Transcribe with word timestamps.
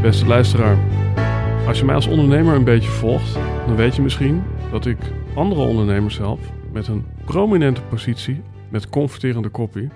Beste 0.00 0.26
luisteraar. 0.26 0.78
Als 1.66 1.78
je 1.78 1.84
mij 1.84 1.94
als 1.94 2.06
ondernemer 2.06 2.54
een 2.54 2.64
beetje 2.64 2.90
volgt, 2.90 3.34
dan 3.66 3.76
weet 3.76 3.96
je 3.96 4.02
misschien 4.02 4.42
dat 4.70 4.86
ik 4.86 4.98
andere 5.34 5.60
ondernemers 5.60 6.18
help 6.18 6.40
met 6.72 6.88
een 6.88 7.06
prominente 7.24 7.82
positie 7.82 8.42
met 8.68 8.88
converterende 8.88 9.48
kopie, 9.48 9.88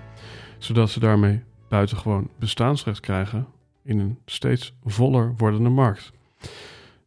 zodat 0.59 0.91
ze 0.91 1.01
daarmee 1.01 1.43
buitengewoon 1.69 2.29
bestaansrecht 2.39 3.01
krijgen 3.01 3.47
in 3.83 3.99
een 3.99 4.19
steeds 4.27 4.75
voller 4.85 5.35
wordende 5.37 5.69
markt. 5.69 6.13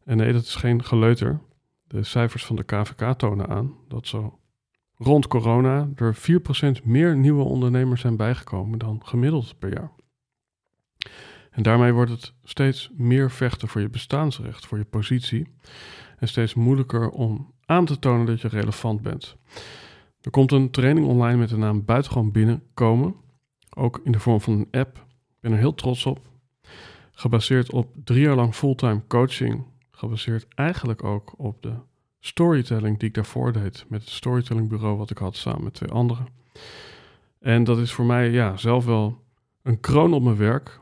En 0.06 0.18
nee, 0.18 0.34
dat 0.34 0.44
is 0.44 0.56
geen 0.56 0.84
geleuter. 0.84 1.40
De 1.88 2.04
cijfers 2.04 2.46
van 2.46 2.56
de 2.56 2.64
KVK 2.64 3.14
tonen 3.18 3.48
aan 3.48 3.74
dat 3.88 4.08
zo 4.08 4.40
rond 4.96 5.28
corona 5.28 5.90
er 5.96 6.18
4% 6.82 6.84
meer 6.84 7.18
nieuwe 7.18 7.44
ondernemers 7.44 8.02
zijn 8.02 8.16
bijgekomen 8.16 8.80
dan 8.80 9.02
gemiddeld 9.04 9.60
per 9.60 9.74
jaar. 9.74 9.92
En 11.58 11.64
daarmee 11.64 11.94
wordt 11.94 12.12
het 12.12 12.34
steeds 12.44 12.90
meer 12.96 13.32
vechten 13.32 13.68
voor 13.68 13.82
je 13.82 13.90
bestaansrecht, 13.90 14.66
voor 14.66 14.78
je 14.78 14.86
positie. 14.86 15.48
En 16.18 16.28
steeds 16.28 16.54
moeilijker 16.54 17.10
om 17.10 17.54
aan 17.66 17.86
te 17.86 18.00
tonen 18.00 18.26
dat 18.26 18.42
je 18.42 18.48
relevant 18.48 19.02
bent. 19.02 19.38
Er 20.22 20.32
komt 20.32 20.52
een 20.52 20.72
training 20.72 21.08
online 21.08 21.38
met 21.38 21.50
de 21.50 21.58
naam 21.58 21.86
Buitengewoon 21.86 22.32
Binnenkomen. 22.32 23.16
Ook 23.76 24.02
in 24.04 24.12
de 24.12 24.20
vorm 24.20 24.42
van 24.42 24.54
een 24.54 24.80
app. 24.80 24.98
Ik 24.98 25.40
ben 25.40 25.52
er 25.52 25.58
heel 25.58 25.74
trots 25.74 26.06
op. 26.06 26.20
Gebaseerd 27.12 27.72
op 27.72 27.92
drie 28.04 28.22
jaar 28.22 28.36
lang 28.36 28.56
fulltime 28.56 29.02
coaching. 29.08 29.66
Gebaseerd 29.92 30.46
eigenlijk 30.56 31.04
ook 31.04 31.34
op 31.38 31.62
de 31.62 31.74
storytelling 32.20 33.00
die 33.00 33.08
ik 33.08 33.16
daarvoor 33.16 33.52
deed. 33.52 33.86
Met 33.88 34.02
het 34.02 34.10
storytellingbureau 34.10 34.98
wat 34.98 35.10
ik 35.10 35.18
had 35.18 35.36
samen 35.36 35.64
met 35.64 35.74
twee 35.74 35.92
anderen. 35.92 36.28
En 37.40 37.64
dat 37.64 37.78
is 37.78 37.92
voor 37.92 38.06
mij 38.06 38.32
ja, 38.32 38.58
zelf 38.58 38.86
wel 38.86 39.24
een 39.64 39.80
kroon 39.80 40.14
op 40.14 40.24
mijn 40.24 40.38
werk. 40.38 40.80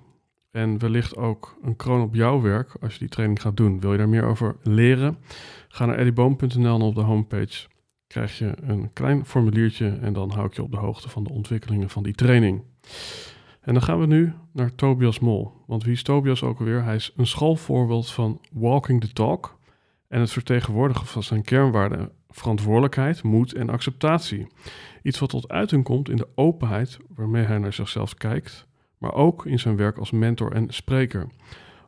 En 0.55 0.79
wellicht 0.79 1.17
ook 1.17 1.57
een 1.61 1.75
kroon 1.75 2.01
op 2.01 2.15
jouw 2.15 2.41
werk 2.41 2.75
als 2.81 2.93
je 2.93 2.99
die 2.99 3.09
training 3.09 3.41
gaat 3.41 3.57
doen. 3.57 3.79
Wil 3.79 3.91
je 3.91 3.97
daar 3.97 4.09
meer 4.09 4.23
over 4.23 4.55
leren? 4.63 5.17
Ga 5.67 5.85
naar 5.85 5.97
eddyboom.nl 5.97 6.75
en 6.75 6.81
op 6.81 6.95
de 6.95 7.01
homepage 7.01 7.67
krijg 8.07 8.37
je 8.37 8.53
een 8.61 8.93
klein 8.93 9.25
formuliertje 9.25 9.97
en 10.01 10.13
dan 10.13 10.31
hou 10.31 10.45
ik 10.45 10.53
je 10.53 10.63
op 10.63 10.71
de 10.71 10.77
hoogte 10.77 11.09
van 11.09 11.23
de 11.23 11.29
ontwikkelingen 11.29 11.89
van 11.89 12.03
die 12.03 12.13
training. 12.13 12.63
En 13.61 13.73
dan 13.73 13.83
gaan 13.83 13.99
we 13.99 14.05
nu 14.05 14.33
naar 14.53 14.75
Tobias 14.75 15.19
Mol. 15.19 15.51
Want 15.67 15.83
wie 15.83 15.93
is 15.93 16.03
Tobias 16.03 16.43
ook 16.43 16.59
alweer? 16.59 16.83
Hij 16.83 16.95
is 16.95 17.13
een 17.15 17.27
schoolvoorbeeld 17.27 18.11
van 18.11 18.41
walking 18.51 19.01
the 19.01 19.13
talk 19.13 19.57
en 20.07 20.19
het 20.19 20.31
vertegenwoordigen 20.31 21.05
van 21.05 21.23
zijn 21.23 21.43
kernwaarden 21.43 22.11
verantwoordelijkheid, 22.29 23.23
moed 23.23 23.53
en 23.53 23.69
acceptatie. 23.69 24.47
Iets 25.03 25.19
wat 25.19 25.29
tot 25.29 25.49
uiting 25.49 25.83
komt 25.83 26.09
in 26.09 26.17
de 26.17 26.27
openheid 26.35 26.97
waarmee 27.15 27.43
hij 27.43 27.57
naar 27.57 27.73
zichzelf 27.73 28.13
kijkt, 28.13 28.67
maar 28.97 29.13
ook 29.13 29.45
in 29.45 29.59
zijn 29.59 29.75
werk 29.75 29.97
als 29.97 30.11
mentor 30.11 30.51
en 30.51 30.73
spreker. 30.73 31.27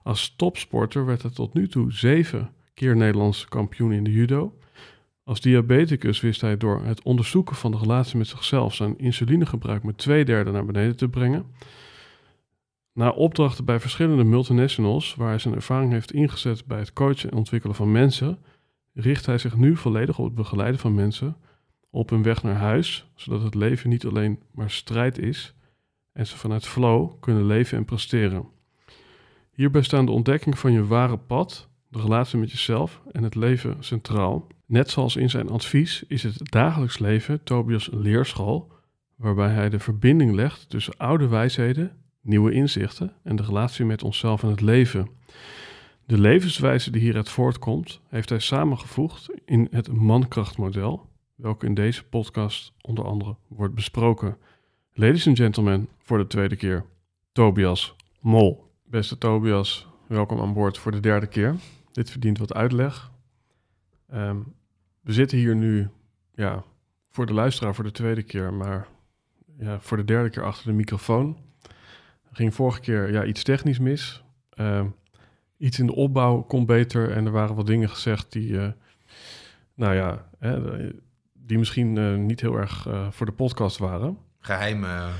Als 0.04 0.34
topsporter 0.36 1.06
werd 1.06 1.22
hij 1.22 1.32
tot 1.32 1.54
nu 1.54 1.68
toe 1.68 1.92
zeven 1.92 2.50
keer 2.74 2.96
Nederlands 2.96 3.46
kampioen 3.46 3.92
in 3.92 4.04
de 4.04 4.12
judo. 4.12 4.58
Als 5.24 5.42
diabeticus 5.42 6.22
wist 6.22 6.42
hij 6.42 6.58
door 6.58 6.84
het 6.84 7.04
onderzoeken 7.04 7.56
van 7.56 7.72
de 7.72 7.78
relatie 7.78 8.18
met 8.18 8.28
zichzelf 8.28 8.74
zijn 8.74 8.98
insulinegebruik 8.98 9.84
met 9.84 9.98
twee 9.98 10.26
derde 10.26 10.52
naar 10.52 10.66
beneden 10.66 10.96
te 10.96 11.10
brengen. 11.10 11.46
Na 12.94 13.10
opdrachten 13.10 13.66
bij 13.66 13.80
verschillende 13.80 14.24
multinationals, 14.24 15.16
waar 15.16 15.28
hij 15.28 15.40
zijn 15.40 15.54
ervaring 15.54 15.92
heeft 15.92 16.12
ingezet 16.12 16.66
bij 16.66 16.80
het 16.80 16.94
coachen 16.94 17.32
en 17.32 17.38
ontwikkelen 17.38 17.76
van 17.76 17.92
mensen, 17.92 18.40
richt 18.94 19.26
hij 19.26 19.38
zich 19.38 19.56
nu 19.56 19.76
volledig 19.76 20.20
op 20.20 20.26
het 20.26 20.36
begeleiden 20.36 20.80
van 20.80 20.96
mensen 20.96 21.38
op 21.90 22.10
hun 22.10 22.24
weg 22.24 22.44
naar 22.44 22.56
huis, 22.56 23.12
zodat 23.16 23.42
het 23.42 23.56
leven 23.56 23.90
niet 23.90 24.06
alleen 24.06 24.40
maar 24.52 24.72
strijd 24.72 25.18
is 25.18 25.56
en 26.18 26.28
ze 26.28 26.38
vanuit 26.38 26.68
flow 26.68 27.12
kunnen 27.20 27.46
leven 27.46 27.78
en 27.78 27.86
presteren. 27.86 28.46
Hierbij 29.52 29.82
staan 29.82 30.06
de 30.06 30.12
ontdekking 30.12 30.60
van 30.60 30.72
je 30.72 30.86
ware 30.86 31.18
pad, 31.18 31.70
de 31.88 32.02
relatie 32.02 32.40
met 32.40 32.52
jezelf 32.52 33.02
en 33.12 33.24
het 33.24 33.36
leven 33.36 33.76
centraal. 33.80 34.48
Net 34.66 34.90
zoals 34.90 35.16
in 35.16 35.30
zijn 35.30 35.50
advies 35.50 36.04
is 36.08 36.24
het 36.24 36.52
dagelijks 36.52 37.00
leven 37.00 37.44
Tobias' 37.44 37.90
leerschool, 37.92 38.72
waarbij 39.16 39.50
hij 39.50 39.70
de 39.70 39.80
verbinding 39.80 40.34
legt 40.34 40.70
tussen 40.70 40.98
oude 40.98 41.28
wijsheden, 41.28 41.92
nieuwe 42.22 42.52
inzichten 42.52 43.14
en 43.24 43.36
de 43.36 43.44
relatie 43.44 43.86
met 43.86 44.04
onszelf 44.04 44.44
en 44.44 44.50
het 44.50 44.62
leven. 44.62 45.10
De 46.06 46.20
levenswijze 46.20 46.92
die 46.92 47.02
hieruit 47.02 47.30
voortkomt, 47.30 48.02
heeft 48.08 48.30
hij 48.30 48.40
samengevoegd 48.40 49.30
in 49.46 49.68
het 49.72 49.92
mankrachtmodel, 49.92 51.10
welke 51.36 51.66
in 51.66 51.74
deze 51.74 52.04
podcast 52.04 52.74
onder 52.82 53.06
andere 53.06 53.36
wordt 53.48 53.76
besproken. 53.76 54.38
Ladies 55.00 55.28
and 55.28 55.38
gentlemen, 55.38 55.90
voor 56.00 56.18
de 56.18 56.28
tweede 56.28 56.56
keer, 56.56 56.86
Tobias 57.32 57.96
Mol. 58.20 58.72
Beste 58.86 59.18
Tobias, 59.18 59.88
welkom 60.08 60.40
aan 60.40 60.54
boord 60.54 60.78
voor 60.78 60.92
de 60.92 61.00
derde 61.00 61.28
keer. 61.28 61.56
Dit 61.92 62.10
verdient 62.10 62.38
wat 62.38 62.54
uitleg. 62.54 63.12
Ehm, 64.10 64.38
we 65.02 65.14
zitten 65.14 65.38
hier 65.38 65.56
nu, 65.56 65.90
ja, 66.34 66.64
voor 67.10 67.26
de 67.26 67.34
luisteraar 67.34 67.76
voor 67.76 67.84
de 67.84 67.92
tweede 67.92 68.24
keer, 68.24 68.54
maar 68.54 68.88
ja, 69.58 69.80
voor 69.80 69.98
de 69.98 70.06
derde 70.06 70.30
keer 70.30 70.44
achter 70.44 70.66
de 70.66 70.74
microfoon. 70.74 71.38
Er 72.30 72.36
ging 72.36 72.54
vorige 72.54 72.80
keer 72.80 73.12
ja, 73.12 73.26
iets 73.26 73.44
technisch 73.44 73.80
mis. 73.80 74.24
Ehm, 74.50 74.88
iets 75.58 75.80
in 75.80 75.86
de 75.86 75.96
opbouw 75.96 76.42
kon 76.42 76.66
beter 76.66 77.12
en 77.12 77.26
er 77.26 77.32
waren 77.32 77.56
wat 77.56 77.68
dingen 77.68 77.90
gezegd 77.90 78.32
die, 78.32 78.60
eh, 78.60 78.72
nou 79.74 79.96
ja, 79.96 80.30
hè, 80.40 80.82
die 81.34 81.58
misschien 81.58 81.98
eh, 81.98 82.16
niet 82.16 82.42
heel 82.42 82.56
erg 82.56 82.88
uh, 82.88 83.12
voor 83.12 83.26
de 83.26 83.32
podcast 83.32 83.78
waren. 83.78 84.18
Geheimen 84.40 85.14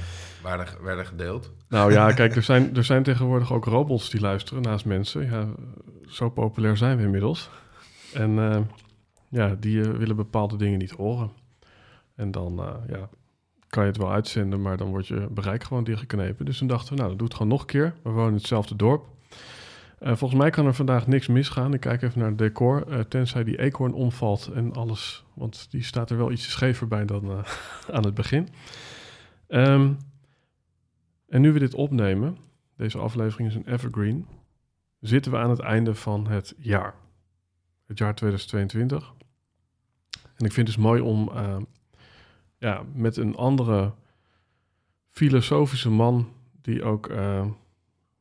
werden, 0.44 0.68
werden 0.82 1.06
gedeeld. 1.06 1.52
Nou 1.70 1.92
ja, 1.92 2.12
kijk, 2.12 2.36
er 2.36 2.44
zijn, 2.44 2.76
er 2.76 2.84
zijn 2.84 3.04
tegenwoordig 3.04 3.54
ook 3.54 3.66
robots 3.66 4.10
die 4.10 4.22
luisteren 4.22 4.62
naast 4.62 4.86
mensen. 4.86 5.26
Ja, 5.26 5.48
zo 6.08 6.30
populair 6.30 6.78
zijn 6.78 6.98
we 6.98 7.04
inmiddels. 7.04 7.50
En 8.14 8.32
uh, 8.32 8.58
ja, 9.30 9.56
die 9.60 9.78
uh, 9.78 9.90
willen 9.90 10.16
bepaalde 10.16 10.58
dingen 10.58 10.80
niet 10.80 10.92
horen. 10.92 11.32
En 12.16 12.32
dan 12.32 12.60
uh, 12.60 12.74
ja, 12.88 13.10
kan 13.70 13.84
je 13.84 13.90
het 13.90 13.98
wel 13.98 14.12
uitzenden, 14.12 14.62
maar 14.62 14.78
dan 14.78 14.90
wordt 14.90 15.08
je 15.08 15.28
bereik 15.32 15.64
gewoon 15.64 15.84
dichtgeknepen. 15.84 16.46
Dus 16.46 16.58
toen 16.58 16.68
dachten 16.68 16.90
we, 16.90 16.96
nou, 16.96 17.10
dat 17.10 17.18
doe 17.18 17.28
het 17.28 17.38
gewoon 17.38 17.52
nog 17.52 17.62
een 17.62 17.68
keer. 17.68 17.94
We 18.04 18.10
wonen 18.10 18.30
in 18.30 18.36
hetzelfde 18.36 18.76
dorp. 18.76 19.06
volgens 20.00 20.40
mij 20.40 20.50
kan 20.50 20.66
er 20.66 20.74
vandaag 20.74 21.08
niks 21.08 21.28
misgaan. 21.28 21.74
Ik 21.74 21.80
kijk 21.80 22.02
even 22.02 22.20
naar 22.20 22.30
het 22.30 22.38
decor, 22.38 23.08
tenzij 23.08 23.44
die 23.44 23.60
eekhoorn 23.60 23.94
omvalt 23.94 24.52
en 24.54 24.74
alles. 24.74 25.26
Want 25.34 25.68
die 25.72 25.84
staat 25.84 26.10
er 26.10 26.18
wel 26.18 26.32
ietsje 26.32 26.52
schever 26.52 26.88
bij 26.88 27.06
dan 27.06 27.32
aan 27.96 28.06
het 28.06 28.14
begin. 28.14 28.48
Um, 29.48 29.98
en 31.28 31.42
nu 31.42 31.52
we 31.52 31.60
dit 31.60 31.74
opnemen, 31.74 32.38
deze 32.76 32.98
aflevering 32.98 33.50
is 33.50 33.56
een 33.56 33.68
evergreen, 33.68 34.28
zitten 35.00 35.32
we 35.32 35.38
aan 35.38 35.50
het 35.50 35.60
einde 35.60 35.96
van 35.96 36.28
het 36.28 36.56
jaar. 36.58 36.96
Het 37.86 37.98
jaar 37.98 38.16
2022. 38.16 39.14
En 40.36 40.46
ik 40.46 40.52
vind 40.52 40.68
het 40.68 40.76
dus 40.76 40.86
mooi 40.86 41.02
om 41.02 41.30
uh, 41.34 41.58
ja, 42.58 42.84
met 42.94 43.18
een 43.18 43.36
andere 43.36 43.94
filosofische 45.10 45.90
man, 45.90 46.32
die 46.62 46.84
ook 46.84 47.10
uh, 47.10 47.46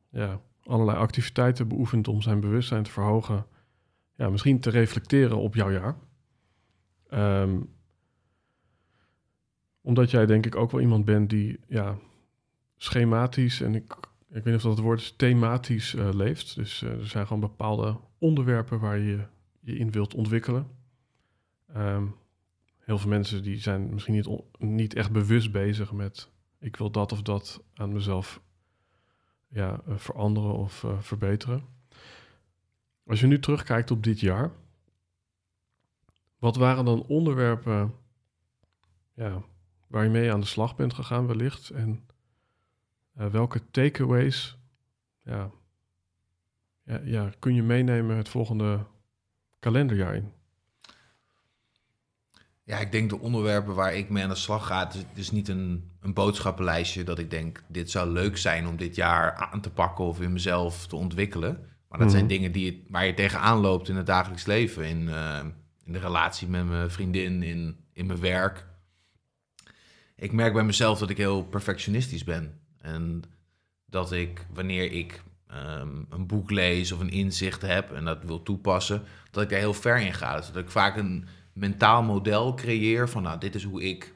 ja, 0.09 0.39
allerlei 0.63 0.97
activiteiten 0.97 1.67
beoefent 1.67 2.07
om 2.07 2.21
zijn 2.21 2.39
bewustzijn 2.39 2.83
te 2.83 2.91
verhogen, 2.91 3.45
ja, 4.15 4.29
misschien 4.29 4.59
te 4.59 4.69
reflecteren 4.69 5.37
op 5.37 5.55
jouw 5.55 5.71
jaar. 5.71 5.95
Um, 7.41 7.75
omdat 9.87 10.11
jij 10.11 10.25
denk 10.25 10.45
ik 10.45 10.55
ook 10.55 10.71
wel 10.71 10.81
iemand 10.81 11.05
bent 11.05 11.29
die 11.29 11.59
ja, 11.67 11.97
schematisch 12.75 13.61
en 13.61 13.75
ik 13.75 13.95
ik 14.29 14.43
weet 14.43 14.45
niet 14.45 14.55
of 14.55 14.61
dat 14.61 14.71
het 14.71 14.79
woord 14.79 14.99
is, 14.99 15.13
thematisch 15.17 15.95
eh, 15.95 16.09
leeft. 16.13 16.55
Dus 16.55 16.81
eh, 16.81 16.91
er 16.91 17.07
zijn 17.07 17.27
gewoon 17.27 17.41
bepaalde 17.41 17.99
onderwerpen 18.17 18.79
waar 18.79 18.97
je 18.97 19.23
je 19.59 19.77
in 19.77 19.91
wilt 19.91 20.13
ontwikkelen. 20.13 20.67
Ehm, 21.73 22.05
heel 22.77 22.97
veel 22.97 23.09
mensen 23.09 23.43
die 23.43 23.59
zijn 23.59 23.93
misschien 23.93 24.13
niet, 24.13 24.29
niet 24.57 24.93
echt 24.93 25.11
bewust 25.11 25.51
bezig 25.51 25.91
met 25.91 26.29
ik 26.59 26.75
wil 26.75 26.91
dat 26.91 27.11
of 27.11 27.21
dat 27.21 27.63
aan 27.73 27.93
mezelf 27.93 28.41
ja, 29.47 29.81
eh, 29.87 29.97
veranderen 29.97 30.53
of 30.53 30.85
verbeteren. 30.99 31.63
Als 33.05 33.19
je 33.19 33.27
nu 33.27 33.39
terugkijkt 33.39 33.91
op 33.91 34.03
dit 34.03 34.19
jaar, 34.19 34.51
wat 36.39 36.55
waren 36.55 36.85
dan 36.85 37.03
onderwerpen 37.03 37.93
ja, 39.13 39.43
waar 39.87 40.03
je 40.03 40.09
mee 40.09 40.31
aan 40.31 40.39
de 40.39 40.45
slag 40.45 40.75
bent 40.75 40.93
gegaan 40.93 41.27
wellicht? 41.27 41.69
En 41.69 42.05
eh, 43.13 43.27
welke 43.27 43.61
takeaways 43.71 44.57
ja, 45.23 45.51
ja, 46.83 47.01
ja, 47.03 47.31
kun 47.39 47.53
je 47.55 47.63
meenemen 47.63 48.17
het 48.17 48.29
volgende 48.29 48.85
kalenderjaar 49.59 50.15
in? 50.15 50.31
Ja, 52.63 52.77
ik 52.77 52.91
denk 52.91 53.09
de 53.09 53.19
onderwerpen 53.19 53.75
waar 53.75 53.93
ik 53.93 54.09
mee 54.09 54.23
aan 54.23 54.29
de 54.29 54.35
slag 54.35 54.67
ga, 54.67 54.85
het 54.85 54.93
is, 54.93 54.99
het 54.99 55.17
is 55.17 55.31
niet 55.31 55.47
een, 55.47 55.91
een 55.99 56.13
boodschappenlijstje 56.13 57.03
dat 57.03 57.19
ik 57.19 57.29
denk, 57.29 57.63
dit 57.67 57.91
zou 57.91 58.09
leuk 58.09 58.37
zijn 58.37 58.67
om 58.67 58.77
dit 58.77 58.95
jaar 58.95 59.33
aan 59.33 59.61
te 59.61 59.69
pakken 59.69 60.05
of 60.05 60.21
in 60.21 60.33
mezelf 60.33 60.87
te 60.87 60.95
ontwikkelen. 60.95 61.59
Maar 61.87 61.99
dat 61.99 62.11
zijn 62.11 62.23
Mhm. 62.23 62.33
dingen 62.33 62.51
die, 62.51 62.85
waar 62.89 63.05
je 63.05 63.13
tegenaan 63.13 63.57
loopt 63.57 63.89
in 63.89 63.95
het 63.95 64.05
dagelijks 64.05 64.45
leven, 64.45 64.87
in, 64.87 65.09
eh, 65.09 65.39
in 65.83 65.93
de 65.93 65.99
relatie 65.99 66.47
met 66.47 66.65
mijn 66.67 66.91
vriendin, 66.91 67.43
in, 67.43 67.77
in 67.93 68.05
mijn 68.05 68.19
werk. 68.19 68.65
Ik 70.19 70.31
merk 70.31 70.53
bij 70.53 70.63
mezelf 70.63 70.99
dat 70.99 71.09
ik 71.09 71.17
heel 71.17 71.43
perfectionistisch 71.43 72.23
ben. 72.23 72.59
En 72.81 73.23
dat 73.85 74.11
ik, 74.11 74.45
wanneer 74.53 74.91
ik 74.91 75.21
ehm, 75.47 76.03
een 76.09 76.27
boek 76.27 76.51
lees 76.51 76.91
of 76.91 76.99
een 76.99 77.09
inzicht 77.09 77.61
heb 77.61 77.91
en 77.91 78.05
dat 78.05 78.23
wil 78.23 78.43
toepassen, 78.43 79.03
dat 79.31 79.43
ik 79.43 79.49
daar 79.49 79.59
heel 79.59 79.73
ver 79.73 79.99
in 79.99 80.13
ga. 80.13 80.35
Dus 80.35 80.51
dat 80.51 80.63
ik 80.63 80.69
vaak 80.69 80.97
een 80.97 81.27
mentaal 81.53 82.03
model 82.03 82.53
creëer 82.53 83.09
van, 83.09 83.23
nou, 83.23 83.39
dit 83.39 83.55
is 83.55 83.63
hoe 83.63 83.83
ik 83.83 84.13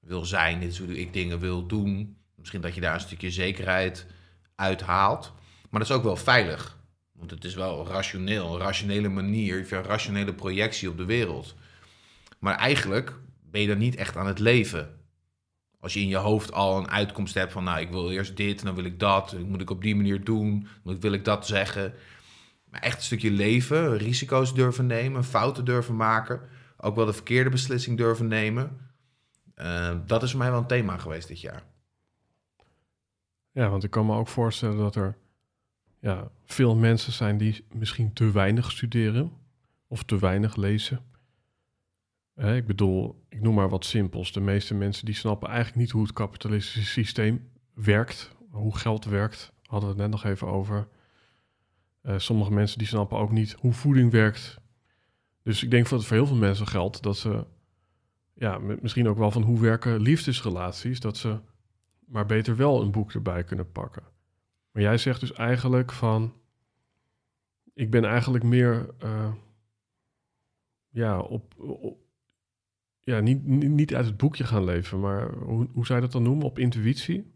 wil 0.00 0.24
zijn, 0.24 0.60
dit 0.60 0.70
is 0.70 0.78
hoe 0.78 0.98
ik 0.98 1.12
dingen 1.12 1.38
wil 1.38 1.66
doen. 1.66 2.16
Misschien 2.36 2.60
dat 2.60 2.74
je 2.74 2.80
daar 2.80 2.94
een 2.94 3.00
stukje 3.00 3.30
zekerheid 3.30 4.06
uithaalt. 4.54 5.32
Maar 5.70 5.80
dat 5.80 5.90
is 5.90 5.96
ook 5.96 6.04
wel 6.04 6.16
veilig. 6.16 6.78
Want 7.12 7.30
het 7.30 7.44
is 7.44 7.54
wel 7.54 7.86
rationeel, 7.86 8.54
een 8.54 8.60
rationele 8.60 9.08
manier, 9.08 9.72
een 9.72 9.82
rationele 9.82 10.34
projectie 10.34 10.88
op 10.88 10.96
de 10.96 11.04
wereld. 11.04 11.54
Maar 12.38 12.56
eigenlijk 12.56 13.14
ben 13.50 13.60
je 13.60 13.66
dan 13.66 13.78
niet 13.78 13.96
echt 13.96 14.16
aan 14.16 14.26
het 14.26 14.38
leven. 14.38 15.02
Als 15.84 15.94
je 15.94 16.00
in 16.00 16.08
je 16.08 16.16
hoofd 16.16 16.52
al 16.52 16.78
een 16.78 16.90
uitkomst 16.90 17.34
hebt 17.34 17.52
van, 17.52 17.64
nou, 17.64 17.80
ik 17.80 17.90
wil 17.90 18.10
eerst 18.10 18.36
dit 18.36 18.62
dan 18.62 18.74
wil 18.74 18.84
ik 18.84 18.98
dat, 18.98 19.36
moet 19.46 19.60
ik 19.60 19.70
op 19.70 19.82
die 19.82 19.96
manier 19.96 20.24
doen, 20.24 20.66
dan 20.84 21.00
wil 21.00 21.12
ik 21.12 21.24
dat 21.24 21.46
zeggen. 21.46 21.94
Maar 22.70 22.80
echt 22.80 22.96
een 22.96 23.02
stukje 23.02 23.30
leven, 23.30 23.96
risico's 23.96 24.54
durven 24.54 24.86
nemen, 24.86 25.24
fouten 25.24 25.64
durven 25.64 25.96
maken, 25.96 26.40
ook 26.76 26.96
wel 26.96 27.06
de 27.06 27.12
verkeerde 27.12 27.50
beslissing 27.50 27.96
durven 27.96 28.26
nemen. 28.26 28.90
Eh, 29.54 29.96
dat 30.06 30.22
is 30.22 30.30
voor 30.30 30.38
mij 30.38 30.50
wel 30.50 30.60
een 30.60 30.66
thema 30.66 30.96
geweest 30.96 31.28
dit 31.28 31.40
jaar. 31.40 31.62
Ja, 33.50 33.68
want 33.68 33.84
ik 33.84 33.90
kan 33.90 34.06
me 34.06 34.16
ook 34.16 34.28
voorstellen 34.28 34.76
dat 34.76 34.96
er 34.96 35.16
ja, 36.00 36.30
veel 36.44 36.76
mensen 36.76 37.12
zijn 37.12 37.38
die 37.38 37.64
misschien 37.72 38.12
te 38.12 38.30
weinig 38.30 38.70
studeren 38.70 39.32
of 39.88 40.02
te 40.02 40.18
weinig 40.18 40.56
lezen. 40.56 41.00
Ik 42.36 42.66
bedoel, 42.66 43.24
ik 43.28 43.40
noem 43.40 43.54
maar 43.54 43.68
wat 43.68 43.84
simpels. 43.84 44.32
De 44.32 44.40
meeste 44.40 44.74
mensen 44.74 45.04
die 45.04 45.14
snappen 45.14 45.48
eigenlijk 45.48 45.76
niet 45.78 45.90
hoe 45.90 46.02
het 46.02 46.12
kapitalistische 46.12 46.84
systeem 46.90 47.50
werkt, 47.74 48.36
hoe 48.50 48.76
geld 48.76 49.04
werkt. 49.04 49.52
Hadden 49.62 49.88
we 49.88 49.94
het 49.94 50.10
net 50.10 50.10
nog 50.10 50.24
even 50.32 50.46
over. 50.46 50.88
Eh, 52.00 52.18
sommige 52.18 52.52
mensen 52.52 52.78
die 52.78 52.86
snappen 52.86 53.18
ook 53.18 53.30
niet 53.30 53.52
hoe 53.52 53.72
voeding 53.72 54.10
werkt. 54.10 54.60
Dus 55.42 55.62
ik 55.62 55.70
denk 55.70 55.88
dat 55.88 55.98
het 55.98 56.08
voor 56.08 56.16
heel 56.16 56.26
veel 56.26 56.36
mensen 56.36 56.66
geldt 56.66 57.02
dat 57.02 57.16
ze, 57.16 57.46
ja, 58.34 58.58
misschien 58.58 59.08
ook 59.08 59.18
wel 59.18 59.30
van 59.30 59.42
hoe 59.42 59.60
werken 59.60 60.00
liefdesrelaties, 60.00 61.00
dat 61.00 61.16
ze 61.16 61.40
maar 62.06 62.26
beter 62.26 62.56
wel 62.56 62.82
een 62.82 62.90
boek 62.90 63.12
erbij 63.12 63.44
kunnen 63.44 63.72
pakken. 63.72 64.02
Maar 64.70 64.82
jij 64.82 64.98
zegt 64.98 65.20
dus 65.20 65.32
eigenlijk 65.32 65.92
van, 65.92 66.34
ik 67.74 67.90
ben 67.90 68.04
eigenlijk 68.04 68.44
meer, 68.44 68.94
eh, 68.98 69.32
ja, 70.88 71.20
op, 71.20 71.54
op- 71.58 72.02
ja, 73.04 73.20
niet, 73.20 73.44
niet 73.46 73.94
uit 73.94 74.06
het 74.06 74.16
boekje 74.16 74.44
gaan 74.44 74.64
leven, 74.64 75.00
maar 75.00 75.32
hoe, 75.32 75.68
hoe 75.72 75.86
zou 75.86 75.98
je 75.98 76.04
dat 76.04 76.12
dan 76.12 76.22
noemen? 76.22 76.46
Op 76.46 76.58
intuïtie? 76.58 77.32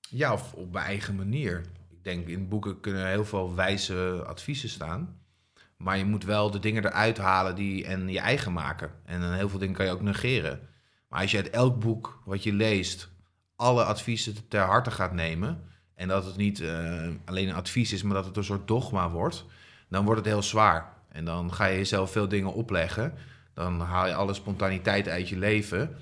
Ja, 0.00 0.32
of 0.32 0.52
op 0.52 0.72
mijn 0.72 0.84
eigen 0.84 1.16
manier. 1.16 1.64
Ik 1.90 2.04
denk 2.04 2.28
in 2.28 2.48
boeken 2.48 2.80
kunnen 2.80 3.08
heel 3.08 3.24
veel 3.24 3.54
wijze 3.54 4.22
adviezen 4.26 4.68
staan. 4.68 5.20
Maar 5.76 5.98
je 5.98 6.04
moet 6.04 6.24
wel 6.24 6.50
de 6.50 6.58
dingen 6.58 6.84
eruit 6.84 7.18
halen 7.18 7.54
die 7.54 7.86
en 7.86 8.08
je 8.08 8.20
eigen 8.20 8.52
maken. 8.52 8.90
En 9.04 9.20
dan 9.20 9.32
heel 9.32 9.48
veel 9.48 9.58
dingen 9.58 9.74
kan 9.74 9.86
je 9.86 9.92
ook 9.92 10.02
negeren. 10.02 10.60
Maar 11.08 11.20
als 11.20 11.30
je 11.30 11.36
uit 11.36 11.50
elk 11.50 11.80
boek 11.80 12.22
wat 12.24 12.42
je 12.42 12.52
leest 12.52 13.08
alle 13.56 13.84
adviezen 13.84 14.48
ter 14.48 14.60
harte 14.60 14.90
gaat 14.90 15.12
nemen. 15.12 15.62
En 15.94 16.08
dat 16.08 16.24
het 16.24 16.36
niet 16.36 16.60
eh, 16.60 17.08
alleen 17.24 17.48
een 17.48 17.54
advies 17.54 17.92
is, 17.92 18.02
maar 18.02 18.14
dat 18.14 18.24
het 18.24 18.36
een 18.36 18.44
soort 18.44 18.68
dogma 18.68 19.10
wordt. 19.10 19.44
Dan 19.88 20.04
wordt 20.04 20.20
het 20.20 20.28
heel 20.28 20.42
zwaar. 20.42 20.92
En 21.08 21.24
dan 21.24 21.52
ga 21.52 21.64
je 21.64 21.76
jezelf 21.76 22.10
veel 22.10 22.28
dingen 22.28 22.52
opleggen. 22.52 23.14
Dan 23.56 23.80
haal 23.80 24.06
je 24.06 24.14
alle 24.14 24.34
spontaniteit 24.34 25.08
uit 25.08 25.28
je 25.28 25.38
leven. 25.38 25.96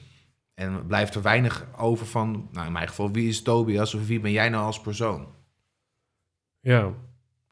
En 0.54 0.86
blijft 0.86 1.14
er 1.14 1.22
weinig 1.22 1.66
over 1.76 2.06
van, 2.06 2.48
nou 2.52 2.66
in 2.66 2.72
mijn 2.72 2.88
geval, 2.88 3.10
wie 3.12 3.28
is 3.28 3.42
Tobias 3.42 3.94
of 3.94 4.06
wie 4.06 4.20
ben 4.20 4.30
jij 4.32 4.48
nou 4.48 4.64
als 4.64 4.80
persoon? 4.80 5.26
Ja, 6.60 6.92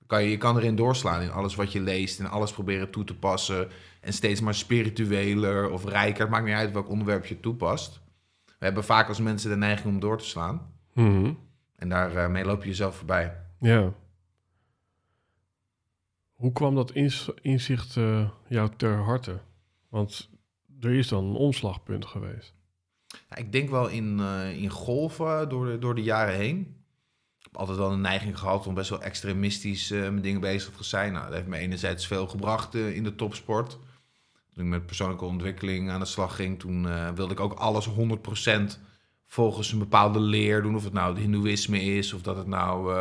Kan 0.06 0.22
je, 0.22 0.30
je 0.30 0.36
kan 0.36 0.56
erin 0.56 0.76
doorslaan 0.76 1.22
in 1.22 1.30
alles 1.30 1.54
wat 1.54 1.72
je 1.72 1.80
leest 1.80 2.20
en 2.20 2.26
alles 2.30 2.52
proberen 2.52 2.90
toe 2.90 3.04
te 3.04 3.14
passen. 3.18 3.68
En 4.00 4.12
steeds 4.12 4.40
maar 4.40 4.54
spiritueler 4.54 5.70
of 5.70 5.84
rijker. 5.84 6.20
Het 6.20 6.30
maakt 6.30 6.44
niet 6.44 6.54
uit 6.54 6.72
welk 6.72 6.88
onderwerp 6.88 7.26
je 7.26 7.40
toepast. 7.40 8.00
We 8.44 8.64
hebben 8.64 8.84
vaak 8.84 9.08
als 9.08 9.20
mensen 9.20 9.50
de 9.50 9.56
neiging 9.56 9.94
om 9.94 10.00
door 10.00 10.18
te 10.18 10.24
slaan. 10.24 10.72
Mhm. 10.94 11.32
En 11.76 11.88
daarmee 11.88 12.44
loop 12.44 12.62
je 12.62 12.68
jezelf 12.68 12.96
voorbij. 12.96 13.36
ja. 13.60 13.92
Hoe 16.32 16.52
kwam 16.52 16.74
dat 16.74 16.92
inzicht 17.42 17.96
eh, 17.96 18.28
jou 18.48 18.70
ter 18.76 18.96
harte? 18.96 19.38
Want 19.92 20.30
er 20.80 20.92
is 20.92 21.08
dan 21.08 21.24
een 21.24 21.34
omslagpunt 21.34 22.06
geweest. 22.06 22.54
Ja, 23.06 23.36
ik 23.36 23.52
denk 23.52 23.70
wel 23.70 23.88
in, 23.88 24.20
eh, 24.20 24.62
in 24.62 24.70
golven 24.70 25.48
door 25.48 25.66
de, 25.66 25.78
door 25.78 25.94
de 25.94 26.02
jaren 26.02 26.34
heen. 26.34 26.58
Ik 27.38 27.44
heb 27.44 27.56
altijd 27.56 27.78
wel 27.78 27.92
een 27.92 28.00
neiging 28.00 28.38
gehad 28.38 28.66
om 28.66 28.74
best 28.74 28.90
wel 28.90 29.02
extremistisch 29.02 29.90
eh, 29.90 30.08
met 30.08 30.22
dingen 30.22 30.40
bezig 30.40 30.76
te 30.76 30.84
zijn. 30.84 31.12
Nou, 31.12 31.24
dat 31.24 31.34
heeft 31.34 31.46
me 31.46 31.56
enerzijds 31.56 32.06
veel 32.06 32.26
gebracht 32.26 32.74
eh, 32.74 32.96
in 32.96 33.02
de 33.02 33.14
topsport. 33.14 33.78
Toen 34.54 34.64
ik 34.64 34.70
met 34.70 34.86
persoonlijke 34.86 35.24
ontwikkeling 35.24 35.90
aan 35.90 36.00
de 36.00 36.06
slag 36.06 36.36
ging, 36.36 36.58
toen 36.58 37.14
wilde 37.14 37.32
ik 37.32 37.40
ook 37.40 37.52
alles 37.52 37.88
100% 37.88 38.78
volgens 39.26 39.72
een 39.72 39.78
bepaalde 39.78 40.20
leer 40.20 40.62
doen. 40.62 40.76
Of 40.76 40.84
het 40.84 40.92
nou 40.92 41.12
het 41.12 41.22
hindoeïsme 41.22 41.82
is, 41.82 42.12
of 42.12 42.22
dat 42.22 42.36
het 42.36 42.46
nou 42.46 42.94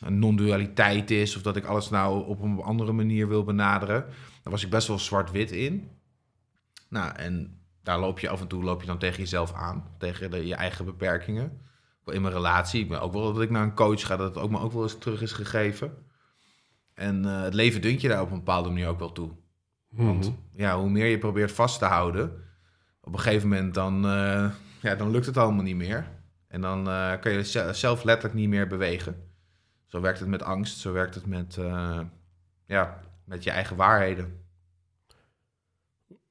een 0.00 0.18
non-dualiteit 0.18 1.10
is, 1.10 1.36
of 1.36 1.42
dat 1.42 1.56
ik 1.56 1.64
alles 1.64 1.90
nou 1.90 2.26
op 2.26 2.42
een 2.42 2.60
andere 2.60 2.92
manier 2.92 3.28
wil 3.28 3.44
benaderen. 3.44 4.06
Daar 4.44 4.52
was 4.52 4.64
ik 4.64 4.70
best 4.70 4.88
wel 4.88 4.98
zwart-wit 4.98 5.50
in. 5.50 5.90
Nou, 6.88 7.14
en 7.16 7.60
daar 7.82 7.98
loop 7.98 8.18
je 8.18 8.28
af 8.28 8.40
en 8.40 8.46
toe 8.46 8.62
loop 8.64 8.80
je 8.80 8.86
dan 8.86 8.98
tegen 8.98 9.18
jezelf 9.18 9.52
aan, 9.52 9.94
tegen 9.98 10.30
de, 10.30 10.46
je 10.46 10.54
eigen 10.54 10.84
beperkingen. 10.84 11.60
In 12.06 12.22
mijn 12.22 12.34
relatie, 12.34 12.80
ik 12.82 12.88
ben 12.88 13.00
ook 13.00 13.12
wel 13.12 13.32
dat 13.32 13.42
ik 13.42 13.50
naar 13.50 13.62
een 13.62 13.74
coach 13.74 14.06
ga, 14.06 14.16
dat 14.16 14.34
het 14.34 14.44
ook 14.44 14.50
me 14.50 14.58
ook 14.58 14.72
wel 14.72 14.82
eens 14.82 14.98
terug 14.98 15.22
is 15.22 15.32
gegeven. 15.32 15.94
En 16.94 17.24
eh, 17.24 17.42
het 17.42 17.54
leven 17.54 17.80
dunt 17.82 18.00
je 18.00 18.08
daar 18.08 18.20
op 18.22 18.30
een 18.30 18.36
bepaalde 18.38 18.68
manier 18.68 18.88
ook 18.88 18.98
wel 18.98 19.12
toe. 19.12 19.30
Want 19.88 20.24
Mhm. 20.24 20.34
ja, 20.60 20.78
hoe 20.78 20.90
meer 20.90 21.06
je 21.06 21.18
probeert 21.18 21.52
vast 21.52 21.78
te 21.78 21.84
houden, 21.84 22.44
op 23.00 23.12
een 23.12 23.20
gegeven 23.20 23.48
moment 23.48 23.74
dan, 23.74 24.06
eh, 24.06 24.50
ja, 24.82 24.94
dan 24.94 25.10
lukt 25.10 25.26
het 25.26 25.36
allemaal 25.36 25.62
niet 25.62 25.76
meer. 25.76 26.08
En 26.48 26.60
dan 26.60 26.88
eh, 26.88 27.12
kan 27.20 27.32
je 27.32 27.44
ze- 27.44 27.70
zelf 27.72 28.02
letterlijk 28.04 28.34
niet 28.34 28.48
meer 28.48 28.66
bewegen. 28.66 29.16
Zo 29.86 30.00
werkt 30.00 30.18
het 30.20 30.28
met 30.28 30.42
angst, 30.42 30.78
zo 30.78 30.92
werkt 30.92 31.14
het 31.14 31.26
met, 31.26 31.58
ja, 32.66 33.00
met 33.24 33.42
je 33.44 33.50
eigen 33.50 33.76
waarheden. 33.76 34.46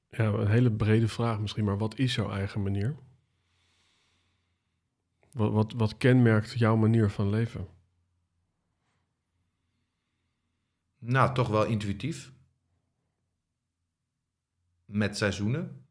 Ja, 0.10 0.26
een 0.26 0.48
hele 0.48 0.72
brede 0.72 1.08
vraag 1.08 1.40
misschien, 1.40 1.64
maar 1.64 1.78
wat 1.78 1.98
is 1.98 2.16
jouw 2.16 2.30
eigen 2.30 2.64
manier? 2.64 2.96
Wat, 5.32 5.52
wat, 5.52 5.74
wat 5.74 5.98
kenmerkt 5.98 6.60
jouw 6.60 6.76
manier 6.76 7.10
van 7.10 7.30
leven? 7.30 7.68
Nou, 11.00 11.34
toch 11.34 11.48
wel 11.48 11.66
intuïtief. 11.66 12.34
Met 14.86 15.18
seizoenen. 15.18 15.86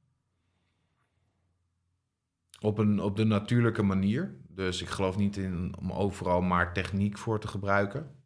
Op, 2.61 2.79
een, 2.79 3.01
op 3.01 3.17
de 3.17 3.25
natuurlijke 3.25 3.83
manier. 3.83 4.41
Dus 4.49 4.83
ik 4.83 4.89
geloof 4.89 5.17
niet 5.17 5.37
in 5.37 5.77
om 5.79 5.93
overal 5.93 6.41
maar 6.41 6.73
techniek 6.73 7.19
voor 7.19 7.41
te 7.41 7.49
gebruiken. 7.49 8.23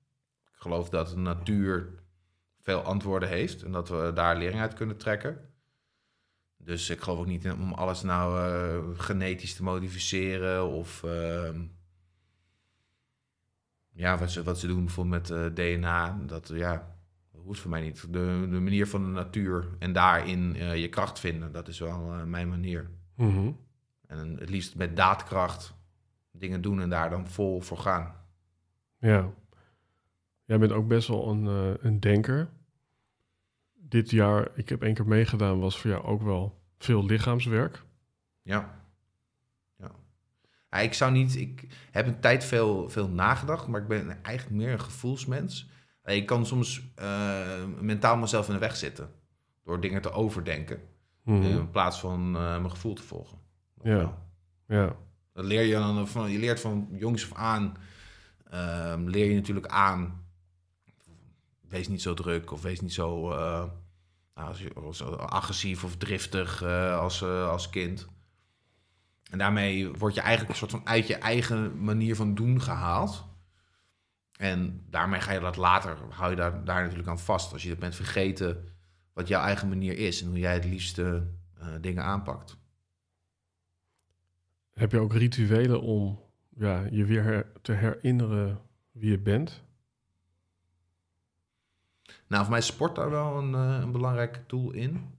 Ik 0.52 0.62
geloof 0.62 0.88
dat 0.88 1.08
de 1.08 1.16
natuur 1.16 2.04
veel 2.66 2.80
antwoorden 2.80 3.28
heeft 3.28 3.62
en 3.62 3.72
dat 3.72 3.88
we 3.88 4.10
daar 4.14 4.36
lering 4.36 4.60
uit 4.60 4.74
kunnen 4.74 4.96
trekken. 4.96 5.38
Dus 6.56 6.90
ik 6.90 7.00
geloof 7.00 7.18
ook 7.18 7.26
niet 7.26 7.44
in 7.44 7.52
om 7.52 7.72
alles 7.72 8.02
nou 8.02 8.40
eh, 8.40 9.00
genetisch 9.00 9.54
te 9.54 9.62
modificeren 9.62 10.68
of 10.68 11.02
ehm, 11.02 11.64
ja, 13.92 14.18
wat 14.18 14.30
ze, 14.30 14.42
wat 14.42 14.58
ze 14.58 14.66
doen 14.66 14.84
bijvoorbeeld 14.84 15.28
met 15.28 15.30
eh, 15.30 15.74
DNA, 15.74 16.18
dat 16.26 16.50
ja, 16.54 16.96
hoeft 17.30 17.60
voor 17.60 17.70
mij 17.70 17.80
niet. 17.80 18.12
De, 18.12 18.46
de 18.50 18.60
manier 18.60 18.86
van 18.86 19.04
de 19.04 19.10
natuur 19.10 19.68
en 19.78 19.92
daarin 19.92 20.56
eh, 20.56 20.80
je 20.80 20.88
kracht 20.88 21.18
vinden, 21.18 21.52
dat 21.52 21.68
is 21.68 21.78
wel 21.78 22.26
mijn 22.26 22.48
manier. 22.48 22.90
Mhm. 23.14 23.52
En 24.06 24.36
het 24.38 24.48
liefst 24.48 24.76
met 24.76 24.96
daadkracht 24.96 25.74
dingen 26.30 26.62
doen 26.62 26.80
en 26.80 26.88
daar 26.88 27.10
dan 27.10 27.26
vol 27.26 27.60
voor 27.60 27.78
gaan. 27.78 28.14
Ja. 28.98 29.30
Jij 30.44 30.58
bent 30.58 30.72
ook 30.72 30.88
best 30.88 31.08
wel 31.08 31.28
een, 31.28 31.76
een 31.86 32.00
denker. 32.00 32.48
Dit 33.96 34.10
jaar, 34.10 34.48
ik 34.54 34.68
heb 34.68 34.82
één 34.82 34.94
keer 34.94 35.06
meegedaan, 35.06 35.60
was 35.60 35.78
voor 35.78 35.90
jou 35.90 36.04
ook 36.04 36.22
wel 36.22 36.60
veel 36.78 37.04
lichaamswerk. 37.04 37.82
Ja. 38.42 38.80
ja. 39.76 39.90
Ja, 40.70 40.78
ik 40.78 40.94
zou 40.94 41.12
niet, 41.12 41.36
ik 41.36 41.66
heb 41.90 42.06
een 42.06 42.20
tijd 42.20 42.44
veel, 42.44 42.88
veel 42.90 43.08
nagedacht, 43.08 43.66
maar 43.66 43.80
ik 43.80 43.88
ben 43.88 44.22
eigenlijk 44.24 44.56
meer 44.56 44.72
een 44.72 44.80
gevoelsmens. 44.80 45.70
Eh, 46.02 46.16
Ik 46.16 46.26
kan 46.26 46.46
soms 46.46 46.82
eh, 46.94 47.64
mentaal 47.80 48.16
mezelf 48.16 48.46
in 48.46 48.52
de 48.54 48.58
weg 48.60 48.76
zitten 48.76 49.10
door 49.64 49.80
dingen 49.80 50.02
te 50.02 50.10
overdenken 50.12 50.80
Mhm. 51.22 51.42
in 51.42 51.70
plaats 51.70 52.00
van 52.00 52.20
eh, 52.36 52.40
mijn 52.42 52.70
gevoel 52.70 52.94
te 52.94 53.02
volgen. 53.02 53.38
Ja. 53.82 54.18
Ja. 54.66 54.96
Dat 55.32 55.44
leer 55.44 55.62
je 55.62 55.72
dan 55.74 56.08
van, 56.08 56.30
je 56.30 56.38
leert 56.38 56.60
van 56.60 56.88
jongs 56.92 57.30
af 57.30 57.38
aan, 57.38 57.76
ehm, 58.50 59.04
leer 59.08 59.28
je 59.28 59.34
natuurlijk 59.34 59.66
aan. 59.66 60.24
Wees 61.68 61.88
niet 61.88 62.02
zo 62.02 62.14
druk 62.14 62.52
of 62.52 62.62
wees 62.62 62.80
niet 62.80 62.92
zo 62.92 63.30
agressief 64.36 65.84
of 65.84 65.96
driftig 65.96 66.62
eh, 66.62 66.98
als, 66.98 67.22
eh, 67.22 67.48
als 67.48 67.70
kind. 67.70 68.06
En 69.30 69.38
daarmee 69.38 69.90
word 69.90 70.14
je 70.14 70.20
eigenlijk 70.20 70.50
een 70.50 70.56
soort 70.56 70.70
van 70.70 70.86
uit 70.86 71.06
je 71.06 71.14
eigen 71.14 71.84
manier 71.84 72.16
van 72.16 72.34
doen 72.34 72.60
gehaald. 72.62 73.24
En 74.32 74.84
daarmee 74.90 75.20
ga 75.20 75.32
je 75.32 75.40
dat 75.40 75.56
later, 75.56 75.96
hou 76.10 76.30
je 76.30 76.36
daar, 76.36 76.64
daar 76.64 76.82
natuurlijk 76.82 77.08
aan 77.08 77.18
vast. 77.18 77.52
Als 77.52 77.62
je 77.62 77.76
bent 77.76 77.94
vergeten 77.94 78.64
wat 79.12 79.28
jouw 79.28 79.42
eigen 79.42 79.68
manier 79.68 79.98
is 79.98 80.22
en 80.22 80.28
hoe 80.28 80.38
jij 80.38 80.54
het 80.54 80.64
liefste 80.64 81.26
eh, 81.58 81.68
dingen 81.80 82.04
aanpakt. 82.04 82.56
Heb 84.72 84.92
je 84.92 85.00
ook 85.00 85.12
rituelen 85.12 85.80
om 85.80 86.20
ja, 86.56 86.86
je 86.90 87.04
weer 87.04 87.52
te 87.62 87.72
herinneren 87.72 88.60
wie 88.90 89.10
je 89.10 89.18
bent? 89.18 89.64
Nou, 92.28 92.42
voor 92.42 92.50
mij 92.50 92.58
is 92.58 92.66
sport 92.66 92.94
daar 92.94 93.10
wel 93.10 93.38
een, 93.38 93.54
eh, 93.54 93.78
een 93.80 94.46
tool 94.46 94.70
in. 94.70 95.14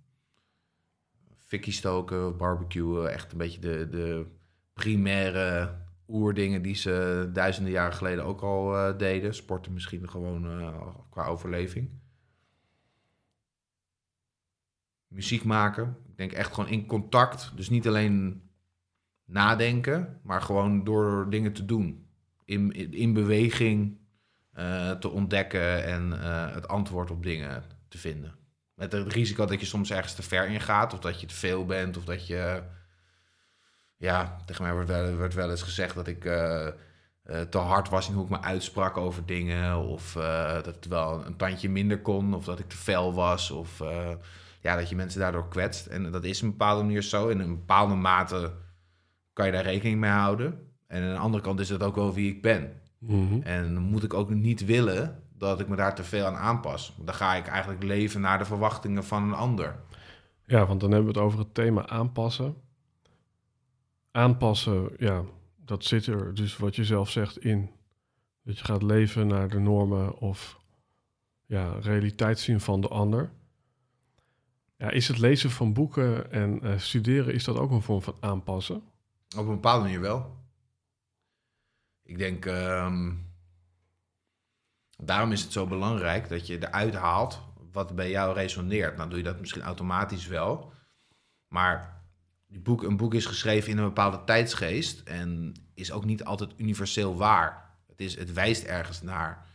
Fikkie 1.36 1.74
stoken, 1.74 2.38
barbecuen, 2.38 3.12
echt 3.12 3.32
een 3.32 3.38
beetje 3.38 3.60
de, 3.60 3.88
de 3.90 4.26
primaire 4.74 5.76
oerdingen 6.08 6.62
die 6.62 6.76
ze 6.76 7.30
duizenden 7.34 7.72
jaren 7.72 7.94
geleden 7.94 8.24
ook 8.24 8.42
al 8.42 8.76
eh, 8.76 8.98
deden. 8.98 9.36
Sporten 9.36 9.74
misschien 9.74 10.10
gewoon 10.10 10.60
eh, 10.60 10.88
qua 11.10 11.26
overleving. 11.26 11.90
Muziek 15.08 15.44
maken. 15.44 15.98
Ik 16.08 16.18
denk 16.18 16.32
echt 16.32 16.54
gewoon 16.54 16.70
in 16.70 16.86
contact. 16.86 17.52
Dus 17.56 17.70
niet 17.70 17.88
alleen 17.88 18.42
nadenken, 19.26 20.20
maar 20.24 20.42
gewoon 20.42 20.84
door 20.84 21.30
dingen 21.30 21.54
te 21.54 21.66
doen. 21.66 22.08
In, 22.46 22.72
in 22.92 23.14
beweging 23.14 23.98
eh, 24.58 24.92
te 24.92 25.10
ontdekken 25.10 25.84
en 25.84 26.22
eh, 26.22 26.54
het 26.54 26.68
antwoord 26.68 27.12
op 27.12 27.24
dingen 27.24 27.64
te 27.88 27.98
vinden. 27.98 28.36
Met 28.74 28.92
het 28.92 29.14
risico 29.14 29.46
dat 29.46 29.60
je 29.60 29.66
soms 29.66 29.92
ergens 29.92 30.14
te 30.14 30.24
ver 30.24 30.48
in 30.48 30.62
gaat, 30.62 30.94
of 30.94 31.00
dat 31.00 31.22
je 31.22 31.28
te 31.28 31.34
veel 31.34 31.66
bent, 31.66 31.98
of 31.98 32.04
dat 32.04 32.28
je. 32.28 32.64
Ja, 33.98 34.38
tegen 34.46 34.64
mij 34.64 34.74
wordt 34.74 34.88
wel, 34.90 35.16
werd 35.16 35.34
wel 35.34 35.50
eens 35.50 35.62
gezegd 35.62 35.96
dat 35.96 36.08
ik 36.08 36.26
eh, 36.26 36.68
te 37.50 37.58
hard 37.58 37.90
was 37.90 38.08
in 38.08 38.14
hoe 38.14 38.24
ik 38.24 38.30
me 38.30 38.42
uitsprak 38.42 38.98
over 38.98 39.26
dingen, 39.26 39.78
of 39.78 40.14
dat 40.64 40.66
het 40.66 40.88
wel 40.88 41.26
een 41.26 41.36
tandje 41.36 41.70
minder 41.70 42.02
kon, 42.02 42.34
of 42.34 42.46
dat 42.46 42.60
ik 42.60 42.70
te 42.70 42.78
fel 42.78 43.14
was, 43.14 43.52
of 43.52 43.84
ja, 44.62 44.76
dat 44.76 44.90
je 44.90 44.96
mensen 44.96 45.20
daardoor 45.20 45.48
kwetst. 45.48 45.86
En 45.86 46.12
dat 46.12 46.24
is 46.24 46.42
een 46.42 46.50
bepaalde 46.50 46.84
manier 46.84 47.02
zo. 47.02 47.28
In 47.28 47.40
een 47.40 47.56
bepaalde 47.56 47.96
mate 47.96 48.52
kan 49.34 49.46
je 49.46 49.52
daar 49.52 49.64
rekening 49.64 50.00
mee 50.00 50.12
houden. 50.12 50.74
En 50.88 51.04
aan 51.04 51.14
de 51.14 51.20
andere 51.20 51.44
kant 51.44 51.60
is 51.60 51.68
dat 51.68 51.84
ook 51.84 51.96
wel 51.96 52.14
wie 52.14 52.34
ik 52.34 52.42
ben. 52.42 52.82
Mhm. 53.00 53.42
En 53.42 53.74
dan 53.74 53.84
moet 53.84 54.04
ik 54.04 54.14
ook 54.14 54.30
niet 54.30 54.66
willen 54.66 55.24
dat 55.38 55.60
ik 55.60 55.68
me 55.68 55.76
daar 55.76 55.96
te 55.96 56.04
veel 56.04 56.26
aan 56.26 56.36
aanpas. 56.36 56.94
Want 56.96 57.08
dan 57.08 57.16
ga 57.16 57.36
ik 57.36 57.48
eigenlijk 57.48 57.84
leven 57.84 58.22
naar 58.22 58.38
de 58.38 58.46
verwachtingen 58.46 59.04
van 59.04 59.24
een 59.24 59.34
ander. 59.34 59.80
Ja, 60.46 60.66
want 60.66 60.80
dan 60.80 60.92
hebben 60.92 61.14
we 61.14 61.20
het 61.20 61.28
over 61.28 61.40
het 61.40 61.54
thema 61.54 61.88
aanpassen. 61.88 62.56
Aanpassen, 64.12 64.90
ja, 64.98 65.24
dat 65.56 65.84
zit 65.84 66.06
er 66.06 66.34
dus 66.34 66.58
wat 66.58 66.76
je 66.76 66.86
zelf 66.86 67.10
zegt 67.10 67.38
in. 67.38 67.70
Dat 68.44 68.58
je 68.58 68.66
gaat 68.66 68.84
leven 68.84 69.28
naar 69.28 69.50
de 69.50 69.60
normen 69.60 70.18
of 70.18 70.60
ja, 71.46 71.80
realiteit 71.82 72.40
zien 72.40 72.60
van 72.60 72.82
de 72.82 72.88
ander. 72.88 73.32
Ja, 74.78 74.90
is 74.90 75.08
het 75.08 75.18
lezen 75.18 75.50
van 75.50 75.74
boeken 75.74 76.32
en 76.32 76.62
eh, 76.62 76.78
studeren, 76.78 77.34
is 77.34 77.44
dat 77.44 77.58
ook 77.58 77.72
een 77.72 77.82
vorm 77.82 78.02
van 78.02 78.16
aanpassen? 78.20 78.76
Op 79.38 79.46
een 79.46 79.54
bepaalde 79.54 79.84
manier 79.84 80.00
wel. 80.00 80.37
Ik 82.08 82.18
denk, 82.18 82.46
ehm, 82.46 83.14
daarom 84.98 85.32
is 85.32 85.42
het 85.42 85.52
zo 85.52 85.68
belangrijk 85.68 86.30
dat 86.30 86.48
je 86.48 86.58
eruit 86.58 86.96
haalt 86.96 87.42
wat 87.72 87.96
bij 87.96 88.10
jou 88.10 88.34
resoneert. 88.34 88.98
Nou 88.98 89.10
doe 89.10 89.18
je 89.18 89.24
dat 89.24 89.40
misschien 89.40 89.62
automatisch 89.62 90.28
wel. 90.28 90.72
Maar 91.48 92.02
die 92.48 92.60
boek, 92.60 92.84
een 92.84 92.98
boek 92.98 93.14
is 93.14 93.26
geschreven 93.26 93.72
in 93.72 93.78
een 93.78 93.84
bepaalde 93.84 94.24
tijdsgeest 94.24 95.00
en 95.00 95.54
is 95.74 95.92
ook 95.92 96.06
niet 96.06 96.24
altijd 96.24 96.54
universeel 96.58 97.18
waar. 97.18 97.76
Het, 97.88 98.02
is, 98.02 98.16
het 98.16 98.34
wijst 98.34 98.64
ergens 98.64 99.02
naar. 99.02 99.46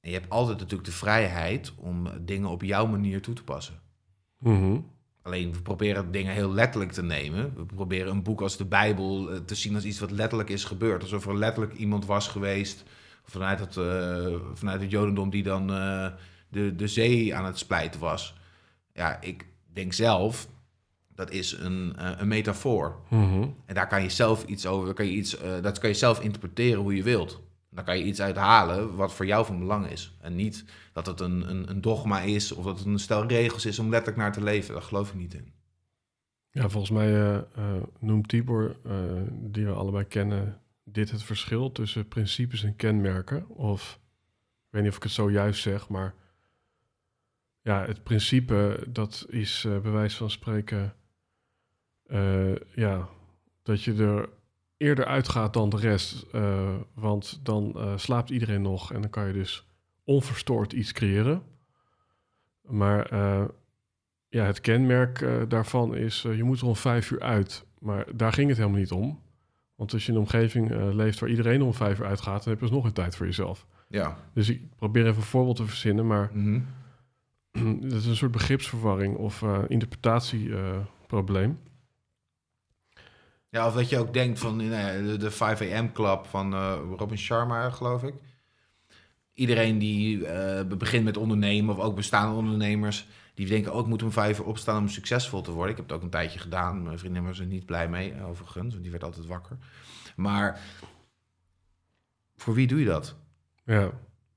En 0.00 0.10
je 0.10 0.18
hebt 0.18 0.30
altijd 0.30 0.58
natuurlijk 0.58 0.88
de 0.88 0.94
vrijheid 0.94 1.74
om 1.74 2.08
dingen 2.20 2.48
op 2.48 2.62
jouw 2.62 2.86
manier 2.86 3.22
toe 3.22 3.34
te 3.34 3.44
passen. 3.44 3.80
Mhm. 4.38 4.78
Alleen 5.26 5.52
we 5.52 5.62
proberen 5.62 6.10
dingen 6.10 6.32
heel 6.32 6.52
letterlijk 6.52 6.92
te 6.92 7.02
nemen. 7.02 7.52
We 7.56 7.64
proberen 7.64 8.10
een 8.10 8.22
boek 8.22 8.40
als 8.40 8.56
de 8.56 8.64
Bijbel 8.64 9.30
eh, 9.30 9.36
te 9.38 9.54
zien 9.54 9.74
als 9.74 9.84
iets 9.84 9.98
wat 9.98 10.10
letterlijk 10.10 10.48
is 10.48 10.64
gebeurd. 10.64 11.02
Alsof 11.02 11.26
er 11.26 11.36
letterlijk 11.36 11.74
iemand 11.74 12.06
was 12.06 12.28
geweest 12.28 12.84
vanuit 13.24 13.60
het, 13.60 13.76
eh, 13.76 14.34
vanuit 14.54 14.80
het 14.80 14.90
Jodendom 14.90 15.30
die 15.30 15.42
dan 15.42 15.70
eh, 15.72 16.06
de, 16.48 16.76
de 16.76 16.88
zee 16.88 17.34
aan 17.34 17.44
het 17.44 17.58
splijten 17.58 18.00
was. 18.00 18.34
Ja, 18.92 19.20
ik 19.20 19.46
denk 19.72 19.92
zelf, 19.92 20.48
dat 21.14 21.30
is 21.30 21.52
een, 21.52 21.94
een 22.20 22.28
metafoor. 22.28 23.00
Mhm. 23.08 23.48
En 23.66 23.74
daar 23.74 23.88
kan 23.88 24.02
je 24.02 24.10
zelf 24.10 24.44
iets 24.44 24.66
over, 24.66 24.94
kan 24.94 25.06
je 25.06 25.12
iets, 25.12 25.36
dat 25.62 25.78
kan 25.78 25.88
je 25.88 25.96
zelf 25.96 26.20
interpreteren 26.20 26.80
hoe 26.80 26.96
je 26.96 27.02
wilt. 27.02 27.40
Daar 27.70 27.84
kan 27.84 27.98
je 27.98 28.04
iets 28.04 28.20
uithalen 28.20 28.96
wat 28.96 29.14
voor 29.14 29.26
jou 29.26 29.46
van 29.46 29.58
belang 29.58 29.90
is. 29.90 30.16
En 30.20 30.34
niet 30.34 30.64
dat 30.92 31.06
het 31.06 31.20
een, 31.20 31.50
een, 31.50 31.70
een 31.70 31.80
dogma 31.80 32.20
is 32.20 32.52
of 32.52 32.64
dat 32.64 32.78
het 32.78 32.86
een 32.86 32.98
stel 32.98 33.26
regels 33.26 33.66
is 33.66 33.78
om 33.78 33.90
letterlijk 33.90 34.18
naar 34.18 34.32
te 34.32 34.42
leven. 34.42 34.74
Daar 34.74 34.82
geloof 34.82 35.08
ik 35.08 35.14
niet 35.14 35.34
in. 35.34 35.54
Ja, 36.56 36.68
volgens 36.68 36.92
mij 36.92 37.14
eh, 37.14 37.36
eh, 37.36 37.82
noemt 37.98 38.28
Tibor, 38.28 38.76
eh, 38.84 39.22
die 39.30 39.66
we 39.66 39.72
allebei 39.72 40.04
kennen, 40.04 40.60
dit 40.84 41.10
het 41.10 41.22
verschil 41.22 41.72
tussen 41.72 42.08
principes 42.08 42.62
en 42.62 42.76
kenmerken. 42.76 43.48
Of, 43.48 44.00
ik 44.66 44.72
weet 44.72 44.82
niet 44.82 44.90
of 44.90 44.96
ik 44.96 45.02
het 45.02 45.12
zo 45.12 45.30
juist 45.30 45.62
zeg, 45.62 45.88
maar 45.88 46.14
ja, 47.60 47.84
het 47.84 48.02
principe, 48.02 48.86
dat 48.88 49.26
is 49.28 49.66
bij 49.68 49.90
wijze 49.90 50.16
van 50.16 50.30
spreken, 50.30 50.94
ja, 52.74 53.08
dat 53.62 53.82
je 53.82 53.94
er 53.94 54.28
eerder 54.76 55.04
uitgaat 55.04 55.52
dan 55.52 55.68
de 55.68 55.76
rest. 55.76 56.26
eh, 56.32 56.74
want 56.94 57.40
dan 57.42 57.72
eh, 57.76 57.92
slaapt 57.96 58.30
iedereen 58.30 58.62
nog 58.62 58.92
en 58.92 59.00
dan 59.00 59.10
kan 59.10 59.26
je 59.26 59.32
dus 59.32 59.66
onverstoord 60.04 60.72
iets 60.72 60.92
creëren. 60.92 61.42
Maar 62.62 63.06
eh, 63.06 63.44
ja, 64.28 64.44
het 64.44 64.60
kenmerk 64.60 65.26
daarvan 65.48 65.94
is, 65.96 66.22
je 66.22 66.44
moet 66.44 66.60
er 66.60 66.66
om 66.66 66.76
vijf 66.76 67.10
uur 67.10 67.20
uit. 67.20 67.64
Maar 67.78 68.06
daar 68.16 68.32
ging 68.32 68.48
het 68.48 68.58
helemaal 68.58 68.78
niet 68.78 68.92
om. 68.92 69.20
Want 69.74 69.92
als 69.92 70.02
je 70.06 70.08
in 70.12 70.14
een 70.18 70.22
omgeving 70.24 70.92
leeft 70.94 71.18
waar 71.18 71.28
iedereen 71.28 71.62
om 71.62 71.74
vijf 71.74 71.98
uur 71.98 72.06
uitgaat, 72.06 72.44
dan 72.44 72.52
heb 72.52 72.60
je 72.62 72.66
dus 72.66 72.76
nog 72.76 72.84
een 72.84 72.92
tijd 72.92 73.16
voor 73.16 73.26
jezelf. 73.26 73.66
Ja. 73.88 74.18
Dus 74.32 74.48
ik 74.48 74.76
probeer 74.76 75.04
even 75.06 75.16
een 75.16 75.22
voorbeeld 75.22 75.56
te 75.56 75.64
verzinnen, 75.66 76.06
maar 76.06 76.30
Mhm. 76.32 76.60
dat 77.80 77.92
is 77.92 78.06
een 78.06 78.16
soort 78.16 78.32
begripsverwarring 78.32 79.16
of 79.16 79.44
interpretatieprobleem. 79.68 81.58
Ja, 83.56 83.66
of 83.66 83.74
dat 83.74 83.88
je 83.88 83.98
ook 83.98 84.12
denkt 84.12 84.38
van 84.38 84.56
nou 84.56 85.06
de, 85.06 85.16
de 85.16 85.30
5 85.30 85.60
AM 85.60 85.92
Club 85.92 86.26
van 86.26 86.54
eh, 86.54 86.78
Robin 86.96 87.18
Sharma, 87.18 87.70
geloof 87.70 88.02
ik. 88.02 88.14
Iedereen 89.32 89.78
die 89.78 90.26
eh, 90.26 90.66
begint 90.78 91.04
met 91.04 91.16
ondernemen, 91.16 91.74
of 91.74 91.80
ook 91.80 91.94
bestaande 91.94 92.36
ondernemers, 92.36 93.06
die 93.34 93.46
denken 93.46 93.72
ook, 93.72 93.80
ik 93.80 93.86
moet 93.86 94.02
om 94.02 94.12
vijf 94.12 94.38
uur 94.38 94.44
opstaan 94.44 94.82
om 94.82 94.88
succesvol 94.88 95.40
te 95.40 95.50
worden. 95.50 95.70
Ik 95.70 95.76
heb 95.76 95.86
het 95.86 95.96
ook 95.96 96.02
een 96.02 96.10
tijdje 96.10 96.38
gedaan. 96.38 96.82
Mijn 96.82 96.98
vriendin 96.98 97.24
was 97.24 97.38
er 97.38 97.46
niet 97.46 97.66
blij 97.66 97.88
mee, 97.88 98.22
overigens, 98.22 98.70
want 98.70 98.82
die 98.82 98.90
werd 98.90 99.04
altijd 99.04 99.26
wakker. 99.26 99.56
Maar 100.16 100.60
voor 102.36 102.54
wie 102.54 102.66
doe 102.66 102.78
je 102.78 102.86
dat? 102.86 103.16
ja. 103.64 103.90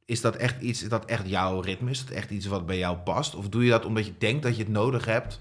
Is 0.05 0.21
dat 0.21 0.35
echt 0.35 0.61
iets, 0.61 0.83
is 0.83 0.89
dat 0.89 1.05
echt 1.05 1.27
jouw 1.27 1.59
ritme? 1.59 1.89
Is 1.89 2.05
dat 2.05 2.15
echt 2.15 2.29
iets 2.29 2.45
wat 2.45 2.65
bij 2.65 2.77
jou 2.77 2.97
past? 2.97 3.35
Of 3.35 3.49
doe 3.49 3.63
je 3.63 3.69
dat 3.69 3.85
omdat 3.85 4.05
je 4.05 4.13
denkt 4.17 4.43
dat 4.43 4.55
je 4.55 4.63
het 4.63 4.71
nodig 4.71 5.05
hebt 5.05 5.39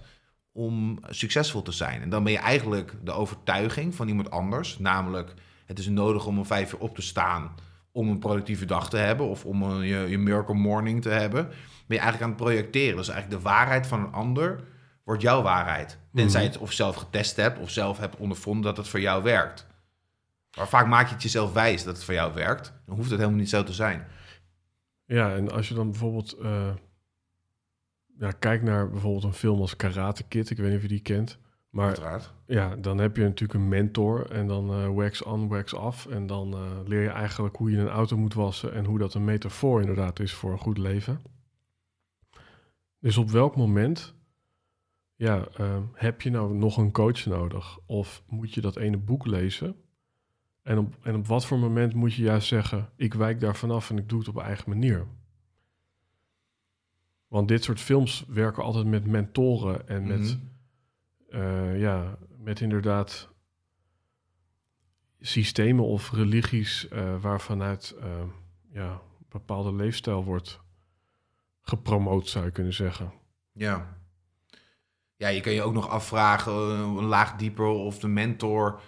om 0.58 0.98
succesvol 1.08 1.62
te 1.62 1.72
zijn? 1.72 2.02
En 2.02 2.10
dan 2.10 2.22
ben 2.24 2.32
je 2.32 2.38
eigenlijk 2.38 2.94
de 3.04 3.12
overtuiging 3.12 3.94
van 3.94 4.08
iemand 4.08 4.30
anders, 4.30 4.78
namelijk 4.78 5.34
het 5.66 5.78
is 5.78 5.88
nodig 5.88 6.26
om 6.26 6.38
om 6.38 6.46
vijf 6.46 6.72
uur 6.72 6.78
op 6.78 6.94
te 6.94 7.02
staan 7.02 7.54
om 7.92 8.08
een 8.08 8.18
productieve 8.18 8.64
dag 8.64 8.90
te 8.90 8.96
hebben 8.96 9.28
of 9.28 9.44
om 9.44 9.62
een, 9.62 9.86
je, 9.86 9.98
je 10.08 10.18
miracle 10.18 10.54
morning 10.54 11.02
te 11.02 11.08
hebben, 11.08 11.46
ben 11.46 11.96
je 11.96 11.98
eigenlijk 11.98 12.22
aan 12.22 12.28
het 12.28 12.38
projecteren. 12.38 12.96
Dus 12.96 13.08
eigenlijk 13.08 13.42
de 13.42 13.48
waarheid 13.48 13.86
van 13.86 14.00
een 14.00 14.12
ander 14.12 14.60
wordt 15.04 15.22
jouw 15.22 15.42
waarheid. 15.42 15.98
Tenzij 16.14 16.42
je 16.42 16.48
het 16.48 16.58
of 16.58 16.72
zelf 16.72 16.96
getest 16.96 17.36
hebt 17.36 17.58
of 17.58 17.70
zelf 17.70 17.98
hebt 17.98 18.16
ondervonden 18.16 18.62
dat 18.62 18.76
het 18.76 18.88
voor 18.88 19.00
jou 19.00 19.22
werkt. 19.22 19.66
Maar 20.56 20.68
vaak 20.68 20.86
maak 20.86 21.06
je 21.06 21.14
het 21.14 21.22
jezelf 21.22 21.52
wijs 21.52 21.84
dat 21.84 21.94
het 21.94 22.04
voor 22.04 22.14
jou 22.14 22.34
werkt. 22.34 22.72
Dan 22.86 22.96
hoeft 22.96 23.10
het 23.10 23.18
helemaal 23.18 23.40
niet 23.40 23.48
zo 23.48 23.62
te 23.62 23.72
zijn. 23.72 24.06
Ja, 25.04 25.34
en 25.34 25.50
als 25.50 25.68
je 25.68 25.74
dan 25.74 25.90
bijvoorbeeld 25.90 26.36
uh, 26.42 26.68
ja, 28.18 28.30
kijkt 28.30 28.64
naar 28.64 28.90
bijvoorbeeld 28.90 29.24
een 29.24 29.32
film 29.32 29.60
als 29.60 29.76
Karate 29.76 30.22
Kid, 30.22 30.50
ik 30.50 30.56
weet 30.56 30.66
niet 30.66 30.76
of 30.76 30.82
je 30.82 30.88
die 30.88 31.00
kent. 31.00 31.38
Maar 31.70 31.86
Uiteraard. 31.86 32.32
ja, 32.46 32.76
dan 32.76 32.98
heb 32.98 33.16
je 33.16 33.22
natuurlijk 33.22 33.58
een 33.58 33.68
mentor 33.68 34.30
en 34.30 34.46
dan 34.46 34.70
uh, 34.70 34.94
wax 34.94 35.22
on, 35.22 35.48
wax 35.48 35.72
off. 35.72 36.06
En 36.06 36.26
dan 36.26 36.54
uh, 36.54 36.60
leer 36.84 37.02
je 37.02 37.08
eigenlijk 37.08 37.56
hoe 37.56 37.70
je 37.70 37.78
een 37.78 37.88
auto 37.88 38.16
moet 38.16 38.34
wassen 38.34 38.74
en 38.74 38.84
hoe 38.84 38.98
dat 38.98 39.14
een 39.14 39.24
metafoor 39.24 39.80
inderdaad 39.80 40.20
is 40.20 40.32
voor 40.32 40.52
een 40.52 40.58
goed 40.58 40.78
leven. 40.78 41.20
Dus 42.98 43.16
op 43.16 43.30
welk 43.30 43.56
moment 43.56 44.14
ja, 45.14 45.48
uh, 45.60 45.76
heb 45.92 46.20
je 46.20 46.30
nou 46.30 46.54
nog 46.54 46.76
een 46.76 46.92
coach 46.92 47.26
nodig? 47.26 47.78
Of 47.86 48.22
moet 48.26 48.54
je 48.54 48.60
dat 48.60 48.76
ene 48.76 48.96
boek 48.96 49.26
lezen? 49.26 49.76
En 50.62 50.78
op, 50.78 50.96
en 51.02 51.14
op 51.14 51.26
wat 51.26 51.46
voor 51.46 51.58
moment 51.58 51.94
moet 51.94 52.14
je 52.14 52.22
juist 52.22 52.48
zeggen: 52.48 52.90
ik 52.96 53.14
wijk 53.14 53.40
daar 53.40 53.56
vanaf 53.56 53.90
en 53.90 53.98
ik 53.98 54.08
doe 54.08 54.18
het 54.18 54.28
op 54.28 54.38
eigen 54.38 54.70
manier? 54.70 55.06
Want 57.28 57.48
dit 57.48 57.64
soort 57.64 57.80
films 57.80 58.24
werken 58.28 58.62
altijd 58.62 58.86
met 58.86 59.06
mentoren 59.06 59.88
en 59.88 60.06
met, 60.06 60.18
Mhm. 60.20 61.40
eh, 61.40 61.80
ja, 61.80 62.18
met 62.38 62.60
inderdaad 62.60 63.28
systemen 65.20 65.84
of 65.84 66.10
religies 66.12 66.86
uh, 66.92 67.20
waarvanuit 67.20 67.94
uh, 67.98 68.04
ja, 68.72 68.90
een 68.92 69.26
bepaalde 69.28 69.74
leefstijl 69.74 70.24
wordt 70.24 70.60
gepromoot, 71.62 72.28
zou 72.28 72.44
je 72.44 72.50
kunnen 72.50 72.74
zeggen. 72.74 73.12
Ja. 73.52 73.96
Ja, 75.16 75.28
je 75.28 75.40
kan 75.40 75.52
je 75.52 75.62
ook 75.62 75.72
nog 75.72 75.88
afvragen, 75.88 76.52
een 76.52 77.04
laag 77.04 77.36
dieper, 77.36 77.66
of 77.66 77.98
de 77.98 78.08
mentor, 78.08 78.80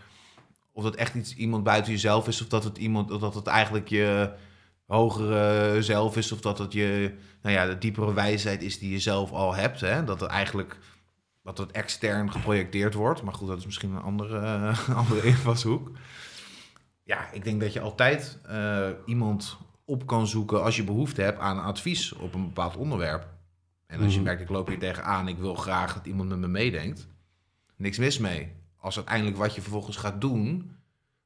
of 0.73 0.83
dat 0.83 0.95
echt 0.95 1.15
iets 1.15 1.35
iemand 1.37 1.65
buiten 1.65 1.93
jezelf 1.93 2.29
is, 2.29 2.41
of 2.43 2.49
dat 2.49 2.65
het 2.65 2.79
iemand, 2.79 3.11
of 3.11 3.21
dat 3.21 3.35
het 3.35 3.47
eigenlijk 3.47 3.89
je 3.89 4.35
hogere 4.91 5.83
zelf 5.83 6.17
is, 6.17 6.33
of 6.33 6.41
dat 6.41 6.59
het 6.59 6.73
je, 6.73 7.15
nou 7.43 7.55
ja, 7.55 7.67
de 7.67 7.79
diepere 7.79 8.15
wijsheid 8.15 8.63
is 8.63 8.79
die 8.79 8.91
je 8.91 8.99
zelf 8.99 9.33
al 9.33 9.55
hebt. 9.55 9.81
Hè? 9.81 10.05
Dat 10.05 10.21
het 10.21 10.31
eigenlijk, 10.31 10.79
dat 11.43 11.59
het 11.59 11.71
extern 11.71 12.33
geprojecteerd 12.33 12.95
wordt. 12.95 13.23
Maar 13.23 13.35
goed, 13.35 13.49
dat 13.49 13.59
is 13.59 13.65
misschien 13.65 13.93
een 13.93 14.03
andere, 14.03 14.41
uh, 14.41 14.89
andere 15.03 15.23
invalshoek. 15.23 15.91
Ja, 17.05 17.31
ik 17.33 17.45
denk 17.45 17.61
dat 17.61 17.73
je 17.73 17.81
altijd 17.81 18.39
uh, 18.51 18.89
iemand 19.07 19.59
op 19.85 20.07
kan 20.07 20.27
zoeken 20.27 20.63
als 20.63 20.77
je 20.77 20.85
behoefte 20.85 21.23
hebt 21.23 21.39
aan 21.39 21.63
advies 21.63 22.13
op 22.13 22.35
een 22.35 22.45
bepaald 22.45 22.77
onderwerp. 22.77 23.29
En 23.87 24.01
als 24.01 24.15
je 24.15 24.21
merkt, 24.21 24.41
ik 24.41 24.49
loop 24.49 24.69
hier 24.69 24.79
tegenaan, 24.79 25.29
ik 25.29 25.39
wil 25.39 25.55
graag 25.55 25.95
dat 25.95 26.07
iemand 26.07 26.29
met 26.29 26.39
me 26.39 26.49
meedenkt. 26.49 27.09
Niks 27.77 27.99
mis 27.99 28.19
mee. 28.19 28.53
Als 28.77 28.97
uiteindelijk 28.97 29.37
wat 29.37 29.55
je 29.55 29.61
vervolgens 29.61 29.97
gaat 29.97 30.21
doen, 30.21 30.77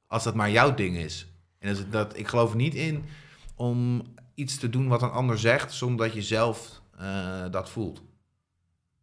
als 0.06 0.25
dat 0.25 0.35
maar 0.35 0.50
jouw 0.50 0.75
ding 0.75 0.97
is. 0.97 1.26
En 1.59 1.75
dat, 1.75 1.92
dat, 1.92 2.18
ik 2.18 2.28
geloof 2.28 2.54
niet 2.54 2.75
in 2.75 3.04
om 3.54 4.02
iets 4.34 4.58
te 4.58 4.70
doen 4.70 4.88
wat 4.88 5.02
een 5.02 5.11
ander 5.11 5.38
zegt, 5.38 5.73
zonder 5.73 6.06
dat 6.06 6.14
je 6.14 6.23
zelf 6.23 6.82
uh, 7.00 7.44
dat 7.50 7.70
voelt. 7.70 8.02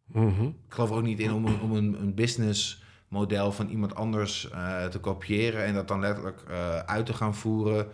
Mm 0.06 0.34
-hmm. 0.34 0.56
Ik 0.66 0.74
geloof 0.74 0.90
ook 0.90 1.02
niet 1.02 1.20
in 1.20 1.32
om, 1.32 1.44
om 1.46 1.72
een, 1.72 2.00
een 2.00 2.14
businessmodel 2.14 3.52
van 3.52 3.68
iemand 3.68 3.94
anders 3.94 4.48
uh, 4.52 4.84
te 4.84 4.98
kopiëren 4.98 5.64
en 5.64 5.74
dat 5.74 5.88
dan 5.88 6.00
letterlijk 6.00 6.42
uh, 6.50 6.78
uit 6.78 7.06
te 7.06 7.14
gaan 7.14 7.34
voeren, 7.34 7.88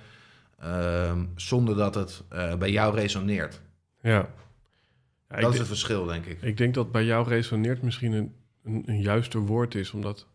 zonder 1.34 1.76
dat 1.76 1.94
het 1.94 2.22
eh, 2.28 2.56
bij 2.56 2.70
jou 2.70 2.94
resoneert. 2.94 3.60
Ja. 4.02 4.28
Ja, 5.28 5.40
dat 5.40 5.52
is 5.52 5.58
het 5.58 5.68
verschil, 5.68 6.04
denk 6.04 6.26
ik. 6.26 6.42
Ik 6.42 6.56
denk 6.56 6.74
dat 6.74 6.92
bij 6.92 7.04
jou 7.04 7.28
resoneert 7.28 7.82
misschien 7.82 8.12
een, 8.12 8.34
een, 8.62 8.82
een 8.86 9.00
juiste 9.00 9.38
woord 9.38 9.74
is, 9.74 9.92
omdat 9.92 10.26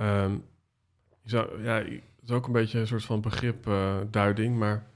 um, 0.00 0.44
je 1.22 1.30
zou, 1.30 1.62
ja, 1.62 1.74
het 1.74 2.24
is 2.24 2.30
ook 2.30 2.46
een 2.46 2.52
beetje 2.52 2.78
een 2.78 2.86
soort 2.86 3.04
van 3.04 3.20
begripduiding, 3.20 4.58
maar 4.58 4.86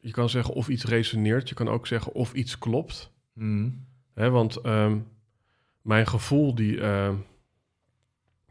je 0.00 0.10
kan 0.10 0.28
zeggen 0.28 0.54
of 0.54 0.68
iets 0.68 0.84
resoneert, 0.84 1.48
je 1.48 1.54
kan 1.54 1.68
ook 1.68 1.86
zeggen 1.86 2.12
of 2.12 2.32
iets 2.32 2.58
klopt. 2.58 3.12
Mm. 3.32 3.86
Hè, 4.14 4.30
want 4.30 4.66
um, 4.66 5.06
mijn 5.82 6.06
gevoel, 6.06 6.54
die, 6.54 6.76
uh, 6.76 7.14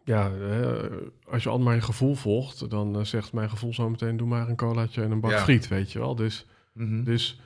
ja, 0.03 0.31
als 1.29 1.43
je 1.43 1.49
al 1.49 1.59
maar 1.59 1.75
je 1.75 1.81
gevoel 1.81 2.15
volgt, 2.15 2.69
dan 2.69 2.97
uh, 2.97 3.03
zegt 3.03 3.33
mijn 3.33 3.49
gevoel 3.49 3.73
zo 3.73 3.89
meteen: 3.89 4.17
doe 4.17 4.27
maar 4.27 4.49
een 4.49 4.55
colaatje 4.55 5.03
en 5.03 5.11
een 5.11 5.19
bak 5.19 5.31
Ja. 5.31 5.39
friet, 5.43 5.67
weet 5.67 5.91
je 5.91 5.99
wel. 5.99 6.15
Dus, 6.15 6.45
Mhm. 6.73 7.03
dus 7.03 7.41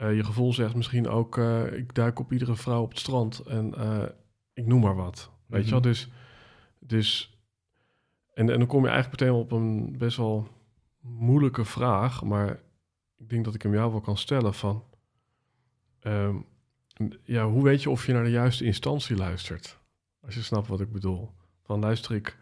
uh, 0.00 0.16
je 0.16 0.24
gevoel 0.24 0.52
zegt 0.52 0.74
misschien 0.74 1.08
ook: 1.08 1.36
uh, 1.36 1.72
ik 1.72 1.94
duik 1.94 2.18
op 2.18 2.32
iedere 2.32 2.56
vrouw 2.56 2.82
op 2.82 2.90
het 2.90 2.98
strand 2.98 3.38
en 3.40 3.74
ik 4.54 4.66
noem 4.66 4.80
maar 4.80 4.96
wat. 4.96 5.30
Weet 5.46 5.58
Mhm. 5.58 5.64
je 5.64 5.70
wel, 5.70 5.80
dus. 5.80 6.08
dus 6.78 7.36
en, 8.34 8.50
en 8.50 8.58
dan 8.58 8.66
kom 8.68 8.82
je 8.84 8.88
eigenlijk 8.90 9.20
meteen 9.20 9.36
op 9.36 9.52
een 9.52 9.98
best 9.98 10.16
wel 10.16 10.48
moeilijke 11.00 11.64
vraag, 11.64 12.24
maar 12.24 12.60
ik 13.22 13.28
denk 13.28 13.44
dat 13.44 13.54
ik 13.54 13.62
hem 13.62 13.74
jou 13.74 13.90
wel 13.90 14.00
kan 14.00 14.16
stellen 14.16 14.54
van. 14.54 14.84
Um, 16.02 16.46
ja, 17.24 17.46
hoe 17.46 17.62
weet 17.62 17.82
je 17.82 17.90
of 17.90 18.06
je 18.06 18.12
naar 18.12 18.24
de 18.24 18.30
juiste 18.30 18.64
instantie 18.64 19.16
luistert? 19.16 19.78
Als 20.20 20.34
je 20.34 20.42
snapt 20.42 20.68
wat 20.68 20.80
ik 20.80 20.92
bedoel. 20.92 21.30
Van 21.62 21.80
luister 21.80 22.14
ik, 22.14 22.36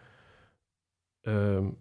um, 1.22 1.78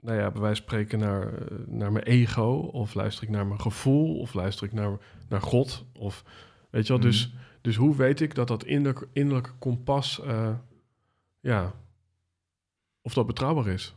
nou 0.00 0.18
ja, 0.18 0.30
bij 0.30 0.40
wijze 0.40 0.62
van 0.62 0.70
spreken 0.70 0.98
naar, 0.98 1.52
uh, 1.52 1.58
naar 1.66 1.92
mijn 1.92 2.04
ego, 2.04 2.52
of 2.72 2.94
luister 2.94 3.24
ik 3.24 3.30
naar 3.30 3.46
mijn 3.46 3.60
gevoel, 3.60 4.18
of 4.18 4.34
luister 4.34 4.66
ik 4.66 4.72
naar, 4.72 4.98
naar 5.28 5.42
God, 5.42 5.84
of 5.92 6.24
weet 6.70 6.86
je 6.86 6.92
wel. 6.92 7.02
Mhm. 7.02 7.06
Dus, 7.06 7.32
dus 7.60 7.76
hoe 7.76 7.96
weet 7.96 8.20
ik 8.20 8.34
dat 8.34 8.48
dat 8.48 8.64
innerlijke, 8.64 9.08
innerlijke 9.12 9.52
kompas, 9.58 10.20
uh, 10.24 10.54
ja, 11.40 11.74
of 13.00 13.14
dat 13.14 13.26
betrouwbaar 13.26 13.66
is? 13.66 13.94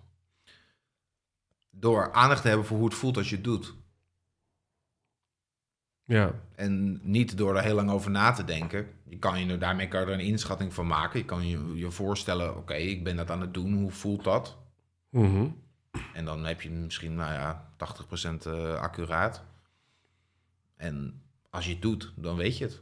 Door 1.69 2.11
aandacht 2.11 2.41
te 2.41 2.47
hebben 2.47 2.65
voor 2.65 2.77
hoe 2.77 2.85
het 2.85 2.95
voelt 2.95 3.17
als 3.17 3.29
je 3.29 3.35
het 3.35 3.43
doet. 3.43 3.79
Ja, 6.11 6.31
En 6.55 6.99
niet 7.03 7.37
door 7.37 7.57
er 7.57 7.63
heel 7.63 7.75
lang 7.75 7.89
over 7.89 8.11
na 8.11 8.31
te 8.31 8.43
denken. 8.43 8.87
Je 9.03 9.17
kan 9.17 9.45
je 9.45 9.57
daarmee 9.57 9.87
kan 9.87 9.99
je 9.99 10.05
er 10.05 10.13
een 10.13 10.19
inschatting 10.19 10.73
van 10.73 10.87
maken. 10.87 11.19
Je 11.19 11.25
kan 11.25 11.47
je, 11.47 11.75
je 11.75 11.91
voorstellen, 11.91 12.57
oké, 12.57 12.73
ik 12.73 13.03
ben 13.03 13.15
dat 13.15 13.29
aan 13.31 13.41
het 13.41 13.53
doen. 13.53 13.73
Hoe 13.73 13.91
voelt 13.91 14.23
dat? 14.23 14.57
Mhm. 15.09 15.47
En 16.13 16.25
dan 16.25 16.45
heb 16.45 16.61
je 16.61 16.69
misschien, 16.69 17.15
nou 17.15 17.33
ja, 17.33 17.69
80% 17.77 18.45
eh, 18.45 18.73
accuraat. 18.73 19.43
En 20.75 21.21
als 21.49 21.65
je 21.65 21.71
het 21.71 21.81
doet, 21.81 22.13
dan 22.15 22.35
weet 22.35 22.57
je 22.57 22.63
het. 22.63 22.81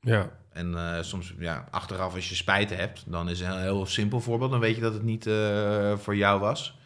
ja, 0.00 0.30
En 0.50 0.74
eh, 0.74 1.02
soms, 1.02 1.34
ja, 1.38 1.68
achteraf 1.70 2.14
als 2.14 2.28
je 2.28 2.34
spijt 2.34 2.70
hebt, 2.70 3.04
dan 3.06 3.28
is 3.28 3.40
een 3.40 3.60
heel 3.60 3.86
simpel 3.86 4.20
voorbeeld. 4.20 4.50
Dan 4.50 4.60
weet 4.60 4.74
je 4.74 4.82
dat 4.82 4.92
het 4.94 5.02
niet 5.02 5.26
eh, 5.26 5.96
voor 5.96 6.16
jou 6.16 6.40
was. 6.40 6.78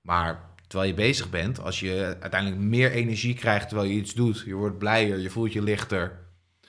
Maar 0.00 0.40
terwijl 0.66 0.90
je 0.90 0.96
bezig 0.96 1.30
bent, 1.30 1.60
als 1.60 1.80
je 1.80 2.16
uiteindelijk 2.20 2.60
meer 2.60 2.90
energie 2.90 3.34
krijgt 3.34 3.68
terwijl 3.68 3.90
je 3.90 3.96
iets 3.96 4.14
doet, 4.14 4.42
je 4.46 4.54
wordt 4.54 4.78
blijer, 4.78 5.18
je 5.18 5.30
voelt 5.30 5.52
je 5.52 5.62
lichter, 5.62 6.18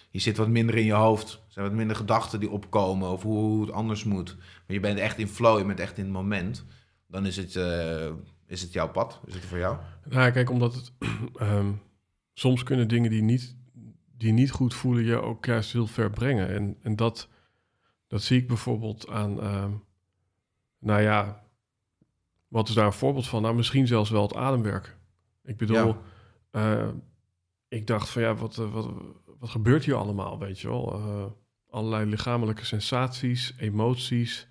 je 0.09 0.19
zit 0.19 0.37
wat 0.37 0.47
minder 0.47 0.75
in 0.75 0.85
je 0.85 0.93
hoofd, 0.93 1.33
er 1.33 1.53
zijn 1.53 1.65
wat 1.65 1.75
minder 1.75 1.95
gedachten 1.95 2.39
die 2.39 2.49
opkomen 2.49 3.07
over 3.07 3.29
hoe 3.29 3.61
het 3.61 3.71
anders 3.71 4.03
moet. 4.03 4.35
Maar 4.37 4.75
je 4.75 4.79
bent 4.79 4.99
echt 4.99 5.17
in 5.17 5.27
flow, 5.27 5.57
je 5.57 5.65
bent 5.65 5.79
echt 5.79 5.97
in 5.97 6.03
het 6.03 6.13
moment, 6.13 6.65
dan 7.07 7.25
is 7.25 7.37
het, 7.37 7.55
uh, 7.55 8.09
is 8.47 8.61
het 8.61 8.73
jouw 8.73 8.91
pad, 8.91 9.21
is 9.25 9.33
het 9.33 9.45
voor 9.45 9.57
jou? 9.57 9.77
Nou, 10.09 10.31
kijk, 10.31 10.49
omdat 10.49 10.75
het 10.75 10.91
um, 11.41 11.81
soms 12.33 12.63
kunnen 12.63 12.87
dingen 12.87 13.09
die 13.09 13.21
niet, 13.21 13.55
die 14.17 14.31
niet 14.31 14.51
goed 14.51 14.73
voelen 14.73 15.03
je 15.03 15.21
ook 15.21 15.45
juist 15.45 15.73
heel 15.73 15.87
ver 15.87 16.09
brengen. 16.09 16.49
En, 16.49 16.77
en 16.81 16.95
dat, 16.95 17.27
dat 18.07 18.21
zie 18.21 18.41
ik 18.41 18.47
bijvoorbeeld 18.47 19.09
aan, 19.09 19.43
um, 19.45 19.83
nou 20.79 21.01
ja, 21.01 21.43
wat 22.47 22.69
is 22.69 22.75
daar 22.75 22.85
een 22.85 22.93
voorbeeld 22.93 23.27
van? 23.27 23.41
Nou, 23.41 23.55
misschien 23.55 23.87
zelfs 23.87 24.09
wel 24.09 24.21
het 24.21 24.35
ademwerk. 24.35 24.97
Ik 25.43 25.57
bedoel, 25.57 25.97
ja. 26.51 26.77
uh, 26.77 26.87
ik 27.67 27.87
dacht 27.87 28.09
van 28.09 28.21
ja, 28.21 28.35
wat, 28.35 28.55
wat, 28.55 28.89
wat 29.39 29.49
gebeurt 29.49 29.85
hier 29.85 29.95
allemaal, 29.95 30.39
weet 30.39 30.59
je 30.59 30.67
wel? 30.67 30.99
Uh, 30.99 31.25
allerlei 31.69 32.09
lichamelijke 32.09 32.65
sensaties, 32.65 33.53
emoties, 33.57 34.47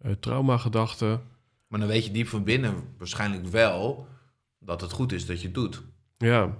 uh, 0.00 0.12
traumagedachten. 0.12 1.22
Maar 1.66 1.80
dan 1.80 1.88
weet 1.88 2.04
je 2.04 2.10
diep 2.10 2.28
van 2.28 2.44
binnen 2.44 2.74
waarschijnlijk 2.98 3.46
wel 3.46 4.06
dat 4.58 4.80
het 4.80 4.92
goed 4.92 5.12
is 5.12 5.26
dat 5.26 5.40
je 5.40 5.46
het 5.46 5.54
doet. 5.54 5.82
Ja. 6.16 6.58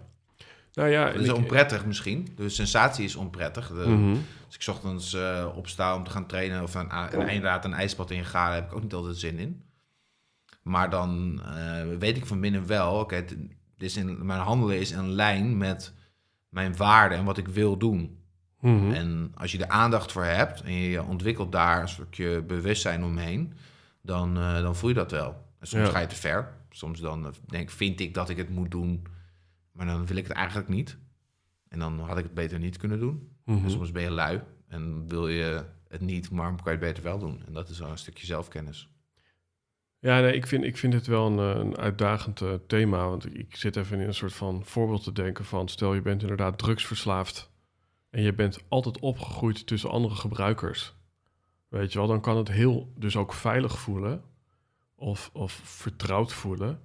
Nou 0.72 0.88
ja, 0.88 1.06
het 1.06 1.20
is 1.20 1.28
ik, 1.28 1.34
onprettig 1.34 1.86
misschien. 1.86 2.28
De 2.36 2.48
sensatie 2.48 3.04
is 3.04 3.16
onprettig. 3.16 3.68
De, 3.68 3.74
mm 3.74 3.84
-hmm. 3.84 4.24
Als 4.46 4.56
ik 4.56 4.74
ochtends 4.74 5.14
uh, 5.14 5.52
opsta 5.54 5.96
om 5.96 6.04
te 6.04 6.10
gaan 6.10 6.26
trainen 6.26 6.62
of 6.62 6.74
een, 6.74 6.96
een, 6.96 7.28
inderdaad 7.28 7.64
een 7.64 7.72
ijsbad 7.72 8.10
in 8.10 8.24
ga, 8.24 8.54
heb 8.54 8.66
ik 8.66 8.74
ook 8.74 8.82
niet 8.82 8.94
altijd 8.94 9.16
zin 9.16 9.38
in. 9.38 9.64
Maar 10.66 10.90
dan 10.90 11.42
uh, 11.44 11.98
weet 11.98 12.16
ik 12.16 12.26
van 12.26 12.40
binnen 12.40 12.66
wel, 12.66 12.92
oké, 12.92 13.00
okay, 13.00 13.26
is 13.78 13.96
in, 13.96 14.26
mijn 14.26 14.40
handelen 14.40 14.78
is 14.78 14.90
in 14.90 15.10
lijn 15.10 15.56
met 15.56 15.94
mijn 16.48 16.76
waarden 16.76 17.18
en 17.18 17.24
wat 17.24 17.38
ik 17.38 17.48
wil 17.48 17.76
doen. 17.76 18.18
Mm 18.60 18.78
-hmm. 18.78 18.92
En 18.92 19.32
als 19.34 19.52
je 19.52 19.58
er 19.58 19.68
aandacht 19.68 20.12
voor 20.12 20.24
hebt 20.24 20.62
en 20.62 20.72
je 20.72 21.02
ontwikkelt 21.02 21.52
daar 21.52 21.82
een 21.82 21.88
stukje 21.88 22.42
bewustzijn 22.42 23.04
omheen, 23.04 23.52
dan, 24.02 24.38
uh, 24.38 24.60
dan 24.60 24.76
voel 24.76 24.88
je 24.88 24.94
dat 24.94 25.10
wel. 25.10 25.44
En 25.58 25.66
soms 25.66 25.86
Ja. 25.86 25.90
ga 25.90 25.98
je 25.98 26.06
te 26.06 26.14
ver, 26.14 26.54
Soms 26.70 27.00
dan 27.00 27.34
denk, 27.46 27.70
vind 27.70 28.00
ik 28.00 28.14
dat 28.14 28.28
ik 28.28 28.36
het 28.36 28.50
moet 28.50 28.70
doen, 28.70 29.06
maar 29.72 29.86
dan 29.86 30.06
wil 30.06 30.16
ik 30.16 30.26
het 30.26 30.36
eigenlijk 30.36 30.68
niet. 30.68 30.98
En 31.68 31.78
dan 31.78 32.00
had 32.00 32.18
ik 32.18 32.24
het 32.24 32.34
beter 32.34 32.58
niet 32.58 32.76
kunnen 32.76 32.98
doen. 32.98 33.30
Mhm. 33.44 33.68
Soms 33.68 33.90
ben 33.90 34.02
je 34.02 34.10
lui 34.10 34.40
en 34.68 35.08
wil 35.08 35.28
je 35.28 35.64
het 35.88 36.00
niet, 36.00 36.30
maar 36.30 36.48
kan 36.48 36.62
je 36.64 36.70
het 36.70 36.80
beter 36.80 37.02
wel 37.02 37.18
doen. 37.18 37.42
En 37.46 37.52
dat 37.52 37.68
is 37.68 37.78
wel 37.78 37.90
een 37.90 37.98
stukje 37.98 38.26
zelfkennis. 38.26 38.95
Ja, 40.06 40.20
nee, 40.20 40.32
ik 40.32 40.46
vind, 40.46 40.64
ik 40.64 40.76
vind 40.76 40.92
het 40.92 41.06
wel 41.06 41.26
een, 41.26 41.38
eh, 41.38 41.60
een 41.60 41.76
uitdagend 41.76 42.40
eh, 42.40 42.54
thema. 42.66 43.08
Want 43.08 43.38
ik 43.38 43.56
zit 43.56 43.76
even 43.76 44.00
in 44.00 44.06
een 44.06 44.14
soort 44.14 44.32
van 44.32 44.64
voorbeeld 44.64 45.02
te 45.02 45.12
denken 45.12 45.44
van... 45.44 45.68
stel 45.68 45.94
je 45.94 46.02
bent 46.02 46.22
inderdaad 46.22 46.58
drugsverslaafd... 46.58 47.50
en 48.10 48.22
je 48.22 48.32
bent 48.32 48.58
altijd 48.68 48.98
opgegroeid 48.98 49.66
tussen 49.66 49.90
andere 49.90 50.14
gebruikers. 50.14 50.94
Weet 51.68 51.92
je 51.92 51.98
wel, 51.98 52.08
dan 52.08 52.20
kan 52.20 52.36
het 52.36 52.48
heel 52.50 52.92
dus 52.96 53.16
ook 53.16 53.32
veilig 53.32 53.78
voelen... 53.78 54.22
of, 54.94 55.30
of 55.32 55.52
vertrouwd 55.52 56.32
voelen... 56.32 56.80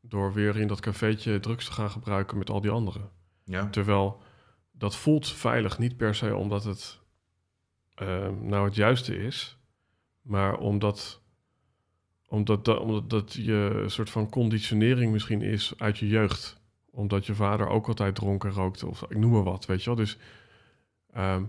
door 0.00 0.32
weer 0.32 0.56
in 0.56 0.66
dat 0.66 0.80
cafeetje 0.80 1.40
drugs 1.40 1.64
te 1.64 1.72
gaan 1.72 1.90
gebruiken 1.90 2.38
met 2.38 2.50
al 2.50 2.60
die 2.60 2.70
anderen. 2.70 3.10
Ja, 3.44 3.68
Terwijl 3.68 4.22
dat 4.72 4.96
voelt 4.96 5.28
veilig, 5.28 5.78
niet 5.78 5.96
per 5.96 6.14
se 6.14 6.36
omdat 6.36 6.64
het 6.64 7.00
eh, 7.94 8.28
nou 8.28 8.64
het 8.64 8.74
juiste 8.74 9.16
is, 9.16 9.58
maar 10.22 10.58
omdat, 10.58 11.21
omdat, 12.32 12.64
da- 12.64 12.76
omdat 12.76 13.10
dat 13.10 13.32
je 13.32 13.80
een 13.82 13.90
soort 13.90 14.10
van 14.10 14.28
conditionering 14.30 15.12
misschien 15.12 15.42
is 15.42 15.72
uit 15.76 15.98
je 15.98 16.08
jeugd. 16.08 16.60
Omdat 16.90 17.26
je 17.26 17.34
vader 17.34 17.68
ook 17.68 17.88
altijd 17.88 18.14
dronken 18.14 18.50
rookte, 18.50 18.86
of 18.86 19.02
ik 19.02 19.16
noem 19.16 19.30
maar 19.30 19.42
wat, 19.42 19.66
weet 19.66 19.80
je 19.80 19.86
wel. 19.86 19.94
Dus 19.98 20.16
ehm, 21.12 21.44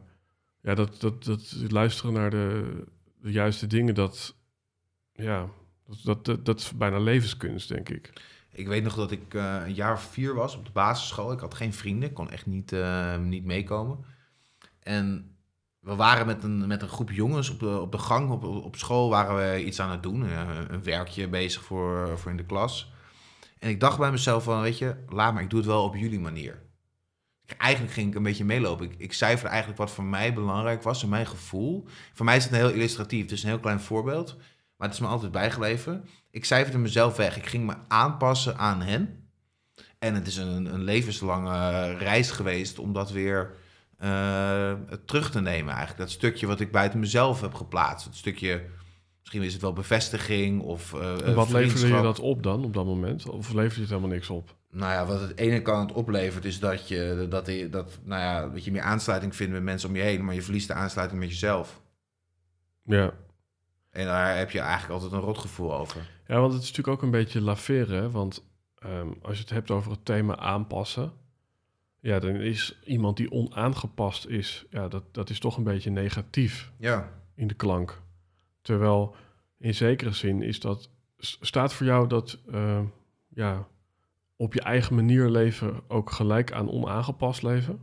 ja, 0.61 0.73
dat, 0.75 1.01
dat, 1.01 1.23
dat 1.23 1.55
luisteren 1.67 2.13
naar 2.13 2.29
de, 2.29 2.73
de 3.21 3.31
juiste 3.31 3.67
dingen, 3.67 3.95
dat, 3.95 4.35
ja, 5.13 5.49
dat, 5.85 5.99
dat, 6.03 6.25
dat, 6.25 6.45
dat 6.45 6.59
is 6.59 6.71
bijna 6.71 6.99
levenskunst, 6.99 7.67
denk 7.67 7.89
ik. 7.89 8.13
ik 8.51 8.67
weet 8.67 8.83
nog 8.83 8.95
dat 8.95 9.11
ik 9.11 9.33
eh, 9.33 9.61
een 9.65 9.73
jaar 9.73 9.93
of 9.93 10.03
vier 10.03 10.33
was 10.33 10.55
op 10.55 10.65
de 10.65 10.71
basisschool. 10.71 11.31
Ik 11.31 11.39
had 11.39 11.53
geen 11.53 11.73
vrienden, 11.73 12.13
kon 12.13 12.29
echt 12.29 12.45
niet, 12.45 12.71
eh, 12.71 13.19
niet 13.19 13.45
meekomen. 13.45 14.05
En 14.79 15.32
we 15.83 15.95
waren 15.95 16.25
met 16.25 16.43
een, 16.43 16.67
met 16.67 16.81
een 16.81 16.87
groep 16.87 17.11
jongens 17.11 17.49
op 17.49 17.59
de, 17.59 17.79
op 17.79 17.91
de 17.91 17.97
gang 17.97 18.29
op, 18.29 18.43
op 18.43 18.75
school 18.75 19.09
waren 19.09 19.35
we 19.35 19.63
iets 19.65 19.79
aan 19.79 19.91
het 19.91 20.03
doen. 20.03 20.25
eh, 20.25 20.49
een 20.67 20.83
werkje 20.83 21.27
bezig 21.27 21.63
voor, 21.63 22.19
voor 22.19 22.31
in 22.31 22.37
de 22.37 22.45
klas. 22.45 22.91
En 23.59 23.69
ik 23.69 23.79
dacht 23.79 23.97
bij 23.97 24.11
mezelf 24.11 24.43
van, 24.43 24.61
weet 24.61 24.77
je, 24.77 24.95
laat 25.09 25.33
maar, 25.33 25.43
ik 25.43 25.49
doe 25.49 25.59
het 25.59 25.67
wel 25.67 25.83
op 25.83 25.95
jullie 25.95 26.19
manier. 26.19 26.61
Eigenlijk 27.57 27.93
ging 27.93 28.09
ik 28.09 28.15
een 28.15 28.23
beetje 28.23 28.45
meelopen. 28.45 28.85
Ik, 28.85 28.95
ik 28.97 29.13
cijferde 29.13 29.49
eigenlijk 29.49 29.79
wat 29.79 29.91
voor 29.91 30.03
mij 30.03 30.33
belangrijk 30.33 30.83
was, 30.83 31.03
en 31.03 31.09
mijn 31.09 31.27
gevoel. 31.27 31.85
Voor 32.13 32.25
mij 32.25 32.35
is 32.35 32.43
het 32.43 32.53
een 32.53 32.59
heel 32.59 32.69
illustratief, 32.69 33.31
is 33.31 33.43
een 33.43 33.49
heel 33.49 33.59
klein 33.59 33.79
voorbeeld. 33.79 34.35
Maar 34.77 34.87
het 34.87 34.93
is 34.93 34.99
me 34.99 35.07
altijd 35.07 35.31
bijgebleven. 35.31 36.05
Ik 36.31 36.45
cijferde 36.45 36.77
mezelf 36.77 37.15
weg. 37.15 37.37
Ik 37.37 37.45
ging 37.45 37.65
me 37.65 37.75
aanpassen 37.87 38.57
aan 38.57 38.81
hen. 38.81 39.29
En 39.99 40.15
het 40.15 40.27
is 40.27 40.37
een, 40.37 40.73
een 40.73 40.83
levenslange 40.83 41.93
reis 41.97 42.31
geweest 42.31 42.79
om 42.79 42.93
dat 42.93 43.11
weer 43.11 43.55
eh, 44.03 44.73
terug 45.05 45.31
te 45.31 45.41
nemen 45.41 45.69
eigenlijk. 45.69 45.99
Dat 45.99 46.11
stukje 46.11 46.47
wat 46.47 46.59
ik 46.59 46.71
buiten 46.71 46.99
mezelf 46.99 47.41
heb 47.41 47.53
geplaatst. 47.53 48.05
Het 48.05 48.15
stukje, 48.15 48.65
misschien 49.19 49.41
is 49.41 49.53
het 49.53 49.61
wel 49.61 49.73
bevestiging 49.73 50.61
of 50.61 50.93
eh 50.93 51.27
En 51.27 51.35
wat 51.35 51.49
leverde 51.49 51.87
je 51.95 52.01
dat 52.01 52.19
op 52.19 52.43
dan 52.43 52.63
op 52.63 52.73
dat 52.73 52.85
moment? 52.85 53.29
Of 53.29 53.47
leverde 53.53 53.75
je 53.75 53.81
het 53.81 53.89
helemaal 53.89 54.09
niks 54.09 54.29
op? 54.29 54.55
Nou 54.69 54.91
ja, 54.91 55.05
wat 55.05 55.19
het 55.21 55.37
ene 55.37 55.61
kant 55.61 55.91
oplevert 55.91 56.45
is 56.45 56.59
dat 56.59 56.87
je, 56.87 57.25
dat, 57.29 57.47
je- 57.47 57.69
dat, 57.69 57.99
nou 58.03 58.21
ja, 58.21 58.47
dat 58.47 58.63
je 58.65 58.71
meer 58.71 58.81
aansluiting 58.81 59.35
vindt 59.35 59.53
met 59.53 59.63
mensen 59.63 59.89
om 59.89 59.95
je 59.95 60.01
heen, 60.01 60.25
maar 60.25 60.35
je 60.35 60.41
verliest 60.41 60.67
de 60.67 60.73
aansluiting 60.73 61.19
met 61.19 61.29
jezelf. 61.29 61.81
Ja. 62.85 63.13
En 63.89 64.05
daar 64.05 64.37
heb 64.37 64.51
je 64.51 64.59
eigenlijk 64.59 64.93
altijd 64.93 65.11
een 65.11 65.27
rotgevoel 65.27 65.73
over. 65.75 66.09
Ja, 66.27 66.39
want 66.39 66.53
het 66.53 66.61
is 66.61 66.67
natuurlijk 66.69 66.97
ook 66.97 67.03
een 67.03 67.11
beetje 67.11 67.41
laveren. 67.41 68.11
Want 68.11 68.43
ehm, 68.79 69.07
als 69.21 69.35
je 69.35 69.41
het 69.41 69.49
hebt 69.53 69.71
over 69.71 69.91
het 69.91 70.05
thema 70.05 70.37
aanpassen... 70.37 71.11
Ja, 72.03 72.19
dan 72.19 72.35
is 72.35 72.79
iemand 72.85 73.17
die 73.17 73.31
onaangepast 73.31 74.25
is... 74.25 74.65
Ja, 74.69 74.87
dat, 74.87 75.13
dat 75.13 75.29
is 75.29 75.39
toch 75.39 75.57
een 75.57 75.63
beetje 75.63 75.89
negatief 75.89 76.71
Ja. 76.77 77.21
in 77.35 77.47
de 77.47 77.53
klank. 77.53 78.01
Terwijl 78.61 79.15
in 79.57 79.75
zekere 79.75 80.11
zin 80.11 80.41
is 80.41 80.59
dat... 80.59 80.89
Staat 81.17 81.73
voor 81.73 81.85
jou 81.85 82.07
dat 82.07 82.39
ehm, 82.51 82.85
ja, 83.27 83.67
op 84.35 84.53
je 84.53 84.61
eigen 84.61 84.95
manier 84.95 85.29
leven... 85.29 85.89
ook 85.89 86.11
gelijk 86.11 86.51
aan 86.51 86.69
onaangepast 86.69 87.41
leven? 87.43 87.79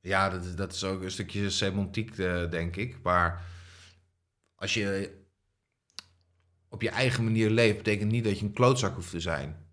Ja, 0.00 0.28
dat 0.28 0.44
is, 0.44 0.54
dat 0.54 0.72
is 0.72 0.84
ook 0.84 1.02
een 1.02 1.10
stukje 1.10 1.50
semantiek, 1.50 2.18
eh, 2.18 2.50
denk 2.50 2.76
ik. 2.76 2.98
Maar 3.02 3.44
als 4.54 4.74
je 4.74 5.16
op 6.68 6.82
je 6.82 6.90
eigen 6.90 7.24
manier 7.24 7.50
leeft, 7.50 7.76
betekent 7.76 8.10
niet 8.10 8.24
dat 8.24 8.38
je 8.38 8.44
een 8.44 8.52
klootzak 8.52 8.94
hoeft 8.94 9.10
te 9.10 9.20
zijn. 9.20 9.66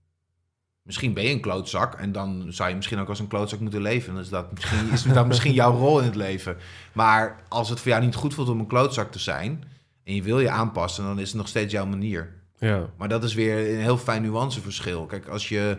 Misschien 0.86 1.14
ben 1.14 1.24
je 1.24 1.30
een 1.30 1.40
klootzak 1.40 1.94
en 1.94 2.12
dan 2.12 2.46
zou 2.50 2.70
je 2.70 2.76
misschien 2.76 3.00
ook 3.00 3.10
als 3.10 3.20
een 3.20 3.28
klootzak 3.28 3.60
moeten 3.60 3.82
leven. 3.82 4.14
Dan 4.14 4.24
is 4.24 4.30
dat 4.30 4.52
misschien, 4.52 4.92
is 4.92 5.04
dat 5.04 5.28
misschien 5.32 5.54
jouw 5.54 5.78
rol 5.78 6.00
in 6.00 6.06
het 6.06 6.16
leven. 6.16 6.58
Maar 6.94 7.40
als 7.48 7.70
het 7.70 7.80
voor 7.80 7.92
jou 7.92 8.04
niet 8.04 8.16
goed 8.16 8.34
voelt 8.34 8.50
om 8.50 8.60
een 8.60 8.68
klootzak 8.68 9.12
te 9.12 9.20
zijn 9.20 9.64
en 10.04 10.16
je 10.16 10.24
wil 10.24 10.40
je 10.40 10.50
aanpassen, 10.50 11.04
dan 11.04 11.20
is 11.20 11.28
het 11.28 11.38
nog 11.38 11.48
steeds 11.48 11.74
jouw 11.74 11.86
manier. 11.86 12.34
Ja, 12.60 12.90
Maar 12.98 13.10
dat 13.10 13.24
is 13.24 13.34
weer 13.34 13.74
een 13.74 13.82
heel 13.82 13.98
fijn 13.98 14.22
nuanceverschil. 14.22 15.06
Kijk, 15.06 15.28
als 15.28 15.50
je 15.50 15.78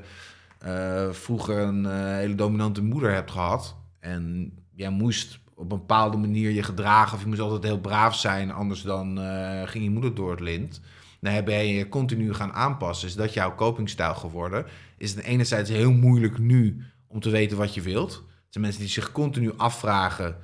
eh, 0.58 1.10
vroeger 1.10 1.58
een 1.58 1.86
eh, 1.86 1.92
hele 1.92 2.34
dominante 2.34 2.82
moeder 2.82 3.12
hebt 3.12 3.30
gehad 3.30 3.76
en 4.00 4.52
jij 4.74 4.90
moest 4.90 5.38
op 5.54 5.72
een 5.72 5.78
bepaalde 5.78 6.16
manier 6.16 6.50
je 6.50 6.62
gedragen 6.62 7.14
of 7.14 7.20
je 7.20 7.28
moest 7.28 7.40
altijd 7.40 7.62
heel 7.62 7.80
braaf 7.80 8.14
zijn, 8.16 8.52
anders 8.52 8.82
dan 8.82 9.20
eh, 9.20 9.68
ging 9.68 9.84
je 9.84 9.90
moeder 9.90 10.14
door 10.14 10.30
het 10.30 10.40
lint. 10.40 10.80
Dan 11.20 11.44
ben 11.44 11.66
je 11.66 11.74
je 11.74 11.88
continu 11.88 12.34
gaan 12.34 12.52
aanpassen. 12.52 13.08
Is 13.08 13.14
dat 13.14 13.34
jouw 13.34 13.54
copingstijl 13.54 14.14
geworden? 14.14 14.66
Is 14.96 15.14
het 15.14 15.24
enerzijds 15.24 15.70
heel 15.70 15.92
moeilijk 15.92 16.38
nu 16.38 16.82
om 17.06 17.20
te 17.20 17.30
weten 17.30 17.56
wat 17.56 17.74
je 17.74 17.80
wilt? 17.80 18.12
Het 18.12 18.54
zijn 18.54 18.64
mensen 18.64 18.82
die 18.82 18.90
zich 18.90 19.12
continu 19.12 19.52
afvragen 19.56 20.36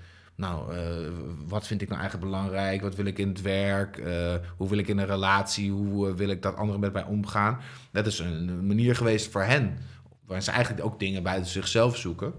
nou, 0.43 0.75
eh, 0.77 1.11
wat 1.47 1.67
vind 1.67 1.83
ik 1.83 1.89
nou 1.89 2.01
eigenlijk 2.01 2.31
belangrijk? 2.31 2.81
Wat 2.81 2.95
wil 2.95 3.05
ik 3.05 3.19
in 3.19 3.29
het 3.29 3.41
werk? 3.41 3.99
Eh, 3.99 4.35
hoe 4.57 4.69
wil 4.69 4.79
ik 4.79 4.89
in 4.89 4.99
een 4.99 5.07
relatie? 5.07 5.71
Hoe 5.71 6.09
eh, 6.09 6.15
wil 6.15 6.29
ik 6.29 6.43
dat 6.43 6.57
anderen 6.57 6.81
met 6.81 6.93
mij 6.93 7.05
omgaan? 7.05 7.61
Dat 7.93 8.07
is 8.07 8.19
een, 8.19 8.67
manier 8.67 8.97
geweest 8.97 9.31
voor 9.31 9.43
hen. 9.43 9.79
Waar 10.27 10.43
ze 10.43 10.51
eigenlijk 10.51 10.85
ook 10.87 10.99
dingen 10.99 11.23
buiten 11.23 11.51
zichzelf 11.51 11.97
zoeken. 11.97 12.35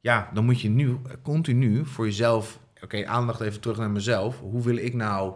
Ja, 0.00 0.30
dan 0.34 0.44
moet 0.44 0.60
je 0.60 0.68
nu 0.68 0.98
continu 1.22 1.86
voor 1.86 2.04
jezelf... 2.04 2.60
Oké, 2.82 3.06
aandacht 3.06 3.40
even 3.40 3.60
terug 3.60 3.76
naar 3.76 3.90
mezelf. 3.90 4.40
Hoe 4.40 4.62
wil 4.62 4.76
ik 4.76 4.94
nou 4.94 5.34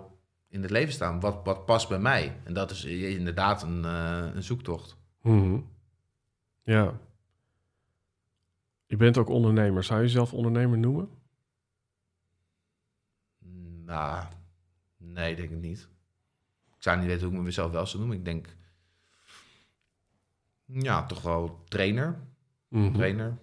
in 0.48 0.62
het 0.62 0.70
leven 0.70 0.92
staan? 0.92 1.20
Wat, 1.20 1.40
wat 1.44 1.66
past 1.66 1.88
bij 1.88 1.98
mij? 1.98 2.36
En 2.44 2.54
dat 2.54 2.70
is 2.70 2.84
inderdaad 2.84 3.62
een, 3.62 3.84
een 3.84 4.42
zoektocht. 4.42 4.96
Mhm. 5.24 5.60
ja. 6.62 7.00
Je 8.86 8.96
bent 8.96 9.18
ook 9.18 9.28
ondernemer. 9.28 9.84
Zou 9.84 9.98
je 10.00 10.06
jezelf 10.06 10.32
ondernemer 10.32 10.78
noemen? 10.78 11.08
Nou, 13.84 14.26
nee, 14.96 15.36
denk 15.36 15.50
ik 15.50 15.60
niet. 15.60 15.88
Ik 16.76 16.82
zou 16.82 16.98
niet 16.98 17.06
weten 17.06 17.26
hoe 17.28 17.36
ik 17.36 17.42
mezelf 17.42 17.72
wel 17.72 17.86
zou 17.86 17.98
noemen. 17.98 18.18
Ik 18.18 18.24
denk, 18.24 18.56
ja, 20.64 21.06
toch 21.06 21.22
wel 21.22 21.64
trainer, 21.64 22.22
Mhm. 22.68 22.92
trainer, 22.92 23.38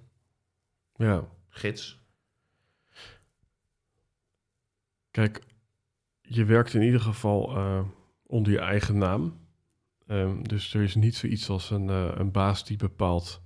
Ja. 0.95 1.27
gids. 1.49 1.99
Kijk, 5.11 5.41
je 6.21 6.45
werkt 6.45 6.73
in 6.73 6.81
ieder 6.81 7.01
geval 7.01 7.55
eh, 7.55 7.85
onder 8.23 8.51
je 8.51 8.59
eigen 8.59 8.97
naam. 8.97 9.40
Ehm, 10.11 10.41
dus 10.41 10.73
er 10.73 10.81
is 10.81 10.95
niet 10.95 11.15
zoiets 11.15 11.49
als 11.49 11.69
een, 11.69 11.89
eh, 11.89 12.11
een 12.13 12.31
baas 12.31 12.65
die 12.65 12.77
bepaalt 12.77 13.41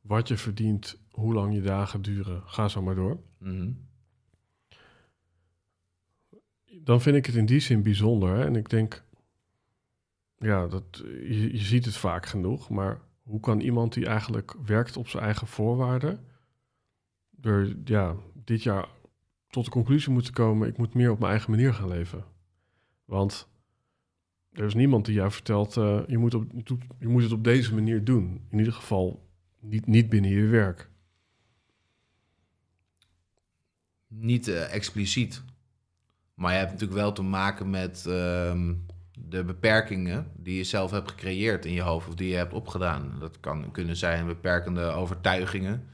wat 0.00 0.28
je 0.28 0.36
verdient, 0.36 1.00
hoe 1.10 1.34
lang 1.34 1.54
je 1.54 1.60
dagen 1.60 2.02
duren. 2.02 2.42
Ga 2.46 2.68
zo 2.68 2.82
maar 2.82 2.94
door. 2.94 3.20
Mhm. 3.38 3.72
Dan 6.80 7.00
vind 7.00 7.16
ik 7.16 7.26
het 7.26 7.34
in 7.34 7.46
die 7.46 7.60
zin 7.60 7.82
bijzonder. 7.82 8.36
Hè? 8.36 8.44
En 8.44 8.56
ik 8.56 8.68
denk, 8.68 9.04
ja, 10.38 10.66
dat, 10.66 10.84
je, 11.02 11.52
je 11.52 11.64
ziet 11.64 11.84
het 11.84 11.96
vaak 11.96 12.26
genoeg. 12.26 12.68
Maar 12.68 13.00
hoe 13.22 13.40
kan 13.40 13.60
iemand 13.60 13.92
die 13.92 14.06
eigenlijk 14.06 14.54
werkt 14.64 14.96
op 14.96 15.08
zijn 15.08 15.24
eigen 15.24 15.46
voorwaarden... 15.46 16.26
er 17.40 17.76
ja, 17.84 18.16
dit 18.44 18.62
jaar 18.62 18.88
tot 19.48 19.64
de 19.64 19.70
conclusie 19.70 20.12
moeten 20.12 20.32
komen... 20.32 20.68
ik 20.68 20.76
moet 20.76 20.94
meer 20.94 21.10
op 21.10 21.18
mijn 21.18 21.30
eigen 21.30 21.50
manier 21.50 21.74
gaan 21.74 21.88
leven. 21.88 22.24
Want 23.04 23.48
er 24.56 24.64
is 24.64 24.74
niemand 24.74 25.04
die 25.04 25.14
jou 25.14 25.30
vertelt... 25.30 25.76
eh, 25.76 26.00
je, 26.06 26.18
moet 26.18 26.34
op, 26.34 26.44
je 26.98 27.08
moet 27.08 27.22
het 27.22 27.32
op 27.32 27.44
deze 27.44 27.74
manier 27.74 28.04
doen. 28.04 28.40
In 28.50 28.58
ieder 28.58 28.72
geval 28.72 29.28
niet, 29.60 29.86
niet 29.86 30.08
binnen 30.08 30.30
je 30.30 30.46
werk. 30.46 30.90
Niet 34.08 34.48
eh, 34.48 34.74
expliciet. 34.74 35.42
Maar 36.34 36.52
je 36.52 36.58
hebt 36.58 36.70
natuurlijk 36.70 37.00
wel 37.00 37.12
te 37.12 37.22
maken 37.22 37.70
met 37.70 38.06
ehm, 38.06 38.74
de 39.18 39.44
beperkingen 39.44 40.30
die 40.36 40.56
je 40.56 40.64
zelf 40.64 40.90
hebt 40.90 41.10
gecreëerd 41.10 41.64
in 41.64 41.72
je 41.72 41.82
hoofd 41.82 42.08
of 42.08 42.14
die 42.14 42.28
je 42.28 42.36
hebt 42.36 42.52
opgedaan. 42.52 43.16
Dat 43.18 43.40
kan 43.40 43.70
kunnen 43.70 43.96
zijn 43.96 44.26
beperkende 44.26 44.82
overtuigingen. 44.82 45.88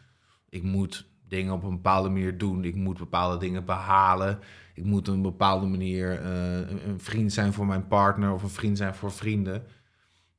Ik 0.48 0.62
moet 0.62 1.06
dingen 1.28 1.52
op 1.52 1.62
een 1.62 1.70
bepaalde 1.70 2.08
manier 2.08 2.38
doen. 2.38 2.64
Ik 2.64 2.74
moet 2.74 2.98
bepaalde 2.98 3.38
dingen 3.38 3.64
behalen. 3.64 4.38
Ik 4.74 4.84
moet 4.84 5.08
op 5.08 5.14
een 5.14 5.22
bepaalde 5.22 5.66
manier 5.66 6.20
eh, 6.20 6.54
een, 6.56 6.88
een 6.88 7.00
vriend 7.00 7.32
zijn 7.32 7.52
voor 7.52 7.66
mijn 7.66 7.86
partner 7.86 8.32
of 8.32 8.42
een 8.42 8.48
vriend 8.48 8.78
zijn 8.78 8.94
voor 8.94 9.12
vrienden. 9.12 9.62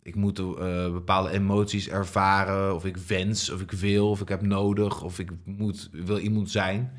Ik 0.02 0.16
moet 0.16 0.40
eh, 0.40 0.92
bepaalde 0.92 1.30
emoties 1.30 1.90
ervaren, 1.90 2.76
of 2.76 2.86
ik 2.86 2.98
wens, 2.98 3.50
of 3.50 3.62
ik 3.62 3.72
wil, 3.72 4.10
of 4.10 4.22
ik 4.22 4.30
heb 4.30 4.42
nodig, 4.42 5.02
of 5.02 5.20
ik 5.20 5.32
moet, 5.46 5.90
wil 5.92 6.18
iemand 6.18 6.52
zijn. 6.52 6.92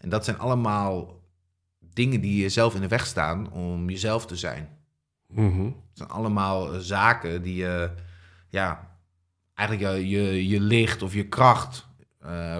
En 0.00 0.08
dat 0.08 0.24
zijn 0.24 0.38
allemaal 0.38 1.20
dingen 1.94 2.20
die 2.20 2.40
jezelf 2.40 2.74
in 2.74 2.80
de 2.80 2.88
weg 2.88 3.06
staan 3.06 3.52
om 3.52 3.90
jezelf 3.90 4.26
te 4.26 4.36
zijn. 4.36 4.68
Mhm. 5.26 5.64
Het 5.64 5.74
zijn 5.92 6.08
allemaal 6.08 6.72
eh, 6.72 6.78
zaken 6.78 7.42
die 7.42 7.56
je, 7.56 7.90
ja, 8.48 8.96
eigenlijk 9.54 9.88
je, 9.88 10.08
je, 10.08 10.48
je 10.48 10.60
licht 10.60 11.02
of 11.02 11.14
je 11.14 11.28
kracht 11.28 11.90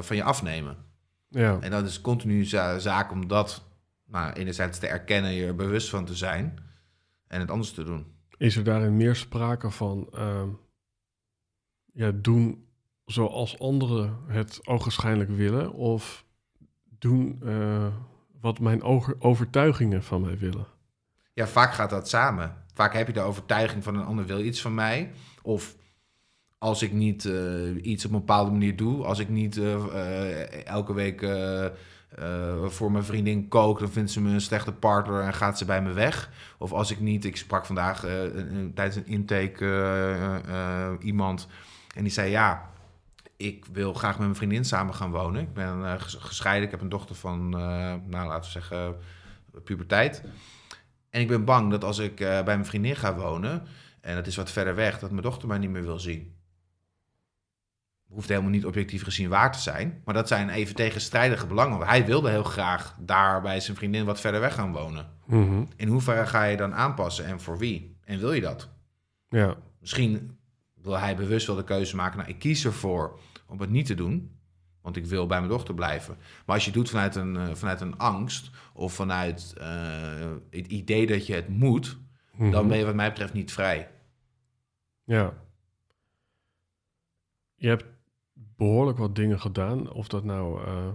van 0.01 0.17
je 0.17 0.23
afnemen. 0.23 0.77
Ja. 1.29 1.59
En 1.61 1.71
dat 1.71 1.87
is 1.87 2.01
continu 2.01 2.45
za 2.45 2.79
zaak 2.79 3.13
om 3.13 3.29
dat, 3.29 3.63
nou, 4.13 4.33
enerzijds 4.33 4.79
te 4.79 4.87
erkennen, 4.87 5.33
je 5.33 5.47
er 5.47 5.55
bewust 5.55 5.89
van 5.89 6.05
te 6.05 6.15
zijn 6.15 6.59
en 7.27 7.41
het 7.41 7.51
anders 7.51 7.73
te 7.73 7.85
doen. 7.85 8.07
Is 8.37 8.57
er 8.57 8.65
daarin 8.65 8.97
meer 8.97 9.17
sprake 9.17 9.71
van 9.71 10.09
ehm, 10.13 10.49
ja, 11.93 12.11
doen 12.15 12.67
zoals 13.05 13.59
anderen 13.59 14.17
het 14.27 14.67
ogenschijnlijk 14.67 15.31
willen, 15.31 15.73
of 15.73 16.25
doen 16.99 17.39
eh, 17.45 17.87
wat 18.41 18.61
mijn 18.61 18.83
over- 18.83 19.17
overtuigingen 19.19 20.03
van 20.03 20.21
mij 20.21 20.39
willen? 20.39 20.67
Ja, 21.33 21.47
vaak 21.47 21.73
gaat 21.75 21.91
dat 21.91 22.09
samen. 22.09 22.57
Vaak 22.75 22.93
heb 22.95 23.07
je 23.07 23.13
de 23.13 23.21
overtuiging 23.21 23.85
van 23.85 23.95
een 23.97 24.05
ander 24.05 24.27
wil 24.27 24.41
iets 24.41 24.61
van 24.61 24.75
mij. 24.75 25.13
Of 25.43 25.77
als 26.59 26.83
ik 26.83 26.93
niet 26.93 27.25
eh, 27.25 27.85
iets 27.85 28.05
op 28.05 28.13
een 28.13 28.19
bepaalde 28.19 28.51
manier 28.51 28.77
doe, 28.77 29.05
als 29.05 29.19
ik 29.19 29.29
niet 29.29 29.57
eh, 29.57 30.67
elke 30.67 30.95
week 30.95 31.23
eh, 32.17 32.65
voor 32.65 32.93
mijn 32.93 33.05
vriendin 33.05 33.49
kook, 33.49 33.79
dan 33.79 33.91
vindt 33.91 34.11
ze 34.11 34.21
me 34.21 34.31
een 34.31 34.41
slechte 34.41 34.73
partner 34.73 35.21
en 35.21 35.35
gaat 35.35 35.59
ze 35.59 35.65
bij 35.65 35.83
me 35.83 35.93
weg. 35.93 36.31
Of 36.59 36.73
als 36.73 36.91
ik 36.91 37.01
niet, 37.01 37.25
ik 37.25 37.37
sprak 37.37 37.67
vandaag 37.67 38.05
eh, 38.05 38.13
tijdens 38.75 38.97
een 38.97 39.07
intake 39.07 39.67
eh, 40.47 40.91
iemand 41.07 41.49
en 41.95 42.03
die 42.03 42.13
zei 42.13 42.31
ja. 42.31 42.71
Ik 43.37 43.65
wil 43.73 43.93
graag 43.95 44.13
met 44.13 44.27
mijn 44.27 44.37
vriendin 44.37 44.65
samen 44.65 44.95
gaan 44.95 45.11
wonen. 45.11 45.43
Ik 45.43 45.55
ben 45.55 46.01
ges- 46.01 46.17
gescheiden. 46.21 46.65
Ik 46.65 46.71
heb 46.71 46.81
een 46.81 46.89
dochter 46.89 47.15
van, 47.15 47.49
nou 47.49 48.27
laten 48.27 48.43
we 48.45 48.51
zeggen, 48.51 48.97
puberteit. 49.65 50.23
En 51.11 51.21
ik 51.21 51.29
ben 51.29 51.45
bang 51.45 51.71
dat 51.71 51.85
als 51.85 51.99
ik 51.99 52.17
bij 52.17 52.45
mijn 52.45 52.67
vriendin 52.67 52.97
ga 52.97 53.15
wonen, 53.15 53.67
en 54.01 54.17
het 54.17 54.27
is 54.27 54.37
wat 54.37 54.51
verder 54.51 54.75
weg, 54.75 54.99
dat 54.99 55.11
mijn 55.11 55.23
dochter 55.23 55.49
mij 55.49 55.59
niet 55.59 55.71
meer 55.71 55.83
wil 55.83 55.99
zien. 55.99 56.35
Hoeft 58.13 58.29
helemaal 58.29 58.51
niet 58.51 58.67
objectief 58.67 59.03
gezien 59.03 59.29
waar 59.29 59.53
te 59.53 59.59
zijn, 59.59 60.01
maar 60.05 60.15
dat 60.15 60.29
zijn 60.29 60.49
even 60.49 60.75
tegenstrijdige 60.75 61.47
belangen. 61.47 61.79
Want 61.79 61.91
hij 61.91 62.07
wilde 62.07 62.31
heel 62.31 62.43
graag 62.43 62.97
daar 63.01 63.43
bij 63.43 63.61
zijn 63.61 63.77
vriendin 63.77 64.05
wat 64.05 64.21
verder 64.21 64.41
weg 64.41 64.55
gaan 64.55 64.73
wonen. 64.73 65.07
Mhm. 65.27 65.65
In 65.77 65.89
hoeverre 65.89 66.27
ga 66.27 66.45
je 66.45 66.57
dan 66.57 66.75
aanpassen 66.75 67.25
en 67.25 67.41
voor 67.41 67.59
wie? 67.59 67.97
En 68.05 68.19
wil 68.19 68.33
je 68.33 68.41
dat? 68.41 68.69
Ja. 69.29 69.57
Misschien 69.81 70.39
wil 70.75 70.99
hij 70.99 71.17
bewust 71.17 71.47
wel 71.47 71.57
de 71.57 71.65
keuze 71.65 71.97
maken, 71.97 72.19
nou 72.19 72.31
ik 72.31 72.39
kies 72.39 72.65
ervoor 72.65 73.19
om 73.47 73.61
het 73.61 73.71
niet 73.71 73.87
te 73.87 73.95
doen, 73.95 74.37
want 74.83 74.97
ik 74.97 75.07
wil 75.07 75.27
bij 75.27 75.39
mijn 75.39 75.51
dochter 75.51 75.75
blijven. 75.75 76.17
Maar 76.47 76.55
als 76.55 76.65
je 76.65 76.71
het 76.71 76.79
doet 76.79 76.91
vanuit 76.91 77.15
een, 77.15 77.37
eh, 77.37 77.55
vanuit 77.55 77.81
een 77.81 77.99
angst 77.99 78.51
of 78.75 78.93
vanuit 78.95 79.55
eh, 79.59 79.67
het 80.51 80.67
idee 80.67 81.07
dat 81.07 81.27
je 81.27 81.35
het 81.35 81.49
moet, 81.49 81.99
dan 82.39 82.49
Mhm. 82.51 82.69
ben 82.69 82.79
je 82.79 82.85
wat 82.85 82.95
mij 82.95 83.09
betreft 83.09 83.33
niet 83.33 83.53
vrij. 83.53 83.91
Ja. 85.05 85.33
Je 87.55 87.69
hebt 87.69 87.85
behoorlijk 88.63 88.99
wat 88.99 89.15
dingen 89.15 89.41
gedaan. 89.41 89.93
Of 89.93 90.09
dat 90.09 90.25
nou 90.25 90.65
eh, 90.65 90.89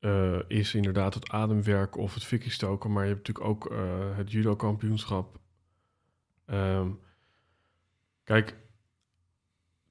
eh, 0.00 0.38
is 0.48 0.74
inderdaad 0.74 1.14
het 1.14 1.30
ademwerk 1.30 1.96
of 1.96 2.14
het 2.14 2.24
fikkie 2.24 2.50
stoken. 2.50 2.92
Maar 2.92 3.02
je 3.02 3.14
hebt 3.14 3.28
natuurlijk 3.28 3.46
ook 3.54 3.72
eh, 3.72 4.16
het 4.16 4.30
judo-kampioenschap. 4.30 5.40
Ehm, 6.46 6.88
kijk, 8.24 8.56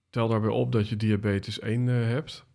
tel 0.10 0.28
daarbij 0.28 0.50
op 0.50 0.72
dat 0.72 0.90
je 0.90 0.96
diabetes 0.96 1.60
1 1.60 1.90
eh, 1.90 1.96
hebt. 1.96 2.46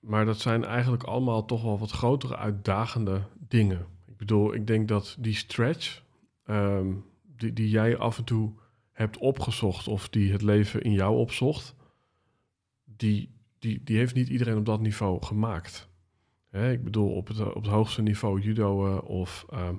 Maar 0.00 0.24
dat 0.24 0.40
zijn 0.40 0.64
eigenlijk 0.64 1.02
allemaal 1.02 1.44
toch 1.44 1.62
wel 1.62 1.78
wat 1.78 1.90
grotere 1.90 2.36
uitdagende 2.36 3.22
dingen. 3.48 3.86
Ik 4.06 4.16
bedoel, 4.16 4.54
ik 4.54 4.66
denk 4.66 4.88
dat 4.88 5.16
die 5.18 5.34
stretch, 5.34 6.02
ehm, 6.44 6.92
die, 7.22 7.52
die 7.52 7.68
jij 7.68 7.96
af 7.96 8.18
en 8.18 8.24
toe 8.24 8.52
hebt 8.92 9.18
opgezocht 9.18 9.88
of 9.88 10.08
die 10.08 10.32
het 10.32 10.42
leven 10.42 10.82
in 10.82 10.92
jou 10.92 11.16
opzocht, 11.16 11.74
die, 12.84 13.34
die, 13.64 13.80
die 13.84 13.96
heeft 13.96 14.14
niet 14.14 14.28
iedereen 14.28 14.56
op 14.56 14.66
dat 14.66 14.80
niveau 14.80 15.22
gemaakt. 15.22 15.88
Ik 16.50 16.84
bedoel, 16.84 17.14
op 17.14 17.26
het, 17.26 17.40
op 17.40 17.62
het 17.62 17.72
hoogste 17.72 18.02
niveau 18.02 18.40
judo 18.40 18.96
of 18.96 19.46
ehm, 19.50 19.76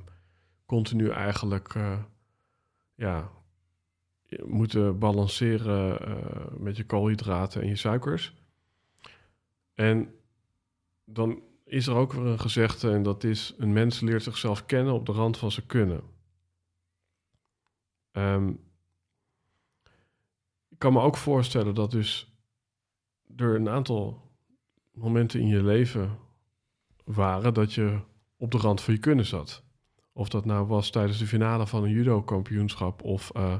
continu 0.65 1.09
eigenlijk 1.09 1.75
eh, 1.75 2.03
ja, 2.95 3.31
moeten 4.45 4.99
balanceren 4.99 5.99
eh, 5.99 6.57
met 6.57 6.77
je 6.77 6.85
koolhydraten 6.85 7.61
en 7.61 7.67
je 7.67 7.75
suikers. 7.75 8.33
En 9.73 10.13
dan 11.03 11.41
is 11.65 11.87
er 11.87 11.95
ook 11.95 12.13
weer 12.13 12.25
een 12.25 12.39
gezegde 12.39 12.91
en 12.91 13.03
dat 13.03 13.23
is... 13.23 13.55
een 13.57 13.73
mens 13.73 13.99
leert 13.99 14.23
zichzelf 14.23 14.65
kennen 14.65 14.93
op 14.93 15.05
de 15.05 15.11
rand 15.11 15.37
van 15.37 15.51
zijn 15.51 15.65
kunnen. 15.65 16.01
Ehm, 18.11 18.49
ik 20.69 20.77
kan 20.77 20.93
me 20.93 21.01
ook 21.01 21.17
voorstellen 21.17 21.75
dat 21.75 21.91
dus 21.91 22.34
er 23.35 23.55
een 23.55 23.69
aantal 23.69 24.31
momenten 24.91 25.39
in 25.39 25.47
je 25.47 25.63
leven 25.63 26.17
waren 27.03 27.53
dat 27.53 27.73
je 27.73 27.99
op 28.37 28.51
de 28.51 28.57
rand 28.57 28.81
van 28.81 28.93
je 28.93 28.99
kunnen 28.99 29.25
zat. 29.25 29.63
Of 30.13 30.29
dat 30.29 30.45
nou 30.45 30.67
was 30.67 30.89
tijdens 30.89 31.17
de 31.17 31.27
finale 31.27 31.67
van 31.67 31.83
een 31.83 31.91
judo-kampioenschap 31.91 33.03
of 33.03 33.31
eh 33.31 33.59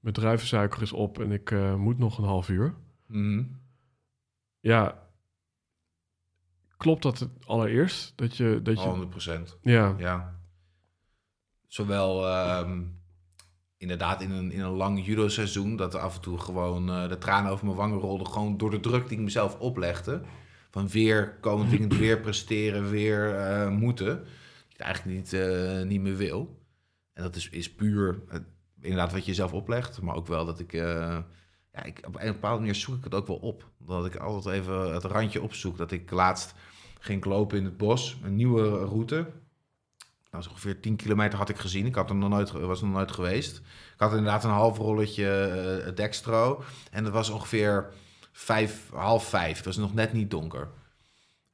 mijn 0.00 0.14
druivensuiker 0.14 0.82
is 0.82 0.92
op 0.92 1.18
en 1.18 1.32
ik 1.32 1.50
eh, 1.50 1.74
moet 1.74 1.98
nog 1.98 2.18
een 2.18 2.24
half 2.24 2.48
uur. 2.48 2.74
Mhm. 3.06 3.44
Ja, 4.60 5.08
klopt 6.76 7.02
dat 7.02 7.18
het 7.18 7.46
allereerst? 7.46 8.12
Dat 8.16 8.36
je, 8.36 8.60
dat 8.62 8.82
je, 8.82 9.08
100% 9.48 9.58
ja, 9.62 9.94
Ja. 9.98 10.40
Zowel 11.66 12.26
ehm, 12.28 12.84
inderdaad 13.80 14.22
in 14.22 14.30
een, 14.30 14.52
in 14.52 14.60
een 14.60 14.70
lang 14.70 15.06
judo-seizoen, 15.06 15.76
dat 15.76 15.94
af 15.94 16.14
en 16.14 16.20
toe 16.20 16.38
gewoon 16.38 16.90
eh, 16.90 17.08
de 17.08 17.18
tranen 17.18 17.52
over 17.52 17.64
mijn 17.64 17.76
wangen 17.76 17.98
rolden, 17.98 18.26
gewoon 18.26 18.56
door 18.56 18.70
de 18.70 18.80
druk 18.80 19.08
die 19.08 19.18
ik 19.18 19.24
mezelf 19.24 19.58
oplegde. 19.58 20.22
Van 20.70 20.88
weer 20.88 21.38
komend 21.40 21.70
weekend 21.70 21.96
weer 21.96 22.20
presteren, 22.20 22.90
weer 22.90 23.34
eh, 23.34 23.68
moeten. 23.68 24.24
Ik 24.68 24.80
eigenlijk 24.80 25.16
niet, 25.16 25.32
eh, 25.32 25.82
niet 25.82 26.00
meer 26.00 26.16
wil. 26.16 26.58
En 27.12 27.22
dat 27.22 27.36
is, 27.36 27.48
is 27.48 27.72
puur 27.72 28.20
inderdaad 28.80 29.12
wat 29.12 29.20
je 29.20 29.26
jezelf 29.26 29.52
oplegt, 29.52 30.00
maar 30.00 30.14
ook 30.14 30.26
wel 30.26 30.44
dat 30.44 30.60
ik... 30.60 30.72
ja, 30.72 31.82
ik, 31.82 32.00
op 32.06 32.20
een 32.20 32.32
bepaalde 32.32 32.58
manier 32.58 32.74
zoek 32.74 32.96
ik 32.96 33.04
het 33.04 33.14
ook 33.14 33.26
wel 33.26 33.36
op. 33.36 33.68
Dat 33.78 34.06
ik 34.06 34.16
altijd 34.16 34.54
even 34.54 34.94
het 34.94 35.04
randje 35.04 35.42
opzoek. 35.42 35.76
Dat 35.76 35.90
ik 35.90 36.10
laatst 36.10 36.54
ging 36.98 37.24
lopen 37.24 37.58
in 37.58 37.64
het 37.64 37.76
bos, 37.76 38.18
een 38.22 38.36
nieuwe 38.36 38.68
route. 38.68 39.26
Nou, 40.30 40.44
ongeveer 40.48 40.80
10 40.80 40.96
kilometer 40.96 41.38
had 41.38 41.48
ik 41.48 41.58
gezien. 41.58 41.86
Ik 41.86 41.94
had 41.94 42.12
nog 42.12 42.28
nooit, 42.28 42.50
was 42.50 42.80
nog 42.80 42.90
nooit 42.90 43.12
geweest. 43.12 43.56
Ik 43.94 44.00
had 44.00 44.10
inderdaad 44.10 44.44
een 44.44 44.50
half 44.50 44.78
rolletje 44.78 45.30
eh, 45.86 45.94
dextro. 45.94 46.62
En 46.90 47.04
het 47.04 47.12
was 47.12 47.28
ongeveer 47.28 47.90
vijf, 48.32 48.90
half 48.92 49.28
vijf. 49.28 49.56
Het 49.56 49.64
was 49.64 49.76
nog 49.76 49.94
net 49.94 50.12
niet 50.12 50.30
donker. 50.30 50.68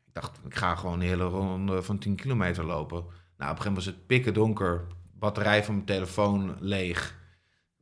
Ik 0.06 0.12
dacht, 0.12 0.40
ik 0.44 0.54
ga 0.54 0.74
gewoon 0.74 1.00
een 1.00 1.06
hele 1.06 1.24
ronde 1.24 1.82
van 1.82 1.98
10 1.98 2.14
kilometer 2.14 2.64
lopen. 2.64 2.98
Nou, 2.98 3.06
op 3.06 3.12
een 3.38 3.46
gegeven 3.46 3.64
moment 3.64 3.84
was 3.84 3.94
het 3.94 4.06
pikken 4.06 4.34
donker. 4.34 4.86
Batterij 5.18 5.64
van 5.64 5.74
mijn 5.74 5.86
telefoon 5.86 6.56
leeg. 6.60 7.16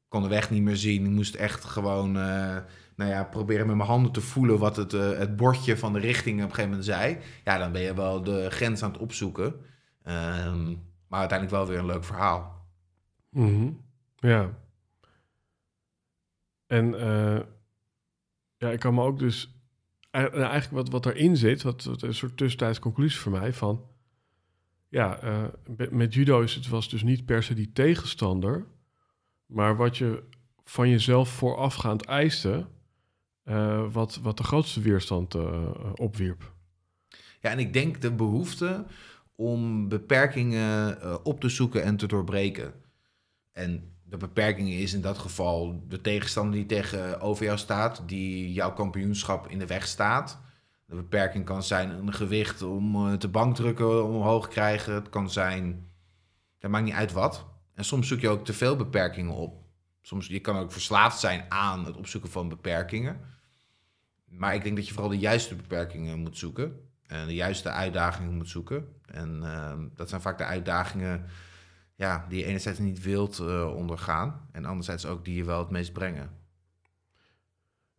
Kon 0.08 0.22
de 0.22 0.28
weg 0.28 0.50
niet 0.50 0.62
meer 0.62 0.76
zien. 0.76 1.04
Ik 1.04 1.10
moest 1.10 1.34
echt 1.34 1.64
gewoon, 1.64 2.16
eh, 2.16 2.56
nou 2.96 3.10
ja, 3.10 3.24
proberen 3.24 3.66
met 3.66 3.76
mijn 3.76 3.88
handen 3.88 4.12
te 4.12 4.20
voelen 4.20 4.58
wat 4.58 4.76
het, 4.76 4.92
eh, 4.92 5.18
het 5.18 5.36
bordje 5.36 5.76
van 5.76 5.92
de 5.92 5.98
richting 5.98 6.36
op 6.36 6.48
een 6.48 6.54
gegeven 6.54 6.70
moment 6.70 6.84
zei. 6.84 7.18
Ja, 7.44 7.58
dan 7.58 7.72
ben 7.72 7.82
je 7.82 7.94
wel 7.94 8.22
de 8.22 8.50
grens 8.50 8.82
aan 8.82 8.92
het 8.92 9.00
opzoeken. 9.00 9.54
Ehm, 10.04 10.68
maar 11.08 11.20
uiteindelijk 11.20 11.50
wel 11.58 11.66
weer 11.66 11.78
een 11.78 11.86
leuk 11.86 12.04
verhaal. 12.04 12.66
Mhm. 13.28 13.70
Ja. 14.16 14.58
En 16.66 17.00
eh, 17.00 17.40
ja, 18.56 18.70
ik 18.70 18.80
kan 18.80 18.94
me 18.94 19.02
ook 19.02 19.18
dus... 19.18 19.54
eh, 20.10 20.20
nou, 20.22 20.32
Eigenlijk 20.34 20.70
wat, 20.70 20.88
wat 20.88 21.14
erin 21.14 21.36
zit, 21.36 21.62
wat, 21.62 21.84
wat 21.84 22.02
een 22.02 22.14
soort 22.14 22.36
tussentijds 22.36 22.78
conclusie 22.78 23.20
voor 23.20 23.32
mij 23.32 23.52
van... 23.52 23.84
Ja, 24.88 25.18
be- 25.70 25.88
met 25.90 26.14
judo 26.14 26.40
is 26.40 26.54
het 26.54 26.68
was 26.68 26.88
dus 26.88 27.02
niet 27.02 27.24
per 27.24 27.42
se 27.42 27.54
die 27.54 27.72
tegenstander... 27.72 28.66
maar 29.46 29.76
wat 29.76 29.96
je 29.96 30.22
van 30.64 30.88
jezelf 30.88 31.28
voorafgaand 31.28 32.04
eiste... 32.04 32.66
eh, 33.42 33.92
wat, 33.92 34.16
wat 34.16 34.36
de 34.36 34.44
grootste 34.44 34.80
weerstand 34.80 35.34
opwierp. 35.94 36.52
Ja, 37.40 37.50
en 37.50 37.58
ik 37.58 37.72
denk 37.72 38.00
de 38.00 38.12
behoefte 38.12 38.86
om 39.34 39.88
beperkingen 39.88 41.00
eh, 41.00 41.16
op 41.22 41.40
te 41.40 41.48
zoeken 41.48 41.82
en 41.82 41.96
te 41.96 42.06
doorbreken. 42.06 42.72
En 43.52 43.92
de 44.02 44.16
beperking 44.16 44.68
is 44.68 44.92
in 44.92 45.00
dat 45.00 45.18
geval 45.18 45.82
de 45.88 46.00
tegenstander 46.00 46.54
die 46.54 46.66
tegenover 46.66 47.44
jou 47.44 47.58
staat, 47.58 48.02
die 48.06 48.52
jouw 48.52 48.72
kampioenschap 48.72 49.48
in 49.48 49.58
de 49.58 49.66
weg 49.66 49.86
staat. 49.86 50.40
De 50.86 50.94
beperking 50.94 51.44
kan 51.44 51.62
zijn 51.62 51.90
een 51.90 52.12
gewicht 52.12 52.62
om 52.62 53.06
uh, 53.06 53.12
te 53.12 53.28
bankdrukken 53.28 54.04
omhoog 54.04 54.48
krijgen. 54.48 54.94
Het 54.94 55.08
kan 55.08 55.30
zijn, 55.30 55.90
dat 56.58 56.70
maakt 56.70 56.84
niet 56.84 56.94
uit 56.94 57.12
wat. 57.12 57.46
En 57.74 57.84
soms 57.84 58.08
zoek 58.08 58.20
je 58.20 58.28
ook 58.28 58.44
te 58.44 58.52
veel 58.52 58.76
beperkingen 58.76 59.34
op. 59.34 59.62
Soms 60.00 60.26
je 60.26 60.40
kan 60.40 60.56
ook 60.56 60.72
verslaafd 60.72 61.20
zijn 61.20 61.44
aan 61.48 61.84
het 61.84 61.96
opzoeken 61.96 62.30
van 62.30 62.48
beperkingen. 62.48 63.20
Maar 64.24 64.54
ik 64.54 64.62
denk 64.62 64.76
dat 64.76 64.86
je 64.86 64.92
vooral 64.92 65.10
de 65.10 65.18
juiste 65.18 65.54
beperkingen 65.54 66.18
moet 66.18 66.38
zoeken. 66.38 66.88
En 67.06 67.26
de 67.26 67.34
juiste 67.34 67.70
uitdagingen 67.70 68.34
moet 68.34 68.48
zoeken. 68.48 68.88
En 69.06 69.42
ehm, 69.42 69.88
dat 69.94 70.08
zijn 70.08 70.20
vaak 70.20 70.38
de 70.38 70.44
uitdagingen 70.44 71.24
ja, 71.94 72.26
die 72.28 72.38
je 72.38 72.44
enerzijds 72.44 72.78
niet 72.78 73.02
wilt 73.02 73.38
uh, 73.38 73.74
ondergaan. 73.76 74.48
En 74.52 74.64
anderzijds 74.64 75.06
ook 75.06 75.24
die 75.24 75.36
je 75.36 75.44
wel 75.44 75.58
het 75.58 75.70
meest 75.70 75.92
brengen. 75.92 76.30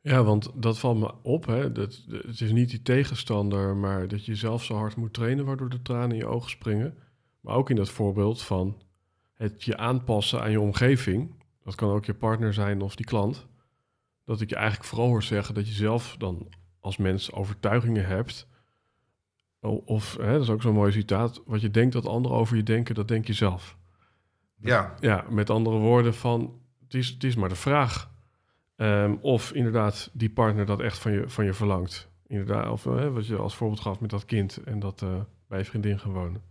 Ja, 0.02 0.24
want 0.24 0.52
dat 0.56 0.80
valt 0.80 1.00
me 1.00 1.14
op. 1.24 1.46
Hè? 1.46 1.72
Dat, 1.72 2.04
het 2.08 2.42
is 2.42 2.52
niet 2.52 2.70
die 2.70 2.82
tegenstander, 2.82 3.76
maar 3.76 4.08
dat 4.08 4.26
je 4.26 4.36
zelf 4.36 4.64
zo 4.64 4.76
hard 4.76 4.96
moet 4.96 5.14
trainen, 5.14 5.46
waardoor 5.46 5.70
de 5.70 5.82
tranen 5.82 6.12
in 6.12 6.18
je 6.18 6.28
ogen 6.28 6.50
springen. 6.50 6.98
Maar 7.42 7.56
ook 7.56 7.70
in 7.70 7.76
dat 7.76 7.90
voorbeeld 7.90 8.42
van 8.42 8.82
het 9.34 9.64
je 9.64 9.78
aanpassen 9.78 10.42
aan 10.42 10.52
je 10.52 10.60
omgeving. 10.60 11.44
Dat 11.64 11.76
kan 11.76 11.90
ook 11.90 12.06
je 12.06 12.14
partner 12.14 12.54
zijn 12.54 12.82
of 12.82 12.96
die 12.96 13.06
klant. 13.06 13.48
Dat 14.26 14.42
ik 14.42 14.50
je 14.50 14.56
eigenlijk 14.56 14.86
vooral 14.88 15.08
hoor 15.08 15.24
zeggen 15.24 15.56
dat 15.56 15.68
je 15.68 15.74
zelf 15.74 16.16
dan 16.18 16.48
als 16.80 16.98
mens 16.98 17.32
overtuigingen 17.32 18.06
hebt. 18.06 18.48
Of, 19.66 20.18
hè, 20.18 20.32
dat 20.32 20.42
is 20.42 20.50
ook 20.50 20.62
zo'n 20.62 20.74
mooi 20.74 20.92
citaat, 20.92 21.42
wat 21.46 21.62
je 21.62 21.72
denkt 21.72 21.94
dat 21.94 22.08
anderen 22.08 22.38
over 22.38 22.56
je 22.56 22.64
denken, 22.64 22.96
dat 22.96 23.08
denk 23.08 23.28
je 23.28 23.34
zelf. 23.34 23.78
Ja. 24.60 24.94
Ja, 25.00 25.26
met 25.30 25.50
andere 25.50 25.78
woorden 25.78 26.14
van, 26.14 26.60
het 26.84 26.94
is, 26.94 27.08
het 27.08 27.24
is 27.24 27.36
maar 27.36 27.50
de 27.50 27.56
vraag 27.56 28.14
Ehm, 28.76 29.16
of 29.22 29.52
inderdaad 29.52 30.10
die 30.14 30.30
partner 30.30 30.66
dat 30.66 30.80
echt 30.80 30.98
van 30.98 31.12
je, 31.12 31.30
van 31.30 31.46
je 31.46 31.54
verlangt. 31.54 32.10
Inderdaad, 32.28 32.72
of 32.72 32.86
uh, 32.86 33.14
wat 33.14 33.28
je 33.28 33.36
als 33.36 33.56
voorbeeld 33.56 33.80
gaf 33.80 34.00
met 34.00 34.10
dat 34.10 34.26
kind 34.26 34.58
en 34.58 34.80
dat 34.80 35.02
uh, 35.02 35.10
bij 35.48 35.60
je 35.60 35.66
vriendin 35.66 36.00
gaan 36.00 36.12
wonen. 36.12 36.42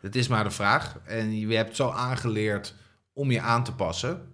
Het 0.00 0.16
is 0.16 0.28
maar 0.28 0.44
de 0.44 0.50
vraag. 0.50 0.98
En 1.04 1.38
je 1.38 1.56
hebt 1.56 1.76
zo 1.76 1.90
aangeleerd 1.90 2.74
om 3.12 3.30
je 3.30 3.40
aan 3.40 3.64
te 3.64 3.74
passen. 3.74 4.32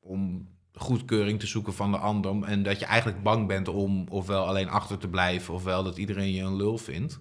Om 0.00 0.48
goedkeuring 0.72 1.40
te 1.40 1.46
zoeken 1.46 1.74
van 1.74 1.90
de 1.90 1.98
ander. 1.98 2.42
En 2.42 2.62
dat 2.62 2.78
je 2.78 2.84
eigenlijk 2.84 3.22
bang 3.22 3.46
bent 3.46 3.68
om 3.68 4.06
ofwel 4.08 4.46
alleen 4.46 4.68
achter 4.68 4.98
te 4.98 5.08
blijven, 5.08 5.54
ofwel 5.54 5.82
dat 5.82 5.96
iedereen 5.96 6.32
je 6.32 6.42
een 6.42 6.56
lul 6.56 6.78
vindt. 6.78 7.20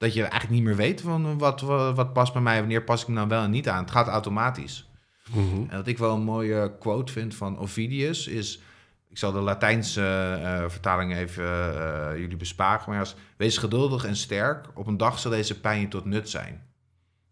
Dat 0.00 0.14
je 0.14 0.22
eigenlijk 0.22 0.52
niet 0.52 0.62
meer 0.62 0.76
weet 0.76 1.00
van 1.00 1.38
wat, 1.38 1.60
wat, 1.60 1.96
wat 1.96 2.12
past 2.12 2.32
bij 2.32 2.42
mij, 2.42 2.58
wanneer 2.58 2.82
pas 2.82 3.02
ik 3.02 3.08
me 3.08 3.14
nou 3.14 3.28
wel 3.28 3.42
en 3.42 3.50
niet 3.50 3.68
aan. 3.68 3.82
Het 3.82 3.90
gaat 3.90 4.08
automatisch. 4.08 4.90
Mhm. 5.30 5.62
En 5.68 5.76
wat 5.76 5.86
ik 5.86 5.98
wel 5.98 6.14
een 6.14 6.22
mooie 6.22 6.78
quote 6.78 7.12
vind 7.12 7.34
van 7.34 7.58
Ovidius 7.58 8.26
is... 8.26 8.62
Ik 9.08 9.18
zal 9.18 9.32
de 9.32 9.40
Latijnse 9.40 10.38
uh, 10.42 10.68
vertaling 10.68 11.14
even 11.14 11.44
uh, 11.44 12.10
jullie 12.16 12.36
besparen. 12.36 12.84
Maar 12.86 12.98
als, 12.98 13.14
wees 13.36 13.58
geduldig 13.58 14.04
en 14.04 14.16
sterk. 14.16 14.66
Op 14.74 14.86
een 14.86 14.96
dag 14.96 15.18
zal 15.18 15.30
deze 15.30 15.60
pijn 15.60 15.80
je 15.80 15.88
tot 15.88 16.04
nut 16.04 16.28
zijn. 16.28 16.62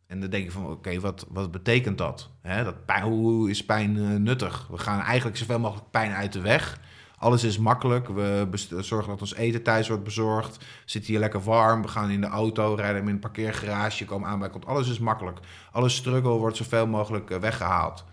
En 0.07 0.21
dan 0.21 0.31
denk 0.31 0.45
je 0.45 0.51
van, 0.51 0.67
oké, 0.67 1.01
wat, 1.01 1.27
wat 1.29 1.51
betekent 1.51 1.99
dat? 1.99 2.31
Hè, 2.43 2.65
dat 2.65 2.85
pijn, 2.85 3.03
hoe 3.03 3.51
is 3.51 3.65
pijn 3.65 3.97
uh, 3.97 4.17
nuttig? 4.17 4.67
We 4.71 4.79
gaan 4.79 5.01
eigenlijk 5.01 5.37
zoveel 5.37 5.59
mogelijk 5.59 5.91
pijn 5.91 6.13
uit 6.13 6.33
de 6.33 6.41
weg. 6.41 6.81
Alles 7.19 7.45
is 7.45 7.59
makkelijk. 7.59 8.09
We 8.09 8.49
zorgen 8.81 9.11
dat 9.11 9.21
ons 9.21 9.35
eten 9.35 9.63
thuis 9.63 9.89
wordt 9.89 10.05
bezorgd. 10.05 10.65
Zitten 10.85 11.11
hier 11.11 11.21
lekker 11.21 11.43
warm. 11.43 11.83
We 11.83 11.89
gaan 11.89 12.11
in 12.11 12.21
de 12.21 12.27
auto, 12.27 12.75
rijden 12.75 13.03
in 13.03 13.09
een 13.09 13.19
parkeergarage, 13.19 14.05
komen 14.05 14.29
aan 14.29 14.39
bij 14.39 14.51
komt. 14.51 14.67
Alles 14.67 14.91
is 14.91 14.99
makkelijk. 14.99 15.39
Alle 15.73 15.89
struggle 15.89 16.31
wordt 16.31 16.57
zoveel 16.57 16.87
mogelijk 16.87 17.31
eh, 17.31 17.39
weggehaald. 17.39 18.05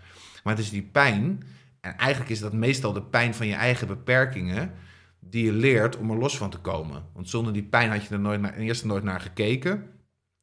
Maar 0.44 0.54
het 0.54 0.64
is 0.64 0.70
die 0.70 0.82
pijn. 0.82 1.42
En 1.80 1.96
eigenlijk 1.96 2.30
is 2.30 2.40
dat 2.40 2.52
meestal 2.52 2.92
de 2.92 3.02
pijn 3.02 3.34
van 3.34 3.46
je 3.46 3.54
eigen 3.54 3.86
beperkingen. 3.86 4.72
Die 5.20 5.44
je 5.44 5.52
leert 5.52 5.96
om 5.96 6.10
er 6.10 6.18
los 6.18 6.36
van 6.36 6.50
te 6.50 6.58
komen. 6.58 7.04
Want 7.12 7.28
zonder 7.28 7.52
die 7.52 7.64
pijn 7.64 7.90
had 7.90 8.04
je 8.04 8.14
er 8.14 8.20
nooit 8.20 8.40
naar, 8.40 8.54
eerst 8.54 8.84
nooit 8.84 9.04
naar 9.04 9.20
gekeken. 9.20 9.86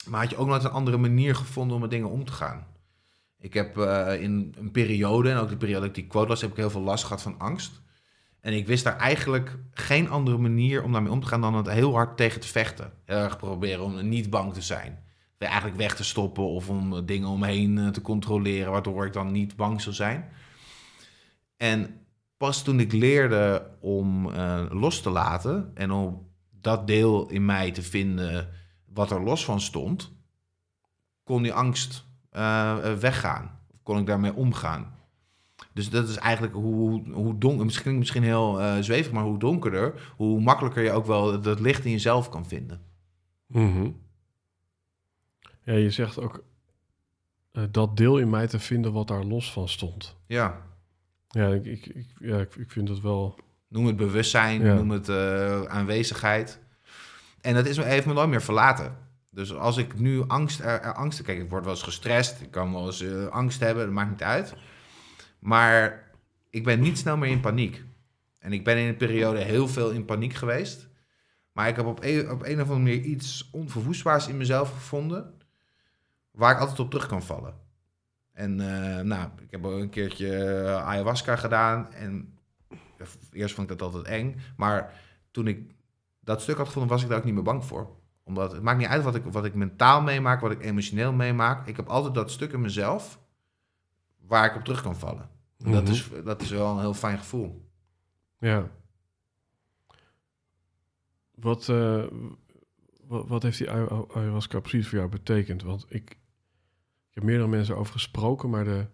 Maar 0.07 0.21
had 0.21 0.29
je 0.29 0.37
ook 0.37 0.47
nooit 0.47 0.63
een 0.63 0.71
andere 0.71 0.97
manier 0.97 1.35
gevonden 1.35 1.75
om 1.75 1.81
met 1.81 1.91
dingen 1.91 2.09
om 2.09 2.25
te 2.25 2.31
gaan. 2.31 2.65
Ik 3.39 3.53
heb 3.53 3.77
uh, 3.77 4.21
in 4.21 4.55
een 4.57 4.71
periode, 4.71 5.31
en 5.31 5.37
ook 5.37 5.47
die 5.47 5.57
periode 5.57 5.79
dat 5.79 5.89
ik 5.89 5.95
die 5.95 6.07
quote 6.07 6.29
las, 6.29 6.41
heb 6.41 6.49
ik 6.49 6.57
heel 6.57 6.69
veel 6.69 6.81
last 6.81 7.03
gehad 7.03 7.21
van 7.21 7.39
angst. 7.39 7.81
En 8.43 8.53
ik 8.53 8.67
wist 8.67 8.83
daar 8.83 8.97
eigenlijk 8.97 9.57
geen 9.71 10.09
andere 10.09 10.37
manier 10.37 10.83
om 10.83 10.91
daarmee 10.91 11.11
om 11.11 11.19
te 11.19 11.27
gaan 11.27 11.41
dan 11.41 11.55
het 11.55 11.69
heel 11.69 11.93
hard 11.93 12.17
tegen 12.17 12.41
te 12.41 12.47
vechten. 12.47 12.93
Heel 13.05 13.17
erg 13.17 13.37
proberen 13.37 13.83
om 13.83 14.09
niet 14.09 14.29
bang 14.29 14.53
te 14.53 14.61
zijn. 14.61 15.03
Eigenlijk 15.37 15.77
weg 15.77 15.95
te 15.95 16.03
stoppen 16.03 16.43
of 16.43 16.69
om 16.69 17.05
dingen 17.05 17.27
omheen 17.27 17.77
eh, 17.77 17.87
te 17.87 18.01
controleren, 18.01 18.71
waardoor 18.71 19.05
ik 19.05 19.13
dan 19.13 19.31
niet 19.31 19.55
bang 19.55 19.81
zou 19.81 19.95
zijn. 19.95 20.29
En 21.57 22.05
pas 22.37 22.63
toen 22.63 22.79
ik 22.79 22.91
leerde 22.91 23.67
om 23.79 24.27
uh, 24.27 24.65
los 24.69 25.01
te 25.01 25.09
laten 25.09 25.71
en 25.73 25.91
om 25.91 26.27
dat 26.61 26.87
deel 26.87 27.29
in 27.29 27.45
mij 27.45 27.71
te 27.71 27.81
vinden 27.81 28.49
wat 28.85 29.11
er 29.11 29.23
los 29.23 29.45
van 29.45 29.61
stond, 29.61 30.11
kon 31.23 31.41
die 31.41 31.53
angst 31.53 32.05
weggaan. 32.99 33.59
Of 33.73 33.83
kon 33.83 33.99
ik 33.99 34.05
daarmee 34.05 34.33
omgaan. 34.33 34.93
Dus 35.73 35.89
dat 35.89 36.09
is 36.09 36.15
eigenlijk 36.15 36.53
hoe, 36.53 37.11
hoe 37.11 37.37
donker, 37.37 37.65
misschien, 37.65 37.97
misschien 37.97 38.23
heel 38.23 38.59
uh, 38.59 38.77
zwevig, 38.79 39.11
maar 39.11 39.23
hoe 39.23 39.39
donkerder, 39.39 40.13
hoe 40.15 40.41
makkelijker 40.41 40.83
je 40.83 40.91
ook 40.91 41.05
wel 41.05 41.41
dat 41.41 41.59
licht 41.59 41.85
in 41.85 41.91
jezelf 41.91 42.29
kan 42.29 42.45
vinden. 42.45 42.81
Mm 43.47 44.01
Ja, 45.63 45.73
je 45.73 45.89
zegt 45.89 46.19
ook 46.19 46.43
uh, 47.53 47.63
dat 47.71 47.97
deel 47.97 48.17
in 48.17 48.29
mij 48.29 48.47
te 48.47 48.59
vinden 48.59 48.93
wat 48.93 49.07
daar 49.07 49.23
los 49.23 49.51
van 49.51 49.69
stond. 49.69 50.15
Ja. 50.27 50.61
Ja, 51.27 51.47
ik, 51.47 51.65
ik, 51.65 51.85
ik 51.85 52.07
ja, 52.19 52.37
ik, 52.37 52.55
ik, 52.55 52.71
vind 52.71 52.89
het 52.89 53.01
wel. 53.01 53.39
Noem 53.67 53.85
het 53.85 53.95
bewustzijn, 53.95 54.61
ja. 54.61 54.73
noem 54.73 54.89
het 54.89 55.09
uh, 55.09 55.63
aanwezigheid. 55.63 56.59
En 57.41 57.53
dat 57.53 57.65
is 57.65 57.77
me 57.77 57.85
even 57.85 58.09
me 58.09 58.15
nooit 58.15 58.29
meer 58.29 58.41
verlaten. 58.41 58.97
Dus 59.29 59.53
als 59.53 59.77
ik 59.77 59.99
nu 59.99 60.23
angst, 60.27 60.59
er, 60.59 60.81
er 60.81 60.93
angst, 60.93 61.21
kijk, 61.21 61.39
ik 61.39 61.49
word 61.49 61.63
wel 61.63 61.73
eens 61.73 61.83
gestrest, 61.83 62.41
ik 62.41 62.51
kan 62.51 62.73
wel 62.73 62.85
eens 62.85 63.29
angst 63.29 63.59
hebben, 63.59 63.85
dat 63.85 63.93
maakt 63.93 64.09
niet 64.09 64.23
uit. 64.23 64.55
Maar 65.43 66.09
ik 66.49 66.63
ben 66.63 66.79
niet 66.79 66.97
snel 66.97 67.17
meer 67.17 67.29
in 67.29 67.39
paniek. 67.39 67.83
En 68.39 68.53
ik 68.53 68.63
ben 68.63 68.77
in 68.77 68.87
een 68.87 68.97
periode 68.97 69.39
heel 69.39 69.67
veel 69.67 69.89
in 69.89 70.05
paniek 70.05 70.33
geweest. 70.33 70.87
Maar 71.51 71.67
ik 71.67 71.75
heb 71.75 71.85
op 71.85 71.99
een, 72.03 72.31
op 72.31 72.41
een 72.43 72.61
of 72.61 72.69
andere 72.69 72.79
manier 72.79 73.01
iets 73.01 73.49
onverwoestbaars 73.51 74.27
in 74.27 74.37
mezelf 74.37 74.71
gevonden. 74.71 75.33
Waar 76.31 76.53
ik 76.53 76.59
altijd 76.59 76.79
op 76.79 76.89
terug 76.89 77.07
kan 77.07 77.23
vallen. 77.23 77.53
En 78.31 78.59
uh, 78.59 78.99
nou, 78.99 79.29
ik 79.41 79.51
heb 79.51 79.63
een 79.63 79.89
keertje 79.89 80.27
uh, 80.27 80.87
ayahuasca 80.87 81.35
gedaan. 81.35 81.93
En 81.93 82.37
eerst 83.31 83.55
vond 83.55 83.71
ik 83.71 83.77
dat 83.77 83.87
altijd 83.93 84.13
eng. 84.13 84.41
Maar 84.57 84.93
toen 85.31 85.47
ik 85.47 85.71
dat 86.19 86.41
stuk 86.41 86.57
had 86.57 86.67
gevonden, 86.67 86.91
was 86.91 87.03
ik 87.03 87.09
daar 87.09 87.17
ook 87.17 87.23
niet 87.23 87.33
meer 87.33 87.43
bang 87.43 87.65
voor. 87.65 87.95
Omdat 88.23 88.51
het 88.51 88.61
maakt 88.61 88.77
niet 88.77 88.87
uit 88.87 89.03
wat 89.03 89.15
ik, 89.15 89.23
wat 89.23 89.45
ik 89.45 89.53
mentaal 89.53 90.01
meemaak, 90.01 90.41
wat 90.41 90.51
ik 90.51 90.63
emotioneel 90.63 91.13
meemaak. 91.13 91.67
Ik 91.67 91.75
heb 91.75 91.87
altijd 91.87 92.13
dat 92.13 92.31
stuk 92.31 92.53
in 92.53 92.61
mezelf 92.61 93.19
waar 94.17 94.45
ik 94.45 94.55
op 94.55 94.63
terug 94.63 94.81
kan 94.81 94.95
vallen. 94.95 95.32
Dat, 95.71 95.83
mhm. 95.83 95.91
is, 95.91 96.09
dat 96.23 96.41
is 96.41 96.49
wel 96.49 96.71
een 96.71 96.79
heel 96.79 96.93
fijn 96.93 97.17
gevoel. 97.17 97.69
Ja. 98.39 98.69
Wat, 101.31 101.67
uh, 101.67 102.05
wat, 103.07 103.27
wat, 103.27 103.43
heeft 103.43 103.57
die 103.57 103.69
ayahuasca 103.69 104.59
precies 104.59 104.87
voor 104.87 104.97
jou 104.97 105.09
betekend? 105.09 105.63
Want 105.63 105.85
ik, 105.89 106.09
ik 107.09 107.13
heb 107.13 107.23
meerdere 107.23 107.49
mensen 107.49 107.77
over 107.77 107.93
gesproken, 107.93 108.49
maar 108.49 108.63
de, 108.63 108.85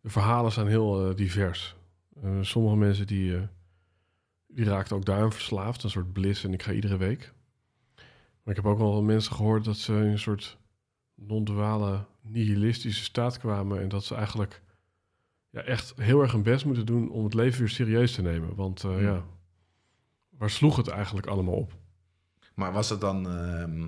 de 0.00 0.10
verhalen 0.10 0.52
zijn 0.52 0.66
heel 0.66 1.08
uh, 1.08 1.16
divers. 1.16 1.76
Uh, 2.24 2.42
sommige 2.42 2.76
mensen 2.76 3.06
die, 3.06 3.48
die 4.46 4.64
raakten 4.64 4.96
ook 4.96 5.04
daarin 5.04 5.32
verslaafd, 5.32 5.82
een 5.82 5.90
soort 5.90 6.12
bliss 6.12 6.44
en 6.44 6.52
ik 6.52 6.62
ga 6.62 6.72
iedere 6.72 6.96
week. 6.96 7.32
Maar 8.42 8.56
ik 8.56 8.62
heb 8.62 8.72
ook 8.72 8.78
wel 8.78 9.02
mensen 9.02 9.34
gehoord 9.34 9.64
dat 9.64 9.76
ze 9.76 9.92
in 9.92 9.98
een 9.98 10.18
soort 10.18 10.58
non-duale 11.14 12.04
nihilistische 12.20 13.04
staat 13.04 13.38
kwamen 13.38 13.80
en 13.80 13.88
dat 13.88 14.04
ze 14.04 14.14
eigenlijk 14.14 14.62
ja, 15.50 15.60
echt 15.60 15.92
heel 15.96 16.20
erg 16.20 16.32
hun 16.32 16.42
best 16.42 16.64
moeten 16.64 16.86
doen 16.86 17.10
om 17.10 17.24
het 17.24 17.34
leven 17.34 17.58
weer 17.58 17.68
serieus 17.68 18.14
te 18.14 18.22
nemen. 18.22 18.54
Want 18.54 18.84
uh, 18.84 19.02
ja, 19.02 19.24
waar 20.28 20.50
sloeg 20.50 20.76
het 20.76 20.88
eigenlijk 20.88 21.26
allemaal 21.26 21.54
op? 21.54 21.76
Maar 22.54 22.72
was 22.72 22.90
het 22.90 23.00
dan 23.00 23.26
uh, 23.26 23.86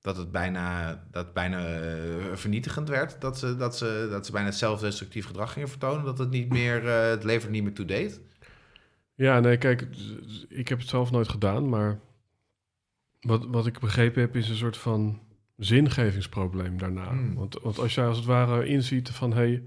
dat 0.00 0.16
het 0.16 0.32
bijna, 0.32 0.94
dat 1.10 1.32
bijna 1.32 1.80
uh, 1.80 2.34
vernietigend 2.34 2.88
werd? 2.88 3.20
Dat 3.20 3.38
ze, 3.38 3.56
dat, 3.56 3.76
ze, 3.76 4.06
dat 4.10 4.26
ze 4.26 4.32
bijna 4.32 4.48
het 4.48 4.56
zelfdestructief 4.56 5.26
gedrag 5.26 5.52
gingen 5.52 5.68
vertonen? 5.68 6.04
Dat 6.04 6.18
het 6.18 6.30
niet 6.30 6.48
meer, 6.48 6.84
uh, 6.84 7.08
het 7.08 7.24
leven 7.24 7.50
niet 7.50 7.62
meer 7.62 7.74
toe 7.74 7.84
deed? 7.84 8.20
Ja, 9.14 9.40
nee, 9.40 9.56
kijk, 9.56 9.88
ik 10.48 10.68
heb 10.68 10.78
het 10.78 10.88
zelf 10.88 11.10
nooit 11.10 11.28
gedaan, 11.28 11.68
maar 11.68 12.00
wat, 13.20 13.46
wat 13.46 13.66
ik 13.66 13.78
begrepen 13.78 14.20
heb 14.20 14.36
is 14.36 14.48
een 14.48 14.56
soort 14.56 14.76
van 14.76 15.20
zingevingsprobleem 15.56 16.78
daarna. 16.78 17.08
Hmm. 17.08 17.34
Want, 17.34 17.58
want 17.62 17.78
als 17.78 17.94
je 17.94 18.02
als 18.02 18.16
het 18.16 18.26
ware 18.26 18.66
inziet 18.66 19.10
van 19.10 19.30
hé, 19.32 19.36
hey, 19.36 19.62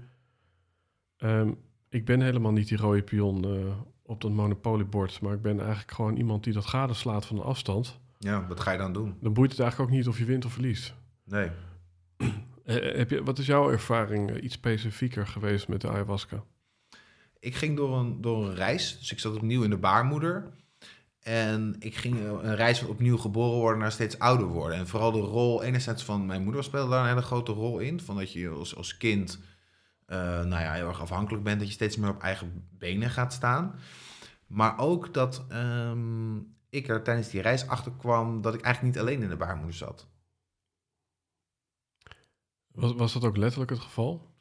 um, 1.20 1.58
ik 1.88 2.04
ben 2.04 2.20
helemaal 2.20 2.52
niet 2.52 2.68
die 2.68 2.78
rode 2.78 3.02
pion 3.02 3.46
uh, 3.46 3.72
op 4.02 4.20
dat 4.20 4.30
monopoliebord, 4.30 5.20
maar 5.20 5.34
ik 5.34 5.42
ben 5.42 5.58
eigenlijk 5.58 5.90
gewoon 5.90 6.16
iemand 6.16 6.44
die 6.44 6.52
dat 6.52 6.66
gadeslaat 6.66 7.26
van 7.26 7.36
een 7.36 7.42
afstand. 7.42 7.98
Ja, 8.18 8.46
wat 8.46 8.60
ga 8.60 8.72
je 8.72 8.78
dan 8.78 8.92
doen? 8.92 9.16
Dan 9.20 9.32
boeit 9.32 9.50
het 9.50 9.60
eigenlijk 9.60 9.90
ook 9.90 9.96
niet 9.96 10.08
of 10.08 10.18
je 10.18 10.24
wint 10.24 10.44
of 10.44 10.52
verliest. 10.52 10.94
Nee. 11.24 11.50
heb 12.98 13.10
je, 13.10 13.22
wat 13.22 13.38
is 13.38 13.46
jouw 13.46 13.70
ervaring 13.70 14.40
iets 14.40 14.54
specifieker 14.54 15.26
geweest 15.26 15.68
met 15.68 15.80
de 15.80 15.88
ayahuasca? 15.88 16.44
Ik 17.38 17.54
ging 17.54 17.76
door 17.76 17.98
een, 17.98 18.20
door 18.20 18.46
een 18.46 18.54
reis, 18.54 18.98
dus 18.98 19.12
ik 19.12 19.18
zat 19.18 19.34
opnieuw 19.34 19.62
in 19.62 19.70
de 19.70 19.76
baarmoeder. 19.76 20.52
En 21.20 21.76
ik 21.78 21.94
ging 21.96 22.16
een 22.20 22.56
reis 22.56 22.78
van 22.78 22.88
opnieuw 22.88 23.16
geboren 23.16 23.58
worden 23.58 23.78
naar 23.78 23.92
steeds 23.92 24.18
ouder 24.18 24.46
worden. 24.46 24.78
En 24.78 24.86
vooral 24.86 25.12
de 25.12 25.18
rol, 25.18 25.62
enerzijds 25.62 26.04
van 26.04 26.26
mijn 26.26 26.42
moeder 26.42 26.64
speelde 26.64 26.90
daar 26.90 27.02
een 27.02 27.08
hele 27.08 27.22
grote 27.22 27.52
rol 27.52 27.78
in. 27.78 28.00
Van 28.00 28.16
dat 28.16 28.32
je 28.32 28.48
als, 28.48 28.76
als 28.76 28.96
kind 28.96 29.38
eh, 30.10 30.18
nou 30.18 30.62
ja, 30.62 30.72
heel 30.72 30.88
erg 30.88 31.00
afhankelijk 31.00 31.44
bent, 31.44 31.58
dat 31.58 31.68
je 31.68 31.74
steeds 31.74 31.96
meer 31.96 32.10
op 32.10 32.22
eigen 32.22 32.68
benen 32.78 33.10
gaat 33.10 33.32
staan. 33.32 33.74
Maar 34.46 34.78
ook 34.78 35.14
dat 35.14 35.44
ehm, 35.48 36.36
ik 36.70 36.88
er 36.88 37.02
tijdens 37.02 37.28
die 37.28 37.40
reis 37.40 37.68
achter 37.68 37.92
kwam 37.92 38.40
dat 38.40 38.54
ik 38.54 38.60
eigenlijk 38.60 38.94
niet 38.94 39.04
alleen 39.04 39.22
in 39.22 39.28
de 39.28 39.36
baarmoeder 39.36 39.74
zat. 39.74 40.08
Was, 42.72 42.94
was 42.94 43.12
dat 43.12 43.24
ook 43.24 43.36
letterlijk 43.36 43.70
het 43.70 43.80
geval? 43.80 44.34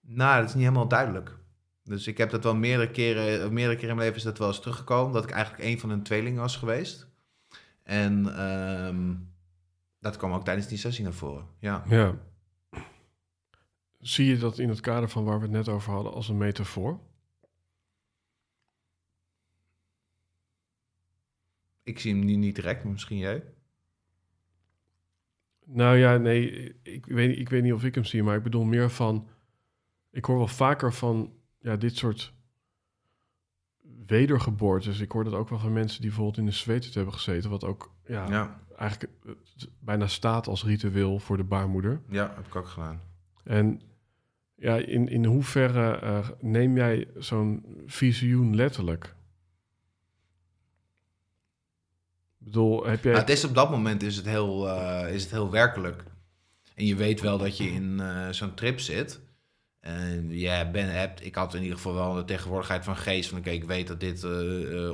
Nou, 0.00 0.40
dat 0.40 0.48
is 0.48 0.54
niet 0.54 0.64
helemaal 0.64 0.88
duidelijk. 0.88 1.38
Dus 1.82 2.06
ik 2.06 2.18
heb 2.18 2.30
dat 2.30 2.44
wel 2.44 2.56
meerdere 2.56 2.90
keren, 2.90 3.52
meerdere 3.52 3.76
keren 3.76 3.90
in 3.90 3.96
mijn 3.96 4.08
leven 4.08 4.16
is 4.16 4.22
dat 4.22 4.38
wel 4.38 4.48
eens 4.48 4.60
teruggekomen, 4.60 5.12
dat 5.12 5.24
ik 5.24 5.30
eigenlijk 5.30 5.64
een 5.64 5.80
van 5.80 5.90
hun 5.90 6.02
tweelingen 6.02 6.40
was 6.40 6.56
geweest. 6.56 7.08
En 7.82 8.36
ehm, 8.36 9.14
dat 10.00 10.16
kwam 10.16 10.32
ook 10.32 10.44
tijdens 10.44 10.66
die 10.66 10.78
sessie 10.78 11.04
naar 11.04 11.12
voren. 11.12 11.46
Ja. 11.58 11.82
Ja. 11.88 12.14
Zie 14.06 14.26
je 14.26 14.38
dat 14.38 14.58
in 14.58 14.68
het 14.68 14.80
kader 14.80 15.08
van 15.08 15.24
waar 15.24 15.36
we 15.36 15.42
het 15.42 15.52
net 15.52 15.68
over 15.68 15.92
hadden 15.92 16.12
als 16.12 16.28
een 16.28 16.36
metafoor? 16.36 17.00
Ik 21.82 21.98
zie 21.98 22.14
hem 22.14 22.24
nu 22.24 22.36
niet 22.36 22.54
direct, 22.54 22.82
maar 22.82 22.92
misschien 22.92 23.18
jij. 23.18 23.44
Nou 25.64 25.96
ja, 25.96 26.16
nee, 26.16 26.74
ik 26.82 27.06
weet, 27.06 27.38
ik 27.38 27.48
weet 27.48 27.62
niet 27.62 27.72
of 27.72 27.84
ik 27.84 27.94
hem 27.94 28.04
zie, 28.04 28.22
maar 28.22 28.36
ik 28.36 28.42
bedoel 28.42 28.64
meer 28.64 28.90
van. 28.90 29.28
Ik 30.10 30.24
hoor 30.24 30.36
wel 30.36 30.48
vaker 30.48 30.92
van 30.92 31.32
ja, 31.58 31.76
dit 31.76 31.96
soort 31.96 32.34
wedergeboortes. 34.06 35.00
Ik 35.00 35.12
hoor 35.12 35.24
dat 35.24 35.34
ook 35.34 35.48
wel 35.48 35.58
van 35.58 35.72
mensen 35.72 36.00
die 36.00 36.08
bijvoorbeeld 36.08 36.38
in 36.38 36.46
de 36.46 36.50
zweet 36.50 36.94
hebben 36.94 37.14
gezeten, 37.14 37.50
wat 37.50 37.64
ook 37.64 37.94
ja, 38.04 38.28
Ja, 38.28 38.60
eigenlijk 38.76 39.12
bijna 39.80 40.06
staat 40.06 40.46
als 40.46 40.64
ritueel 40.64 41.18
voor 41.18 41.36
de 41.36 41.44
baarmoeder. 41.44 42.02
ja 42.08 42.32
heb 42.34 42.46
ik 42.46 42.56
ook 42.56 42.68
gedaan. 42.68 43.00
En 43.44 43.80
ja, 44.56 44.76
in, 44.76 45.08
in 45.08 45.24
hoeverre 45.24 45.98
eh, 45.98 46.28
neem 46.40 46.76
jij 46.76 47.08
zo'n 47.16 47.82
visioen 47.86 48.56
letterlijk? 48.56 49.04
Ik 52.38 52.52
bedoel, 52.52 52.86
heb 52.86 53.02
jij... 53.02 53.12
Nou, 53.12 53.24
het 53.24 53.34
is 53.34 53.44
op 53.44 53.54
dat 53.54 53.70
moment 53.70 54.02
is 54.02 54.16
het, 54.16 54.26
heel, 54.26 54.68
eh, 54.68 55.14
is 55.14 55.22
het 55.22 55.30
heel 55.30 55.50
werkelijk. 55.50 56.04
En 56.74 56.86
je 56.86 56.94
weet 56.94 57.20
wel 57.20 57.38
dat 57.38 57.56
je 57.56 57.64
in 57.64 58.00
eh, 58.00 58.28
zo'n 58.30 58.54
trip 58.54 58.80
zit. 58.80 59.20
En 59.80 60.38
je 60.38 60.68
ben, 60.72 60.92
hebt, 60.92 61.24
ik 61.24 61.34
had 61.34 61.54
in 61.54 61.62
ieder 61.62 61.76
geval 61.76 61.94
wel 61.94 62.14
de 62.14 62.24
tegenwoordigheid 62.24 62.84
van 62.84 62.96
geest. 62.96 63.28
Van 63.28 63.38
oké, 63.38 63.50
ik 63.50 63.64
weet 63.64 63.86
dat 63.86 64.00
dit 64.00 64.24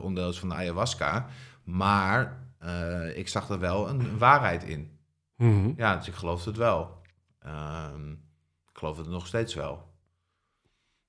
onderdeel 0.00 0.28
is 0.30 0.38
van 0.38 0.48
de 0.48 0.54
ayahuasca. 0.54 1.28
Maar 1.64 2.40
ik 3.14 3.28
zag 3.28 3.48
er 3.48 3.58
wel 3.58 3.88
een, 3.88 4.00
een 4.00 4.18
waarheid 4.18 4.64
in. 4.64 4.98
Mhm. 5.36 5.72
Ja, 5.76 5.96
dus 5.96 6.08
ik 6.08 6.14
geloofde 6.14 6.50
het 6.50 6.58
wel. 6.58 7.00
Ik 7.40 8.18
geloof 8.82 8.98
het 8.98 9.08
nog 9.08 9.26
steeds 9.26 9.54
wel. 9.54 9.90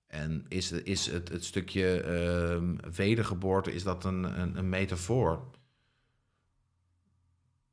En 0.07 0.45
is, 0.47 0.71
is 0.71 1.05
het, 1.05 1.29
het 1.29 1.45
stukje 1.45 2.01
ehm, 2.01 2.91
wedergeboorte, 2.95 3.73
is 3.73 3.83
dat 3.83 4.05
een, 4.05 4.23
een, 4.39 4.57
een 4.57 4.69
metafoor? 4.69 5.51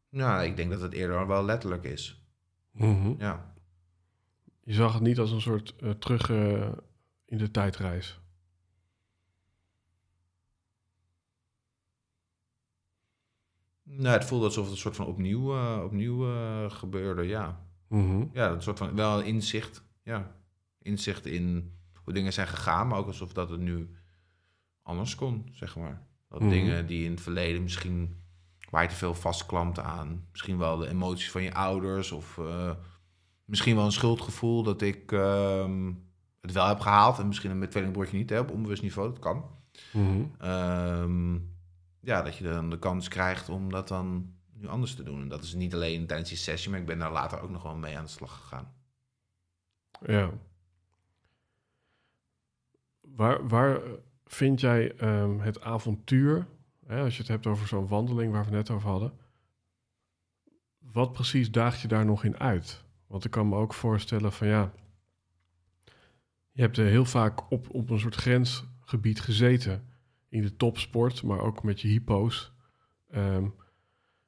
Nou, 0.08 0.44
ik 0.44 0.56
denk 0.56 0.70
dat 0.70 0.80
het 0.80 0.92
eerder 0.92 1.26
wel 1.26 1.44
letterlijk 1.44 1.84
is. 1.84 2.24
Mhm. 2.70 3.14
Ja. 3.18 3.54
Je 4.64 4.72
zag 4.72 4.92
het 4.92 5.02
niet 5.02 5.18
als 5.18 5.30
een 5.30 5.40
soort 5.40 5.76
eh, 5.76 5.90
terug 5.90 6.30
eh, 6.30 6.72
in 7.24 7.38
de 7.38 7.50
tijdreis. 7.50 8.20
Nou, 13.82 14.16
het 14.16 14.24
voelde 14.24 14.44
alsof 14.44 14.64
het 14.64 14.72
een 14.72 14.80
soort 14.80 14.96
van 14.96 15.06
opnieuw, 15.06 15.54
eh, 15.56 15.82
opnieuw 15.84 16.24
gebeurde, 16.68 17.22
ja. 17.22 17.68
Mhm. 17.88 18.26
Ja, 18.32 18.50
een 18.50 18.62
soort 18.62 18.78
van, 18.78 18.94
wel 18.94 19.20
inzicht, 19.20 19.88
ja. 20.02 20.34
Inzicht 20.82 21.26
in 21.26 21.74
hoe 22.04 22.12
dingen 22.12 22.32
zijn 22.32 22.46
gegaan, 22.48 22.86
maar 22.88 22.98
ook 22.98 23.06
alsof 23.06 23.32
dat 23.32 23.50
het 23.50 23.60
nu 23.60 23.96
anders 24.82 25.14
kon, 25.14 25.48
zeg 25.52 25.76
maar. 25.76 26.06
Dat 26.28 26.40
Mhm. 26.40 26.50
dingen 26.50 26.86
die 26.86 27.04
in 27.04 27.10
het 27.10 27.20
verleden 27.20 27.62
misschien 27.62 28.22
waar 28.70 28.82
je 28.82 28.88
te 28.88 28.94
veel 28.94 29.14
vastklampte 29.14 29.82
aan. 29.82 30.26
Misschien 30.30 30.58
wel 30.58 30.76
de 30.76 30.88
emoties 30.88 31.30
van 31.30 31.42
je 31.42 31.54
ouders 31.54 32.12
of 32.12 32.38
eh, 32.38 32.70
misschien 33.44 33.76
wel 33.76 33.84
een 33.84 33.92
schuldgevoel 33.92 34.62
dat 34.62 34.82
ik 34.82 35.12
ehm, 35.12 35.92
het 36.40 36.52
wel 36.52 36.66
heb 36.66 36.80
gehaald 36.80 37.18
en 37.18 37.26
misschien 37.26 37.58
met 37.58 37.70
tweelingbroertje 37.70 38.16
niet 38.16 38.30
hè, 38.30 38.38
op 38.38 38.50
onbewust 38.50 38.82
niveau, 38.82 39.08
dat 39.08 39.18
kan. 39.18 39.44
Mhm. 39.92 40.22
Ehm, 40.38 41.34
ja, 42.00 42.22
dat 42.22 42.36
je 42.36 42.44
dan 42.44 42.70
de 42.70 42.78
kans 42.78 43.08
krijgt 43.08 43.48
om 43.48 43.70
dat 43.70 43.88
dan 43.88 44.32
nu 44.52 44.68
anders 44.68 44.94
te 44.94 45.02
doen. 45.02 45.20
En 45.20 45.28
dat 45.28 45.42
is 45.42 45.54
niet 45.54 45.74
alleen 45.74 46.06
tijdens 46.06 46.28
die 46.28 46.38
sessie, 46.38 46.70
maar 46.70 46.80
ik 46.80 46.86
ben 46.86 46.98
daar 46.98 47.12
later 47.12 47.40
ook 47.40 47.50
nog 47.50 47.62
wel 47.62 47.76
mee 47.76 47.96
aan 47.98 48.04
de 48.04 48.10
slag 48.10 48.40
gegaan. 48.40 48.72
Ja. 50.06 50.30
Waar, 53.00 53.48
waar 53.48 53.80
vind 54.24 54.60
jij 54.60 54.94
ehm, 54.96 55.38
het 55.38 55.60
avontuur, 55.60 56.46
hè, 56.86 57.02
als 57.02 57.14
je 57.14 57.20
het 57.20 57.30
hebt 57.30 57.46
over 57.46 57.68
zo'n 57.68 57.88
wandeling 57.88 58.32
waar 58.32 58.44
we 58.44 58.50
net 58.50 58.70
over 58.70 58.88
hadden, 58.88 59.12
wat 60.78 61.12
precies 61.12 61.50
daagt 61.50 61.80
je 61.80 61.88
daar 61.88 62.04
nog 62.04 62.24
in 62.24 62.38
uit? 62.38 62.84
Want 63.06 63.24
ik 63.24 63.30
kan 63.30 63.48
me 63.48 63.56
ook 63.56 63.74
voorstellen 63.74 64.32
van 64.32 64.46
ja, 64.46 64.72
je 66.52 66.62
hebt 66.62 66.76
heel 66.76 67.04
vaak 67.04 67.50
op, 67.50 67.74
op 67.74 67.90
een 67.90 68.00
soort 68.00 68.14
grensgebied 68.14 69.20
gezeten 69.20 69.88
in 70.28 70.42
de 70.42 70.56
topsport, 70.56 71.22
maar 71.22 71.40
ook 71.40 71.62
met 71.62 71.80
je 71.80 71.88
hypo's. 71.88 72.52
Ehm, 73.08 73.48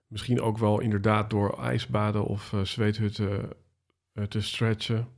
misschien 0.07 0.41
ook 0.41 0.59
wel 0.59 0.81
inderdaad 0.81 1.31
door 1.31 1.63
ijsbaden 1.63 2.25
of 2.25 2.53
eh, 2.53 2.61
zweethutten 2.61 3.51
eh, 4.13 4.25
te 4.25 4.41
stretchen. 4.41 5.09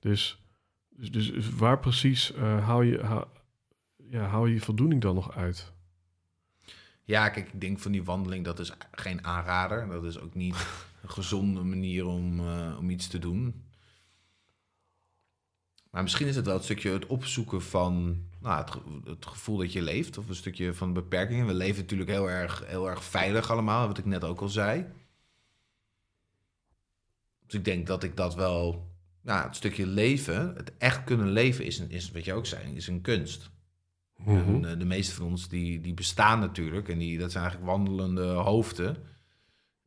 Dus, 0.00 0.42
dus, 0.88 1.10
dus 1.10 1.50
waar 1.50 1.78
precies 1.78 2.32
eh, 2.32 2.66
haal, 2.66 2.82
je, 2.82 3.02
haal, 3.02 3.28
ja, 3.96 4.26
haal 4.26 4.46
je 4.46 4.54
je 4.54 4.60
voldoening 4.60 5.00
dan 5.00 5.14
nog 5.14 5.36
uit? 5.36 5.72
Ja, 7.04 7.28
kijk, 7.28 7.52
ik 7.52 7.60
denk 7.60 7.78
van 7.78 7.92
die 7.92 8.04
wandeling, 8.04 8.44
dat 8.44 8.58
is 8.58 8.72
geen 8.90 9.24
aanrader. 9.24 9.88
Dat 9.88 10.04
is 10.04 10.18
ook 10.18 10.34
niet 10.34 10.54
een 11.02 11.10
gezonde 11.10 11.62
manier 11.62 12.06
om, 12.06 12.40
eh, 12.40 12.76
om 12.78 12.90
iets 12.90 13.06
te 13.06 13.18
doen. 13.18 13.64
Maar 15.90 16.02
misschien 16.02 16.26
is 16.26 16.36
het 16.36 16.44
wel 16.44 16.54
het 16.54 16.64
stukje 16.64 16.90
het 16.90 17.06
opzoeken 17.06 17.62
van 17.62 18.24
nou, 18.40 18.64
het, 18.64 18.74
het 19.04 19.26
gevoel 19.26 19.56
dat 19.56 19.72
je 19.72 19.82
leeft. 19.82 20.18
Of 20.18 20.28
een 20.28 20.34
stukje 20.34 20.74
van 20.74 20.92
beperkingen. 20.92 21.46
We 21.46 21.54
leven 21.54 21.80
natuurlijk 21.80 22.10
heel 22.10 22.30
erg, 22.30 22.66
heel 22.66 22.88
erg 22.88 23.04
veilig 23.04 23.50
allemaal, 23.50 23.86
wat 23.86 23.98
ik 23.98 24.04
net 24.04 24.24
ook 24.24 24.40
al 24.40 24.48
zei. 24.48 24.86
Dus 27.46 27.54
ik 27.54 27.64
denk 27.64 27.86
dat 27.86 28.02
ik 28.02 28.16
dat 28.16 28.34
wel... 28.34 28.89
Nou, 29.22 29.46
het 29.46 29.56
stukje 29.56 29.86
leven, 29.86 30.54
het 30.56 30.76
echt 30.78 31.04
kunnen 31.04 31.28
leven, 31.28 31.64
is, 31.64 31.78
een, 31.78 31.90
is 31.90 32.10
wat 32.10 32.24
je 32.24 32.32
ook 32.32 32.46
zei, 32.46 32.74
is 32.74 32.86
een 32.86 33.00
kunst. 33.00 33.50
En 34.26 34.64
eh, 34.64 34.78
de 34.78 34.84
meeste 34.84 35.14
van 35.14 35.26
ons 35.26 35.48
die, 35.48 35.80
die 35.80 35.94
bestaan 35.94 36.40
natuurlijk. 36.40 36.88
En 36.88 36.98
die, 36.98 37.18
dat 37.18 37.32
zijn 37.32 37.44
eigenlijk 37.44 37.72
wandelende 37.72 38.26
hoofden. 38.26 38.96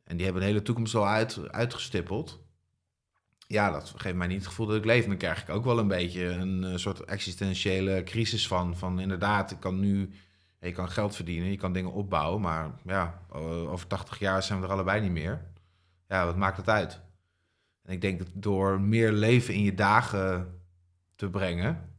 En 0.04 0.16
die 0.16 0.24
hebben 0.24 0.42
een 0.42 0.48
hele 0.48 0.62
toekomst 0.62 0.94
al 0.94 1.06
uit, 1.06 1.50
uitgestippeld. 1.50 2.42
Ja, 3.46 3.70
dat 3.70 3.92
geeft 3.96 4.14
mij 4.14 4.26
niet 4.26 4.38
het 4.38 4.46
gevoel 4.46 4.66
dat 4.66 4.76
ik 4.76 4.84
leef. 4.84 5.02
En 5.02 5.08
dan 5.08 5.18
krijg 5.18 5.42
ik 5.42 5.48
ook 5.48 5.64
wel 5.64 5.78
een 5.78 5.88
beetje 5.88 6.24
een 6.24 6.64
eh, 6.64 6.76
soort 6.76 7.00
existentiële 7.00 8.02
crisis 8.02 8.46
van. 8.46 8.76
Van 8.76 9.00
inderdaad, 9.00 9.50
ik 9.50 9.60
kan 9.60 9.80
nu... 9.80 10.10
Je 10.60 10.72
kan 10.72 10.90
geld 10.90 11.16
verdienen, 11.16 11.50
je 11.50 11.56
kan 11.56 11.72
dingen 11.72 11.92
opbouwen. 11.92 12.40
Maar 12.40 12.70
ja, 12.84 13.22
over 13.68 13.86
80 13.86 14.18
jaar 14.18 14.42
zijn 14.42 14.60
we 14.60 14.66
er 14.66 14.72
allebei 14.72 15.00
niet 15.00 15.10
meer. 15.10 15.44
Ja, 16.08 16.26
wat 16.26 16.36
maakt 16.36 16.56
het 16.56 16.68
uit? 16.68 17.00
En 17.84 17.92
ik 17.92 18.00
denk 18.00 18.18
dat 18.18 18.28
door 18.32 18.80
meer 18.80 19.12
leven 19.12 19.54
in 19.54 19.62
je 19.62 19.74
dagen 19.74 20.54
te 21.16 21.30
brengen 21.30 21.92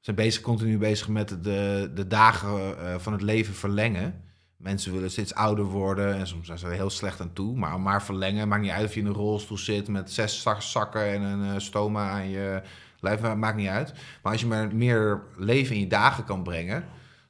zijn 0.00 0.16
bezig, 0.16 0.42
continu 0.42 0.78
bezig 0.78 1.08
met 1.08 1.28
de, 1.28 1.90
de 1.94 2.06
dagen 2.06 2.78
eh, 2.78 2.98
van 2.98 3.12
het 3.12 3.22
leven 3.22 3.54
verlengen. 3.54 4.22
Mensen 4.56 4.92
willen 4.92 5.10
steeds 5.10 5.34
ouder 5.34 5.64
worden 5.64 6.14
en 6.14 6.26
soms 6.26 6.46
zijn 6.46 6.58
ze 6.58 6.66
er 6.66 6.72
heel 6.72 6.90
slecht 6.90 7.20
aan 7.20 7.32
toe. 7.32 7.56
Maar 7.56 7.80
maar 7.80 8.02
verlengen, 8.02 8.48
maakt 8.48 8.62
niet 8.62 8.70
uit 8.70 8.86
of 8.86 8.94
je 8.94 9.00
in 9.00 9.06
een 9.06 9.12
rolstoel 9.12 9.58
zit 9.58 9.88
met 9.88 10.10
zes 10.10 10.42
zak- 10.42 10.62
zakken 10.62 11.04
en 11.06 11.22
een 11.22 11.54
eh, 11.54 11.58
stoma 11.60 12.10
aan 12.10 12.28
je 12.28 12.62
lijf, 13.00 13.20
ma- 13.20 13.34
maakt 13.34 13.56
niet 13.56 13.68
uit. 13.68 13.92
Maar 14.22 14.32
als 14.32 14.40
je 14.40 14.46
maar 14.46 14.74
meer 14.74 15.22
leven 15.36 15.74
in 15.74 15.80
je 15.80 15.86
dagen 15.86 16.24
kan 16.24 16.42
brengen, 16.42 16.84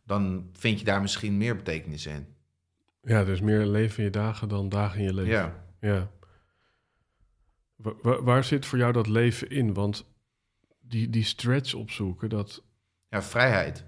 dan 0.04 0.48
vind 0.52 0.78
je 0.78 0.84
daar 0.84 1.00
misschien 1.00 1.36
meer 1.36 1.56
betekenis 1.56 2.06
in. 2.06 2.26
Ja, 3.02 3.24
dus 3.24 3.40
meer 3.40 3.66
leven 3.66 3.98
in 3.98 4.04
je 4.04 4.10
dagen 4.10 4.48
dan 4.48 4.68
dagen 4.68 4.98
in 4.98 5.04
je 5.04 5.14
leven. 5.14 5.32
Ja. 5.32 5.54
Ja. 5.80 6.10
Wa- 7.82 7.94
wa- 8.02 8.22
waar 8.22 8.44
zit 8.44 8.66
voor 8.66 8.78
jou 8.78 8.92
dat 8.92 9.06
leven 9.06 9.50
in? 9.50 9.74
Want 9.74 10.04
die, 10.80 11.10
die 11.10 11.24
stretch 11.24 11.74
opzoeken, 11.74 12.28
dat... 12.28 12.62
Ja, 13.08 13.22
vrijheid. 13.22 13.84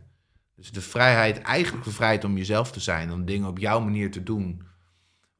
Dus 0.54 0.72
de 0.72 0.80
vrijheid, 0.80 1.38
eigenlijk 1.38 1.84
de 1.84 1.90
vrijheid 1.90 2.24
om 2.24 2.36
jezelf 2.36 2.72
te 2.72 2.80
zijn, 2.80 3.12
om 3.12 3.24
dingen 3.24 3.48
op 3.48 3.58
jouw 3.58 3.80
manier 3.80 4.10
te 4.10 4.22
doen. 4.22 4.62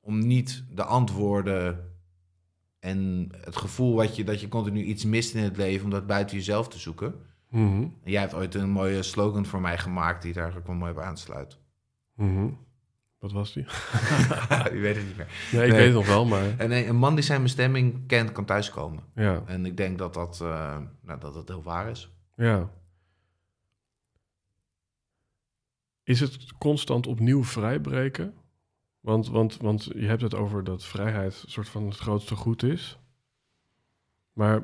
Om 0.01 0.19
niet 0.19 0.65
de 0.71 0.85
antwoorden 0.85 1.91
en 2.79 3.29
het 3.45 3.57
gevoel 3.57 3.95
wat 3.95 4.17
je, 4.17 4.25
dat 4.25 4.41
je 4.41 4.49
continu 4.49 4.83
iets 4.83 5.05
mist 5.05 5.35
in 5.35 5.43
het 5.43 5.57
leven, 5.57 5.85
om 5.85 5.91
dat 5.91 6.07
buiten 6.07 6.37
jezelf 6.37 6.69
te 6.69 6.79
zoeken. 6.79 7.15
En 8.05 8.11
jij 8.11 8.21
hebt 8.21 8.35
ooit 8.35 8.55
een 8.55 8.71
mooie 8.71 9.03
slogan 9.03 9.47
voor 9.47 9.61
mij 9.61 9.79
gemaakt 9.79 10.23
die 10.23 10.33
daar 10.33 10.43
eigenlijk 10.43 10.71
wel 10.73 10.81
mooi 10.81 10.93
op 10.93 10.99
aansluit. 10.99 11.59
mhm. 12.15 12.49
Wat 13.23 13.33
was 13.33 13.53
die? 13.53 13.63
Je 14.75 14.79
weet 14.81 14.97
het 14.97 15.07
niet 15.07 15.17
meer. 15.17 15.49
Nee, 15.53 15.63
ik 15.65 15.69
Nee. 15.71 15.79
weet 15.79 15.87
het 15.87 15.95
nog 15.95 16.07
wel, 16.07 16.25
maar 16.25 16.59
En 16.59 16.69
nee, 16.69 16.87
een 16.87 16.97
man 16.97 17.15
die 17.15 17.25
zijn 17.25 17.43
bestemming 17.43 18.07
kent, 18.07 18.33
kan 18.33 18.45
thuiskomen. 18.45 19.03
ja. 19.15 19.43
En 19.47 19.67
ik 19.67 19.77
denk 19.77 19.99
dat 19.99 20.15
dat, 20.15 20.41
eh, 20.41 20.79
nou, 21.03 21.21
dat, 21.21 21.35
dat 21.35 21.49
heel 21.49 21.63
waar 21.63 21.89
is. 21.91 22.13
Ja. 22.37 22.71
Is 26.03 26.21
het 26.21 26.53
constant 26.59 27.07
opnieuw 27.07 27.45
vrijbreken? 27.45 28.35
Want, 29.01 29.29
want, 29.29 29.57
want 29.57 29.85
je 29.85 30.07
hebt 30.07 30.23
het 30.23 30.35
over 30.35 30.65
dat 30.65 30.85
vrijheid 30.85 31.43
een 31.45 31.51
soort 31.51 31.69
van 31.69 31.85
het 31.87 31.97
grootste 31.99 32.37
goed 32.37 32.63
is. 32.63 32.99
Maar 34.33 34.63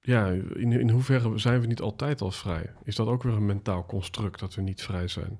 ja, 0.00 0.26
in, 0.54 0.72
in 0.72 0.90
hoeverre 0.90 1.38
zijn 1.38 1.60
we 1.60 1.66
niet 1.66 1.80
altijd 1.80 2.20
al 2.20 2.30
vrij? 2.30 2.72
Is 2.84 2.94
dat 2.96 3.06
ook 3.06 3.22
weer 3.22 3.32
een 3.34 3.46
mentaal 3.46 3.86
construct 3.86 4.40
dat 4.40 4.54
we 4.54 4.62
niet 4.62 4.82
vrij 4.82 5.08
zijn? 5.08 5.38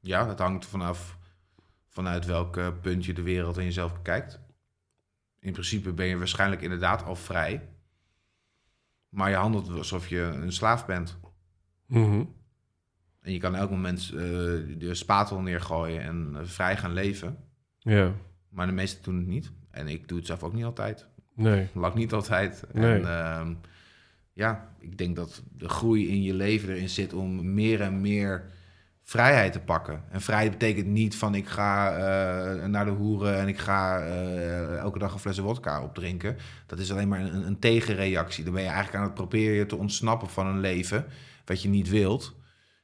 Ja, 0.00 0.24
dat 0.24 0.38
hangt 0.38 0.66
vanaf 0.66 1.18
vanuit 1.88 2.26
welk 2.26 2.56
eh, 2.56 2.68
punt 2.80 3.04
je 3.04 3.12
de 3.12 3.22
wereld 3.22 3.56
en 3.56 3.64
jezelf 3.64 3.92
bekijkt. 3.92 4.40
In 5.40 5.52
principe 5.52 5.92
ben 5.92 6.06
je 6.06 6.18
waarschijnlijk 6.18 6.62
inderdaad 6.62 7.04
al 7.04 7.16
vrij. 7.16 7.68
Maar 9.08 9.30
je 9.30 9.36
handelt 9.36 9.70
alsof 9.70 10.08
je 10.08 10.20
een 10.20 10.52
slaaf 10.52 10.86
bent. 10.86 11.18
Mhm. 11.86 12.24
En 13.20 13.32
je 13.32 13.38
kan 13.38 13.54
elk 13.54 13.70
moment 13.70 14.00
eh, 14.00 14.18
de 14.78 14.90
spatel 14.94 15.40
neergooien 15.40 16.02
en 16.02 16.30
eh, 16.36 16.44
vrij 16.44 16.76
gaan 16.76 16.92
leven. 16.92 17.36
Ja, 17.78 18.12
Maar 18.48 18.66
de 18.66 18.72
meesten 18.72 19.02
doen 19.02 19.16
het 19.16 19.26
niet. 19.26 19.52
En 19.70 19.88
ik 19.88 20.08
doe 20.08 20.18
het 20.18 20.26
zelf 20.26 20.42
ook 20.42 20.52
niet 20.52 20.64
altijd. 20.64 21.06
nee. 21.34 21.68
Lang 21.74 21.94
niet 21.94 22.12
altijd. 22.12 22.64
Nee. 22.72 23.00
En 23.00 23.04
ehm, 23.08 23.54
ja, 24.32 24.74
ik 24.78 24.98
denk 24.98 25.16
dat 25.16 25.42
de 25.56 25.68
groei 25.68 26.08
in 26.08 26.22
je 26.22 26.34
leven 26.34 26.68
erin 26.68 26.88
zit 26.88 27.12
om 27.12 27.54
meer 27.54 27.80
en 27.80 28.00
meer 28.00 28.50
vrijheid 29.08 29.52
te 29.52 29.60
pakken. 29.60 30.02
En 30.10 30.20
vrijheid 30.20 30.50
betekent 30.50 30.86
niet 30.86 31.16
van 31.16 31.34
ik 31.34 31.48
ga 31.48 31.96
eh, 31.96 32.66
naar 32.66 32.84
de 32.84 32.90
hoeren 32.90 33.38
en 33.38 33.48
ik 33.48 33.58
ga 33.58 34.00
eh, 34.00 34.76
elke 34.76 34.98
dag 34.98 35.12
een 35.12 35.18
fles 35.18 35.38
wodka 35.38 35.82
opdrinken. 35.82 36.36
Dat 36.66 36.78
is 36.78 36.92
alleen 36.92 37.08
maar 37.08 37.20
een, 37.20 37.46
een 37.46 37.58
tegenreactie. 37.58 38.44
Dan 38.44 38.52
ben 38.52 38.62
je 38.62 38.68
eigenlijk 38.68 38.98
aan 38.98 39.04
het 39.04 39.14
proberen 39.14 39.66
te 39.66 39.76
ontsnappen 39.76 40.28
van 40.28 40.46
een 40.46 40.60
leven 40.60 41.06
wat 41.44 41.62
je 41.62 41.68
niet 41.68 41.88
wilt. 41.88 42.34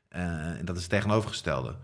Eh, 0.08 0.58
en 0.58 0.64
dat 0.64 0.76
is 0.76 0.82
het 0.82 0.90
tegenovergestelde. 0.90 1.76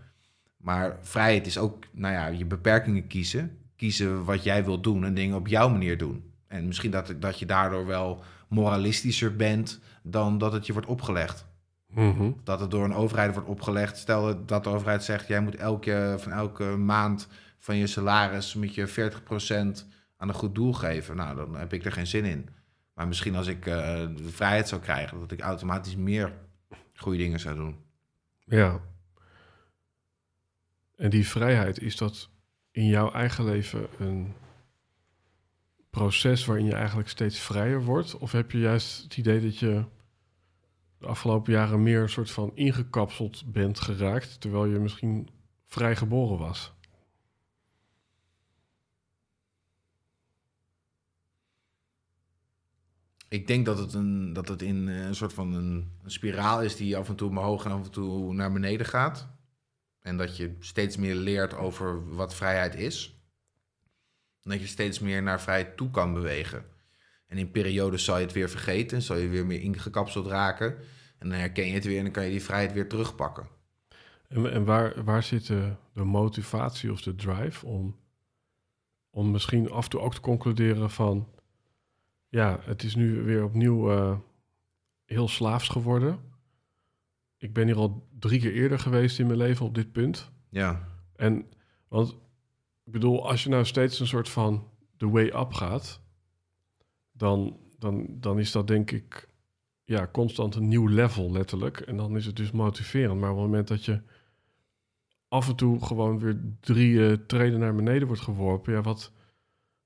Maar 0.57 0.97
vrijheid 1.01 1.47
is 1.47 1.57
ook, 1.57 1.85
nou 1.91 2.13
ja, 2.13 2.27
je 2.27 2.45
beperkingen 2.45 3.07
kiezen. 3.07 3.57
Kiezen 3.75 4.23
wat 4.23 4.43
jij 4.43 4.65
wilt 4.65 4.83
doen 4.83 5.05
en 5.05 5.13
dingen 5.13 5.35
op 5.35 5.47
jouw 5.47 5.69
manier 5.69 5.97
doen. 5.97 6.33
En 6.47 6.67
misschien 6.67 6.91
dat, 6.91 7.13
dat 7.19 7.39
je 7.39 7.45
daardoor 7.45 7.85
wel 7.85 8.23
moralistischer 8.47 9.35
bent 9.35 9.79
dan 10.03 10.37
dat 10.37 10.53
het 10.53 10.65
je 10.65 10.73
wordt 10.73 10.87
opgelegd. 10.87 11.49
Mhm. 11.93 12.31
Dat 12.43 12.59
het 12.59 12.71
door 12.71 12.83
een 12.83 12.93
overheid 12.93 13.33
wordt 13.33 13.49
opgelegd. 13.49 13.97
Stel 13.97 14.45
dat 14.45 14.63
de 14.63 14.69
overheid 14.69 15.03
zegt, 15.03 15.27
jij 15.27 15.41
moet 15.41 15.55
elke, 15.55 16.15
van 16.19 16.31
elke 16.31 16.63
maand 16.63 17.27
van 17.59 17.75
je 17.75 17.87
salaris 17.87 18.53
moet 18.53 18.75
je 18.75 18.87
40% 18.87 19.85
aan 20.17 20.27
een 20.27 20.33
goed 20.33 20.55
doel 20.55 20.73
geven. 20.73 21.15
Nou, 21.15 21.35
dan 21.35 21.55
heb 21.55 21.73
ik 21.73 21.85
er 21.85 21.91
geen 21.91 22.07
zin 22.07 22.25
in. 22.25 22.49
Maar 22.93 23.07
misschien 23.07 23.35
als 23.35 23.47
ik 23.47 23.65
eh, 23.65 23.75
de 24.15 24.29
vrijheid 24.29 24.67
zou 24.67 24.81
krijgen, 24.81 25.19
dat 25.19 25.31
ik 25.31 25.39
automatisch 25.41 25.95
meer 25.95 26.33
goede 26.95 27.17
dingen 27.17 27.39
zou 27.39 27.55
doen. 27.55 27.75
Ja. 28.45 28.79
En 30.95 31.09
die 31.09 31.27
vrijheid, 31.27 31.79
is 31.79 31.97
dat 31.97 32.29
in 32.71 32.85
jouw 32.85 33.11
eigen 33.11 33.45
leven 33.45 33.87
een 33.99 34.33
proces 35.89 36.45
waarin 36.45 36.65
je 36.65 36.75
eigenlijk 36.75 37.09
steeds 37.09 37.39
vrijer 37.39 37.83
wordt? 37.83 38.17
Of 38.17 38.31
heb 38.31 38.51
je 38.51 38.59
juist 38.59 39.03
het 39.03 39.17
idee 39.17 39.41
dat 39.41 39.57
je 39.57 39.83
de 41.01 41.07
afgelopen 41.07 41.53
jaren 41.53 41.83
meer 41.83 42.01
een 42.01 42.09
soort 42.09 42.31
van 42.31 42.51
ingekapseld 42.53 43.51
bent 43.51 43.79
geraakt, 43.79 44.41
terwijl 44.41 44.65
je 44.65 44.79
misschien 44.79 45.29
vrij 45.65 45.95
geboren 45.95 46.37
was? 46.37 46.73
Ik 53.27 53.47
denk 53.47 53.65
dat 53.65 53.77
het, 53.77 53.93
een, 53.93 54.33
dat 54.33 54.47
het 54.47 54.61
in 54.61 54.87
eh, 54.87 55.05
een 55.05 55.15
soort 55.15 55.33
van 55.33 55.53
een, 55.53 55.91
spiraal 56.05 56.61
is 56.61 56.75
die 56.75 56.97
af 56.97 57.09
en 57.09 57.15
toe 57.15 57.29
omhoog 57.29 57.65
en 57.65 57.71
af 57.71 57.83
en 57.83 57.91
toe 57.91 58.33
naar 58.33 58.51
beneden 58.51 58.85
gaat. 58.85 59.27
En 60.01 60.17
dat 60.17 60.37
je 60.37 60.55
steeds 60.59 60.97
meer 60.97 61.15
leert 61.15 61.53
over 61.53 62.15
wat 62.15 62.35
vrijheid 62.35 62.75
is. 62.75 63.21
Dat 64.41 64.59
je 64.59 64.67
steeds 64.67 64.99
meer 64.99 65.23
naar 65.23 65.41
vrijheid 65.41 65.77
toe 65.77 65.89
kan 65.89 66.13
bewegen. 66.13 66.65
En 67.31 67.37
in 67.37 67.51
periodes 67.51 68.03
zal 68.03 68.17
je 68.17 68.23
het 68.23 68.33
weer 68.33 68.49
vergeten, 68.49 69.01
zal 69.01 69.17
je 69.17 69.27
weer 69.27 69.45
meer 69.45 69.61
ingekapseld 69.61 70.27
raken. 70.27 70.77
En 71.17 71.29
dan 71.29 71.39
herken 71.39 71.67
je 71.67 71.73
het 71.73 71.85
weer 71.85 71.97
en 71.97 72.03
dan 72.03 72.11
kan 72.11 72.23
je 72.23 72.31
die 72.31 72.43
vrijheid 72.43 72.73
weer 72.73 72.89
terugpakken. 72.89 73.47
En, 74.27 74.51
en 74.51 74.65
waar, 74.65 75.03
waar 75.03 75.23
zit 75.23 75.47
de, 75.47 75.75
de 75.93 76.03
motivatie 76.03 76.91
of 76.91 77.01
de 77.01 77.15
drive 77.15 77.65
om, 77.65 77.99
om 79.09 79.31
misschien 79.31 79.69
af 79.69 79.83
en 79.83 79.89
toe 79.89 79.99
ook 79.99 80.13
te 80.13 80.21
concluderen 80.21 80.89
van... 80.89 81.27
Ja, 82.27 82.59
het 82.63 82.83
is 82.83 82.95
nu 82.95 83.21
weer 83.21 83.43
opnieuw 83.43 83.91
eh, 83.91 84.17
heel 85.05 85.27
slaafs 85.27 85.67
geworden. 85.67 86.19
Ik 87.37 87.53
ben 87.53 87.65
hier 87.65 87.77
al 87.77 88.07
drie 88.19 88.39
keer 88.39 88.53
eerder 88.53 88.79
geweest 88.79 89.19
in 89.19 89.25
mijn 89.25 89.37
leven 89.37 89.65
op 89.65 89.75
dit 89.75 89.91
punt. 89.91 90.31
Ja, 90.49 90.87
En, 91.15 91.49
want, 91.87 92.11
ik 92.83 92.91
bedoel, 92.91 93.29
als 93.29 93.43
je 93.43 93.49
nou 93.49 93.65
steeds 93.65 93.99
een 93.99 94.07
soort 94.07 94.29
van 94.29 94.69
the 94.97 95.09
way 95.09 95.25
up 95.25 95.53
gaat... 95.53 96.00
Dan, 97.21 97.57
dan, 97.79 98.07
dan 98.09 98.39
is 98.39 98.51
dat 98.51 98.67
denk 98.67 98.91
ik 98.91 99.27
ja, 99.83 100.09
constant 100.11 100.55
een 100.55 100.67
nieuw 100.67 100.87
level 100.87 101.31
letterlijk. 101.31 101.79
En 101.79 101.97
dan 101.97 102.15
is 102.15 102.25
het 102.25 102.35
dus 102.35 102.51
motiverend. 102.51 103.19
Maar 103.19 103.29
op 103.29 103.35
het 103.35 103.45
moment 103.45 103.67
dat 103.67 103.85
je 103.85 104.01
af 105.27 105.47
en 105.47 105.55
toe 105.55 105.85
gewoon 105.85 106.19
weer 106.19 106.41
drie 106.59 107.07
eh, 107.07 107.17
treden 107.27 107.59
naar 107.59 107.75
beneden 107.75 108.07
wordt 108.07 108.21
geworpen... 108.21 108.73
Ja, 108.73 108.81
wat, 108.81 109.11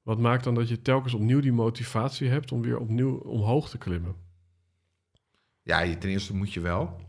wat 0.02 0.20
maakt 0.20 0.44
dan 0.44 0.56
dat 0.56 0.70
je 0.70 0.82
telkens 0.82 1.14
opnieuw 1.14 1.40
die 1.40 1.52
motivatie 1.52 2.30
hebt 2.30 2.52
om 2.52 2.62
weer 2.62 2.80
opnieuw 2.80 3.18
omhoog 3.18 3.70
te 3.70 3.78
klimmen? 3.78 4.16
Ja, 5.62 5.98
ten 5.98 6.10
eerste 6.10 6.36
moet 6.36 6.54
je 6.54 6.60
wel. 6.60 7.00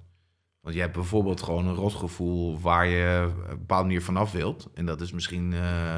Want 0.60 0.74
je 0.74 0.80
hebt 0.80 0.94
bijvoorbeeld 0.94 1.42
gewoon 1.42 1.66
een 1.66 1.74
rotgevoel 1.74 2.60
waar 2.60 2.86
je 2.86 3.26
op 3.28 3.50
een 3.50 3.58
bepaalde 3.58 3.84
manier 3.84 4.02
vanaf 4.02 4.32
wilt. 4.32 4.70
En 4.74 4.86
dat 4.86 5.00
is 5.00 5.12
misschien 5.12 5.52
eh, 5.52 5.96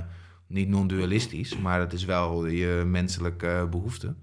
niet 0.49 0.68
non-dualistisch, 0.68 1.59
maar 1.59 1.78
dat 1.78 1.92
is 1.92 2.05
wel 2.05 2.46
je 2.46 2.82
menselijke 2.86 3.66
behoefte. 3.70 4.16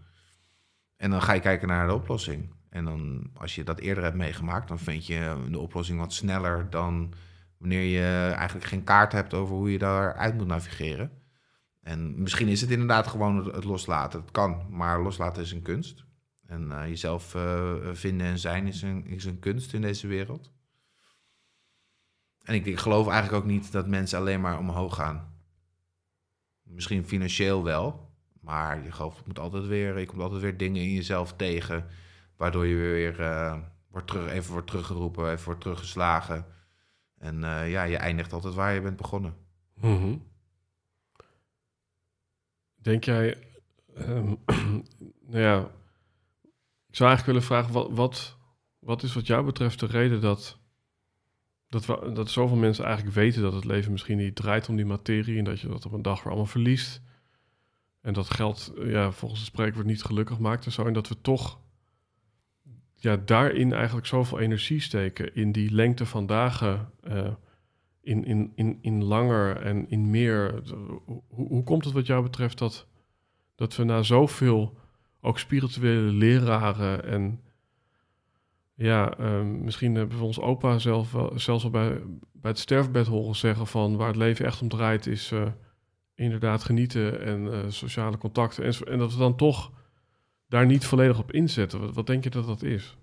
En 0.95 1.09
dan 1.09 1.21
ga 1.21 1.34
je 1.34 1.39
kijken 1.39 1.67
naar 1.67 1.88
de 1.88 1.93
oplossing. 1.93 2.53
En 2.69 2.86
dan, 2.86 3.30
als 3.34 3.55
je 3.55 3.63
dat 3.63 3.80
eerder 3.80 4.03
hebt 4.03 4.15
meegemaakt, 4.15 4.67
dan 4.67 4.80
vind 4.80 5.05
je 5.05 5.45
de 5.49 5.59
oplossing 5.59 5.99
wat 5.99 6.13
sneller 6.13 6.69
dan 6.69 7.13
wanneer 7.57 7.84
je 7.84 8.34
eigenlijk 8.34 8.67
geen 8.67 8.84
kaart 8.84 9.11
hebt 9.11 9.34
over 9.34 9.55
hoe 9.55 9.71
je 9.71 9.78
daaruit 9.78 10.38
moet 10.38 10.47
navigeren. 10.47 11.11
En 11.82 12.21
misschien 12.21 12.47
is 12.47 12.61
het 12.61 12.69
inderdaad 12.69 13.07
gewoon 13.07 13.38
het, 13.38 13.55
het 13.55 13.63
loslaten. 13.63 14.19
Het 14.19 14.32
kan, 14.32 14.65
maar 14.69 15.01
loslaten 15.01 15.41
is 15.41 15.51
een 15.51 15.61
kunst. 15.61 16.05
En 16.47 16.71
eh, 16.71 16.88
jezelf 16.88 17.36
eh, 17.36 17.73
vinden 17.91 18.28
en 18.28 18.39
zijn 18.39 18.67
is 18.67 18.82
een, 18.82 19.05
is 19.05 19.26
een 19.26 19.39
kunst 19.39 19.73
in 19.73 19.82
deze 19.82 20.07
wereld. 20.07 20.51
En 22.41 22.53
ik, 22.53 22.65
ik 22.65 22.78
geloof 22.80 23.07
eigenlijk 23.07 23.43
ook 23.43 23.49
niet 23.49 23.71
dat 23.71 23.88
mensen 23.88 24.19
alleen 24.19 24.41
maar 24.41 24.59
omhoog 24.59 24.95
gaan. 24.95 25.34
Misschien 26.66 27.05
financieel 27.05 27.63
wel, 27.63 28.09
maar 28.41 28.84
je 28.84 28.91
geloof, 28.91 29.26
moet 29.26 29.39
altijd 29.39 29.66
weer, 29.66 29.99
je 29.99 30.05
komt 30.05 30.22
altijd 30.22 30.41
weer 30.41 30.57
dingen 30.57 30.82
in 30.82 30.93
jezelf 30.93 31.34
tegen, 31.34 31.88
waardoor 32.38 32.66
je 32.66 32.76
weer 32.76 33.20
eh, 33.22 33.57
wordt 33.89 34.07
terug, 34.07 34.32
even 34.32 34.51
wordt 34.51 34.68
teruggeroepen, 34.68 35.32
even 35.32 35.45
wordt 35.45 35.61
teruggeslagen. 35.61 36.45
En 37.18 37.43
eh, 37.43 37.72
ja, 37.72 37.84
je 37.84 37.97
eindigt 37.97 38.34
altijd 38.34 38.53
waar 38.53 38.74
je 38.74 38.82
bent 38.82 38.97
begonnen. 38.97 39.36
Mhm. 39.74 40.18
Denk 42.76 43.03
jij, 43.03 43.38
ehm, 43.95 44.36
nou 45.32 45.39
ja, 45.39 45.59
ik 46.88 46.95
zou 46.95 47.09
eigenlijk 47.09 47.26
willen 47.26 47.43
vragen, 47.43 47.74
wat, 47.74 47.89
wat, 47.91 48.38
wat 48.80 49.03
is 49.03 49.13
wat 49.13 49.28
jou 49.28 49.45
betreft 49.45 49.80
de 49.80 49.86
reden 49.86 50.22
dat, 50.22 50.59
dat, 51.84 52.15
dat 52.15 52.30
zoveel 52.30 52.57
mensen 52.57 52.86
eigenlijk 52.86 53.15
weten 53.15 53.41
dat 53.41 53.53
het 53.53 53.65
leven 53.65 53.91
misschien 53.91 54.17
niet 54.17 54.36
draait 54.36 54.69
om 54.69 54.76
die 54.76 54.86
materie 54.86 55.38
en 55.38 55.43
dat 55.43 55.59
je 55.59 55.67
dat 55.67 55.86
op 55.86 55.91
een 55.91 56.01
dag 56.01 56.17
weer 56.17 56.28
allemaal 56.28 56.45
verliest 56.45 57.01
en 58.01 58.13
dat 58.13 58.30
geld, 58.30 58.73
ja, 58.84 59.11
volgens 59.11 59.39
het 59.39 59.49
spreekwoord 59.49 59.86
niet 59.86 60.03
gelukkig 60.03 60.39
maakt 60.39 60.65
en 60.65 60.71
zo, 60.71 60.86
en 60.86 60.93
dat 60.93 61.07
we 61.07 61.21
toch 61.21 61.59
ja, 62.95 63.17
daarin 63.26 63.73
eigenlijk 63.73 64.07
zoveel 64.07 64.39
energie 64.39 64.80
steken 64.80 65.36
in 65.36 65.51
die 65.51 65.71
lengte 65.71 66.05
van 66.05 66.26
dagen, 66.26 66.91
eh, 67.03 67.34
in, 68.01 68.26
in, 68.26 68.51
in, 68.55 68.78
in 68.82 69.03
langer 69.03 69.57
en 69.57 69.89
in 69.89 70.09
meer. 70.09 70.61
Hoe, 71.28 71.47
hoe 71.47 71.63
komt 71.63 71.84
het 71.84 71.93
wat 71.93 72.05
jou 72.05 72.23
betreft 72.23 72.57
dat, 72.57 72.88
dat 73.55 73.76
we 73.76 73.84
na 73.84 74.03
zoveel 74.03 74.78
ook 75.21 75.39
spirituele 75.39 76.11
leraren 76.11 77.03
en 77.03 77.41
ja, 78.76 79.17
ehm, 79.17 79.63
misschien 79.63 79.95
hebben 79.95 80.17
we 80.17 80.23
ons 80.23 80.39
opa 80.39 80.80
zelf 80.80 81.15
zelfs 81.36 81.63
al 81.63 81.69
bij, 81.69 82.01
bij 82.32 82.51
het 82.51 82.59
sterfbed 82.59 83.07
horen 83.07 83.36
zeggen 83.36 83.67
van 83.67 83.97
waar 83.97 84.07
het 84.07 84.15
leven 84.15 84.45
echt 84.45 84.61
om 84.61 84.67
draait 84.67 85.07
is 85.07 85.32
eh, 85.32 85.51
inderdaad 86.15 86.63
genieten 86.63 87.21
en 87.21 87.53
eh, 87.53 87.59
sociale 87.67 88.17
contacten 88.17 88.63
en, 88.63 88.73
en 88.73 88.97
dat 88.97 89.13
we 89.13 89.19
dan 89.19 89.36
toch 89.36 89.71
daar 90.47 90.65
niet 90.65 90.86
volledig 90.86 91.19
op 91.19 91.32
inzetten. 91.32 91.80
Wat, 91.80 91.93
wat 91.93 92.07
denk 92.07 92.23
je 92.23 92.30
dat 92.30 92.45
dat 92.45 92.63
is? 92.63 92.97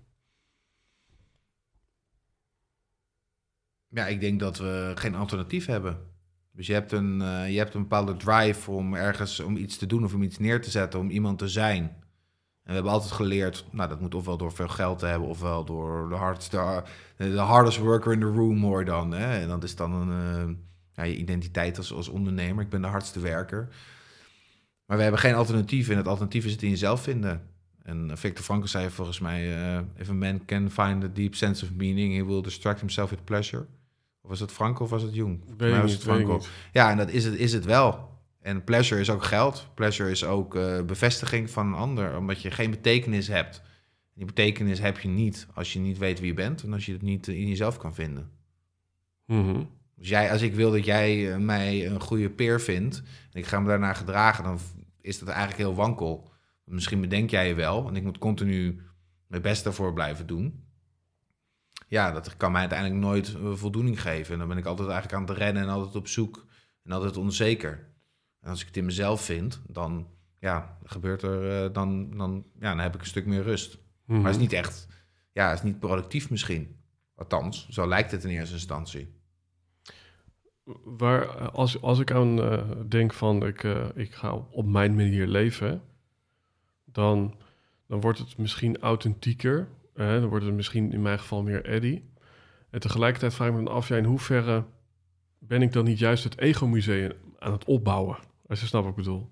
Ja, 3.87 4.07
ik 4.07 4.19
denk 4.19 4.39
dat 4.39 4.57
we 4.57 4.91
geen 4.95 5.15
alternatief 5.15 5.65
hebben. 5.65 6.11
Dus 6.51 6.67
je 6.67 6.73
hebt 6.73 6.91
een, 6.91 7.21
eh, 7.21 7.51
je 7.51 7.57
hebt 7.57 7.73
een 7.73 7.81
bepaalde 7.81 8.15
drive 8.15 8.71
om 8.71 8.93
ergens 8.93 9.39
om 9.39 9.57
iets 9.57 9.77
te 9.77 9.85
doen 9.85 10.03
of 10.03 10.13
om 10.13 10.23
iets 10.23 10.37
neer 10.37 10.61
te 10.61 10.69
zetten, 10.69 10.99
om 10.99 11.09
iemand 11.09 11.37
te 11.37 11.47
zijn. 11.47 12.02
En 12.63 12.69
we 12.69 12.73
hebben 12.73 12.91
altijd 12.91 13.11
geleerd, 13.11 13.65
nou 13.71 13.89
dat 13.89 13.99
moet 13.99 14.15
ofwel 14.15 14.37
door 14.37 14.51
veel 14.51 14.67
geld 14.67 14.99
te 14.99 15.05
hebben, 15.05 15.27
ofwel 15.27 15.63
door 15.65 16.09
de 16.09 16.15
hardste, 16.15 16.83
de 17.17 17.37
hardest 17.37 17.77
worker 17.77 18.13
in 18.13 18.19
the 18.19 18.25
room 18.25 18.63
hoor 18.63 18.79
je 18.79 18.85
dan. 18.85 19.11
Hè? 19.11 19.39
En 19.39 19.47
dat 19.47 19.63
is 19.63 19.75
dan 19.75 19.93
een, 19.93 20.09
eh, 20.09 20.55
ja, 20.93 21.03
je 21.03 21.17
identiteit 21.17 21.77
als, 21.77 21.93
als 21.93 22.07
ondernemer. 22.07 22.63
Ik 22.63 22.69
ben 22.69 22.81
de 22.81 22.87
hardste 22.87 23.19
werker. 23.19 23.67
Maar 24.85 24.97
we 24.97 25.03
hebben 25.03 25.21
geen 25.21 25.33
alternatief 25.33 25.89
en 25.89 25.97
het 25.97 26.07
alternatief 26.07 26.45
is 26.45 26.51
het 26.51 26.61
in 26.61 26.69
jezelf 26.69 27.01
vinden. 27.01 27.41
En 27.83 28.17
Victor 28.17 28.43
Frankl 28.43 28.67
zei 28.67 28.89
volgens 28.89 29.19
mij, 29.19 29.73
uh, 29.75 29.81
if 29.95 30.09
a 30.09 30.13
man 30.13 30.45
can 30.45 30.69
find 30.69 31.03
a 31.03 31.09
deep 31.13 31.35
sense 31.35 31.65
of 31.65 31.71
meaning, 31.73 32.15
he 32.15 32.25
will 32.25 32.41
distract 32.41 32.79
himself 32.79 33.09
with 33.09 33.23
pleasure. 33.23 33.65
Of 34.21 34.29
was 34.29 34.39
het 34.39 34.51
Frankl 34.51 34.83
of 34.83 34.89
was 34.89 35.01
het 35.01 35.13
Jung? 35.13 35.43
Ik 35.57 35.81
was 35.81 35.91
het 35.91 36.01
Frankl. 36.01 36.39
Ja, 36.71 36.89
en 36.89 36.97
dat 36.97 37.09
is 37.09 37.25
het, 37.25 37.35
is 37.35 37.53
het 37.53 37.65
wel. 37.65 38.12
En 38.43 38.63
pleasure 38.63 39.01
is 39.01 39.09
ook 39.09 39.23
geld. 39.23 39.67
Pleasure 39.73 40.11
is 40.11 40.23
ook 40.23 40.55
eh, 40.55 40.81
bevestiging 40.81 41.49
van 41.49 41.67
een 41.67 41.73
ander, 41.73 42.17
omdat 42.17 42.41
je 42.41 42.51
geen 42.51 42.71
betekenis 42.71 43.27
hebt. 43.27 43.61
Die 44.13 44.25
betekenis 44.25 44.79
heb 44.79 44.99
je 44.99 45.07
niet 45.07 45.47
als 45.53 45.73
je 45.73 45.79
niet 45.79 45.97
weet 45.97 46.19
wie 46.19 46.27
je 46.27 46.33
bent 46.33 46.63
en 46.63 46.73
als 46.73 46.85
je 46.85 46.91
het 46.93 47.01
niet 47.01 47.27
eh, 47.27 47.39
in 47.39 47.47
jezelf 47.47 47.77
kan 47.77 47.93
vinden. 47.93 48.29
Mhm. 49.25 49.63
Dus 49.95 50.09
jij, 50.09 50.31
als 50.31 50.41
ik 50.41 50.53
wil 50.53 50.71
dat 50.71 50.85
jij 50.85 51.33
eh, 51.33 51.39
mij 51.39 51.87
een 51.87 51.99
goede 51.99 52.29
peer 52.29 52.61
vindt 52.61 53.03
en 53.31 53.39
ik 53.39 53.45
ga 53.45 53.59
me 53.59 53.67
daarna 53.67 53.93
gedragen, 53.93 54.43
dan 54.43 54.59
is 55.01 55.19
dat 55.19 55.27
eigenlijk 55.27 55.59
heel 55.59 55.75
wankel. 55.75 56.31
Misschien 56.63 57.01
bedenk 57.01 57.29
jij 57.29 57.47
je 57.47 57.53
wel 57.53 57.87
en 57.87 57.95
ik 57.95 58.03
moet 58.03 58.17
continu 58.17 58.81
mijn 59.27 59.41
best 59.41 59.63
daarvoor 59.63 59.93
blijven 59.93 60.27
doen. 60.27 60.63
Ja, 61.87 62.11
dat 62.11 62.37
kan 62.37 62.51
mij 62.51 62.61
uiteindelijk 62.61 62.99
nooit 62.99 63.35
voldoening 63.53 64.01
geven. 64.01 64.33
En 64.33 64.39
dan 64.39 64.47
ben 64.47 64.57
ik 64.57 64.65
altijd 64.65 64.89
eigenlijk 64.89 65.21
aan 65.21 65.27
het 65.27 65.37
rennen 65.37 65.63
en 65.63 65.69
altijd 65.69 65.95
op 65.95 66.07
zoek 66.07 66.45
en 66.83 66.91
altijd 66.91 67.17
onzeker. 67.17 67.92
En 68.43 68.49
als 68.49 68.61
ik 68.61 68.67
het 68.67 68.77
in 68.77 68.85
mezelf 68.85 69.21
vind, 69.21 69.61
dan 69.67 70.07
ja, 70.39 70.77
gebeurt 70.83 71.21
er, 71.21 71.63
eh, 71.63 71.73
dan, 71.73 72.17
dan, 72.17 72.45
ja, 72.59 72.69
dan 72.69 72.79
heb 72.79 72.95
ik 72.95 73.01
een 73.01 73.07
stuk 73.07 73.25
meer 73.25 73.43
rust. 73.43 73.77
Mhm. 74.05 74.17
Maar 74.17 74.31
het 74.31 74.35
is 74.35 74.41
niet 74.41 74.53
echt, 74.53 74.87
ja, 75.31 75.49
het 75.49 75.57
is 75.57 75.63
niet 75.63 75.79
productief 75.79 76.29
misschien. 76.29 76.75
Althans, 77.15 77.67
zo 77.69 77.87
lijkt 77.87 78.11
het 78.11 78.23
in 78.23 78.29
eerste 78.29 78.53
instantie. 78.53 79.13
Waar, 80.83 81.51
als, 81.51 81.81
als 81.81 81.99
ik 81.99 82.11
aan 82.11 82.41
eh, 82.41 82.63
denk 82.87 83.13
van 83.13 83.45
ik, 83.45 83.63
eh, 83.63 83.85
ik 83.95 84.13
ga 84.13 84.33
op, 84.33 84.51
op 84.51 84.65
mijn 84.65 84.95
manier 84.95 85.27
leven, 85.27 85.81
dan, 86.85 87.35
dan 87.87 88.01
wordt 88.01 88.19
het 88.19 88.37
misschien 88.37 88.79
authentieker. 88.79 89.67
hè, 89.93 90.19
dan 90.19 90.29
wordt 90.29 90.45
het 90.45 90.53
misschien 90.53 90.91
in 90.91 91.01
mijn 91.01 91.19
geval 91.19 91.43
meer 91.43 91.65
Eddy. 91.65 92.01
En 92.69 92.79
tegelijkertijd 92.79 93.33
vraag 93.33 93.47
ik 93.47 93.53
me 93.53 93.63
dan 93.63 93.73
af, 93.73 93.87
ja, 93.87 93.97
in 93.97 94.05
hoeverre 94.05 94.65
ben 95.39 95.61
ik 95.61 95.73
dan 95.73 95.85
niet 95.85 95.99
juist 95.99 96.23
het 96.23 96.39
ego-museum 96.39 97.11
aan 97.39 97.51
het 97.51 97.65
opbouwen? 97.65 98.17
Als 98.47 98.59
je 98.59 98.65
snapt 98.65 98.85
wat 98.85 98.97
ik 98.97 99.03
bedoel. 99.03 99.31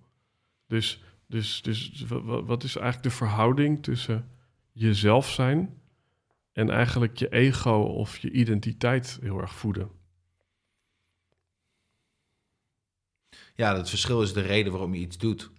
Dus, 0.67 1.03
dus, 1.27 1.61
dus 1.61 2.01
wa- 2.01 2.21
wa- 2.21 2.43
wat 2.43 2.63
is 2.63 2.75
eigenlijk 2.75 3.03
de 3.09 3.15
verhouding 3.17 3.83
tussen 3.83 4.29
jezelf 4.71 5.29
zijn 5.29 5.81
en 6.51 6.69
eigenlijk 6.69 7.17
je 7.17 7.29
ego 7.29 7.75
of 7.81 8.17
je 8.17 8.31
identiteit 8.31 9.17
heel 9.21 9.39
erg 9.41 9.53
voeden? 9.53 9.91
Ja, 13.55 13.77
het 13.77 13.89
verschil 13.89 14.21
is 14.21 14.33
de 14.33 14.41
reden 14.41 14.71
waarom 14.71 14.93
je 14.93 14.99
iets 14.99 15.17
doet. 15.17 15.51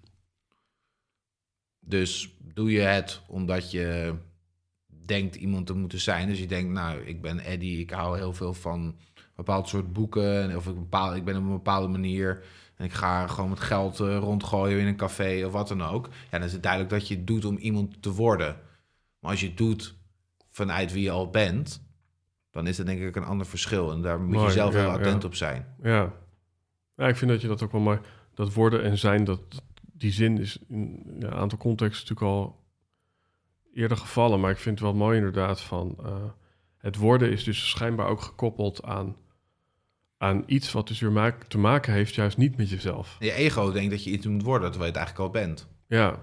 Dus 1.80 2.36
doe 2.38 2.70
je 2.70 2.80
het 2.80 3.22
omdat 3.28 3.70
je 3.70 4.14
denkt 5.06 5.34
iemand 5.34 5.66
te 5.66 5.74
moeten 5.74 6.00
zijn. 6.00 6.28
Dus 6.28 6.38
je 6.38 6.46
denkt, 6.46 6.72
nou, 6.72 7.00
ik 7.00 7.22
ben 7.22 7.38
Eddie, 7.38 7.80
ik 7.80 7.90
hou 7.90 8.16
heel 8.16 8.32
veel 8.32 8.54
van 8.54 8.98
bepaald 9.34 9.68
soort 9.68 9.92
boeken. 9.92 10.56
Of 10.56 10.66
ik, 10.66 10.74
bepaal, 10.74 11.16
ik 11.16 11.24
ben 11.24 11.36
op 11.36 11.42
een 11.42 11.48
bepaalde 11.50 11.88
manier. 11.88 12.44
En 12.82 12.88
ik 12.88 12.94
ga 12.94 13.26
gewoon 13.26 13.50
met 13.50 13.60
geld 13.60 14.00
eh, 14.00 14.18
rondgooien 14.18 14.80
in 14.80 14.86
een 14.86 14.96
café 14.96 15.44
of 15.46 15.52
wat 15.52 15.68
dan 15.68 15.82
ook. 15.82 16.06
Ja, 16.06 16.38
dan 16.38 16.42
is 16.42 16.52
het 16.52 16.62
duidelijk 16.62 16.92
dat 16.92 17.08
je 17.08 17.14
het 17.16 17.26
doet 17.26 17.44
om 17.44 17.56
iemand 17.56 18.02
te 18.02 18.12
worden. 18.12 18.56
Maar 19.18 19.30
als 19.30 19.40
je 19.40 19.46
het 19.46 19.56
doet 19.56 19.94
vanuit 20.50 20.92
wie 20.92 21.02
je 21.02 21.10
al 21.10 21.30
bent, 21.30 21.82
dan 22.50 22.66
is 22.66 22.76
dat 22.76 22.86
denk 22.86 23.00
ik 23.00 23.16
een 23.16 23.24
ander 23.24 23.46
verschil. 23.46 23.92
En 23.92 24.02
daar 24.02 24.20
moet 24.20 24.34
Mooi, 24.34 24.46
je 24.46 24.52
zelf 24.52 24.72
ja, 24.72 24.80
heel 24.80 24.90
attent 24.90 25.22
ja. 25.22 25.28
op 25.28 25.34
zijn. 25.34 25.74
Ja. 25.82 26.12
ja, 26.96 27.08
ik 27.08 27.16
vind 27.16 27.30
dat 27.30 27.40
je 27.40 27.48
dat 27.48 27.62
ook 27.62 27.72
wel 27.72 27.80
mooi... 27.80 28.00
Dat 28.34 28.54
worden 28.54 28.82
en 28.82 28.98
zijn, 28.98 29.24
dat, 29.24 29.40
die 29.92 30.12
zin 30.12 30.38
is 30.38 30.58
in 30.68 31.16
een 31.18 31.34
aantal 31.34 31.58
contexten 31.58 32.14
natuurlijk 32.14 32.36
al 32.36 32.64
eerder 33.74 33.96
gevallen. 33.96 34.40
Maar 34.40 34.50
ik 34.50 34.58
vind 34.58 34.78
het 34.78 34.88
wel 34.88 34.96
mooi 34.96 35.16
inderdaad 35.16 35.60
van... 35.60 35.96
eh, 36.04 36.24
het 36.78 36.96
worden 36.96 37.30
is 37.30 37.44
dus 37.44 37.68
schijnbaar 37.68 38.06
ook 38.06 38.20
gekoppeld 38.20 38.84
aan, 38.84 39.16
aan 40.22 40.42
iets 40.46 40.72
wat 40.72 40.88
dus 40.88 41.00
weer 41.00 41.12
maak- 41.12 41.44
te 41.44 41.58
maken 41.58 41.92
heeft 41.92 42.14
juist 42.14 42.36
niet 42.36 42.56
met 42.56 42.70
jezelf. 42.70 43.16
Je 43.18 43.32
ego 43.32 43.72
denkt 43.72 43.90
dat 43.90 44.04
je 44.04 44.10
iets 44.10 44.26
moet 44.26 44.42
worden, 44.42 44.70
terwijl 44.70 44.92
je 44.92 44.98
het 44.98 45.06
eigenlijk 45.06 45.34
al 45.36 45.40
bent. 45.42 45.68
Ja, 45.86 46.22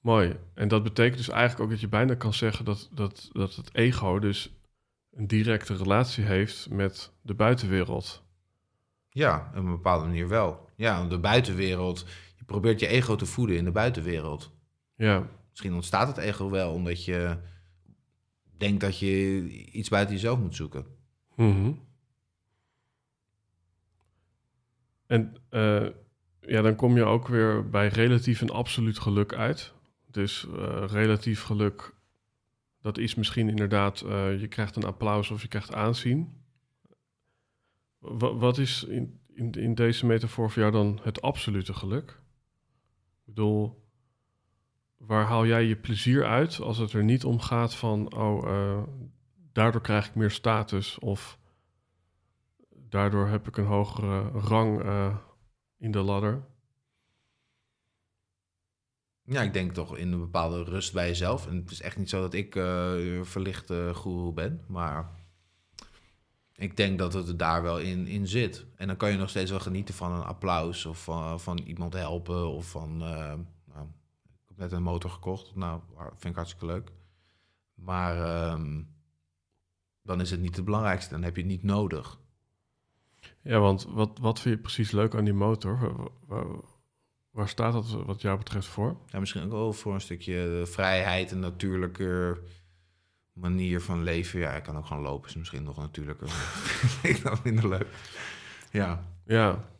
mooi. 0.00 0.36
En 0.54 0.68
dat 0.68 0.82
betekent 0.82 1.16
dus 1.16 1.28
eigenlijk 1.28 1.60
ook 1.62 1.70
dat 1.70 1.80
je 1.80 1.88
bijna 1.88 2.14
kan 2.14 2.34
zeggen 2.34 2.64
dat, 2.64 2.88
dat, 2.92 3.30
dat 3.32 3.54
het 3.56 3.74
ego 3.74 4.18
dus 4.18 4.50
een 5.12 5.26
directe 5.26 5.76
relatie 5.76 6.24
heeft 6.24 6.70
met 6.70 7.12
de 7.22 7.34
buitenwereld. 7.34 8.22
Ja, 9.10 9.48
op 9.50 9.56
een 9.56 9.70
bepaalde 9.70 10.06
manier 10.06 10.28
wel. 10.28 10.68
Ja, 10.76 11.04
de 11.06 11.18
buitenwereld. 11.18 12.06
Je 12.36 12.44
probeert 12.44 12.80
je 12.80 12.86
ego 12.86 13.16
te 13.16 13.26
voeden 13.26 13.56
in 13.56 13.64
de 13.64 13.70
buitenwereld. 13.72 14.50
Ja, 14.96 15.28
Misschien 15.50 15.74
ontstaat 15.74 16.08
het 16.08 16.16
ego 16.16 16.50
wel 16.50 16.72
omdat 16.72 17.04
je 17.04 17.36
denkt 18.56 18.80
dat 18.80 18.98
je 18.98 19.42
iets 19.72 19.88
buiten 19.88 20.14
jezelf 20.14 20.38
moet 20.38 20.56
zoeken. 20.56 20.86
Mhm. 21.36 21.72
En 25.12 25.34
eh, 25.48 25.86
ja, 26.40 26.62
dan 26.62 26.76
kom 26.76 26.96
je 26.96 27.04
ook 27.04 27.28
weer 27.28 27.68
bij 27.68 27.88
relatief 27.88 28.40
en 28.40 28.50
absoluut 28.50 28.98
geluk 28.98 29.34
uit. 29.34 29.72
Dus 30.10 30.46
eh, 30.56 30.84
relatief 30.86 31.42
geluk, 31.42 31.94
dat 32.80 32.98
is 32.98 33.14
misschien 33.14 33.48
inderdaad, 33.48 34.00
eh, 34.00 34.40
je 34.40 34.48
krijgt 34.48 34.76
een 34.76 34.84
applaus 34.84 35.30
of 35.30 35.42
je 35.42 35.48
krijgt 35.48 35.74
aanzien. 35.74 36.42
Wa- 37.98 38.34
wat 38.34 38.58
is 38.58 38.84
in, 38.84 39.20
in, 39.52 39.74
deze 39.74 40.06
metafoor 40.06 40.50
voor 40.50 40.62
jou 40.62 40.74
dan 40.74 41.00
het 41.02 41.22
absolute 41.22 41.74
geluk? 41.74 42.10
Ik 42.10 43.24
bedoel, 43.24 43.86
waar 44.96 45.24
haal 45.24 45.46
jij 45.46 45.64
je 45.64 45.76
plezier 45.76 46.24
uit 46.24 46.60
als 46.60 46.78
het 46.78 46.92
er 46.92 47.04
niet 47.04 47.24
om 47.24 47.40
gaat 47.40 47.74
van, 47.74 48.14
oh, 48.14 48.82
daardoor 49.52 49.80
krijg 49.80 50.08
ik 50.08 50.14
meer 50.14 50.30
status 50.30 50.98
of 50.98 51.38
daardoor 52.92 53.28
heb 53.28 53.48
ik 53.48 53.56
een 53.56 53.64
hogere 53.64 54.30
rang 54.30 54.82
eh, 54.82 55.16
in 55.78 55.90
de 55.90 56.00
ladder. 56.00 56.44
Ja, 59.22 59.42
ik 59.42 59.52
denk 59.52 59.72
toch 59.72 59.96
in 59.96 60.12
een 60.12 60.20
bepaalde 60.20 60.62
rust 60.62 60.92
bij 60.92 61.06
jezelf. 61.08 61.46
En 61.46 61.56
het 61.56 61.70
is 61.70 61.80
echt 61.80 61.96
niet 61.96 62.08
zo 62.08 62.20
dat 62.20 62.34
ik 62.34 62.56
eh 62.56 63.22
verlichte 63.22 63.90
goeroe 63.94 64.32
ben, 64.32 64.64
maar 64.66 65.10
ik 66.54 66.76
denk 66.76 66.98
dat 66.98 67.12
het 67.12 67.38
daar 67.38 67.62
wel 67.62 67.80
in, 67.80 68.06
in 68.06 68.28
zit. 68.28 68.66
En 68.76 68.86
dan 68.86 68.96
kan 68.96 69.10
je 69.10 69.16
nog 69.16 69.28
steeds 69.28 69.50
wel 69.50 69.60
genieten 69.60 69.94
van 69.94 70.12
een 70.12 70.24
applaus 70.24 70.86
of 70.86 71.04
van, 71.04 71.40
van 71.40 71.58
iemand 71.58 71.92
helpen 71.92 72.48
of 72.48 72.70
van... 72.70 73.02
eh, 73.02 73.34
nou, 73.64 73.86
ik 74.32 74.48
heb 74.48 74.56
net 74.56 74.72
een 74.72 74.82
motor 74.82 75.10
gekocht, 75.10 75.54
nou, 75.54 75.80
vind 76.08 76.24
ik 76.24 76.34
hartstikke 76.34 76.66
leuk. 76.66 76.92
Maar 77.74 78.16
ehm, 78.16 78.82
dan 80.02 80.20
is 80.20 80.30
het 80.30 80.40
niet 80.40 80.56
het 80.56 80.64
belangrijkste, 80.64 81.10
dan 81.10 81.22
heb 81.22 81.36
je 81.36 81.42
het 81.42 81.50
niet 81.50 81.62
nodig. 81.62 82.20
Ja, 83.42 83.58
want 83.58 83.86
wat, 83.88 84.18
wat 84.20 84.40
vind 84.40 84.54
je 84.54 84.60
precies 84.60 84.90
leuk 84.90 85.14
aan 85.14 85.24
die 85.24 85.32
motor? 85.32 86.08
Waar, 86.26 86.46
waar, 87.30 87.48
staat 87.48 87.72
dat 87.72 88.04
wat 88.04 88.20
jou 88.20 88.38
betreft 88.38 88.66
voor? 88.66 88.96
Ja, 89.06 89.20
misschien 89.20 89.42
ook 89.42 89.50
wel 89.50 89.72
voor 89.72 89.94
een 89.94 90.00
stukje 90.00 90.62
vrijheid 90.66 91.32
en 91.32 91.38
natuurlijke 91.38 92.40
manier 93.32 93.80
van 93.80 94.02
leven. 94.02 94.40
Ja, 94.40 94.50
ik 94.50 94.62
kan 94.62 94.76
ook 94.76 94.86
gewoon 94.86 95.02
lopen, 95.02 95.28
is 95.28 95.36
misschien 95.36 95.62
nog 95.62 95.76
natuurlijker. 95.76 96.28
ik 97.02 97.22
dat 97.22 97.44
minder 97.44 97.68
leuk. 97.68 97.86
Ja. 98.70 99.10
Ja, 99.24 99.72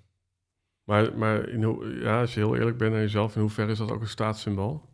maar, 0.85 1.19
maar 1.19 1.49
in 1.49 1.63
hoe, 1.63 1.87
ja, 1.87 2.21
als 2.21 2.35
je 2.35 2.41
heel 2.41 2.57
eerlijk 2.57 2.79
bent 2.79 2.93
naar 2.93 3.01
jezelf, 3.01 3.35
in 3.35 3.41
hoeverre 3.41 3.71
is 3.71 3.79
dat 3.79 3.91
ook 3.91 4.01
een 4.01 4.09
staatssymbool? 4.09 4.92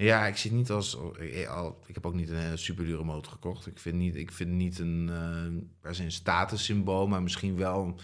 Ja, 0.00 0.26
ik 0.26 0.36
zit 0.36 0.52
niet 0.52 0.70
als. 0.70 0.98
eh, 1.18 1.48
al- 1.48 1.82
Ik 1.86 1.94
heb 1.94 2.06
ook 2.06 2.14
niet 2.14 2.28
een 2.28 2.36
hele 2.36 2.56
superdure 2.56 3.04
motor 3.04 3.32
gekocht. 3.32 3.66
Ik 3.66 3.78
vind 3.78 3.96
niet, 3.96 4.16
ik 4.16 4.32
vind 4.32 4.50
niet 4.50 4.78
een, 4.78 5.08
eh, 5.08 5.62
per 5.80 5.94
se 5.94 6.02
een 6.04 6.12
statussymbool, 6.12 7.06
maar 7.06 7.22
misschien 7.22 7.56
wel 7.56 8.00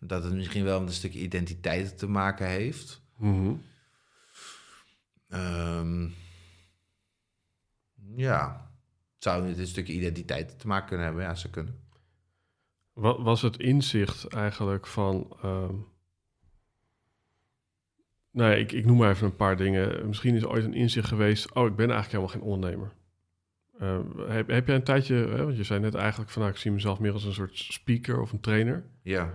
dat 0.00 0.24
het 0.24 0.32
misschien 0.34 0.64
wel 0.64 0.80
met 0.80 0.88
een 0.88 0.94
stukje 0.94 1.20
identiteit 1.20 1.98
te 1.98 2.08
maken 2.08 2.48
heeft. 2.48 3.02
Mhm. 3.16 3.54
Ehm, 5.28 6.08
ja, 8.16 8.70
zou 9.18 9.46
het 9.46 9.58
een 9.58 9.66
stukje 9.66 9.92
identiteit 9.92 10.58
te 10.58 10.66
maken 10.66 10.88
kunnen 10.88 11.06
hebben? 11.06 11.24
Ja, 11.24 11.34
ze 11.34 11.50
kunnen. 11.50 11.82
Wat 12.92 13.18
was 13.22 13.42
het 13.42 13.58
inzicht 13.58 14.26
eigenlijk 14.28 14.86
van... 14.86 15.36
ehm, 15.42 15.74
nou 18.34 18.54
ik, 18.54 18.72
ik 18.72 18.84
noem 18.84 18.96
maar 18.96 19.10
even 19.10 19.26
een 19.26 19.36
paar 19.36 19.56
dingen. 19.56 20.06
Misschien 20.06 20.34
is 20.34 20.44
ooit 20.44 20.64
een 20.64 20.74
inzicht 20.74 21.08
geweest... 21.08 21.54
oh, 21.54 21.66
ik 21.66 21.76
ben 21.76 21.90
eigenlijk 21.90 22.10
helemaal 22.10 22.32
geen 22.32 22.54
ondernemer. 22.54 22.92
Eh, 23.78 23.98
heb, 24.28 24.48
heb 24.48 24.66
jij 24.66 24.76
een 24.76 24.84
tijdje, 24.84 25.14
hè, 25.14 25.44
want 25.44 25.56
je 25.56 25.62
zei 25.62 25.80
net 25.80 25.94
eigenlijk 25.94 26.30
van 26.30 26.42
nou, 26.42 26.54
ik 26.54 26.60
zie 26.60 26.70
mezelf 26.70 26.98
meer 26.98 27.12
als 27.12 27.24
een 27.24 27.32
soort 27.32 27.56
speaker 27.58 28.20
of 28.20 28.32
een 28.32 28.40
trainer. 28.40 28.84
Ja. 29.02 29.34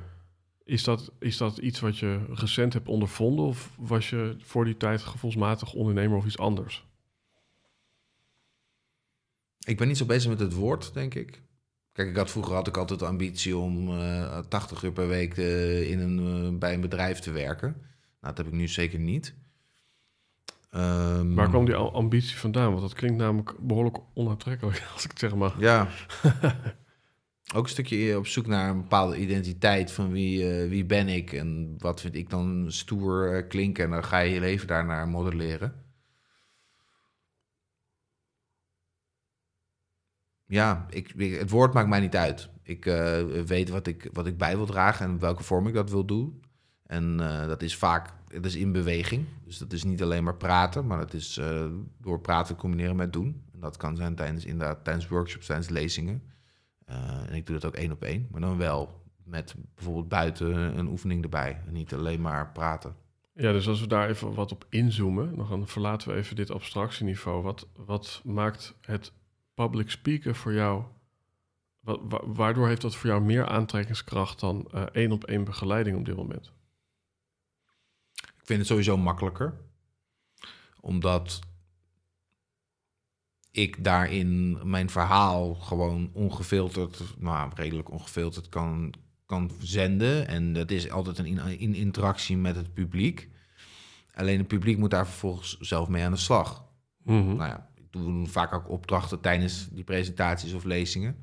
Is 0.63 0.83
dat, 0.83 1.11
is 1.19 1.37
dat 1.37 1.57
iets 1.57 1.79
wat 1.79 1.97
je 1.97 2.19
recent 2.33 2.73
hebt 2.73 2.87
ondervonden 2.87 3.45
of 3.45 3.71
was 3.77 4.09
je 4.09 4.35
voor 4.39 4.65
die 4.65 4.77
tijd 4.77 5.01
gevoelsmatig 5.01 5.73
ondernemer 5.73 6.17
of 6.17 6.25
iets 6.25 6.37
anders? 6.37 6.87
Ik 9.65 9.77
ben 9.77 9.87
niet 9.87 9.97
zo 9.97 10.05
bezig 10.05 10.29
met 10.29 10.39
het 10.39 10.53
woord, 10.53 10.93
denk 10.93 11.15
ik. 11.15 11.41
Kijk, 11.91 12.09
ik 12.09 12.15
had, 12.15 12.31
vroeger 12.31 12.53
had 12.53 12.67
ik 12.67 12.77
altijd 12.77 12.99
de 12.99 13.05
ambitie 13.05 13.57
om 13.57 13.89
eh 13.89 14.39
80 14.39 14.83
uur 14.83 14.91
per 14.91 15.07
week 15.07 15.37
eh, 15.37 15.91
in 15.91 15.99
een, 15.99 16.19
eh, 16.19 16.57
bij 16.57 16.73
een 16.73 16.81
bedrijf 16.81 17.19
te 17.19 17.31
werken. 17.31 17.75
Nou, 18.21 18.35
dat 18.35 18.37
heb 18.37 18.47
ik 18.53 18.59
nu 18.59 18.67
zeker 18.67 18.99
niet. 18.99 19.35
Ehm, 20.69 21.33
Waar 21.33 21.49
kwam 21.49 21.65
die 21.65 21.75
ambitie 21.75 22.37
vandaan? 22.37 22.69
Want 22.69 22.81
dat 22.81 22.93
klinkt 22.93 23.17
namelijk 23.17 23.55
behoorlijk 23.59 23.97
onaantrekkelijk, 24.13 24.87
als 24.93 25.03
ik 25.03 25.09
het 25.09 25.19
zeg 25.19 25.35
maar. 25.35 25.53
Ja. 25.59 25.87
Ook 27.55 27.63
een 27.63 27.69
stukje 27.69 28.17
op 28.17 28.27
zoek 28.27 28.47
naar 28.47 28.69
een 28.69 28.81
bepaalde 28.81 29.17
identiteit 29.17 29.91
van 29.91 30.11
wie, 30.11 30.51
eh, 30.61 30.69
wie 30.69 30.85
ben 30.85 31.07
ik 31.07 31.31
en 31.33 31.75
wat 31.77 32.01
vind 32.01 32.15
ik 32.15 32.29
dan 32.29 32.65
stoer 32.71 33.35
eh, 33.35 33.47
klinken. 33.47 33.83
En 33.83 33.89
dan 33.91 34.03
ga 34.03 34.19
je 34.19 34.33
je 34.33 34.39
leven 34.39 34.67
daarnaar 34.67 35.07
modelleren. 35.07 35.83
Ja, 40.45 40.85
ik, 40.89 41.13
ik- 41.15 41.39
het 41.39 41.49
woord 41.49 41.73
maakt 41.73 41.89
mij 41.89 41.99
niet 41.99 42.15
uit. 42.15 42.49
Ik 42.63 42.85
eh, 42.85 43.21
weet 43.45 43.69
wat 43.69 43.87
ik, 43.87 44.09
wat 44.13 44.27
ik 44.27 44.37
bij 44.37 44.55
wil 44.55 44.65
dragen 44.65 45.05
en 45.05 45.19
welke 45.19 45.43
vorm 45.43 45.67
ik 45.67 45.73
dat 45.73 45.89
wil 45.89 46.05
doen. 46.05 46.43
En 46.89 47.19
eh, 47.19 47.47
dat 47.47 47.61
is 47.61 47.75
vaak 47.75 48.13
dat 48.27 48.45
is 48.45 48.55
in 48.55 48.71
beweging. 48.71 49.25
Dus 49.45 49.57
dat 49.57 49.73
is 49.73 49.83
niet 49.83 50.01
alleen 50.03 50.23
maar 50.23 50.35
praten, 50.35 50.87
maar 50.87 50.97
dat 50.97 51.13
is 51.13 51.37
eh, 51.37 51.65
door 52.01 52.19
praten 52.19 52.55
combineren 52.55 52.95
met 52.95 53.13
doen. 53.13 53.43
En 53.53 53.59
dat 53.59 53.77
kan 53.77 53.95
zijn 53.95 54.15
tijdens, 54.15 54.45
inderdaad, 54.45 54.83
tijdens 54.83 55.07
workshops, 55.07 55.45
tijdens 55.45 55.69
lezingen. 55.69 56.23
Eh, 56.85 57.29
en 57.29 57.33
ik 57.33 57.45
doe 57.45 57.55
dat 57.59 57.65
ook 57.65 57.75
één 57.77 57.91
op 57.91 58.03
één, 58.03 58.27
maar 58.31 58.41
dan 58.41 58.57
wel 58.57 59.01
met 59.23 59.55
bijvoorbeeld 59.75 60.07
buiten 60.09 60.77
een 60.77 60.87
oefening 60.87 61.23
erbij. 61.23 61.61
En 61.67 61.73
niet 61.73 61.93
alleen 61.93 62.21
maar 62.21 62.51
praten. 62.51 62.95
Ja, 63.33 63.51
dus 63.51 63.67
als 63.67 63.81
we 63.81 63.87
daar 63.87 64.09
even 64.09 64.33
wat 64.33 64.51
op 64.51 64.65
inzoomen, 64.69 65.35
dan 65.35 65.67
verlaten 65.67 66.09
we 66.09 66.15
even 66.15 66.35
dit 66.35 66.51
abstractieniveau. 66.51 67.43
Wat, 67.43 67.67
wat 67.85 68.21
maakt 68.25 68.75
het 68.81 69.11
public 69.53 69.89
speaken 69.89 70.35
voor 70.35 70.53
jou, 70.53 70.83
wa- 71.79 71.99
wa- 72.07 72.25
waardoor 72.25 72.67
heeft 72.67 72.81
dat 72.81 72.95
voor 72.95 73.09
jou 73.09 73.21
meer 73.21 73.47
aantrekkingskracht 73.47 74.39
dan 74.39 74.71
één 74.91 75.11
op 75.11 75.23
één 75.23 75.43
begeleiding 75.43 75.97
op 75.97 76.05
dit 76.05 76.15
moment? 76.15 76.51
Vind 78.49 78.61
het 78.61 78.69
sowieso 78.69 78.97
makkelijker, 78.97 79.53
omdat 80.79 81.39
ik 83.51 83.83
daarin 83.83 84.59
mijn 84.69 84.89
verhaal 84.89 85.55
gewoon 85.55 86.09
ongefilterd, 86.13 87.03
nou 87.17 87.51
redelijk 87.55 87.91
ongefilterd 87.91 88.49
kan, 88.49 88.93
kan 89.25 89.51
zenden. 89.59 90.27
En 90.27 90.53
dat 90.53 90.71
is 90.71 90.89
altijd 90.89 91.17
een 91.17 91.25
in, 91.25 91.59
in 91.59 91.73
interactie 91.73 92.37
met 92.37 92.55
het 92.55 92.73
publiek. 92.73 93.29
Alleen 94.13 94.37
het 94.37 94.47
publiek 94.47 94.77
moet 94.77 94.91
daar 94.91 95.07
vervolgens 95.07 95.59
zelf 95.59 95.87
mee 95.87 96.03
aan 96.03 96.11
de 96.11 96.17
slag. 96.17 96.65
Mhm. 97.03 97.35
Nou 97.35 97.49
ja, 97.49 97.69
ik 97.75 97.91
doe 97.91 98.27
vaak 98.27 98.53
ook 98.53 98.69
opdrachten 98.69 99.21
tijdens 99.21 99.67
die 99.71 99.83
presentaties 99.83 100.53
of 100.53 100.63
lezingen. 100.63 101.17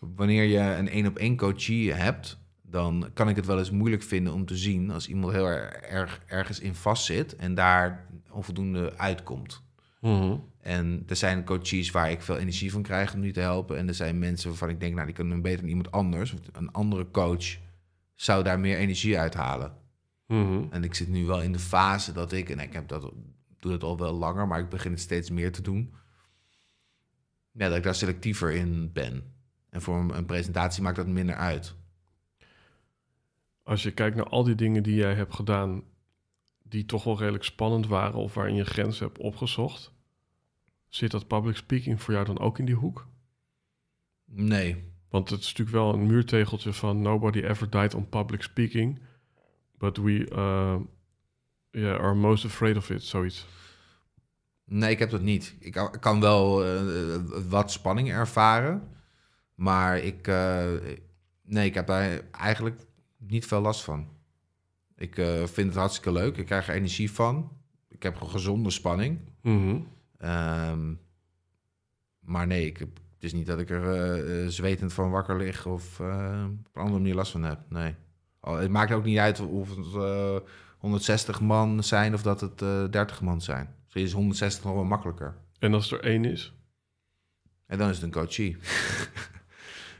Wanneer 0.00 0.44
je 0.44 0.58
een 0.58 0.88
één 0.88 1.06
op 1.06 1.16
één 1.16 1.36
coachie 1.36 1.92
hebt, 1.92 2.38
dan 2.70 3.10
kan 3.14 3.28
ik 3.28 3.36
het 3.36 3.46
wel 3.46 3.58
eens 3.58 3.70
moeilijk 3.70 4.02
vinden 4.02 4.32
om 4.32 4.46
te 4.46 4.56
zien 4.56 4.90
als 4.90 5.08
iemand 5.08 5.32
heel 5.32 5.46
erg, 5.46 5.72
erg 5.72 6.20
ergens 6.26 6.60
in 6.60 6.74
vastzit 6.74 7.36
en 7.36 7.54
daar 7.54 8.06
onvoldoende 8.30 8.96
uitkomt. 8.96 9.62
Mhm. 10.00 10.36
En 10.60 11.02
er 11.06 11.16
zijn 11.16 11.44
coaches 11.44 11.90
waar 11.90 12.10
ik 12.10 12.22
veel 12.22 12.36
energie 12.36 12.72
van 12.72 12.82
krijg 12.82 13.14
om 13.14 13.20
die 13.20 13.32
te 13.32 13.40
helpen. 13.40 13.78
En 13.78 13.88
er 13.88 13.94
zijn 13.94 14.18
mensen 14.18 14.48
waarvan 14.48 14.68
ik 14.68 14.80
denk, 14.80 14.94
nou, 14.94 15.06
die 15.06 15.14
kunnen 15.14 15.42
beter 15.42 15.60
dan 15.60 15.68
iemand 15.68 15.90
anders. 15.90 16.34
Een 16.52 16.72
andere 16.72 17.10
coach 17.10 17.56
zou 18.14 18.44
daar 18.44 18.60
meer 18.60 18.76
energie 18.76 19.18
uithalen. 19.18 19.72
Mhm. 20.26 20.64
En 20.70 20.84
ik 20.84 20.94
zit 20.94 21.08
nu 21.08 21.26
wel 21.26 21.42
in 21.42 21.52
de 21.52 21.58
fase 21.58 22.12
dat 22.12 22.32
ik, 22.32 22.50
en 22.50 22.58
ik 22.58 22.72
heb 22.72 22.88
dat, 22.88 23.12
doe 23.58 23.72
het 23.72 23.82
al 23.82 23.98
wel 23.98 24.12
langer, 24.12 24.46
maar 24.46 24.58
ik 24.58 24.68
begin 24.68 24.90
het 24.90 25.00
steeds 25.00 25.30
meer 25.30 25.52
te 25.52 25.62
doen. 25.62 25.94
Ja, 27.52 27.68
dat 27.68 27.76
ik 27.76 27.82
daar 27.82 27.94
selectiever 27.94 28.52
in 28.52 28.92
ben. 28.92 29.22
En 29.70 29.82
voor 29.82 30.14
een 30.14 30.24
presentatie 30.24 30.82
maakt 30.82 30.96
dat 30.96 31.06
minder 31.06 31.34
uit. 31.34 31.74
Als 33.68 33.82
je 33.82 33.90
kijkt 33.90 34.16
naar 34.16 34.28
al 34.28 34.44
die 34.44 34.54
dingen 34.54 34.82
die 34.82 34.94
jij 34.94 35.14
hebt 35.14 35.34
gedaan, 35.34 35.82
die 36.62 36.84
toch 36.86 37.04
wel 37.04 37.18
redelijk 37.18 37.44
spannend 37.44 37.86
waren 37.86 38.18
of 38.18 38.34
waarin 38.34 38.54
je 38.54 38.64
grenzen 38.64 39.06
hebt 39.06 39.18
opgezocht, 39.18 39.92
zit 40.88 41.10
dat 41.10 41.26
public 41.26 41.56
speaking 41.56 42.02
voor 42.02 42.14
jou 42.14 42.26
dan 42.26 42.38
ook 42.38 42.58
in 42.58 42.64
die 42.64 42.74
hoek? 42.74 43.06
Nee, 44.24 44.92
Want 45.08 45.30
het 45.30 45.40
is 45.40 45.46
natuurlijk 45.46 45.76
wel 45.76 45.94
een 45.94 46.06
muurtegeltje 46.06 46.72
van 46.72 47.00
nobody 47.02 47.38
ever 47.40 47.70
died 47.70 47.94
on 47.94 48.08
public 48.08 48.42
speaking, 48.42 48.98
but 49.78 49.96
we 49.96 50.30
uh, 50.32 50.76
yeah, 51.70 52.00
are 52.00 52.14
most 52.14 52.44
afraid 52.44 52.76
of 52.76 52.90
it, 52.90 53.02
zoiets. 53.02 53.46
nee, 54.64 54.90
ik 54.90 54.98
heb 54.98 55.10
dat 55.10 55.22
niet. 55.22 55.56
Ik 55.58 55.72
kan- 56.00 56.20
wel 56.20 56.64
eh, 56.64 57.16
wat 57.48 57.70
spanning 57.70 58.10
ervaren, 58.10 58.88
maar 59.54 59.98
ik, 59.98 60.26
eh, 60.26 60.66
nee, 61.42 61.66
ik 61.66 61.74
heb 61.74 61.88
eigenlijk 62.30 62.86
niet 63.18 63.46
veel 63.46 63.60
last 63.60 63.84
van. 63.84 64.08
Ik 64.96 65.18
eh, 65.18 65.44
vind 65.44 65.68
het 65.68 65.74
hartstikke 65.76 66.12
leuk. 66.12 66.36
Ik 66.36 66.46
krijg 66.46 66.68
er 66.68 66.74
energie 66.74 67.10
van. 67.10 67.52
Ik 67.88 68.02
heb 68.02 68.20
een 68.20 68.30
gezonde 68.30 68.70
spanning. 68.70 69.18
Mhm. 69.42 69.80
Ehm, 70.18 70.94
maar 72.18 72.46
nee, 72.46 72.66
ik 72.66 72.76
heb, 72.76 72.88
het 73.14 73.24
is 73.24 73.32
niet 73.32 73.46
dat 73.46 73.58
ik 73.58 73.70
er 73.70 73.94
eh, 73.94 74.46
zwetend 74.48 74.92
van 74.92 75.10
wakker 75.10 75.36
lig 75.36 75.66
of 75.66 76.00
op 76.00 76.06
een 76.06 76.66
andere 76.72 76.98
manier 76.98 77.14
last 77.14 77.32
van 77.32 77.42
heb. 77.42 77.60
Nee. 77.68 77.94
Al, 78.40 78.56
het 78.56 78.70
maakt 78.70 78.92
ook 78.92 79.04
niet 79.04 79.18
uit 79.18 79.40
of 79.40 79.76
het 79.76 79.94
eh, 79.94 80.36
160 80.78 81.40
man 81.40 81.84
zijn 81.84 82.14
of 82.14 82.22
dat 82.22 82.40
het 82.40 82.62
eh 82.62 82.84
30 82.90 83.20
man 83.20 83.40
zijn. 83.40 83.74
Misschien 83.82 84.04
is 84.04 84.12
160 84.12 84.64
nog 84.64 84.74
wel 84.74 84.84
makkelijker. 84.84 85.36
En 85.58 85.74
als 85.74 85.92
er 85.92 86.00
één 86.00 86.24
is? 86.24 86.52
En 87.66 87.78
dan 87.78 87.88
is 87.88 87.94
het 87.94 88.04
een 88.04 88.10
coachie. 88.10 88.56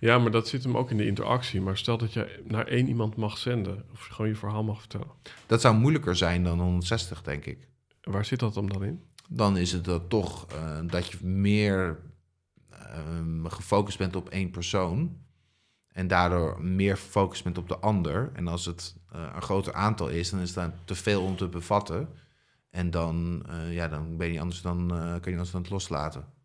Ja, 0.00 0.18
maar 0.18 0.30
dat 0.30 0.48
zit 0.48 0.62
hem 0.62 0.76
ook 0.76 0.90
in 0.90 0.96
de 0.96 1.06
interactie. 1.06 1.60
Maar 1.60 1.76
stel 1.76 1.98
dat 1.98 2.12
je 2.12 2.42
naar 2.44 2.66
één 2.66 2.88
iemand 2.88 3.16
mag 3.16 3.38
zenden, 3.38 3.84
of 3.92 4.06
gewoon 4.06 4.30
je 4.30 4.36
verhaal 4.36 4.64
mag 4.64 4.78
vertellen. 4.80 5.10
Dat 5.46 5.60
zou 5.60 5.76
moeilijker 5.76 6.16
zijn 6.16 6.44
dan 6.44 6.60
160, 6.60 7.22
denk 7.22 7.44
ik. 7.44 7.68
Waar 8.02 8.24
zit 8.24 8.40
dat 8.40 8.54
hem 8.54 8.68
dan 8.68 8.84
in? 8.84 9.02
Dan 9.28 9.56
is 9.56 9.72
het 9.72 9.84
dat 9.84 10.10
toch 10.10 10.46
eh, 10.46 10.78
dat 10.86 11.06
je 11.06 11.26
meer 11.26 11.98
ehm, 12.70 13.46
gefocust 13.46 13.98
bent 13.98 14.16
op 14.16 14.28
één 14.28 14.50
persoon. 14.50 15.16
En 15.92 16.06
daardoor 16.06 16.62
meer 16.62 16.96
gefocust 16.96 17.44
bent 17.44 17.58
op 17.58 17.68
de 17.68 17.78
ander. 17.78 18.30
En 18.34 18.48
als 18.48 18.66
het 18.66 18.96
eh, 19.12 19.30
een 19.34 19.42
groter 19.42 19.72
aantal 19.72 20.08
is, 20.08 20.30
dan 20.30 20.40
is 20.40 20.52
dat 20.52 20.70
te 20.84 20.94
veel 20.94 21.22
om 21.22 21.36
te 21.36 21.48
bevatten. 21.48 22.08
En 22.70 22.90
dan, 22.90 23.42
eh, 23.48 23.74
ja, 23.74 23.88
dan 23.88 24.16
ben 24.16 24.32
je 24.32 24.40
anders 24.40 24.62
dan, 24.62 24.88
kun 25.20 25.30
je 25.30 25.36
anders 25.36 25.50
dan 25.50 25.60
het 25.60 25.70
loslaten. 25.70 26.37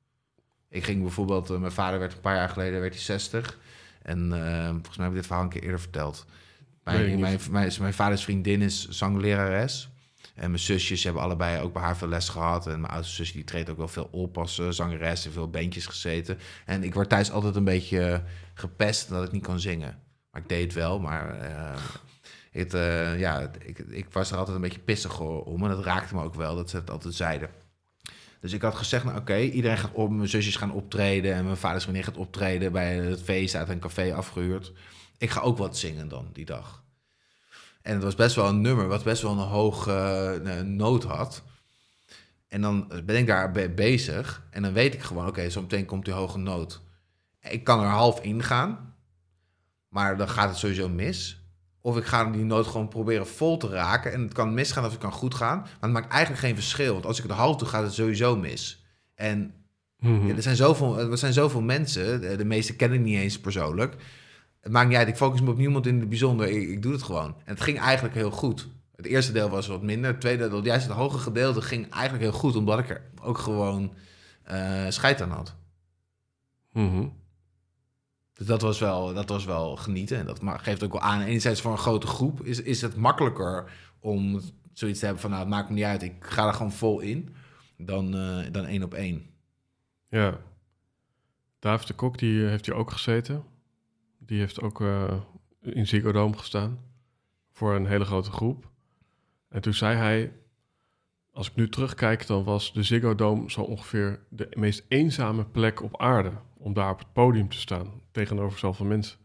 Ik 0.74 0.84
ging 0.84 1.02
bijvoorbeeld, 1.02 1.50
eh, 1.50 1.58
mijn 1.58 1.72
vader 1.72 2.00
werd 2.00 2.14
een 2.14 2.20
paar 2.20 2.36
jaar 2.36 2.50
geleden 2.50 2.82
werd 2.82 2.94
hij 2.94 3.04
60. 3.04 3.58
En 4.02 4.34
eh, 4.34 4.70
volgens 4.70 4.98
mij 4.98 5.06
heb 5.06 5.16
ik 5.16 5.20
dit 5.20 5.26
verhaal 5.26 5.44
een 5.44 5.50
keer 5.50 5.64
eerder 5.64 5.80
verteld. 5.80 6.26
Mijn, 6.84 7.20
mijn, 7.20 7.40
mijn, 7.52 7.72
mijn 7.80 7.94
vaders 7.94 8.24
vriendin 8.24 8.62
is 8.62 8.88
zanglerares. 8.90 9.90
En 10.36 10.50
mijn 10.50 10.64
zusjes 10.64 11.04
hebben 11.04 11.22
allebei 11.22 11.62
ook 11.62 11.74
bij 11.74 11.82
haar 11.82 11.98
veel 11.98 12.08
les 12.08 12.30
gehad. 12.30 12.68
En 12.68 12.82
mijn 12.82 12.94
oudste 12.94 13.16
zusje 13.16 13.34
die 13.34 13.44
treedt 13.44 13.70
ook 13.70 13.78
wel 13.78 13.88
veel 13.88 14.10
op 14.12 14.38
als 14.38 14.60
eh, 14.60 14.70
zangeres. 14.70 15.26
En 15.26 15.32
veel 15.32 15.50
bandjes 15.50 15.86
gezeten. 15.86 16.38
En 16.66 16.84
ik 16.84 16.94
word 16.94 17.10
thuis 17.10 17.32
altijd 17.32 17.56
een 17.56 17.64
beetje 17.64 18.24
gepest 18.54 19.10
dat 19.10 19.24
ik 19.24 19.32
niet 19.32 19.44
kan 19.44 19.60
zingen. 19.60 20.00
Maar 20.32 20.42
ik 20.42 20.50
deed 20.50 20.64
het 20.64 20.74
wel, 20.74 21.00
maar... 21.00 21.36
het, 22.52 22.72
ja, 23.20 23.52
ik, 23.60 23.80
ik 23.80 24.08
was 24.12 24.32
er 24.32 24.38
altijd 24.38 24.56
een 24.56 24.62
beetje 24.62 24.80
pissig 24.80 25.20
om. 25.20 25.64
En 25.64 25.70
dat 25.70 25.86
raakte 25.86 26.16
me 26.16 26.24
ook 26.24 26.36
wel, 26.36 26.56
dat 26.56 26.70
ze 26.70 26.76
het 26.76 26.90
altijd 26.90 27.14
zeiden. 27.14 27.50
Dus 28.44 28.54
ik 28.54 28.62
had 28.62 28.76
gezegd, 28.76 29.04
nou 29.04 29.18
oké, 29.18 29.38
iedereen 29.40 29.78
gaat 29.78 29.94
op. 29.94 30.10
Mijn 30.12 30.30
zusjes 30.30 30.56
gaan 30.56 30.72
optreden. 30.72 31.34
En 31.34 31.44
mijn 31.46 31.58
vaders 31.58 31.84
vriendin 31.84 32.04
gaat 32.04 32.18
optreden 32.18 32.72
bij 32.72 32.96
het 32.96 33.22
feest 33.22 33.56
uit 33.56 33.70
een 33.70 33.80
café 33.80 34.14
afgehuurd. 34.16 34.72
Ik 35.18 35.30
ga 35.30 35.40
ook 35.40 35.58
wat 35.58 35.78
zingen 35.78 36.08
dan, 36.08 36.30
die 36.34 36.46
dag. 36.46 36.84
En 37.82 37.94
het 37.94 38.04
was 38.04 38.16
best 38.16 38.36
wel 38.36 38.48
een 38.48 38.62
nummer 38.62 38.88
wat 38.88 39.04
best 39.04 39.22
wel 39.22 39.32
een 39.32 39.38
hoge 39.38 39.92
eh, 40.44 40.62
noot 40.62 41.04
had. 41.04 41.44
En 42.48 42.62
dan 42.62 42.92
ben 43.06 43.16
ik 43.16 43.28
daar 43.28 43.52
be- 43.52 43.70
bezig. 43.70 44.44
En 44.50 44.62
dan 44.62 44.74
weet 44.74 44.94
ik 44.94 45.02
gewoon, 45.02 45.28
oké, 45.28 45.50
zo 45.50 45.62
meteen 45.62 45.86
komt 45.86 46.06
die 46.06 46.14
hoge 46.14 46.38
noot. 46.38 46.82
Ik 47.42 47.64
kan 47.64 47.80
er 47.80 47.88
half 47.88 48.22
in 48.22 48.44
gaan. 48.44 48.96
Maar 49.88 50.18
dan 50.18 50.30
gaat 50.30 50.50
het 50.50 50.58
sowieso 50.58 50.90
mis. 50.90 51.43
Of 51.86 51.98
ik 51.98 52.06
ga 52.06 52.26
die 52.32 52.44
noot 52.44 52.68
gewoon 52.68 52.88
proberen 52.88 53.28
vol 53.28 53.58
te 53.58 53.68
raken. 53.68 54.14
En 54.14 54.22
het 54.22 54.34
kan 54.34 54.54
misgaan 54.54 54.86
of 54.86 54.92
het 54.92 55.00
kan 55.00 55.12
goed 55.12 55.36
gaan. 55.36 55.58
Maar 55.60 55.78
het 55.80 55.92
maakt 55.92 56.12
eigenlijk 56.12 56.42
geen 56.44 56.56
verschil. 56.56 56.94
Want 56.94 57.06
als 57.06 57.18
ik 57.18 57.24
het 57.24 57.32
half 57.32 57.56
doe, 57.56 57.68
gaat 57.68 57.84
het 57.84 57.94
sowieso 57.94 58.36
mis. 58.36 58.84
En 59.16 59.54
Mhm. 60.00 60.28
ja, 60.28 60.36
er, 60.36 60.42
zijn 60.42 60.56
zoveel, 60.56 61.00
er 61.00 61.18
zijn 61.18 61.34
zoveel 61.34 61.62
mensen. 61.62 62.22
De, 62.22 62.36
de 62.36 62.46
meeste 62.46 62.76
ken 62.76 62.92
ik 62.94 63.00
niet 63.00 63.18
eens 63.18 63.40
persoonlijk. 63.40 63.96
Het 64.62 64.72
maakt 64.72 64.88
niet 64.90 64.98
uit. 64.98 65.08
Ik 65.08 65.16
focus 65.16 65.42
me 65.42 65.50
op 65.52 65.58
niemand 65.58 65.88
in 65.88 66.00
het 66.00 66.10
bijzonder. 66.10 66.48
Ik, 66.48 66.70
ik 66.70 66.82
doe 66.82 66.92
het 66.92 67.04
gewoon. 67.04 67.36
En 67.46 67.54
het 67.54 67.62
ging 67.62 67.80
eigenlijk 67.80 68.16
heel 68.16 68.32
goed. 68.32 68.68
Het 68.96 69.06
eerste 69.06 69.32
deel 69.32 69.50
was 69.50 69.68
wat 69.68 69.82
minder. 69.82 70.12
Het 70.12 70.22
tweede 70.22 70.50
deel, 70.50 70.64
juist 70.66 70.88
het 70.88 70.96
hoge 70.96 71.18
gedeelte, 71.18 71.62
ging 71.62 71.90
eigenlijk 71.90 72.24
heel 72.24 72.40
goed. 72.40 72.56
Omdat 72.56 72.80
ik 72.80 72.90
er 72.90 73.02
ook 73.22 73.38
gewoon 73.38 73.94
eh 74.44 74.86
scheid 74.90 75.22
aan 75.22 75.32
had. 75.32 75.56
Mhm. 76.72 77.06
Dus 78.34 78.48
dat 78.48 78.62
was 78.62 78.80
wel, 78.80 79.14
dat 79.14 79.30
was 79.30 79.46
wel 79.46 79.76
genieten. 79.76 80.18
En 80.18 80.26
dat 80.26 80.40
geeft 80.44 80.84
ook 80.84 80.92
wel 80.92 81.02
aan. 81.02 81.22
Enerzijds 81.22 81.62
voor 81.62 81.72
een 81.72 81.78
grote 81.78 82.08
groep 82.08 82.46
is, 82.46 82.62
is 82.62 82.82
het 82.82 82.96
makkelijker 82.96 83.72
om 84.00 84.42
zoiets 84.74 85.00
te 85.00 85.06
hebben 85.06 85.22
van... 85.22 85.32
nou, 85.32 85.44
het 85.44 85.52
maakt 85.52 85.70
me 85.70 85.76
niet 85.76 85.84
uit, 85.84 86.04
ik 86.04 86.14
ga 86.20 86.48
er 86.48 86.54
gewoon 86.54 86.72
vol 86.72 87.00
in. 87.00 87.36
Dan, 87.78 88.16
eh, 88.16 88.52
dan 88.52 88.66
één 88.66 88.84
op 88.84 88.94
één. 88.94 89.26
Ja. 90.10 90.40
David 91.60 91.88
de 91.88 91.94
Kok, 91.94 92.18
die 92.18 92.46
heeft 92.46 92.66
hier 92.66 92.76
ook 92.76 92.92
gezeten. 92.92 93.44
Die 94.20 94.40
heeft 94.40 94.62
ook 94.62 94.82
eh, 94.82 95.14
in 95.62 95.88
Ziggo 95.88 96.12
Dome 96.12 96.38
gestaan. 96.38 96.80
Voor 97.52 97.76
een 97.76 97.88
hele 97.88 98.06
grote 98.06 98.32
groep. 98.32 98.70
En 99.50 99.62
toen 99.62 99.74
zei 99.74 99.98
hij... 99.98 100.32
Als 101.32 101.50
ik 101.50 101.56
nu 101.56 101.70
terugkijk, 101.70 102.28
dan 102.28 102.44
was 102.44 102.74
de 102.74 102.84
Ziggo 102.84 103.16
Dome 103.16 103.52
zo 103.52 103.62
ongeveer 103.62 104.20
de 104.30 104.48
meest 104.54 104.86
eenzame 104.88 105.46
plek 105.46 105.82
op 105.82 106.02
aarde. 106.02 106.32
Om 106.64 106.74
daar 106.74 106.92
op 106.92 107.00
het 107.00 107.14
podium 107.14 107.50
te 107.50 107.60
staan, 107.60 108.02
tegenover 108.12 108.60
zoveel 108.60 108.86
mensen. 108.86 109.18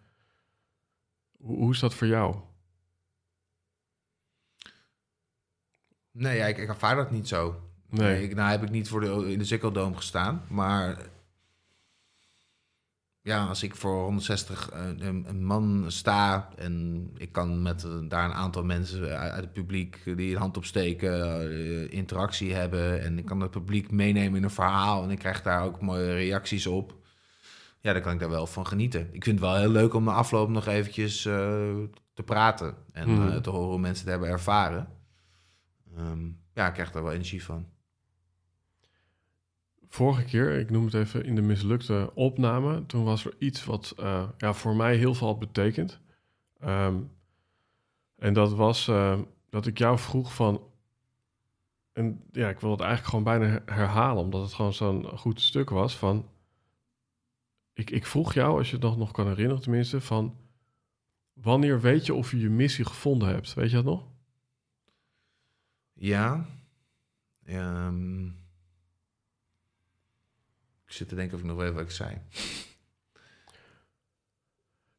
Hoe, 1.36 1.56
hoe 1.56 1.72
is 1.72 1.78
dat 1.78 1.94
voor 1.94 2.06
jou? 2.06 2.36
Nee, 6.10 6.36
ja, 6.36 6.46
ik, 6.46 6.58
ik 6.58 6.68
ervaar 6.68 6.96
dat 6.96 7.10
niet 7.10 7.28
zo. 7.28 7.60
Nee. 7.88 8.22
Ik, 8.22 8.34
nou 8.34 8.50
heb 8.50 8.62
ik 8.62 8.70
niet 8.70 8.88
voor 8.88 9.00
de, 9.00 9.32
in 9.32 9.38
de 9.38 9.70
Dome 9.72 9.96
gestaan. 9.96 10.44
Maar 10.48 11.10
ja, 13.20 13.46
als 13.46 13.62
ik 13.62 13.74
voor 13.74 14.02
160 14.02 14.70
eh, 14.70 14.86
een, 14.98 15.24
een 15.28 15.44
man 15.44 15.84
sta... 15.86 16.48
en 16.56 17.06
ik 17.16 17.32
kan 17.32 17.62
met 17.62 17.84
eh, 17.84 17.90
daar 18.08 18.24
een 18.24 18.34
aantal 18.34 18.64
mensen 18.64 19.18
uit, 19.18 19.32
uit 19.32 19.44
het 19.44 19.52
publiek... 19.52 20.02
die 20.04 20.32
een 20.32 20.40
hand 20.40 20.56
opsteken, 20.56 21.40
eh, 21.40 21.92
interactie 21.92 22.54
hebben... 22.54 23.02
en 23.02 23.18
ik 23.18 23.24
kan 23.24 23.40
het 23.40 23.50
publiek 23.50 23.90
meenemen 23.90 24.36
in 24.36 24.44
een 24.44 24.50
verhaal... 24.50 25.02
en 25.02 25.10
ik 25.10 25.18
krijg 25.18 25.42
daar 25.42 25.62
ook 25.62 25.80
mooie 25.80 26.12
reacties 26.12 26.66
op... 26.66 26.97
ja, 27.88 27.94
dan 27.94 28.02
kan 28.02 28.12
ik 28.12 28.20
daar 28.20 28.28
wel 28.30 28.46
van 28.46 28.66
genieten. 28.66 29.00
Ik 29.12 29.24
vind 29.24 29.40
het 29.40 29.48
wel 29.48 29.56
heel 29.58 29.68
leuk 29.70 29.94
om 29.94 30.04
na 30.04 30.12
afloop 30.12 30.48
nog 30.48 30.66
eventjes 30.66 31.24
eh, 31.24 31.32
te 32.14 32.22
praten... 32.24 32.74
en 32.92 33.08
Mhm. 33.14 33.28
eh, 33.28 33.36
te 33.36 33.50
horen 33.50 33.68
hoe 33.68 33.78
mensen 33.78 34.02
het 34.04 34.10
hebben 34.12 34.28
ervaren... 34.28 34.88
Ehm, 35.96 36.26
ja, 36.54 36.66
ik 36.66 36.72
krijg 36.72 36.90
daar 36.90 37.02
wel 37.02 37.12
energie 37.12 37.44
van. 37.44 37.66
Vorige 39.88 40.24
keer, 40.24 40.58
ik 40.58 40.70
noem 40.70 40.84
het 40.84 40.94
even 40.94 41.24
in 41.24 41.34
de 41.34 41.40
mislukte 41.42 42.10
opname, 42.14 42.86
toen 42.86 43.04
was 43.04 43.24
er 43.24 43.34
iets 43.38 43.64
wat 43.64 43.94
eh, 43.98 44.28
ja, 44.38 44.52
voor 44.52 44.76
mij 44.76 44.96
heel 44.96 45.14
veel 45.14 45.26
had 45.26 45.38
betekend. 45.38 46.00
Ehm, 46.60 46.94
en 48.16 48.32
dat 48.32 48.52
was 48.52 48.90
dat 49.50 49.66
ik 49.66 49.78
jou 49.78 49.98
vroeg 49.98 50.34
van. 50.34 50.62
En 51.92 52.22
ja, 52.32 52.48
ik 52.48 52.60
wil 52.60 52.70
het 52.70 52.80
eigenlijk 52.80 53.08
gewoon 53.10 53.24
bijna 53.24 53.44
her- 53.46 53.62
herhalen, 53.76 54.22
omdat 54.22 54.42
het 54.42 54.52
gewoon 54.54 54.72
zo'n 54.72 55.04
goed 55.18 55.40
stuk 55.40 55.70
was. 55.70 55.96
Van, 55.96 56.28
ik, 57.78 57.90
ik 57.90 58.06
vroeg 58.06 58.34
jou, 58.34 58.58
als 58.58 58.68
je 58.70 58.74
het 58.74 58.84
nog, 58.84 58.96
nog 58.96 59.10
kan 59.12 59.26
herinneren 59.28 59.62
tenminste, 59.62 60.00
van 60.00 60.36
wanneer 61.32 61.80
weet 61.80 62.06
je 62.06 62.14
of 62.14 62.30
je 62.30 62.38
je 62.38 62.48
missie 62.50 62.84
gevonden 62.84 63.28
hebt? 63.28 63.54
Weet 63.54 63.70
je 63.70 63.76
dat 63.76 63.84
nog? 63.84 64.06
Ja. 65.92 66.46
Ehm, 67.44 68.26
ik 70.84 70.92
zit 70.94 71.08
te 71.08 71.14
denken 71.14 71.34
of 71.34 71.40
ik 71.40 71.46
nog 71.46 71.56
weet 71.56 71.72
wat 71.72 71.82
ik 71.82 71.90
zei. 71.90 72.18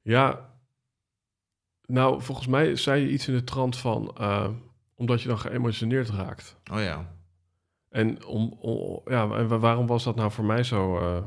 Ja, 0.01 0.53
nou, 1.85 2.21
volgens 2.21 2.47
mij 2.47 2.75
zei 2.75 3.01
je 3.01 3.09
iets 3.11 3.27
in 3.27 3.33
de 3.33 3.43
trant 3.43 3.77
van, 3.77 4.17
eh, 4.17 4.49
omdat 4.95 5.21
je 5.21 5.27
dan 5.27 5.39
geëmotioneerd 5.39 6.09
raakt. 6.09 6.55
Oh 6.71 6.79
ja. 6.81 7.15
En, 7.89 8.25
om, 8.25 8.51
om- 8.51 9.01
ja, 9.05 9.21
en 9.31 9.47
wa- 9.47 9.57
waarom 9.59 9.87
was 9.87 10.03
dat 10.03 10.15
nou 10.15 10.31
voor 10.31 10.45
mij 10.45 10.63
zo 10.63 10.97
eh, 10.99 11.25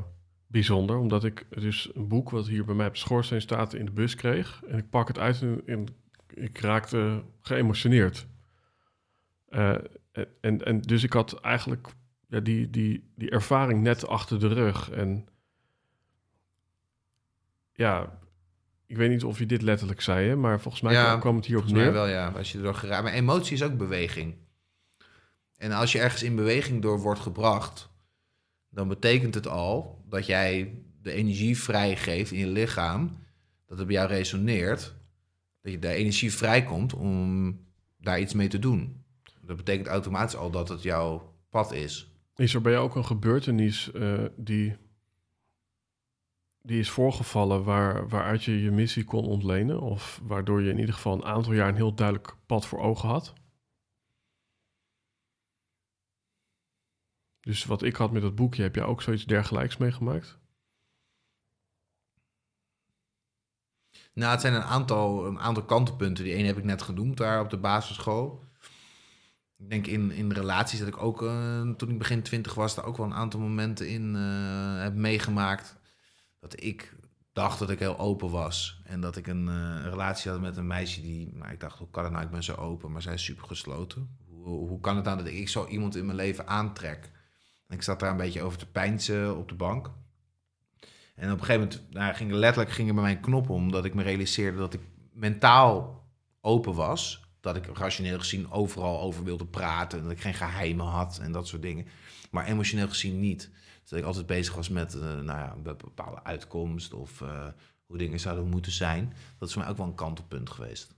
bijzonder? 0.53 0.97
Omdat 0.97 1.23
ik 1.23 1.45
dus 1.49 1.89
een 1.93 2.07
boek 2.07 2.29
wat 2.29 2.47
hier 2.47 2.65
bij 2.65 2.75
mij 2.75 2.87
op 2.87 2.97
schoorsteen 2.97 3.41
staat 3.41 3.73
in 3.73 3.85
de 3.85 3.91
bus 3.91 4.15
kreeg. 4.15 4.63
En 4.67 4.77
ik 4.77 4.89
pak 4.89 5.07
het 5.07 5.19
uit 5.19 5.41
en, 5.41 5.61
en 5.65 5.85
ik 6.33 6.57
raakte 6.59 7.23
geëmotioneerd. 7.41 8.27
Eh, 9.49 9.75
en, 10.41 10.65
en 10.65 10.81
dus 10.81 11.03
ik 11.03 11.13
had 11.13 11.39
eigenlijk 11.39 11.87
ja, 12.27 12.39
die, 12.39 12.69
die, 12.69 13.11
die 13.15 13.29
ervaring 13.29 13.81
net 13.81 14.07
achter 14.07 14.39
de 14.39 14.47
rug. 14.47 14.89
En 14.89 15.27
ja, 17.73 18.19
ik 18.85 18.97
weet 18.97 19.09
niet 19.09 19.23
of 19.23 19.39
je 19.39 19.45
dit 19.45 19.61
letterlijk 19.61 20.01
zei, 20.01 20.27
hè, 20.27 20.35
maar 20.35 20.61
volgens 20.61 20.83
mij 20.83 20.93
Ja, 20.93 21.17
kwam 21.17 21.35
het 21.35 21.45
hierop 21.45 21.67
neer. 21.67 21.93
wel, 21.93 22.07
ja. 22.07 22.27
Als 22.27 22.51
je 22.51 22.57
erdoor 22.57 22.75
geraakt. 22.75 23.03
Maar 23.03 23.13
emotie 23.13 23.53
is 23.53 23.63
ook 23.63 23.77
beweging. 23.77 24.35
En 25.57 25.71
als 25.71 25.91
je 25.91 25.99
ergens 25.99 26.23
in 26.23 26.35
beweging 26.35 26.81
door 26.81 26.99
wordt 26.99 27.19
gebracht, 27.19 27.89
dan 28.73 28.87
betekent 28.87 29.35
het 29.35 29.47
al 29.47 30.03
dat 30.09 30.25
jij 30.25 30.81
de 31.01 31.11
energie 31.11 31.57
vrijgeeft 31.57 32.31
in 32.31 32.39
je 32.39 32.47
lichaam, 32.47 33.17
dat 33.65 33.77
het 33.77 33.87
bij 33.87 33.95
jou 33.95 34.07
resoneert, 34.07 34.95
dat 35.61 35.71
je 35.71 35.79
daar 35.79 35.93
energie 35.93 36.33
vrijkomt 36.33 36.93
om 36.93 37.59
daar 37.97 38.19
iets 38.19 38.33
mee 38.33 38.47
te 38.47 38.59
doen. 38.59 39.03
Dat 39.41 39.57
betekent 39.57 39.87
automatisch 39.87 40.35
al 40.35 40.51
dat 40.51 40.69
het 40.69 40.81
jouw 40.81 41.33
pad 41.49 41.71
is. 41.71 42.11
Is 42.35 42.53
er 42.53 42.61
bij 42.61 42.71
jou 42.71 42.83
ook 42.83 42.95
een 42.95 43.05
gebeurtenis 43.05 43.91
eh, 43.91 44.23
die, 44.35 44.75
die 46.61 46.79
is 46.79 46.89
voorgevallen 46.89 47.63
waar, 47.63 48.07
waaruit 48.07 48.43
je 48.43 48.61
je 48.61 48.71
missie 48.71 49.03
kon 49.03 49.25
ontlenen? 49.25 49.81
Of 49.81 50.21
waardoor 50.23 50.61
je 50.61 50.69
in 50.69 50.79
ieder 50.79 50.93
geval 50.93 51.13
een 51.13 51.25
aantal 51.25 51.53
jaar 51.53 51.67
een 51.67 51.75
heel 51.75 51.93
duidelijk 51.93 52.35
pad 52.45 52.65
voor 52.65 52.79
ogen 52.79 53.09
had? 53.09 53.33
Dus 57.43 57.65
wat 57.65 57.81
ik 57.81 57.95
had 57.95 58.11
met 58.11 58.21
dat 58.21 58.35
boekje, 58.35 58.61
heb 58.61 58.75
jij 58.75 58.83
ook 58.83 59.01
zoiets 59.01 59.25
dergelijks 59.25 59.77
meegemaakt? 59.77 60.37
Nou, 64.13 64.31
het 64.31 64.41
zijn 64.41 64.53
een 64.53 64.63
aantal, 64.63 65.25
een 65.25 65.39
aantal 65.39 65.65
kantelpunten. 65.65 66.23
Die 66.23 66.33
ene 66.33 66.47
heb 66.47 66.57
ik 66.57 66.63
net 66.63 66.81
genoemd 66.81 67.17
daar 67.17 67.41
op 67.41 67.49
de 67.49 67.57
basisschool. 67.57 68.43
Ik 69.57 69.69
denk 69.69 69.87
in, 69.87 70.11
in 70.11 70.31
relaties 70.31 70.79
dat 70.79 70.87
ik 70.87 70.97
ook, 70.97 71.23
eh, 71.23 71.69
toen 71.69 71.89
ik 71.89 71.97
begin 71.97 72.21
twintig 72.21 72.53
was, 72.53 72.75
daar 72.75 72.85
ook 72.85 72.97
wel 72.97 73.05
een 73.05 73.13
aantal 73.13 73.39
momenten 73.39 73.89
in 73.89 74.15
eh, 74.15 74.81
heb 74.81 74.93
meegemaakt. 74.93 75.75
Dat 76.39 76.63
ik 76.63 76.95
dacht 77.33 77.59
dat 77.59 77.69
ik 77.69 77.79
heel 77.79 77.99
open 77.99 78.29
was. 78.29 78.81
En 78.83 79.01
dat 79.01 79.15
ik 79.15 79.27
een 79.27 79.47
eh, 79.47 79.83
relatie 79.83 80.31
had 80.31 80.41
met 80.41 80.57
een 80.57 80.67
meisje 80.67 81.01
die, 81.01 81.33
nou, 81.33 81.51
ik 81.51 81.59
dacht, 81.59 81.77
hoe 81.77 81.89
kan 81.89 82.03
het 82.03 82.13
nou? 82.13 82.25
Ik 82.25 82.31
ben 82.31 82.43
zo 82.43 82.55
open, 82.55 82.91
maar 82.91 83.01
zij 83.01 83.13
is 83.13 83.23
super 83.23 83.47
gesloten. 83.47 84.17
Hoe, 84.27 84.67
hoe 84.67 84.79
kan 84.79 84.95
het 84.95 85.05
nou 85.05 85.17
dat 85.17 85.27
ik 85.27 85.49
zo 85.49 85.67
iemand 85.67 85.95
in 85.95 86.05
mijn 86.05 86.17
leven 86.17 86.47
aantrek? 86.47 87.11
Ik 87.73 87.81
zat 87.81 87.99
daar 87.99 88.11
een 88.11 88.17
beetje 88.17 88.41
over 88.41 88.57
te 88.57 88.65
pijnsen 88.65 89.37
op 89.37 89.49
de 89.49 89.55
bank. 89.55 89.91
En 91.15 91.31
op 91.31 91.39
een 91.39 91.45
gegeven 91.45 91.61
moment 91.61 91.93
nou, 91.93 92.13
ging 92.13 92.31
er 92.31 92.37
letterlijk 92.37 92.71
ging 92.75 92.87
er 92.87 92.93
bij 92.93 93.03
mijn 93.03 93.19
knop 93.19 93.49
om, 93.49 93.71
dat 93.71 93.85
ik 93.85 93.93
me 93.93 94.03
realiseerde 94.03 94.57
dat 94.57 94.73
ik 94.73 94.81
mentaal 95.11 96.03
open 96.41 96.73
was. 96.73 97.21
Dat 97.39 97.55
ik 97.55 97.65
rationeel 97.73 98.19
gezien 98.19 98.51
overal 98.51 99.01
over 99.01 99.23
wilde 99.23 99.45
praten. 99.45 99.97
En 99.97 100.03
dat 100.03 100.13
ik 100.13 100.21
geen 100.21 100.33
geheimen 100.33 100.85
had 100.85 101.19
en 101.21 101.31
dat 101.31 101.47
soort 101.47 101.61
dingen. 101.61 101.85
Maar 102.31 102.45
emotioneel 102.45 102.87
gezien 102.87 103.19
niet. 103.19 103.49
Dus 103.81 103.89
dat 103.89 103.99
ik 103.99 104.05
altijd 104.05 104.25
bezig 104.25 104.55
was 104.55 104.69
met 104.69 104.93
eh, 104.93 105.01
nou 105.01 105.25
ja, 105.25 105.53
een 105.55 105.63
bepaalde 105.63 106.23
uitkomst 106.23 106.93
of 106.93 107.21
eh, 107.21 107.47
hoe 107.85 107.97
dingen 107.97 108.19
zouden 108.19 108.49
moeten 108.49 108.71
zijn. 108.71 109.13
Dat 109.37 109.47
is 109.47 109.53
voor 109.53 109.63
mij 109.63 109.71
ook 109.71 109.77
wel 109.77 109.87
een 109.87 109.95
kantelpunt 109.95 110.49
geweest. 110.49 110.95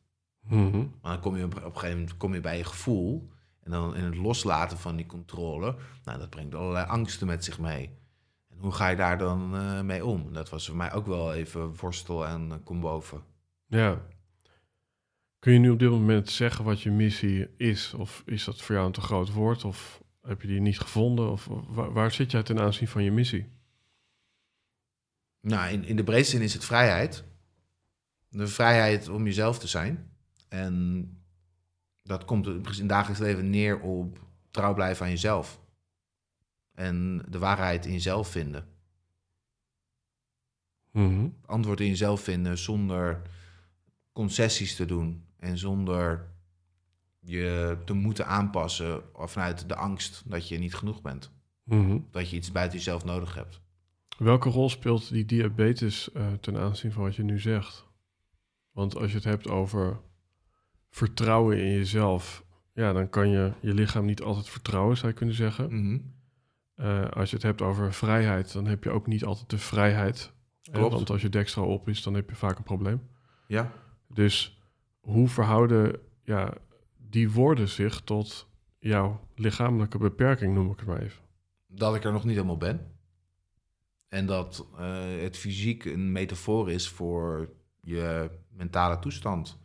Mhm. 0.48 0.78
Maar 0.78 1.12
dan 1.12 1.20
kom 1.20 1.38
je 1.38 1.44
op, 1.44 1.56
op 1.56 1.64
een 1.64 1.72
gegeven 1.72 1.98
moment 1.98 2.18
kom 2.18 2.34
je 2.34 2.42
bij 2.42 2.58
je 2.58 2.64
gevoel. 2.64 3.30
En 3.66 3.72
dan 3.72 3.96
in 3.96 4.04
het 4.04 4.16
loslaten 4.16 4.78
van 4.78 4.96
die 4.96 5.06
controle. 5.06 5.76
Nou, 6.04 6.20
dat 6.20 6.30
brengt 6.30 6.56
allerlei 6.56 6.86
angsten 6.86 7.28
met 7.28 7.44
zich 7.44 7.60
mee. 7.60 7.90
En 8.50 8.58
hoe 8.58 8.72
ga 8.72 8.88
je 8.90 8.96
daar 8.96 9.18
dan 9.18 9.56
eh, 9.56 9.82
mee 9.82 10.06
om? 10.06 10.34
Dat 10.34 10.50
was 10.50 10.66
voor 10.66 10.76
mij 10.76 10.94
ook 10.94 11.06
wel 11.06 11.34
even 11.34 11.76
worstel 11.76 12.28
en 12.28 12.52
eh, 12.52 12.58
kom 12.64 12.80
boven. 12.80 13.24
Ja. 13.66 14.02
Kun 15.40 15.54
je 15.54 15.60
nu 15.60 15.70
op 15.70 15.80
dit 15.80 15.90
moment 15.90 16.30
zeggen 16.30 16.66
wat 16.66 16.82
je 16.82 16.92
missie 16.92 17.48
is? 17.58 17.94
Of 17.94 18.24
is 18.26 18.44
dat 18.44 18.62
voor 18.62 18.76
jou 18.76 18.88
een 18.88 18.94
te 18.94 19.02
groot 19.02 19.32
woord? 19.32 19.64
Of 19.64 20.02
heb 20.22 20.42
je 20.42 20.48
die 20.48 20.62
niet 20.62 20.80
gevonden? 20.80 21.32
Of 21.32 21.50
waar, 21.68 21.94
waar 21.94 22.12
zit 22.12 22.32
jij 22.32 22.44
ten 22.44 22.60
aanzien 22.60 22.88
van 22.88 23.04
je 23.04 23.12
missie? 23.12 23.52
Nou, 25.42 25.72
in, 25.72 25.84
in 25.84 25.96
de 25.96 26.04
breedste 26.04 26.36
zin 26.36 26.46
is 26.46 26.54
het 26.54 26.66
vrijheid. 26.66 27.24
De 28.30 28.48
vrijheid 28.48 29.10
om 29.10 29.26
jezelf 29.26 29.60
te 29.60 29.68
zijn. 29.68 30.12
En 30.50 31.25
dat 32.06 32.26
komt 32.26 32.48
in 32.48 32.64
het 32.66 32.90
dagelijks 32.90 33.22
leven 33.22 33.50
neer 33.50 33.80
op 33.80 34.20
trouw 34.52 34.74
blijven 34.74 35.06
aan 35.06 35.12
jezelf. 35.12 35.60
En 36.74 37.26
de 37.30 37.40
waarheid 37.40 37.86
in 37.86 37.92
jezelf 37.92 38.28
vinden. 38.28 38.68
Mhm. 40.92 41.28
antwoord 41.46 41.80
in 41.80 41.88
jezelf 41.88 42.22
vinden 42.22 42.58
zonder 42.58 43.22
concessies 44.14 44.76
te 44.76 44.86
doen 44.86 45.26
en 45.40 45.58
zonder 45.58 46.28
je 47.20 47.78
te 47.86 47.94
moeten 47.94 48.28
aanpassen 48.28 49.02
vanuit 49.14 49.70
de 49.70 49.76
angst 49.76 50.24
dat 50.26 50.48
je 50.48 50.58
niet 50.58 50.76
genoeg 50.76 51.02
bent. 51.02 51.32
Mhm. 51.64 52.00
Dat 52.12 52.30
je 52.30 52.36
iets 52.36 52.52
buiten 52.52 52.78
jezelf 52.78 53.06
nodig 53.06 53.36
hebt. 53.36 53.62
Welke 54.18 54.50
rol 54.50 54.70
speelt 54.70 55.10
die 55.10 55.26
diabetes 55.26 56.12
eh, 56.12 56.34
ten 56.34 56.58
aanzien 56.58 56.92
van 56.92 57.04
wat 57.04 57.16
je 57.16 57.24
nu 57.24 57.40
zegt? 57.40 57.86
Want 58.72 58.96
als 58.96 59.10
je 59.10 59.16
het 59.16 59.26
hebt 59.26 59.50
over 59.50 60.00
vertrouwen 60.96 61.58
in 61.58 61.72
jezelf, 61.72 62.46
ja, 62.74 62.94
dan 62.94 63.10
kan 63.10 63.30
je 63.30 63.52
je 63.62 63.74
lichaam 63.74 64.06
niet 64.06 64.22
altijd 64.22 64.50
vertrouwen, 64.50 64.98
zou 64.98 65.08
je 65.12 65.18
kunnen 65.18 65.36
zeggen. 65.36 65.66
Mhm. 65.74 66.00
eh, 66.76 67.10
als 67.10 67.30
je 67.30 67.36
het 67.36 67.46
hebt 67.46 67.62
over 67.62 67.94
vrijheid, 67.94 68.54
dan 68.54 68.66
heb 68.66 68.84
je 68.84 68.90
ook 68.90 69.08
niet 69.08 69.24
altijd 69.26 69.50
de 69.50 69.58
vrijheid. 69.58 70.32
hè, 70.62 70.72
Klopt. 70.72 70.94
want 70.94 71.10
als 71.10 71.22
je 71.22 71.30
dekstra 71.30 71.62
op 71.62 71.88
is, 71.90 72.04
dan 72.04 72.14
heb 72.14 72.30
je 72.30 72.36
vaak 72.36 72.58
een 72.58 72.64
probleem. 72.64 73.02
Ja. 73.48 73.72
Dus 74.08 74.62
hoe 75.00 75.28
verhouden 75.28 76.00
ja, 76.24 76.54
die 76.98 77.32
woorden 77.32 77.68
zich 77.70 78.02
tot 78.02 78.48
jouw 78.80 79.20
lichamelijke 79.36 79.98
beperking, 79.98 80.54
noem 80.54 80.72
ik 80.72 80.80
het 80.80 80.88
maar 80.88 81.02
even? 81.02 81.24
dat 81.68 81.96
ik 81.96 82.04
er 82.04 82.12
nog 82.12 82.24
niet 82.24 82.36
helemaal 82.36 82.58
ben. 82.58 82.92
En 84.08 84.26
dat 84.26 84.68
eh, 84.78 85.22
het 85.22 85.38
fysiek 85.38 85.86
een 85.86 86.12
metafoor 86.12 86.72
is 86.72 86.90
voor 86.90 87.50
je 87.82 88.30
mentale 88.50 89.00
toestand. 89.00 89.64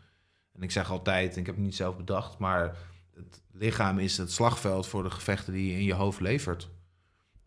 En 0.60 0.66
ik 0.66 0.72
zeg 0.72 0.90
altijd, 0.90 1.36
ik 1.36 1.46
heb 1.46 1.54
het 1.54 1.64
niet 1.64 1.74
zelf 1.74 1.96
bedacht, 1.96 2.38
maar 2.38 2.76
het 3.14 3.42
lichaam 3.52 3.98
is 3.98 4.16
het 4.16 4.32
slagveld 4.32 4.86
voor 4.86 5.02
de 5.02 5.10
gevechten 5.10 5.52
die 5.52 5.66
je 5.66 5.78
in 5.78 5.84
je 5.84 5.94
hoofd 5.94 6.20
levert. 6.20 6.68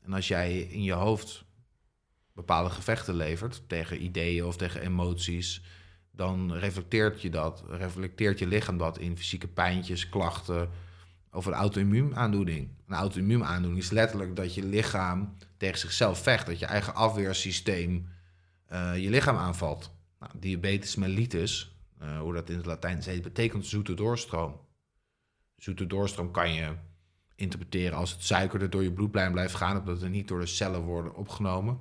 En 0.01 0.13
als 0.13 0.27
jij 0.27 0.59
in 0.59 0.83
je 0.83 0.93
hoofd 0.93 1.45
bepaalde 2.33 2.69
gevechten 2.69 3.15
levert 3.15 3.63
tegen 3.67 4.03
ideeën 4.03 4.45
of 4.45 4.57
tegen 4.57 4.81
emoties, 4.81 5.63
dan 6.11 6.53
reflecteert 6.53 7.21
je 7.21 7.29
dat, 7.29 7.63
reflecteert 7.67 8.39
je 8.39 8.47
lichaam 8.47 8.77
dat 8.77 8.97
in 8.97 9.17
fysieke 9.17 9.47
pijntjes, 9.47 10.09
klachten, 10.09 10.69
over 11.31 11.51
een 11.51 11.57
auto-immuunaandoening. 11.57 12.69
Een 12.87 12.95
auto-immuunaandoening 12.95 13.83
is 13.83 13.89
letterlijk 13.89 14.35
dat 14.35 14.53
je 14.53 14.65
lichaam 14.65 15.35
tegen 15.57 15.79
zichzelf 15.79 16.23
vecht. 16.23 16.45
Dat 16.45 16.59
je 16.59 16.65
eigen 16.65 16.95
afweersysteem 16.95 18.07
eh, 18.65 18.97
je 18.97 19.09
lichaam 19.09 19.37
aanvalt. 19.37 19.91
Nou, 20.19 20.31
diabetes 20.39 20.95
mellitus, 20.95 21.72
eh, 22.03 22.19
hoe 22.19 22.33
dat 22.33 22.49
in 22.49 22.57
het 22.57 22.65
Latijn 22.65 23.21
betekent 23.21 23.65
zoete 23.65 23.93
doorstroom. 23.93 24.59
Zoete 25.55 25.87
doorstroom 25.87 26.31
kan 26.31 26.53
je 26.53 26.75
interpreteren 27.35 27.97
als 27.97 28.11
het 28.11 28.23
suiker 28.23 28.61
er 28.61 28.69
door 28.69 28.83
je 28.83 28.91
bloedlijn 28.91 29.31
blijft 29.31 29.55
gaan, 29.55 29.79
omdat 29.79 30.01
het 30.01 30.11
niet 30.11 30.27
door 30.27 30.39
de 30.39 30.45
cellen 30.45 30.81
worden 30.81 31.15
opgenomen. 31.15 31.79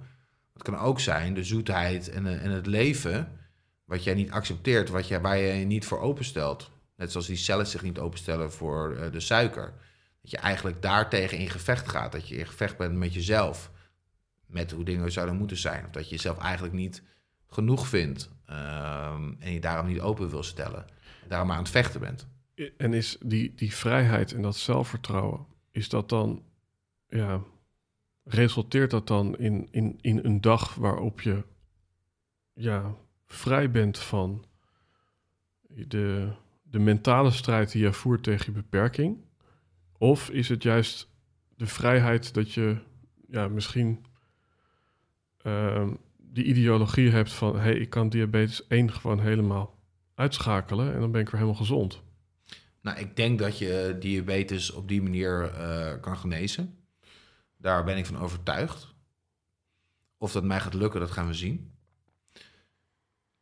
Het 0.52 0.62
kan 0.62 0.76
ook 0.76 1.00
zijn 1.00 1.34
de 1.34 1.44
zoetheid 1.44 2.08
en, 2.10 2.26
eh, 2.26 2.44
en 2.44 2.50
het 2.50 2.66
leven, 2.66 3.38
wat 3.84 4.04
jij 4.04 4.14
niet 4.14 4.30
accepteert, 4.30 4.88
wat 4.88 5.08
jij, 5.08 5.20
waar 5.20 5.36
je 5.36 5.52
je 5.52 5.64
niet 5.64 5.84
voor 5.84 6.00
openstelt. 6.00 6.70
Net 6.96 7.10
zoals 7.10 7.26
die 7.26 7.36
cellen 7.36 7.66
zich 7.66 7.82
niet 7.82 7.98
openstellen 7.98 8.52
voor 8.52 8.96
eh, 8.96 9.12
de 9.12 9.20
suiker. 9.20 9.74
Dat 10.20 10.30
je 10.30 10.36
eigenlijk 10.36 10.82
daartegen 10.82 11.38
in 11.38 11.50
gevecht 11.50 11.88
gaat. 11.88 12.12
Dat 12.12 12.28
je 12.28 12.36
in 12.36 12.46
gevecht 12.46 12.76
bent 12.76 12.96
met 12.96 13.14
jezelf. 13.14 13.70
Met 14.46 14.70
hoe 14.70 14.84
dingen 14.84 15.12
zouden 15.12 15.36
moeten 15.36 15.56
zijn. 15.56 15.84
Of 15.84 15.90
dat 15.90 16.04
je 16.04 16.14
jezelf 16.14 16.38
eigenlijk 16.38 16.74
niet 16.74 17.02
genoeg 17.46 17.86
vindt. 17.86 18.30
Ehm, 18.46 19.32
en 19.38 19.52
je 19.52 19.60
daarom 19.60 19.86
niet 19.86 20.00
open 20.00 20.30
wil 20.30 20.42
stellen. 20.42 20.86
En 21.22 21.28
daarom 21.28 21.50
aan 21.50 21.58
het 21.58 21.68
vechten 21.68 22.00
bent. 22.00 22.26
En 22.76 22.92
is 22.92 23.16
die, 23.20 23.54
die 23.54 23.74
vrijheid 23.74 24.32
en 24.32 24.42
dat 24.42 24.56
zelfvertrouwen, 24.56 25.46
is 25.70 25.88
dat 25.88 26.08
dan, 26.08 26.42
ja, 27.08 27.40
resulteert 28.24 28.90
dat 28.90 29.06
dan 29.06 29.38
in, 29.38 29.68
in, 29.70 29.98
in 30.00 30.20
een 30.22 30.40
dag 30.40 30.74
waarop 30.74 31.20
je, 31.20 31.44
ja, 32.52 32.94
vrij 33.26 33.70
bent 33.70 33.98
van 33.98 34.44
de, 35.68 36.32
de 36.62 36.78
mentale 36.78 37.30
strijd 37.30 37.72
die 37.72 37.82
je 37.82 37.92
voert 37.92 38.22
tegen 38.22 38.46
je 38.46 38.52
beperking? 38.52 39.24
Of 39.98 40.30
is 40.30 40.48
het 40.48 40.62
juist 40.62 41.10
de 41.56 41.66
vrijheid 41.66 42.34
dat 42.34 42.52
je, 42.52 42.76
ja, 43.28 43.48
misschien 43.48 44.04
ehm, 45.36 45.94
die 46.32 46.44
ideologie 46.44 47.10
hebt 47.10 47.32
van, 47.32 47.58
hey, 47.58 47.74
ik 47.74 47.90
kan 47.90 48.08
diabetes 48.08 48.66
1 48.66 48.92
gewoon 48.92 49.20
helemaal 49.20 49.78
uitschakelen 50.14 50.94
en 50.94 51.00
dan 51.00 51.10
ben 51.10 51.20
ik 51.20 51.26
weer 51.28 51.40
helemaal 51.40 51.60
gezond? 51.60 52.02
Nou, 52.80 52.98
ik 52.98 53.16
denk 53.16 53.38
dat 53.38 53.58
je 53.58 53.96
diabetes 54.00 54.70
op 54.70 54.88
die 54.88 55.02
manier 55.02 55.42
eh, 55.42 56.00
kan 56.00 56.16
genezen. 56.16 56.78
Daar 57.56 57.84
ben 57.84 57.96
ik 57.96 58.06
van 58.06 58.18
overtuigd. 58.18 58.94
Of 60.18 60.32
dat 60.32 60.44
mij 60.44 60.60
gaat 60.60 60.74
lukken, 60.74 61.00
dat 61.00 61.10
gaan 61.10 61.26
we 61.26 61.34
zien. 61.34 61.72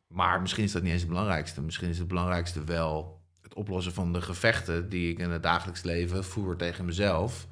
Maar 0.07 0.41
misschien 0.41 0.63
is 0.63 0.71
dat 0.71 0.81
niet 0.81 0.91
eens 0.91 1.01
het 1.01 1.09
belangrijkste. 1.09 1.61
Misschien 1.61 1.89
is 1.89 1.97
het 1.97 2.07
belangrijkste 2.07 2.63
wel 2.63 3.21
het 3.41 3.53
oplossen 3.53 3.93
van 3.93 4.13
de 4.13 4.21
gevechten 4.21 4.89
die 4.89 5.11
ik 5.11 5.19
in 5.19 5.29
het 5.29 5.43
dagelijks 5.43 5.83
leven 5.83 6.23
voer 6.23 6.57
tegen 6.57 6.85
mezelf. 6.85 7.47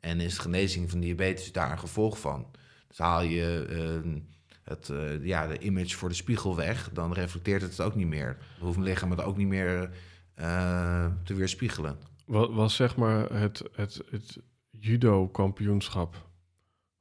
En 0.00 0.20
is 0.20 0.38
genezing 0.38 0.90
van 0.90 1.00
diabetes 1.00 1.52
daar 1.52 1.70
een 1.70 1.78
gevolg 1.78 2.20
van. 2.20 2.50
Dus 2.88 2.98
haal 2.98 3.22
je 3.22 3.66
eh, 3.68 4.20
het, 4.68 4.88
eh, 4.88 5.24
ja, 5.24 5.46
de 5.46 5.58
image 5.58 5.96
voor 5.96 6.08
de 6.08 6.14
spiegel 6.14 6.56
weg, 6.56 6.90
dan 6.92 7.12
reflecteert 7.12 7.62
het 7.62 7.70
het 7.70 7.80
ook 7.80 7.94
niet 7.94 8.06
meer. 8.06 8.36
Dan 8.56 8.66
hoeft 8.66 8.78
mijn 8.78 8.88
lichaam 8.88 9.10
het 9.10 9.20
ook 9.20 9.36
niet 9.36 9.48
meer 9.48 9.90
eh, 10.34 11.06
te 11.24 11.34
weerspiegelen. 11.34 11.98
Wat 12.26 12.52
was 12.52 12.74
zeg 12.74 12.96
maar 12.96 13.32
het, 13.32 13.62
het, 13.72 14.02
het 14.10 14.38
judo-kampioenschap? 14.70 16.28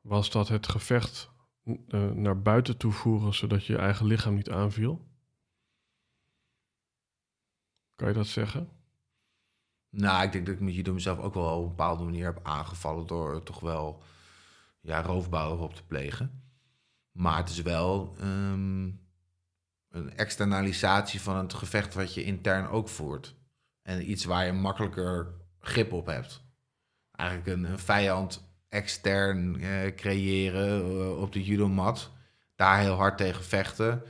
Was 0.01 0.31
dat 0.31 0.47
het 0.47 0.67
gevecht 0.67 1.29
eh, 1.87 2.11
naar 2.11 2.41
buiten 2.41 2.77
toe 2.77 2.91
voeren 2.91 3.33
zodat 3.33 3.65
je 3.65 3.73
je 3.73 3.79
eigen 3.79 4.05
lichaam 4.05 4.35
niet 4.35 4.49
aanviel? 4.49 5.05
Kan 7.95 8.07
je 8.07 8.13
dat 8.13 8.27
zeggen? 8.27 8.69
Nou, 9.89 10.23
ik 10.25 10.31
denk 10.31 10.45
dat 10.45 10.55
ik 10.55 10.61
met 10.61 10.75
judo 10.75 10.93
mezelf 10.93 11.19
ook 11.19 11.33
wel 11.33 11.57
op 11.57 11.61
een 11.61 11.69
bepaalde 11.69 12.03
manier 12.03 12.25
heb 12.25 12.39
aangevallen 12.43 13.07
door 13.07 13.43
toch 13.43 13.59
wel 13.59 14.03
ja, 14.81 15.01
roofbouw 15.01 15.57
op 15.57 15.75
te 15.75 15.83
plegen. 15.83 16.46
Maar 17.17 17.37
het 17.37 17.49
is 17.49 17.61
wel 17.61 18.15
ehm, 18.19 18.83
een 19.89 20.13
externalisatie 20.15 21.21
van 21.21 21.35
het 21.35 21.53
gevecht 21.53 21.93
wat 21.93 22.13
je 22.13 22.23
intern 22.23 22.67
ook 22.67 22.89
voert. 22.89 23.35
En 23.81 24.11
iets 24.11 24.25
waar 24.25 24.45
je 24.45 24.51
makkelijker 24.51 25.33
grip 25.59 25.91
op 25.93 26.05
hebt. 26.05 26.43
Eigenlijk 27.11 27.49
een, 27.49 27.63
een 27.63 27.79
vijand 27.79 28.45
extern 28.69 29.61
eh, 29.61 29.95
creëren 29.95 30.81
eh, 30.81 31.21
op 31.21 31.33
de 31.33 31.43
judomat. 31.43 32.11
Daar 32.55 32.79
heel 32.79 32.95
hard 32.95 33.17
tegen 33.17 33.43
vechten. 33.43 34.01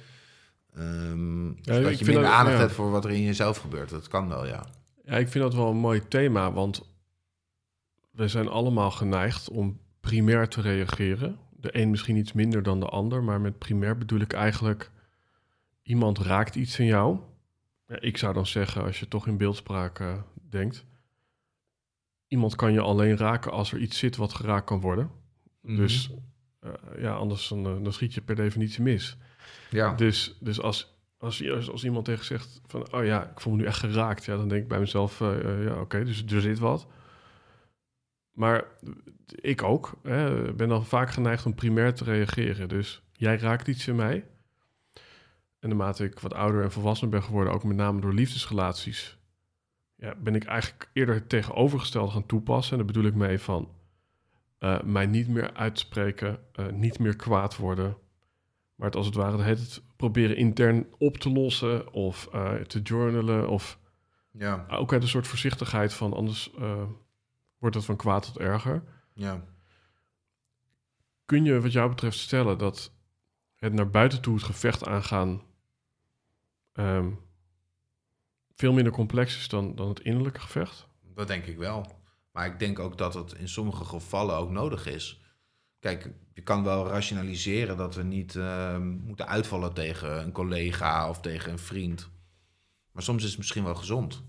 Ehm 0.73 1.49
ik 1.49 1.63
zodat 1.63 1.99
je 1.99 2.05
minder 2.05 2.23
dat- 2.23 2.31
aandacht 2.31 2.55
ja. 2.55 2.61
hebt 2.61 2.73
voor 2.73 2.91
wat 2.91 3.05
er 3.05 3.11
in 3.11 3.21
jezelf 3.21 3.57
gebeurt. 3.57 3.89
Dat 3.89 4.07
kan 4.07 4.27
wel, 4.27 4.45
ja. 4.45 4.65
Ja, 5.03 5.17
ik 5.17 5.27
vind 5.27 5.43
dat 5.43 5.53
wel 5.53 5.69
een 5.69 5.77
mooi 5.77 6.07
thema, 6.07 6.51
want 6.51 6.81
we 8.11 8.27
zijn 8.27 8.47
allemaal 8.47 8.91
geneigd 8.91 9.49
om 9.49 9.79
primair 9.99 10.47
te 10.47 10.61
reageren. 10.61 11.37
De 11.59 11.77
een 11.77 11.89
misschien 11.89 12.15
iets 12.17 12.33
minder 12.33 12.63
dan 12.63 12.79
de 12.79 12.85
ander, 12.85 13.23
maar 13.23 13.41
met 13.41 13.57
primair 13.57 13.97
bedoel 13.97 14.19
ik 14.19 14.33
eigenlijk 14.33 14.91
iemand 15.81 16.19
raakt 16.19 16.55
iets 16.55 16.79
in 16.79 16.85
jou. 16.85 17.19
Ja, 17.87 17.99
ik 17.99 18.17
zou 18.17 18.33
dan 18.33 18.47
zeggen, 18.47 18.83
als 18.83 18.99
je 18.99 19.07
toch 19.07 19.27
in 19.27 19.37
beeldspraak 19.37 19.99
eh, 19.99 20.13
denkt, 20.49 20.85
iemand 22.27 22.55
kan 22.55 22.73
je 22.73 22.81
alleen 22.81 23.17
raken 23.17 23.51
als 23.51 23.71
er 23.71 23.79
iets 23.79 23.97
zit 23.97 24.15
wat 24.15 24.33
geraakt 24.33 24.65
kan 24.65 24.79
worden. 24.79 25.11
Dus 25.61 26.11
eh, 26.59 26.71
ja, 26.97 27.13
anders 27.13 27.47
dan, 27.47 27.65
eh, 27.65 27.83
dan 27.83 27.93
schiet 27.93 28.13
je 28.13 28.21
per 28.21 28.35
definitie 28.35 28.83
mis. 28.83 29.17
ja. 29.69 29.93
Dus, 29.93 30.37
dus 30.39 30.61
als, 30.61 30.95
als, 31.17 31.49
als, 31.49 31.71
als 31.71 31.83
iemand 31.83 32.05
tegen 32.05 32.25
zegt 32.25 32.61
van, 32.65 32.93
oh 32.93 33.05
ja, 33.05 33.29
ik 33.29 33.39
voel 33.39 33.53
me 33.53 33.59
nu 33.59 33.65
echt 33.65 33.79
geraakt, 33.79 34.25
ja, 34.25 34.37
dan 34.37 34.47
denk 34.47 34.61
ik 34.61 34.67
bij 34.67 34.79
mezelf, 34.79 35.19
ja, 35.19 35.79
oké, 35.79 36.03
dus 36.03 36.23
er 36.25 36.41
zit 36.41 36.59
wat. 36.59 36.87
Maar 38.37 38.65
ik 39.35 39.63
ook, 39.63 39.93
hè, 40.03 40.53
ben 40.53 40.69
dan 40.69 40.85
vaak 40.85 41.11
geneigd 41.11 41.45
om 41.45 41.55
primair 41.55 41.93
te 41.93 42.03
reageren. 42.03 42.69
Dus 42.69 43.01
jij 43.11 43.37
raakt 43.37 43.67
iets 43.67 43.87
in 43.87 43.95
mij. 43.95 44.25
En 45.59 45.69
naarmate 45.69 46.03
ik 46.03 46.19
wat 46.19 46.33
ouder 46.33 46.63
en 46.63 46.71
volwassener 46.71 47.11
ben 47.11 47.23
geworden, 47.23 47.53
ook 47.53 47.63
met 47.63 47.77
name 47.77 48.01
door 48.01 48.13
liefdesrelaties, 48.13 49.17
ja, 49.95 50.15
ben 50.15 50.35
ik 50.35 50.43
eigenlijk 50.43 50.89
eerder 50.93 51.15
het 51.15 51.29
tegenovergestelde 51.29 52.11
gaan 52.11 52.25
toepassen. 52.25 52.71
En 52.71 52.77
daar 52.77 52.93
bedoel 52.93 53.09
ik 53.09 53.15
mee 53.15 53.39
van 53.39 53.69
eh, 54.57 54.81
mij 54.81 55.05
niet 55.05 55.27
meer 55.27 55.53
uitspreken, 55.53 56.39
eh, 56.53 56.67
niet 56.67 56.99
meer 56.99 57.15
kwaad 57.15 57.55
worden, 57.55 57.97
maar 58.75 58.87
het 58.87 58.95
als 58.95 59.05
het 59.05 59.15
ware 59.15 59.41
het, 59.41 59.59
het 59.59 59.81
proberen 59.95 60.35
intern 60.35 60.87
op 60.97 61.17
te 61.17 61.31
lossen 61.31 61.93
of 61.93 62.27
eh, 62.31 62.53
te 62.53 62.81
journalen. 62.81 63.49
Of 63.49 63.79
ja, 64.31 64.65
ook 64.69 64.93
uit 64.93 65.01
een 65.01 65.07
soort 65.07 65.27
voorzichtigheid 65.27 65.93
van 65.93 66.13
anders 66.13 66.51
wordt 67.57 67.75
het 67.75 67.85
van 67.85 67.95
kwaad 67.95 68.23
tot 68.23 68.37
erger. 68.37 68.83
ja. 69.13 69.43
Kun 71.25 71.43
je 71.43 71.61
wat 71.61 71.71
jou 71.71 71.89
betreft 71.89 72.17
stellen 72.17 72.57
dat 72.57 72.91
het 73.55 73.73
naar 73.73 73.89
buiten 73.89 74.21
toe 74.21 74.35
het 74.35 74.43
gevecht 74.43 74.87
aangaan 74.87 75.41
ehm, 76.71 77.11
veel 78.53 78.73
minder 78.73 78.93
complex 78.93 79.37
is 79.37 79.47
dan, 79.47 79.75
dan 79.75 79.89
het 79.89 79.99
innerlijke 79.99 80.39
gevecht? 80.39 80.87
Dat 81.13 81.27
denk 81.27 81.45
ik 81.45 81.57
wel. 81.57 81.95
Maar 82.31 82.45
ik 82.45 82.59
denk 82.59 82.79
ook 82.79 82.97
dat 82.97 83.13
het 83.13 83.33
in 83.33 83.47
sommige 83.47 83.85
gevallen 83.85 84.35
ook 84.35 84.49
nodig 84.49 84.85
is. 84.85 85.21
Kijk, 85.79 86.11
je 86.33 86.41
kan 86.41 86.63
wel 86.63 86.87
rationaliseren 86.87 87.77
dat 87.77 87.95
we 87.95 88.03
niet 88.03 88.35
eh, 88.35 88.77
moeten 88.77 89.27
uitvallen 89.27 89.73
tegen 89.73 90.23
een 90.23 90.31
collega 90.31 91.09
of 91.09 91.19
tegen 91.19 91.51
een 91.51 91.59
vriend. 91.59 92.09
Maar 92.91 93.03
soms 93.03 93.23
is 93.23 93.29
het 93.29 93.37
misschien 93.37 93.63
wel 93.63 93.75
gezond. 93.75 94.23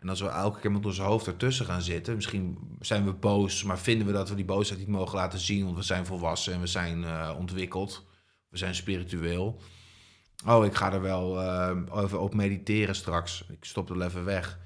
En 0.00 0.08
als 0.08 0.20
we 0.20 0.28
elke 0.28 0.60
keer 0.60 0.72
met 0.72 0.86
ons 0.86 0.98
hoofd 0.98 1.26
ertussen 1.26 1.66
gaan 1.66 1.82
zitten, 1.82 2.14
misschien 2.14 2.58
zijn 2.80 3.04
we 3.04 3.12
boos, 3.12 3.62
maar 3.62 3.78
vinden 3.78 4.06
we 4.06 4.12
dat 4.12 4.28
we 4.28 4.34
die 4.34 4.44
boosheid 4.44 4.78
niet 4.78 4.88
mogen 4.88 5.16
laten 5.16 5.38
zien, 5.38 5.64
want 5.64 5.76
we 5.76 5.82
zijn 5.82 6.06
volwassen 6.06 6.52
en 6.52 6.60
we 6.60 6.66
zijn 6.66 7.04
eh, 7.04 7.34
ontwikkeld, 7.38 8.06
we 8.48 8.58
zijn 8.58 8.74
spiritueel. 8.74 9.60
Oh, 10.46 10.64
ik 10.64 10.74
ga 10.74 10.92
er 10.92 11.00
wel 11.00 11.40
eh, 11.40 12.02
even 12.02 12.20
op 12.20 12.34
mediteren 12.34 12.94
straks. 12.94 13.44
Ik 13.48 13.64
stop 13.64 13.90
er 13.90 14.02
even 14.02 14.24
weg. 14.24 14.58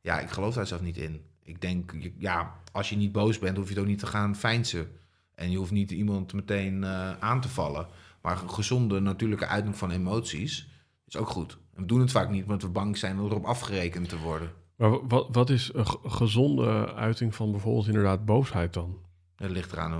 Ja, 0.00 0.20
ik 0.20 0.30
geloof 0.30 0.54
daar 0.54 0.66
zelf 0.66 0.80
niet 0.80 0.96
in. 0.96 1.24
Ik 1.42 1.60
denk, 1.60 1.94
ja, 2.18 2.54
als 2.72 2.88
je 2.88 2.96
niet 2.96 3.12
boos 3.12 3.38
bent, 3.38 3.56
hoef 3.56 3.68
je 3.68 3.74
het 3.74 3.82
ook 3.82 3.88
niet 3.88 3.98
te 3.98 4.06
gaan 4.06 4.36
feinsen. 4.36 4.90
En 5.34 5.50
je 5.50 5.56
hoeft 5.56 5.70
niet 5.70 5.90
iemand 5.90 6.32
meteen 6.32 6.84
eh, 6.84 7.18
aan 7.18 7.40
te 7.40 7.48
vallen. 7.48 7.86
Maar 8.22 8.42
een 8.42 8.50
gezonde, 8.50 9.00
natuurlijke 9.00 9.46
uiting 9.46 9.76
van 9.76 9.90
emoties 9.90 10.68
is 11.06 11.16
ook 11.16 11.28
goed. 11.28 11.58
We 11.74 11.84
doen 11.84 12.00
het 12.00 12.10
vaak 12.10 12.30
niet, 12.30 12.42
omdat 12.42 12.62
we 12.62 12.68
bang 12.68 12.96
zijn 12.98 13.18
om 13.18 13.26
erop 13.26 13.44
afgerekend 13.44 14.08
te 14.08 14.18
worden. 14.18 14.61
Maar 14.76 15.06
wat, 15.06 15.28
wat 15.32 15.50
is 15.50 15.70
een 15.74 15.86
ge- 15.86 15.98
gezonde 16.02 16.94
uiting 16.94 17.34
van 17.34 17.50
bijvoorbeeld 17.50 17.86
inderdaad 17.86 18.24
boosheid 18.24 18.72
dan? 18.74 18.98
Het 19.36 19.50
ligt 19.50 19.72
eraan 19.72 19.92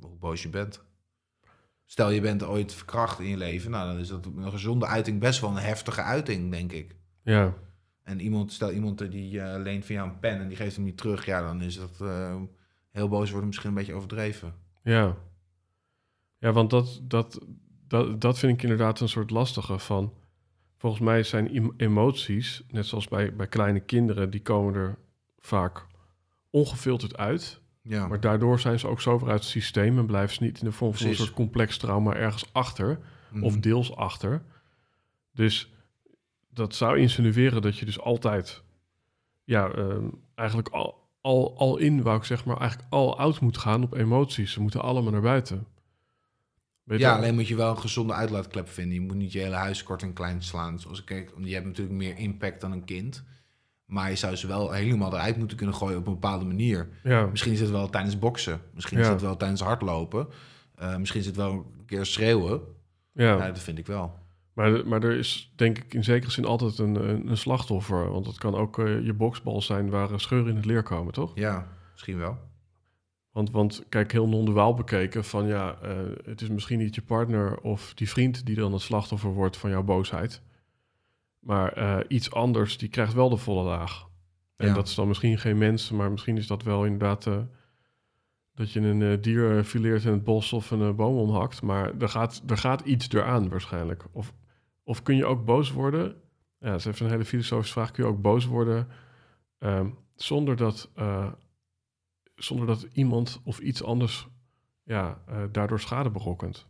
hoe 0.00 0.16
boos 0.18 0.42
je 0.42 0.48
bent. 0.48 0.82
Stel, 1.84 2.10
je 2.10 2.20
bent 2.20 2.42
ooit 2.42 2.74
verkracht 2.74 3.18
in 3.20 3.26
je 3.28 3.36
leven. 3.36 3.70
Nou, 3.70 3.90
dan 3.90 3.98
is 4.00 4.08
dat 4.08 4.26
een 4.26 4.50
gezonde 4.50 4.86
uiting 4.86 5.20
best 5.20 5.40
wel 5.40 5.50
een 5.50 5.56
heftige 5.56 6.02
uiting, 6.02 6.50
denk 6.50 6.72
ik. 6.72 6.96
Ja, 7.22 7.54
En 8.02 8.20
iemand, 8.20 8.52
stel 8.52 8.72
iemand 8.72 9.10
die 9.10 9.40
eh, 9.40 9.62
leent 9.62 9.84
van 9.86 9.94
jou 9.94 10.08
een 10.08 10.18
pen 10.18 10.40
en 10.40 10.48
die 10.48 10.56
geeft 10.56 10.76
hem 10.76 10.84
niet 10.84 10.96
terug. 10.96 11.24
Ja, 11.26 11.40
dan 11.42 11.62
is 11.62 11.76
dat 11.78 12.00
eh, 12.00 12.36
heel 12.90 13.08
boos 13.08 13.28
worden 13.30 13.46
misschien 13.48 13.68
een 13.68 13.74
beetje 13.76 13.94
overdreven. 13.94 14.54
ja. 14.82 15.16
Ja, 16.38 16.52
want 16.52 16.70
dat, 16.70 17.00
dat, 17.02 17.40
dat, 17.86 18.20
dat 18.20 18.38
vind 18.38 18.52
ik 18.52 18.62
inderdaad 18.62 19.00
een 19.00 19.08
soort 19.08 19.30
lastige 19.30 19.78
van... 19.78 20.12
Volgens 20.80 21.02
mij 21.02 21.22
zijn 21.22 21.54
em- 21.54 21.74
emoties, 21.76 22.62
net 22.68 22.86
zoals 22.86 23.08
bij, 23.08 23.34
bij 23.36 23.46
kleine 23.46 23.80
kinderen... 23.80 24.30
die 24.30 24.42
komen 24.42 24.74
er 24.74 24.98
vaak 25.38 25.86
ongefilterd 26.50 27.16
uit... 27.16 27.60
Ja, 27.82 28.06
Maar 28.06 28.20
daardoor 28.20 28.60
zijn 28.60 28.78
ze 28.78 28.88
ook 28.88 29.00
zo 29.00 29.12
uit 29.26 29.28
het 29.40 29.44
systeem 29.44 29.98
en 29.98 30.06
blijven 30.06 30.34
ze 30.34 30.42
niet 30.42 30.58
in 30.60 30.64
de 30.64 30.72
vorm 30.72 30.94
van 30.94 31.06
een 31.06 31.14
soort 31.14 31.32
complex 31.32 31.76
trauma 31.78 32.14
ergens 32.14 32.52
achter 32.52 32.98
Mhm. 33.30 33.44
of 33.44 33.58
deels 33.58 33.96
achter. 33.96 34.42
Dus 35.32 35.72
dat 36.50 36.74
zou 36.74 36.98
insinueren 36.98 37.62
dat 37.62 37.76
je 37.78 37.84
dus 37.84 38.00
altijd, 38.00 38.62
ja, 39.44 39.68
ehm, 39.70 40.08
eigenlijk 40.34 40.68
al, 40.68 41.08
al, 41.20 41.58
al 41.58 41.76
in, 41.76 42.02
wou 42.02 42.16
ik 42.16 42.24
zeg 42.24 42.44
maar, 42.44 42.56
eigenlijk 42.56 42.92
al 42.92 43.18
out 43.18 43.40
moet 43.40 43.58
gaan 43.58 43.82
op 43.82 43.94
emoties. 43.94 44.52
Ze 44.52 44.60
moeten 44.60 44.82
allemaal 44.82 45.12
naar 45.12 45.20
buiten. 45.20 45.66
Ja, 46.98 47.16
alleen 47.16 47.34
moet 47.34 47.48
je 47.48 47.56
wel 47.56 47.70
een 47.70 47.78
gezonde 47.78 48.12
uitlaatklep 48.12 48.68
vinden. 48.68 48.94
Je 48.94 49.00
moet 49.00 49.16
niet 49.16 49.32
je 49.32 49.38
hele 49.38 49.54
huis 49.54 49.82
kort 49.82 50.02
en 50.02 50.12
klein 50.12 50.42
slaan. 50.42 50.80
Zoals 50.80 50.98
ik 51.00 51.04
kijk, 51.04 51.30
want 51.34 51.46
je 51.46 51.54
hebt 51.54 51.66
natuurlijk 51.66 51.96
meer 51.96 52.16
impact 52.18 52.60
dan 52.60 52.72
een 52.72 52.84
kind. 52.84 53.24
Maar 53.84 54.10
je 54.10 54.16
zou 54.16 54.36
ze 54.36 54.46
wel 54.46 54.72
helemaal 54.72 55.12
eruit 55.12 55.36
moeten 55.36 55.56
kunnen 55.56 55.74
gooien 55.74 55.98
op 55.98 56.06
een 56.06 56.12
bepaalde 56.12 56.44
manier. 56.44 56.88
Ja, 57.02 57.26
Misschien 57.26 57.52
is 57.52 57.60
het 57.60 57.70
wel 57.70 57.88
tijdens 57.88 58.18
boksen. 58.18 58.60
Misschien 58.74 58.98
is 58.98 59.06
Ja. 59.06 59.12
het 59.12 59.20
wel 59.20 59.36
tijdens 59.36 59.60
hardlopen. 59.60 60.28
Eh, 60.74 60.96
misschien 60.96 61.20
is 61.20 61.26
het 61.26 61.36
wel 61.36 61.52
een 61.52 61.84
keer 61.86 62.06
schreeuwen. 62.06 62.60
ja. 63.12 63.36
Ja, 63.36 63.46
dat 63.46 63.58
vind 63.58 63.78
ik 63.78 63.86
wel. 63.86 64.18
Maar, 64.52 64.86
maar 64.86 65.02
er 65.02 65.16
is 65.18 65.52
denk 65.56 65.78
ik 65.78 65.94
in 65.94 66.04
zekere 66.04 66.30
zin 66.30 66.44
altijd 66.44 66.78
een, 66.78 67.08
een, 67.08 67.28
een 67.28 67.36
slachtoffer. 67.36 68.10
Want 68.10 68.26
het 68.26 68.38
kan 68.38 68.54
ook 68.54 68.78
eh, 68.78 69.04
je 69.04 69.12
boksbal 69.14 69.62
zijn 69.62 69.90
waar 69.90 70.10
eh, 70.12 70.18
scheuren 70.18 70.50
in 70.50 70.56
het 70.56 70.64
leer 70.64 70.82
komen, 70.82 71.12
toch? 71.12 71.32
Ja, 71.34 71.66
misschien 71.92 72.18
wel. 72.18 72.38
Want, 73.40 73.52
want 73.52 73.84
kijk, 73.88 74.12
heel 74.12 74.28
non-duaal 74.28 74.74
bekeken 74.74 75.24
van 75.24 75.46
ja, 75.46 75.78
eh, 75.82 75.96
het 76.24 76.40
is 76.40 76.48
misschien 76.48 76.78
niet 76.78 76.94
je 76.94 77.02
partner 77.02 77.60
of 77.60 77.94
die 77.94 78.08
vriend 78.08 78.46
die 78.46 78.56
dan 78.56 78.72
het 78.72 78.82
slachtoffer 78.82 79.30
wordt 79.30 79.56
van 79.56 79.70
jouw 79.70 79.82
boosheid. 79.82 80.42
Maar 81.38 81.72
eh, 81.72 81.98
iets 82.08 82.32
anders, 82.32 82.78
die 82.78 82.88
krijgt 82.88 83.12
wel 83.12 83.28
de 83.28 83.36
volle 83.36 83.62
laag. 83.62 84.08
En 84.56 84.66
Ja. 84.66 84.74
dat 84.74 84.88
is 84.88 84.94
dan 84.94 85.08
misschien 85.08 85.38
geen 85.38 85.58
mens, 85.58 85.90
maar 85.90 86.10
misschien 86.10 86.36
is 86.36 86.46
dat 86.46 86.62
wel 86.62 86.84
inderdaad 86.84 87.26
eh, 87.26 87.38
dat 88.54 88.72
je 88.72 88.80
een 88.80 89.20
dier 89.20 89.64
fileert 89.64 90.04
in 90.04 90.12
het 90.12 90.24
bos 90.24 90.52
of 90.52 90.70
een 90.70 90.96
boom 90.96 91.16
omhakt. 91.16 91.62
Maar 91.62 91.98
er 91.98 92.08
gaat, 92.08 92.42
er 92.46 92.58
gaat 92.58 92.80
iets 92.80 93.08
eraan 93.12 93.48
waarschijnlijk. 93.48 94.04
Of, 94.12 94.32
of 94.84 95.02
kun 95.02 95.16
je 95.16 95.26
ook 95.26 95.44
boos 95.44 95.72
worden? 95.72 96.14
Ja, 96.58 96.70
dat 96.70 96.78
is 96.78 96.84
even 96.84 97.04
een 97.04 97.12
hele 97.12 97.24
filosofische 97.24 97.72
vraag. 97.72 97.90
Kun 97.90 98.04
je 98.04 98.10
ook 98.10 98.20
boos 98.22 98.44
worden 98.46 98.88
ehm, 99.58 99.88
zonder 100.14 100.56
dat 100.56 100.90
zonder 102.42 102.66
dat 102.66 102.86
iemand 102.92 103.40
of 103.44 103.58
iets 103.58 103.82
anders 103.82 104.28
ja, 104.82 105.22
eh, 105.26 105.42
daardoor 105.52 105.80
schade 105.80 106.10
berokkent. 106.10 106.66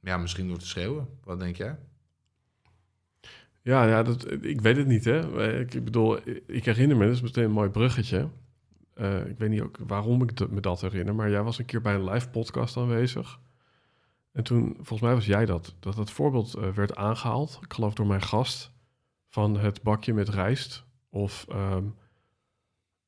Ja, 0.00 0.16
misschien 0.16 0.48
door 0.48 0.58
te 0.58 0.66
schreeuwen. 0.66 1.08
Wat 1.24 1.38
denk 1.40 1.56
jij? 1.56 1.78
Ja, 3.62 3.84
ja 3.86 4.02
dat, 4.02 4.32
ik 4.44 4.60
weet 4.60 4.76
het 4.76 4.86
niet, 4.86 5.04
hè. 5.04 5.58
Ik 5.60 5.84
bedoel, 5.84 6.18
ik 6.46 6.64
herinner 6.64 6.96
me, 6.96 7.04
dat 7.06 7.14
is 7.14 7.20
meteen 7.20 7.44
een 7.44 7.50
mooi 7.50 7.70
bruggetje. 7.70 8.28
Eh, 8.94 9.26
ik 9.26 9.38
weet 9.38 9.50
niet 9.50 9.60
ook 9.60 9.76
waarom 9.86 10.22
ik 10.22 10.36
dat- 10.36 10.50
me 10.50 10.60
dat 10.60 10.80
herinner, 10.80 11.14
maar 11.14 11.30
jij 11.30 11.42
was 11.42 11.58
een 11.58 11.64
keer 11.64 11.80
bij 11.80 11.94
een 11.94 12.04
live 12.10 12.28
podcast 12.28 12.76
aanwezig. 12.76 13.40
En 14.32 14.44
toen, 14.44 14.72
volgens 14.74 15.00
mij 15.00 15.14
was 15.14 15.26
jij 15.26 15.46
dat, 15.46 15.74
dat 15.80 15.96
het 15.96 16.10
voorbeeld 16.10 16.54
eh, 16.54 16.70
werd 16.70 16.96
aangehaald, 16.96 17.58
ik 17.62 17.72
geloof 17.72 17.94
door 17.94 18.06
mijn 18.06 18.22
gast, 18.22 18.72
van 19.28 19.58
het 19.58 19.82
bakje 19.82 20.14
met 20.14 20.28
rijst. 20.28 20.86
Of, 21.10 21.46
ehm, 21.48 21.84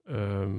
ehm, 0.05 0.59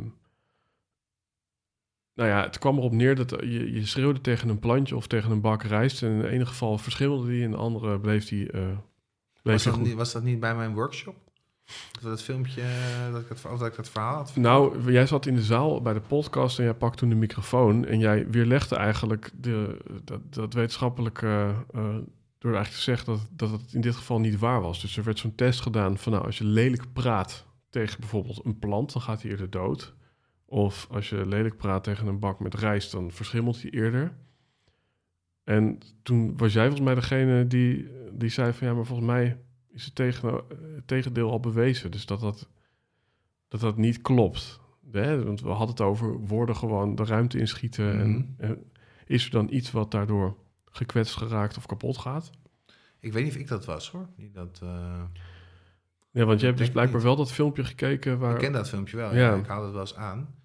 nou 2.13 2.29
ja, 2.29 2.43
het 2.43 2.59
kwam 2.59 2.77
erop 2.77 2.91
neer 2.91 3.15
dat 3.15 3.29
je, 3.29 3.71
je 3.73 3.85
schreeuwde 3.85 4.21
tegen 4.21 4.49
een 4.49 4.59
plantje 4.59 4.95
of 4.95 5.07
tegen 5.07 5.31
een 5.31 5.41
bak 5.41 5.63
rijst. 5.63 6.03
En 6.03 6.11
in 6.11 6.17
het 6.17 6.27
ene 6.31 6.45
geval 6.45 6.77
verschilde 6.77 7.27
die, 7.27 7.41
in 7.41 7.51
de 7.51 7.57
andere 7.57 7.99
bleef 7.99 8.27
die... 8.27 8.51
eh 8.51 8.77
bleef 9.41 9.55
Was 9.55 9.63
dat, 9.63 9.73
goed. 9.73 9.83
niet, 9.83 9.93
was 9.93 10.11
dat 10.11 10.23
niet 10.23 10.39
bij 10.39 10.55
mijn 10.55 10.73
workshop? 10.73 11.15
Dat, 11.91 12.03
dat 12.03 12.23
filmpje, 12.23 12.63
dat 13.11 13.21
ik 13.21 13.29
het, 13.29 13.45
of 13.45 13.59
dat 13.59 13.67
ik 13.67 13.75
het 13.75 13.89
verhaal 13.89 14.15
had? 14.15 14.35
Nou, 14.35 14.91
jij 14.91 15.07
zat 15.07 15.25
in 15.25 15.35
de 15.35 15.43
zaal 15.43 15.81
bij 15.81 15.93
de 15.93 16.01
podcast 16.01 16.57
en 16.57 16.63
jij 16.63 16.73
pakte 16.73 16.97
toen 16.97 17.09
de 17.09 17.15
microfoon 17.15 17.85
en 17.85 17.99
jij 17.99 18.29
weerlegde 18.29 18.75
eigenlijk 18.75 19.31
de, 19.35 19.77
dat, 20.03 20.33
dat 20.33 20.53
wetenschappelijk 20.53 21.21
eh, 21.21 21.49
eh, 22.41 22.47
door 22.47 22.53
eigenlijk 22.53 22.83
te 22.83 22.91
zeggen 22.91 23.05
dat, 23.05 23.49
dat 23.49 23.61
het 23.61 23.73
in 23.73 23.81
dit 23.81 23.95
geval 23.95 24.19
niet 24.19 24.39
waar 24.39 24.61
was. 24.61 24.81
Dus 24.81 24.97
er 24.97 25.03
werd 25.03 25.19
zo'n 25.19 25.35
test 25.35 25.61
gedaan 25.61 25.97
van 25.97 26.11
nou, 26.11 26.25
als 26.25 26.37
je 26.37 26.43
lelijk 26.43 26.93
praat 26.93 27.47
tegen 27.69 27.99
bijvoorbeeld 27.99 28.45
een 28.45 28.59
plant, 28.59 28.93
dan 28.93 29.01
gaat 29.01 29.21
hij 29.21 29.31
eerder 29.31 29.49
dood. 29.49 29.95
Of 30.45 30.87
als 30.91 31.09
je 31.09 31.25
lelijk 31.25 31.57
praat 31.57 31.83
tegen 31.83 32.07
een 32.07 32.19
bak 32.19 32.39
met 32.39 32.53
rijst, 32.55 32.91
dan 32.91 33.11
verschimmelt 33.11 33.61
hij 33.61 33.71
eerder. 33.71 34.17
En 35.43 35.79
toen 36.03 36.37
was 36.37 36.53
jij 36.53 36.63
volgens 36.65 36.85
mij 36.85 36.95
degene 36.95 37.47
die, 37.47 37.87
die 38.13 38.29
zei 38.29 38.53
van 38.53 38.67
ja, 38.67 38.73
maar 38.73 38.85
volgens 38.85 39.07
mij 39.07 39.37
is 39.69 39.85
het 39.85 39.95
tegen, 39.95 40.33
het 40.75 40.87
tegendeel 40.87 41.31
al 41.31 41.39
bewezen. 41.39 41.91
Dus 41.91 42.05
dat 42.05 42.19
dat, 42.19 42.49
dat, 43.47 43.59
dat 43.59 43.77
niet 43.77 44.01
klopt. 44.01 44.59
Hè? 44.91 45.23
Want 45.23 45.41
we 45.41 45.49
hadden 45.49 45.69
het 45.69 45.81
over 45.81 46.19
woorden 46.19 46.55
gewoon 46.55 46.95
de 46.95 47.03
ruimte 47.03 47.39
inschieten. 47.39 47.99
en, 47.99 48.11
Mhm. 48.11 48.23
en 48.37 48.71
is 49.05 49.25
er 49.25 49.31
dan 49.31 49.47
iets 49.51 49.71
wat 49.71 49.91
daardoor 49.91 50.37
gekwetst 50.71 51.15
geraakt 51.15 51.57
of 51.57 51.65
kapot 51.65 51.97
gaat? 51.97 52.29
Ik 52.99 53.13
weet 53.13 53.23
niet 53.23 53.33
of 53.33 53.39
ik 53.39 53.47
dat 53.47 53.65
was 53.65 53.89
hoor. 53.89 54.07
Die 54.17 54.31
dat, 54.31 54.59
eh, 54.63 55.01
Ja, 56.11 56.25
want 56.25 56.39
je 56.39 56.45
hebt 56.45 56.57
dus 56.57 56.71
blijkbaar 56.71 56.95
niet. 56.95 57.05
wel 57.05 57.15
dat 57.15 57.31
filmpje 57.31 57.63
gekeken 57.63 58.19
waar... 58.19 58.33
Ik 58.33 58.39
ken 58.39 58.51
dat 58.51 58.69
filmpje 58.69 58.97
wel. 58.97 59.13
Ja. 59.13 59.19
Ja. 59.19 59.35
Ik 59.35 59.47
haal 59.47 59.63
het 59.63 59.71
wel 59.71 59.81
eens 59.81 59.95
aan. 59.95 60.35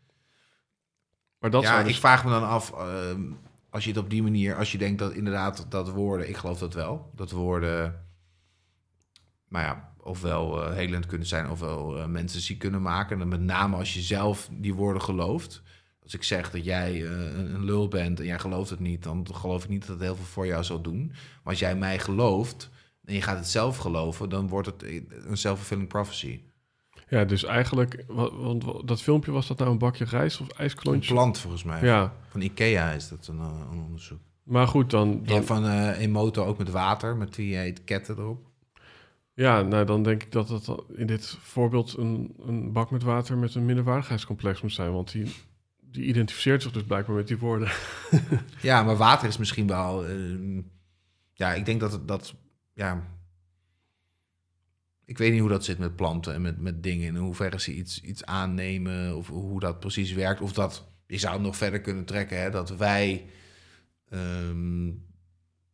Maar 1.38 1.50
dat 1.50 1.62
ja, 1.62 1.68
zou 1.68 1.80
ik 1.80 1.86
dus- 1.86 1.98
vraag 1.98 2.24
me 2.24 2.30
dan 2.30 2.48
af, 2.48 2.72
ehm, 2.72 3.22
als 3.70 3.84
je 3.84 3.90
het 3.90 3.98
op 3.98 4.10
die 4.10 4.22
manier, 4.22 4.56
als 4.56 4.72
je 4.72 4.78
denkt 4.78 4.98
dat 4.98 5.12
inderdaad 5.12 5.66
dat 5.68 5.90
woorden, 5.90 6.28
ik 6.28 6.36
geloof 6.36 6.58
dat 6.58 6.74
wel, 6.74 7.10
dat 7.14 7.30
woorden, 7.30 8.06
maar 9.48 9.62
ja, 9.64 9.94
ofwel 10.00 10.62
eh, 10.64 10.74
helend 10.74 11.06
kunnen 11.06 11.26
zijn, 11.26 11.50
ofwel 11.50 11.98
eh, 11.98 12.06
mensen 12.06 12.40
ziek 12.40 12.58
kunnen 12.58 12.82
maken. 12.82 13.20
En 13.20 13.28
met 13.28 13.40
name 13.40 13.76
als 13.76 13.94
je 13.94 14.00
zelf 14.00 14.48
die 14.52 14.74
woorden 14.74 15.02
gelooft. 15.02 15.62
Als 16.06 16.14
ik 16.14 16.22
zeg 16.22 16.50
dat 16.50 16.64
jij 16.64 16.92
eh, 16.92 17.10
een, 17.10 17.54
een 17.54 17.64
lul 17.64 17.88
bent 17.88 18.20
en 18.20 18.26
jij 18.26 18.38
gelooft 18.38 18.70
het 18.70 18.80
niet, 18.80 19.02
dan 19.02 19.26
geloof 19.34 19.62
ik 19.64 19.68
niet 19.70 19.80
dat 19.80 19.88
het 19.88 20.00
heel 20.00 20.16
veel 20.16 20.24
voor 20.24 20.46
jou 20.46 20.64
zal 20.64 20.80
doen. 20.80 21.06
Maar 21.06 21.52
als 21.52 21.58
jij 21.58 21.76
mij 21.76 21.98
gelooft 21.98 22.70
en 23.04 23.14
je 23.14 23.22
gaat 23.22 23.36
het 23.36 23.48
zelf 23.48 23.76
geloven, 23.76 24.28
dan 24.28 24.48
wordt 24.48 24.66
het 24.66 24.82
een 25.26 25.36
self-fulfilling 25.36 25.88
prophecy. 25.88 26.40
Ja, 27.08 27.24
dus 27.24 27.44
eigenlijk... 27.44 28.04
wa- 28.06 28.34
Want 28.34 28.64
wa- 28.64 28.82
dat 28.84 29.02
filmpje, 29.02 29.30
was 29.30 29.46
dat 29.46 29.58
nou 29.58 29.70
een 29.70 29.78
bakje 29.78 30.04
rijst 30.04 30.40
of 30.40 30.48
Een 30.48 30.56
ijsklontje? 30.56 31.12
plant 31.14 31.38
volgens 31.38 31.64
mij. 31.64 31.84
Ja, 31.84 32.12
Van 32.28 32.40
Ikea 32.40 32.90
is 32.90 33.08
dat 33.08 33.26
een, 33.26 33.38
eh, 33.38 33.60
een 33.72 33.78
onderzoek. 33.80 34.18
maar 34.42 34.66
goed, 34.68 34.90
dan... 34.90 35.22
Van 35.42 35.66
eh 35.66 36.00
Emoto 36.00 36.44
ook 36.44 36.58
met 36.58 36.70
water, 36.70 37.16
met 37.16 37.34
die 37.34 37.58
etiketten 37.58 38.18
erop. 38.18 38.46
Ja, 39.34 39.62
nou 39.62 39.84
dan 39.84 40.02
denk 40.02 40.22
ik 40.22 40.32
dat 40.32 40.48
dat 40.48 40.82
in 40.94 41.06
dit 41.06 41.36
voorbeeld 41.40 41.96
een, 41.96 42.34
een 42.46 42.72
bak 42.72 42.90
met 42.90 43.02
water 43.02 43.36
met 43.36 43.54
een 43.54 43.64
minderwaardigheidscomplex 43.64 44.60
moet 44.62 44.72
zijn. 44.72 44.92
Want 44.92 45.12
die, 45.12 45.32
die 45.96 46.04
identificeert 46.04 46.62
zich 46.62 46.72
dus 46.72 46.82
blijkbaar 46.82 47.16
met 47.16 47.28
die 47.28 47.38
woorden. 47.38 47.68
Ja, 48.60 48.82
maar 48.82 48.96
water 48.96 49.28
is 49.28 49.36
misschien 49.36 49.66
wel... 49.66 50.06
ehm, 50.06 50.60
ja, 51.32 51.54
ik 51.54 51.64
denk 51.64 51.80
dat. 51.80 52.08
Dat, 52.08 52.34
ja, 52.72 53.02
ik 55.04 55.18
weet 55.18 55.32
niet 55.32 55.40
hoe 55.40 55.48
dat 55.48 55.64
zit 55.64 55.78
met 55.78 55.96
planten 55.96 56.34
en 56.34 56.42
met, 56.42 56.60
met 56.60 56.82
dingen. 56.82 57.06
In 57.06 57.16
hoeverre 57.16 57.60
ze 57.60 57.74
iets, 57.74 58.00
iets 58.00 58.24
aannemen 58.24 59.16
of 59.16 59.28
hoe 59.28 59.60
dat 59.60 59.80
precies 59.80 60.12
werkt. 60.12 60.40
Of 60.40 60.52
dat... 60.52 60.88
Je 61.06 61.18
zou 61.18 61.34
het 61.34 61.42
nog 61.42 61.56
verder 61.56 61.80
kunnen 61.80 62.04
trekken, 62.04 62.40
hè, 62.40 62.50
dat 62.50 62.76
wij... 62.76 63.24
ehm, 64.08 64.90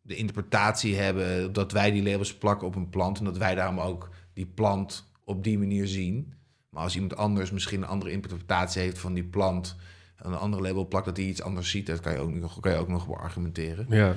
de 0.03 0.16
interpretatie 0.16 0.97
hebben 0.97 1.53
dat 1.53 1.73
wij 1.73 1.90
die 1.90 2.03
labels 2.03 2.35
plakken 2.35 2.66
op 2.66 2.74
een 2.74 2.89
plant 2.89 3.19
en 3.19 3.24
dat 3.24 3.39
wij 3.39 3.55
daarom 3.55 3.81
ook 3.81 4.11
die 4.32 4.47
plant 4.47 5.12
op 5.24 5.44
die 5.44 5.59
manier 5.59 5.86
zien. 5.86 6.35
Maar 6.69 6.82
als 6.82 6.94
iemand 6.94 7.16
anders 7.16 7.51
misschien 7.51 7.82
een 7.82 7.89
andere 7.89 8.11
interpretatie 8.11 8.82
heeft 8.82 8.99
van 8.99 9.15
die 9.15 9.24
plant 9.24 9.77
een 10.23 10.35
andere 10.35 10.62
label 10.62 10.89
plakt 10.89 11.05
dat 11.05 11.16
hij 11.16 11.27
iets 11.27 11.43
anders 11.43 11.70
ziet, 11.70 11.86
dat 11.86 12.01
kan 12.01 12.12
je 12.12 12.19
ook 12.19 12.31
nog, 12.31 12.61
kan 12.61 12.73
je 12.73 12.78
ook 12.78 12.89
nog 12.89 13.07
beargumenteren. 13.07 13.86
Ja, 13.89 14.15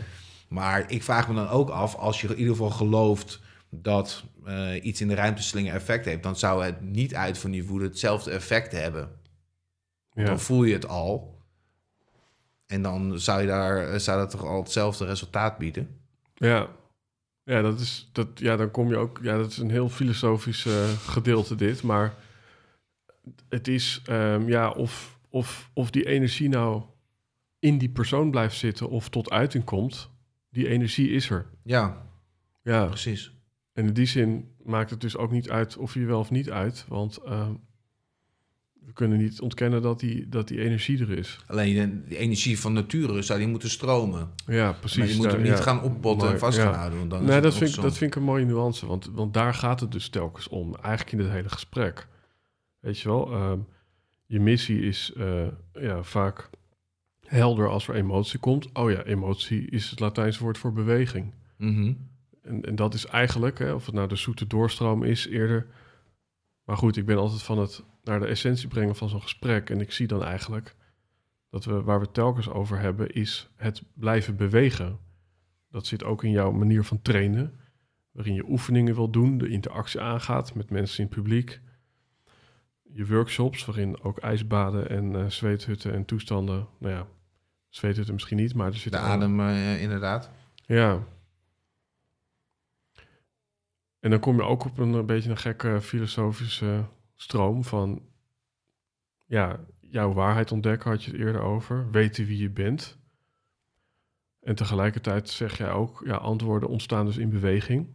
Maar 0.48 0.91
ik 0.91 1.03
vraag 1.03 1.27
me 1.27 1.36
dan 1.36 1.48
ook 1.49 1.69
af, 1.69 1.95
als 1.95 2.22
je 2.22 2.27
in 2.27 2.38
ieder 2.38 2.52
geval 2.52 2.69
gelooft 2.69 3.40
dat 3.69 4.23
eh, 4.45 4.84
iets 4.84 5.02
in 5.02 5.07
de 5.07 5.15
ruimteslinger 5.15 5.73
effect 5.73 6.06
heeft, 6.06 6.23
dan 6.23 6.36
zou 6.36 6.64
het 6.64 6.82
niet 6.82 7.15
uit 7.15 7.38
van 7.38 7.52
die 7.52 7.65
woede 7.65 7.86
hetzelfde 7.86 8.32
effect 8.32 8.72
hebben. 8.72 9.10
Ja. 10.11 10.23
Dan 10.23 10.40
voel 10.40 10.64
je 10.64 10.73
het 10.73 10.88
al. 10.88 11.44
En 12.65 12.82
dan 12.82 13.19
zou, 13.19 13.41
je 13.41 13.48
daar, 13.48 13.99
zou 13.99 14.19
dat 14.19 14.30
toch 14.30 14.44
al 14.44 14.61
hetzelfde 14.61 15.06
resultaat 15.06 15.57
bieden. 15.57 15.99
Ja. 16.34 16.68
Ja, 17.44 17.61
dat 17.61 17.80
is, 17.80 18.10
dat, 18.11 18.27
ja, 18.34 18.56
dan 18.56 18.72
kom 18.72 18.90
je 18.90 18.98
ook... 18.98 19.19
Ja, 19.22 19.38
dat 19.38 19.52
is 19.52 19.57
een 19.57 19.69
heel 19.69 19.90
filosofisch 19.90 20.65
eh, 20.65 20.90
gedeelte 20.90 21.56
dit. 21.56 21.84
Maar 21.84 22.14
het 23.49 23.68
is, 23.68 24.02
ehm, 24.06 24.48
ja, 24.48 24.69
of, 24.69 25.14
of, 25.35 25.69
of 25.73 25.91
die 25.91 26.05
energie 26.05 26.49
nou 26.49 26.81
in 27.59 27.77
die 27.77 27.89
persoon 27.89 28.31
blijft 28.31 28.57
zitten... 28.57 28.89
of 28.89 29.09
tot 29.09 29.29
uiting 29.29 29.63
komt, 29.63 30.09
die 30.49 30.67
energie 30.67 31.09
is 31.09 31.29
er. 31.29 31.45
Ja, 31.63 32.07
Ja, 32.63 32.85
precies. 32.85 33.33
en 33.73 33.87
in 33.87 33.93
die 33.93 34.05
zin 34.05 34.51
maakt 34.63 34.89
het 34.89 35.01
dus 35.01 35.17
ook 35.17 35.31
niet 35.31 35.49
uit 35.49 35.77
of 35.77 35.93
je 35.93 36.05
wel 36.05 36.19
of 36.19 36.31
niet 36.31 36.49
uit. 36.49 36.85
Want 36.87 37.17
ehm, 37.17 37.53
we 38.73 38.93
kunnen 38.93 39.17
niet 39.17 39.41
ontkennen 39.41 39.81
dat 39.81 39.99
die, 39.99 40.29
dat 40.29 40.47
die 40.47 40.61
energie 40.61 40.99
er 40.99 41.17
is. 41.17 41.39
Alleen 41.47 41.73
de, 41.75 42.07
de 42.09 42.17
energie 42.17 42.59
van 42.59 42.73
nature 42.73 43.21
zou 43.21 43.39
die 43.39 43.47
moeten 43.47 43.69
stromen. 43.69 44.31
Ja, 44.45 44.71
precies. 44.71 44.97
maar 44.97 45.07
je 45.07 45.15
moet 45.15 45.31
hem 45.31 45.41
niet 45.41 45.57
ja. 45.57 45.61
gaan 45.61 45.81
opbotten 45.81 46.29
en 46.31 46.39
vast 46.39 46.57
ja. 46.57 46.63
gaan 46.63 46.73
houden. 46.73 46.97
Want 46.97 47.09
dan 47.09 47.21
is 47.21 47.27
Nee, 47.27 47.41
dat 47.41 47.55
vind, 47.55 47.75
ik, 47.75 47.81
dat 47.81 47.97
vind 47.97 48.11
ik 48.11 48.17
een 48.17 48.27
mooie 48.27 48.45
nuance. 48.45 48.85
Want, 48.85 49.09
want 49.13 49.33
daar 49.33 49.53
gaat 49.53 49.79
het 49.79 49.91
dus 49.91 50.09
telkens 50.09 50.47
om. 50.47 50.75
Eigenlijk 50.75 51.11
in 51.11 51.19
het 51.19 51.31
hele 51.31 51.49
gesprek. 51.49 52.07
Weet 52.79 52.99
je 52.99 53.09
wel, 53.09 53.31
ehm, 53.31 53.59
je 54.26 54.39
missie 54.39 54.81
is 54.81 55.14
eh, 55.14 55.47
ja, 55.73 56.03
vaak 56.03 56.49
helder 57.19 57.69
als 57.69 57.88
er 57.88 57.95
emotie 57.95 58.39
komt. 58.39 58.72
Oh 58.73 58.91
ja, 58.91 59.03
emotie 59.03 59.69
is 59.69 59.89
het 59.89 59.99
Latijnse 59.99 60.43
woord 60.43 60.57
voor 60.57 60.73
beweging. 60.73 61.34
Mhm. 61.57 61.93
En, 62.41 62.61
en 62.61 62.76
dat 62.76 62.93
is 62.93 63.06
eigenlijk, 63.06 63.60
hè, 63.60 63.73
of 63.73 63.85
het 63.85 63.95
nou 63.95 64.07
de 64.07 64.15
zoete 64.15 64.47
doorstroom 64.47 65.03
is 65.03 65.27
eerder. 65.27 65.68
Maar 66.64 66.77
goed, 66.77 66.97
ik 66.97 67.06
ben 67.06 67.18
altijd 67.18 67.43
van 67.43 67.57
het 67.57 67.84
naar 68.03 68.19
de 68.19 68.26
essentie 68.26 68.68
brengen 68.68 68.95
van 68.95 69.10
zo'n 69.10 69.22
gesprek. 69.22 69.69
En 69.69 69.81
ik 69.81 69.91
zie 69.91 70.07
dan 70.07 70.23
eigenlijk 70.23 70.76
dat 71.49 71.65
we, 71.65 71.81
waar 71.81 71.99
we 71.99 72.11
telkens 72.11 72.49
over 72.49 72.80
hebben, 72.80 73.10
is 73.10 73.49
het 73.56 73.84
blijven 73.93 74.35
bewegen. 74.35 74.99
Dat 75.69 75.85
zit 75.85 76.03
ook 76.03 76.23
in 76.23 76.31
jouw 76.31 76.52
manier 76.52 76.84
van 76.84 77.02
trainen, 77.02 77.60
waarin 78.11 78.34
je 78.34 78.49
oefeningen 78.49 78.95
wil 78.95 79.10
doen, 79.10 79.38
de 79.38 79.47
interactie 79.47 80.02
aangaat 80.02 80.56
met 80.56 80.69
mensen 80.69 80.99
in 80.99 81.06
het 81.06 81.15
publiek. 81.15 81.61
Je 82.95 83.07
workshops, 83.07 83.65
waarin 83.65 84.01
ook 84.01 84.17
ijsbaden 84.17 84.89
en 84.89 85.15
eh, 85.15 85.30
zweethutten 85.30 85.93
en 85.93 86.05
toestanden, 86.05 86.67
nou 86.77 86.93
ja, 86.93 87.07
zweethutten 87.69 88.13
misschien 88.13 88.38
niet, 88.38 88.53
maar 88.53 88.67
er 88.67 88.76
zit 88.76 88.91
De 88.91 88.97
adem, 88.97 89.39
eh, 89.39 89.81
inderdaad. 89.81 90.31
ja. 90.65 91.03
En 93.99 94.09
dan 94.11 94.19
kom 94.19 94.35
je 94.35 94.43
ook 94.43 94.65
op 94.65 94.77
een, 94.77 94.93
een 94.93 95.05
beetje 95.05 95.30
een 95.30 95.38
gekke 95.38 95.81
filosofische 95.81 96.85
stroom 97.15 97.63
van... 97.63 98.01
Ja, 99.26 99.59
jouw 99.80 100.13
waarheid 100.13 100.51
ontdekken 100.51 100.89
had 100.89 101.03
je 101.03 101.11
het 101.11 101.19
eerder 101.19 101.41
over. 101.41 101.91
Weten 101.91 102.26
wie 102.26 102.38
je 102.38 102.49
bent. 102.49 102.97
En 104.39 104.55
tegelijkertijd 104.55 105.30
zeg 105.30 105.57
jij 105.57 105.72
ook... 105.72 106.01
Ja, 106.05 106.15
antwoorden 106.15 106.69
ontstaan 106.69 107.05
dus 107.05 107.17
in 107.17 107.30
beweging. 107.30 107.88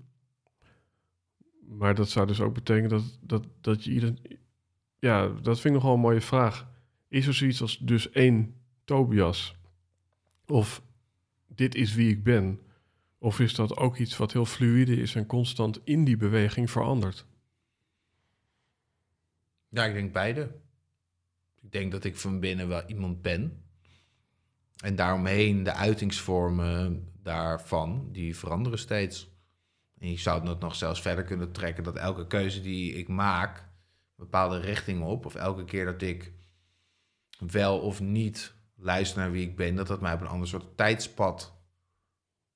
Maar 1.60 1.94
dat 1.94 2.08
zou 2.08 2.26
dus 2.26 2.40
ook 2.40 2.54
betekenen 2.54 2.90
dat, 2.90 3.18
dat, 3.20 3.46
dat 3.60 3.84
je 3.84 3.90
ieder... 3.90 4.14
Ja, 5.00 5.28
dat 5.28 5.60
vind 5.60 5.74
ik 5.74 5.80
nogal 5.80 5.94
een 5.94 6.00
mooie 6.00 6.20
vraag. 6.20 6.68
Is 7.08 7.26
er 7.26 7.34
zoiets 7.34 7.60
als 7.60 7.78
dus 7.78 8.10
één 8.10 8.54
Tobias? 8.84 9.54
Of 10.46 10.82
dit 11.46 11.74
is 11.74 11.94
wie 11.94 12.10
ik 12.10 12.22
ben? 12.22 12.60
Of 13.18 13.40
is 13.40 13.54
dat 13.54 13.76
ook 13.76 13.96
iets 13.96 14.16
wat 14.16 14.32
heel 14.32 14.44
fluïde 14.44 14.96
is 14.96 15.14
en 15.14 15.26
constant 15.26 15.80
in 15.84 16.04
die 16.04 16.16
beweging 16.16 16.70
verandert? 16.70 17.26
Ja, 19.68 19.84
ik 19.84 19.94
denk 19.94 20.12
beide. 20.12 20.54
Ik 21.62 21.72
denk 21.72 21.92
dat 21.92 22.04
ik 22.04 22.16
van 22.16 22.40
binnen 22.40 22.68
wel 22.68 22.82
iemand 22.86 23.22
ben. 23.22 23.64
En 24.82 24.96
daaromheen 24.96 25.62
de 25.62 25.72
uitingsvormen 25.72 27.12
daarvan, 27.22 28.08
die 28.12 28.36
veranderen 28.36 28.78
steeds. 28.78 29.30
En 29.98 30.10
je 30.10 30.18
zou 30.18 30.48
het 30.48 30.60
nog 30.60 30.74
zelfs 30.74 31.00
verder 31.00 31.24
kunnen 31.24 31.52
trekken 31.52 31.84
dat 31.84 31.96
elke 31.96 32.26
keuze 32.26 32.60
die 32.60 32.92
ik 32.92 33.08
maak, 33.08 33.69
bepaalde 34.20 34.58
richting 34.58 35.02
op, 35.02 35.26
of 35.26 35.34
elke 35.34 35.64
keer 35.64 35.84
dat 35.84 36.02
ik 36.02 36.32
wel 37.38 37.78
of 37.78 38.00
niet 38.00 38.54
luister 38.76 39.18
naar 39.18 39.30
wie 39.30 39.48
ik 39.48 39.56
ben, 39.56 39.74
dat 39.74 39.86
dat 39.86 40.00
mij 40.00 40.12
op 40.12 40.20
een 40.20 40.26
ander 40.26 40.48
soort 40.48 40.76
tijdspad 40.76 41.58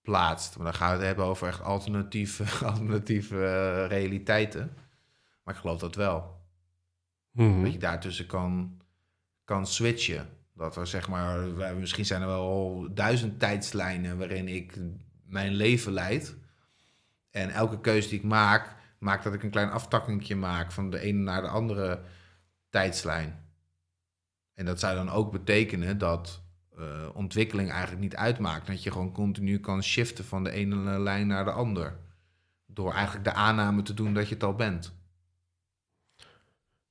plaatst. 0.03 0.57
Maar 0.57 0.65
dan 0.65 0.75
gaan 0.75 0.91
we 0.91 0.97
het 0.97 1.07
hebben 1.07 1.25
over 1.25 1.49
echt 1.49 1.63
alternatieve, 1.63 2.45
alternatieve 2.67 3.37
eh, 3.37 3.87
realiteiten. 3.89 4.77
Maar 5.43 5.55
ik 5.55 5.61
geloof 5.61 5.79
dat 5.79 5.95
wel. 5.95 6.43
Mhm. 7.31 7.63
Dat 7.63 7.73
je 7.73 7.79
daartussen 7.79 8.27
kan, 8.27 8.81
kan 9.45 9.67
switchen. 9.67 10.29
Dat 10.55 10.77
er 10.77 10.87
zeg 10.87 11.09
maar, 11.09 11.39
misschien 11.79 12.07
zijn 12.07 12.23
er 12.23 12.27
wel 12.27 12.89
duizend 12.95 13.39
tijdslijnen 13.39 14.19
waarin 14.19 14.49
ik 14.49 14.79
mijn 15.27 15.53
leven 15.53 15.93
leid. 15.93 16.37
En 17.31 17.51
elke 17.51 17.81
keuze 17.81 18.09
die 18.09 18.19
ik 18.19 18.25
maak, 18.25 18.77
maakt 19.05 19.25
dat 19.25 19.35
ik 19.35 19.43
een 19.43 19.51
klein 19.51 19.71
aftakkingje 19.71 20.37
maak 20.37 20.73
van 20.73 20.91
de 20.91 20.99
ene 21.01 21.19
naar 21.19 21.43
de 21.43 21.49
andere 21.49 22.01
tijdslijn. 22.71 23.43
En 24.55 24.65
dat 24.65 24.81
zou 24.81 24.95
dan 24.95 25.11
ook 25.11 25.33
betekenen 25.33 25.99
dat 25.99 26.43
eh, 26.79 26.85
ontwikkeling 27.15 27.71
eigenlijk 27.71 28.01
niet 28.03 28.17
uitmaakt. 28.17 28.67
Dat 28.67 28.83
je 28.83 28.91
gewoon 28.91 29.13
continu 29.13 29.59
kan 29.59 29.83
shiften 29.83 30.25
van 30.25 30.45
de 30.45 30.51
ene 30.51 30.99
lijn 31.01 31.27
naar 31.27 31.45
de 31.45 31.51
ander. 31.51 31.97
Door 32.67 32.93
eigenlijk 32.93 33.25
de 33.25 33.33
aanname 33.33 33.83
te 33.83 33.95
doen 33.95 34.15
dat 34.15 34.29
je 34.29 34.35
het 34.35 34.45
al 34.45 34.55
bent. 34.55 34.93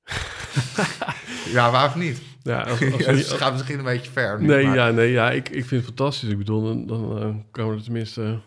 ja, 1.56 1.70
waar 1.70 1.86
of 1.88 1.94
niet? 1.94 2.22
Ja, 2.42 2.60
als, 2.62 2.80
als- 2.92 3.02
Ja, 3.04 3.12
het 3.12 3.26
gaat 3.30 3.52
misschien 3.52 3.78
een 3.78 3.84
beetje 3.84 4.10
ver. 4.10 4.40
nu, 4.40 4.46
nee, 4.46 4.66
maar- 4.66 4.74
ja, 4.74 4.90
nee, 4.90 5.10
ja, 5.10 5.30
ik, 5.30 5.48
ik 5.48 5.64
vind 5.64 5.70
het 5.70 5.84
fantastisch. 5.84 6.28
Ik 6.28 6.38
bedoel, 6.38 6.62
dan, 6.64 6.86
dan 6.86 7.18
eh, 7.22 7.34
komen 7.50 7.76
er 7.76 7.82
tenminste... 7.82 8.40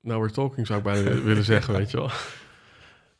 Nou, 0.00 0.20
we're 0.20 0.32
talking 0.32 0.66
zou 0.66 0.78
ik 0.78 0.84
bijna 0.84 1.20
willen 1.30 1.44
zeggen, 1.44 1.74
weet 1.74 1.90
je 1.90 1.96
wel. 1.96 2.10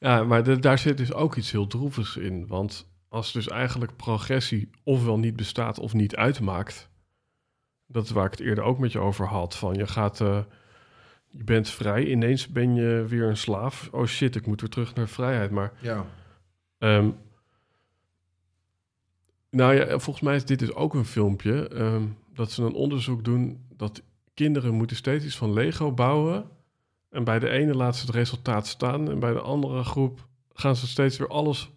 Ja, 0.03 0.25
maar 0.25 0.43
de- 0.43 0.59
daar 0.59 0.79
zit 0.79 0.97
dus 0.97 1.13
ook 1.13 1.37
iets 1.37 1.51
heel 1.51 1.67
droevigs 1.67 2.17
in. 2.17 2.47
Want 2.47 2.89
als 3.09 3.33
dus 3.33 3.49
eigenlijk 3.49 3.97
progressie 3.97 4.71
ofwel 4.85 5.19
niet 5.19 5.37
bestaat 5.37 5.79
of 5.79 5.93
niet 5.93 6.17
uitmaakt... 6.17 6.89
Dat 7.87 8.05
is 8.05 8.11
waar 8.11 8.25
ik 8.25 8.31
het 8.31 8.41
eerder 8.41 8.65
ook 8.65 8.79
met 8.79 8.93
je 8.93 8.99
over 8.99 9.27
had. 9.27 9.57
Van 9.57 9.75
je 9.75 9.87
gaat... 9.87 10.21
eh, 10.21 10.39
je 11.29 11.45
bent 11.45 11.69
vrij, 11.71 12.05
ineens 12.07 12.49
ben 12.49 12.75
je 12.75 13.05
weer 13.09 13.29
een 13.29 13.37
slaaf. 13.37 13.89
Oh 13.93 14.07
shit, 14.07 14.37
ik 14.37 14.47
moet 14.47 14.61
weer 14.61 14.71
terug 14.71 14.95
naar 14.95 15.09
vrijheid. 15.09 15.51
Maar 15.51 15.73
Ja. 15.81 16.07
Ehm, 16.79 17.11
nou 19.51 19.75
ja, 19.75 19.87
volgens 19.99 20.21
mij 20.21 20.37
is 20.37 20.45
dit 20.45 20.59
dus 20.59 20.73
ook 20.75 20.95
een 20.95 21.05
filmpje. 21.05 21.69
ehm, 21.69 22.03
dat 22.35 22.51
ze 22.51 22.63
een 22.63 22.73
onderzoek 22.75 23.25
doen 23.25 23.67
dat 23.77 24.03
kinderen 24.35 24.75
moeten 24.75 24.97
steeds 24.97 25.25
iets 25.25 25.37
van 25.37 25.53
Lego 25.53 25.93
bouwen. 25.93 26.45
En 27.11 27.25
bij 27.25 27.39
de 27.39 27.49
ene 27.49 27.75
laten 27.75 28.01
ze 28.01 28.07
het 28.07 28.15
resultaat 28.15 28.67
staan. 28.67 29.11
En 29.11 29.19
bij 29.19 29.33
de 29.33 29.41
andere 29.41 29.85
groep 29.85 30.29
gaan 30.53 30.77
ze 30.77 30.87
steeds 30.87 31.19
weer 31.19 31.29
alles 31.29 31.71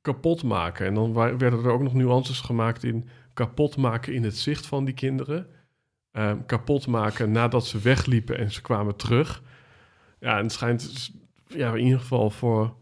kapot 0.00 0.42
maken. 0.42 0.86
En 0.86 0.94
dan 0.94 1.12
werden 1.12 1.64
er 1.64 1.70
ook 1.70 1.82
nog 1.82 1.94
nuances 1.94 2.40
gemaakt 2.40 2.84
in 2.84 3.08
kapot 3.32 3.76
maken 3.76 4.14
in 4.14 4.24
het 4.24 4.36
zicht 4.36 4.66
van 4.66 4.84
die 4.84 4.94
kinderen. 4.94 5.46
Ehm, 6.12 6.38
kapot 6.46 6.86
maken 6.86 7.32
nadat 7.32 7.66
ze 7.66 7.78
wegliepen 7.78 8.38
en 8.38 8.52
ze 8.52 8.62
kwamen 8.62 8.96
terug. 8.96 9.42
Ja, 10.20 10.36
en 10.36 10.42
het 10.42 10.52
schijnt 10.52 11.10
ja, 11.46 11.74
in 11.74 11.84
ieder 11.84 12.00
geval 12.00 12.30
voor 12.30 12.74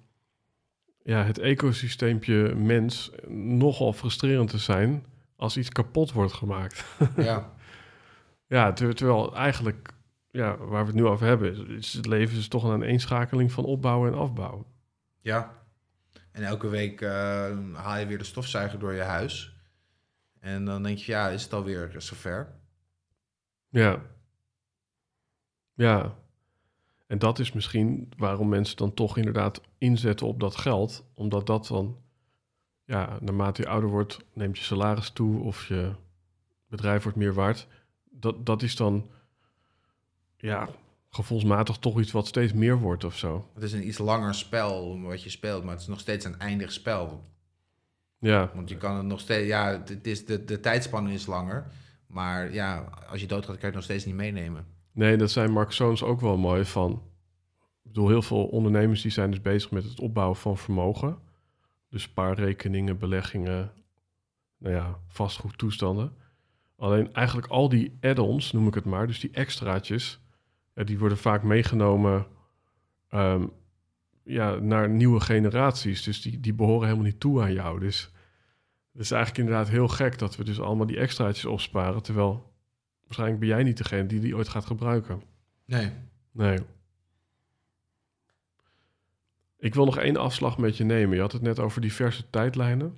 ja, 1.02 1.24
het 1.24 1.38
ecosysteempje 1.38 2.54
mens 2.54 3.10
nogal 3.28 3.92
frustrerend 3.92 4.50
te 4.50 4.58
zijn 4.58 5.04
als 5.36 5.56
iets 5.56 5.68
kapot 5.68 6.12
wordt 6.12 6.32
gemaakt. 6.32 6.84
ja. 7.16 7.52
ja, 8.46 8.72
ter- 8.72 8.94
terwijl 8.94 9.36
eigenlijk, 9.36 9.92
ja, 10.30 10.56
waar 10.56 10.80
we 10.80 10.86
het 10.86 11.00
nu 11.00 11.06
over 11.06 11.26
hebben, 11.26 11.68
is 11.68 11.92
het 11.92 12.06
leven 12.06 12.38
is 12.38 12.48
toch 12.48 12.64
een 12.64 12.72
aaneenschakeling 12.72 13.52
van 13.52 13.64
opbouwen 13.64 14.12
en 14.12 14.18
afbouwen. 14.18 14.64
Ja. 15.20 15.58
En 16.32 16.42
elke 16.42 16.68
week 16.68 17.00
eh, 17.00 17.10
haal 17.72 17.98
je 17.98 18.06
weer 18.06 18.18
de 18.18 18.24
stofzuiger 18.24 18.78
door 18.78 18.92
je 18.92 19.00
huis. 19.00 19.54
En 20.40 20.64
dan 20.64 20.82
denk 20.82 20.98
je, 20.98 21.12
ja, 21.12 21.28
is 21.28 21.42
het 21.42 21.52
alweer 21.52 21.94
zover? 21.98 22.54
Ja. 23.68 24.02
Ja. 25.74 26.18
En 27.06 27.18
dat 27.18 27.38
is 27.38 27.52
misschien 27.52 28.12
waarom 28.16 28.48
mensen 28.48 28.76
dan 28.76 28.94
toch 28.94 29.16
inderdaad 29.16 29.60
inzetten 29.78 30.26
op 30.26 30.40
dat 30.40 30.56
geld. 30.56 31.04
Omdat 31.14 31.46
dat 31.46 31.66
dan, 31.66 31.98
ja, 32.84 33.18
naarmate 33.20 33.62
je 33.62 33.68
ouder 33.68 33.90
wordt, 33.90 34.18
neemt 34.34 34.58
je 34.58 34.64
salaris 34.64 35.10
toe 35.10 35.40
of 35.40 35.66
je 35.66 35.94
bedrijf 36.68 37.02
wordt 37.02 37.18
meer 37.18 37.34
waard. 37.34 37.66
Dat, 38.10 38.46
dat 38.46 38.62
is 38.62 38.76
dan, 38.76 39.10
ja, 40.40 40.68
gevoelsmatig 41.10 41.76
toch 41.76 42.00
iets 42.00 42.12
wat 42.12 42.26
steeds 42.26 42.52
meer 42.52 42.78
wordt 42.78 43.04
of 43.04 43.16
zo. 43.16 43.48
Het 43.54 43.62
is 43.62 43.72
een 43.72 43.86
iets 43.86 43.98
langer 43.98 44.34
spel 44.34 45.00
wat 45.00 45.22
je 45.22 45.30
speelt, 45.30 45.62
maar 45.62 45.72
het 45.72 45.80
is 45.80 45.88
nog 45.88 46.00
steeds 46.00 46.24
een 46.24 46.38
eindig 46.38 46.72
spel. 46.72 47.24
Ja, 48.18 48.50
Want 48.54 48.68
je 48.68 48.76
kan 48.76 48.96
het 48.96 49.06
nog 49.06 49.20
steeds, 49.20 49.48
ja, 49.48 49.82
het 49.84 50.06
is, 50.06 50.26
de, 50.26 50.44
de 50.44 50.60
tijdspanne 50.60 51.12
is 51.12 51.26
langer. 51.26 51.70
Maar 52.06 52.52
ja, 52.52 52.88
als 53.08 53.20
je 53.20 53.26
doodgaat, 53.26 53.50
kan 53.50 53.60
je 53.60 53.66
het 53.66 53.74
nog 53.74 53.84
steeds 53.84 54.04
niet 54.04 54.14
meenemen. 54.14 54.66
nee, 54.92 55.16
dat 55.16 55.30
zijn 55.30 55.52
Mark 55.52 55.72
Zoons 55.72 56.02
ook 56.02 56.20
wel 56.20 56.36
mooi 56.36 56.64
van. 56.64 56.92
Ik 57.82 57.96
bedoel, 57.96 58.08
heel 58.08 58.22
veel 58.22 58.46
ondernemers 58.46 59.02
die 59.02 59.10
zijn 59.10 59.30
dus 59.30 59.40
bezig 59.40 59.70
met 59.70 59.84
het 59.84 60.00
opbouwen 60.00 60.36
van 60.36 60.56
vermogen. 60.56 61.18
Dus 61.88 62.02
spaarrekeningen, 62.02 62.98
beleggingen, 62.98 63.72
nou 64.58 64.74
ja, 64.74 64.98
vastgoedtoestanden. 65.06 66.12
Alleen 66.76 67.12
eigenlijk 67.12 67.46
al 67.46 67.68
die 67.68 67.98
add-ons, 68.00 68.52
noem 68.52 68.66
ik 68.66 68.74
het 68.74 68.84
maar, 68.84 69.06
dus 69.06 69.20
die 69.20 69.30
extraatjes, 69.30 70.20
die 70.84 70.98
worden 70.98 71.18
vaak 71.18 71.42
meegenomen 71.42 72.26
ehm, 73.08 73.46
ja, 74.22 74.54
naar 74.54 74.88
nieuwe 74.88 75.20
generaties. 75.20 76.02
Dus 76.02 76.22
die, 76.22 76.40
die 76.40 76.54
behoren 76.54 76.84
helemaal 76.84 77.06
niet 77.06 77.20
toe 77.20 77.42
aan 77.42 77.52
jou. 77.52 77.80
Dus 77.80 78.12
het 78.92 79.00
is 79.02 79.10
eigenlijk 79.10 79.44
inderdaad 79.44 79.68
heel 79.68 79.88
gek 79.88 80.18
dat 80.18 80.36
we 80.36 80.44
dus 80.44 80.60
allemaal 80.60 80.86
die 80.86 80.98
extraatjes 80.98 81.44
opsparen, 81.44 82.02
terwijl 82.02 82.52
waarschijnlijk 83.02 83.40
ben 83.40 83.48
jij 83.48 83.62
niet 83.62 83.76
degene 83.76 84.06
die 84.06 84.20
die 84.20 84.36
ooit 84.36 84.48
gaat 84.48 84.66
gebruiken. 84.66 85.22
Nee. 85.64 85.92
Nee. 86.32 86.58
Ik 89.58 89.74
wil 89.74 89.84
nog 89.84 89.98
één 89.98 90.16
afslag 90.16 90.58
met 90.58 90.76
je 90.76 90.84
nemen. 90.84 91.14
Je 91.14 91.20
had 91.20 91.32
het 91.32 91.42
net 91.42 91.58
over 91.58 91.80
diverse 91.80 92.30
tijdlijnen. 92.30 92.96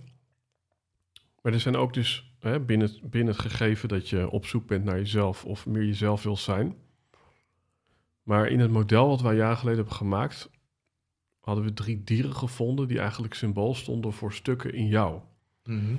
Maar 1.43 1.53
er 1.53 1.61
zijn 1.61 1.77
ook 1.77 1.95
dus 1.95 2.35
hè, 2.39 2.61
binnen, 2.61 2.91
binnen 3.03 3.35
het 3.35 3.43
gegeven 3.43 3.89
dat 3.89 4.09
je 4.09 4.31
op 4.31 4.47
zoek 4.47 4.67
bent 4.67 4.85
naar 4.85 4.99
jezelf 4.99 5.45
of 5.45 5.67
meer 5.67 5.85
jezelf 5.85 6.23
wil 6.23 6.37
zijn. 6.37 6.77
Maar 8.23 8.49
in 8.49 8.61
het 8.61 8.71
model 8.71 9.09
wat 9.09 9.21
wij 9.21 9.37
jaren 9.37 9.57
geleden 9.57 9.79
hebben 9.79 9.97
gemaakt, 9.97 10.51
hadden 11.41 11.65
we 11.65 11.73
drie 11.73 12.05
dieren 12.05 12.35
gevonden 12.37 12.89
die 12.89 12.99
eigenlijk 12.99 13.35
symbool 13.35 13.75
stonden 13.75 14.13
voor 14.13 14.33
stukken 14.33 14.75
in 14.75 14.87
jou. 14.87 15.21
Mhm. 15.65 15.95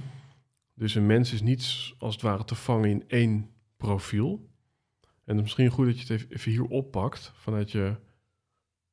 Dus 0.73 0.95
een 0.95 1.05
mens 1.05 1.33
is 1.33 1.41
niet 1.41 1.93
als 1.97 2.13
het 2.13 2.23
ware 2.23 2.43
te 2.43 2.55
vangen 2.55 2.89
in 2.89 3.03
één 3.07 3.49
profiel. 3.77 4.49
En 5.01 5.09
het 5.25 5.35
is 5.35 5.41
misschien 5.41 5.69
goed 5.69 5.85
dat 5.85 5.99
je 5.99 6.13
het 6.13 6.31
even- 6.31 6.51
hier 6.51 6.63
oppakt 6.63 7.31
vanuit 7.35 7.71
je, 7.71 7.95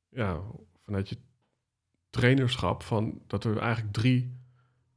ja, 0.09 0.41
vanuit 0.83 1.09
je 1.09 1.17
trainerschap. 2.09 2.83
Van 2.83 3.21
dat 3.27 3.43
er 3.43 3.57
eigenlijk 3.57 3.93
drie, 3.93 4.35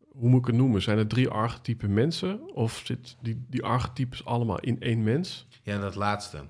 hoe 0.09 0.29
moet 0.31 0.41
ik 0.41 0.47
het 0.47 0.57
noemen? 0.57 0.83
Zijn 0.83 0.99
er 0.99 1.07
drie 1.07 1.29
archetypen 1.29 1.93
mensen? 1.93 2.55
Of 2.55 2.83
zit 2.85 3.17
die, 3.21 3.45
die 3.49 3.63
archetypes 3.63 4.25
allemaal 4.25 4.61
in 4.61 4.81
één 4.81 5.03
mens? 5.03 5.47
Ja, 5.63 5.79
dat 5.79 5.95
laatste. 5.95 6.45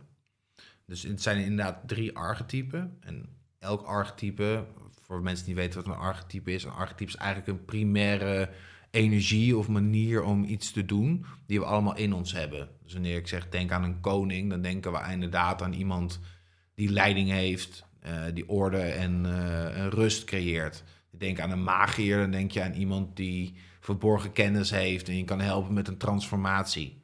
Dus 0.87 1.03
het 1.03 1.23
zijn 1.23 1.39
inderdaad 1.39 1.89
drie 1.89 2.17
archetypen. 2.17 2.97
En 3.01 3.29
elk 3.59 3.83
archetype, 3.83 4.67
voor 5.01 5.23
mensen 5.23 5.47
die 5.47 5.55
weten 5.55 5.83
wat 5.83 5.95
een 5.95 6.01
archetype 6.01 6.53
is, 6.53 6.65
een 6.65 6.71
archetype 6.71 7.11
is 7.11 7.17
eigenlijk 7.17 7.49
een 7.49 7.65
primaire 7.65 8.51
energie 8.91 9.57
of 9.57 9.69
manier 9.69 10.23
om 10.23 10.45
iets 10.45 10.71
te 10.71 10.85
doen 10.85 11.25
die 11.47 11.59
we 11.59 11.65
allemaal 11.65 11.97
in 11.97 12.13
ons 12.13 12.33
hebben. 12.33 12.69
Dus 12.83 12.93
wanneer 12.93 13.17
ik 13.17 13.29
zeg 13.29 13.49
denk 13.49 13.73
aan 13.73 13.85
een 13.85 14.01
koning, 14.01 14.51
dan 14.51 14.63
denken 14.63 14.93
we 14.93 15.13
inderdaad 15.13 15.63
aan 15.63 15.73
iemand 15.73 16.21
die 16.75 16.91
leiding 16.91 17.31
heeft, 17.31 17.85
eh, 18.01 18.23
die 18.35 18.49
orde 18.49 18.81
en 18.81 19.27
eh, 19.27 19.77
een 19.77 19.91
rust 19.91 20.25
creëert. 20.25 20.85
Denk 21.11 21.41
aan 21.41 21.51
een 21.51 21.63
magier, 21.63 22.19
dan 22.19 22.31
denk 22.31 22.51
je 22.51 22.63
aan 22.63 22.73
iemand 22.73 23.17
die 23.17 23.55
verborgen 23.81 24.33
kennis 24.33 24.71
heeft 24.71 25.09
en 25.09 25.17
je 25.17 25.25
kan 25.25 25.41
helpen 25.41 25.75
met 25.75 25.89
een 25.89 25.97
transformatie. 25.97 27.03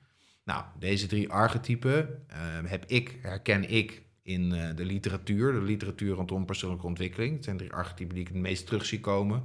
Nou, 0.50 0.64
deze 0.78 1.06
drie 1.06 1.28
archetypen 1.28 2.24
eh, 2.26 2.38
heb 2.64 2.84
ik, 2.86 3.18
herken 3.22 3.70
ik 3.70 4.02
in 4.22 4.52
eh, 4.52 4.76
de 4.76 4.84
literatuur, 4.84 5.52
de 5.52 5.62
literatuur 5.62 6.14
rondom 6.14 6.44
persoonlijke 6.44 6.86
ontwikkeling. 6.86 7.34
Het 7.34 7.44
zijn 7.44 7.56
drie 7.56 7.72
archetypen 7.72 8.14
die 8.14 8.24
ik 8.24 8.28
het 8.28 8.42
meest 8.42 8.66
terug 8.66 8.84
zie 8.84 9.00
komen. 9.00 9.42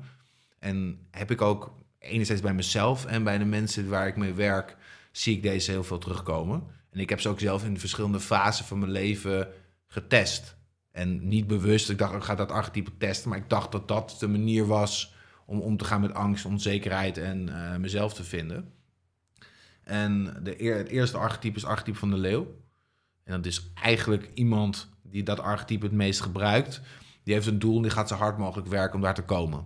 En 0.59 0.99
heb 1.11 1.31
ik 1.31 1.41
ook 1.41 1.73
enerzijds 1.99 2.41
bij 2.41 2.53
mezelf 2.53 3.05
en 3.05 3.23
bij 3.23 3.37
de 3.37 3.45
mensen 3.45 3.89
waar 3.89 4.07
ik 4.07 4.15
mee 4.15 4.33
werk, 4.33 4.77
zie 5.11 5.35
ik 5.35 5.43
deze 5.43 5.71
heel 5.71 5.83
veel 5.83 5.97
terugkomen. 5.97 6.63
En 6.91 6.99
ik 6.99 7.09
heb 7.09 7.21
ze 7.21 7.29
ook 7.29 7.39
zelf 7.39 7.65
in 7.65 7.73
de 7.73 7.79
verschillende 7.79 8.19
fasen 8.19 8.65
van 8.65 8.79
mijn 8.79 8.91
leven 8.91 9.47
getest. 9.87 10.55
En 10.91 11.27
niet 11.27 11.47
bewust, 11.47 11.89
ik 11.89 11.97
dacht, 11.97 12.15
ik 12.15 12.23
ga 12.23 12.35
dat 12.35 12.51
archetype 12.51 12.97
testen, 12.97 13.29
maar 13.29 13.37
ik 13.37 13.49
dacht 13.49 13.71
dat 13.71 13.87
dat 13.87 14.15
de 14.19 14.27
manier 14.27 14.65
was 14.67 15.13
om 15.45 15.59
om 15.59 15.77
te 15.77 15.85
gaan 15.85 16.01
met 16.01 16.13
angst, 16.13 16.45
onzekerheid 16.45 17.17
en 17.17 17.49
eh, 17.49 17.77
mezelf 17.77 18.13
te 18.13 18.23
vinden. 18.23 18.73
En 19.85 20.37
de, 20.43 20.51
het 20.51 20.87
eerste 20.87 21.17
archetype 21.17 21.55
is 21.55 21.61
het 21.61 21.71
archetype 21.71 21.97
van 21.97 22.09
de 22.09 22.17
leeuw. 22.17 22.47
En 23.23 23.35
dat 23.35 23.45
is 23.45 23.71
eigenlijk 23.73 24.31
iemand 24.33 24.89
die 25.01 25.23
dat 25.23 25.39
archetype 25.39 25.85
het 25.85 25.95
meest 25.95 26.21
gebruikt. 26.21 26.81
Die 27.23 27.33
heeft 27.33 27.47
een 27.47 27.59
doel 27.59 27.75
en 27.75 27.81
die 27.81 27.91
gaat 27.91 28.07
zo 28.07 28.15
hard 28.15 28.37
mogelijk 28.37 28.67
werken 28.67 28.95
om 28.95 29.01
daar 29.01 29.13
te 29.13 29.23
komen. 29.23 29.65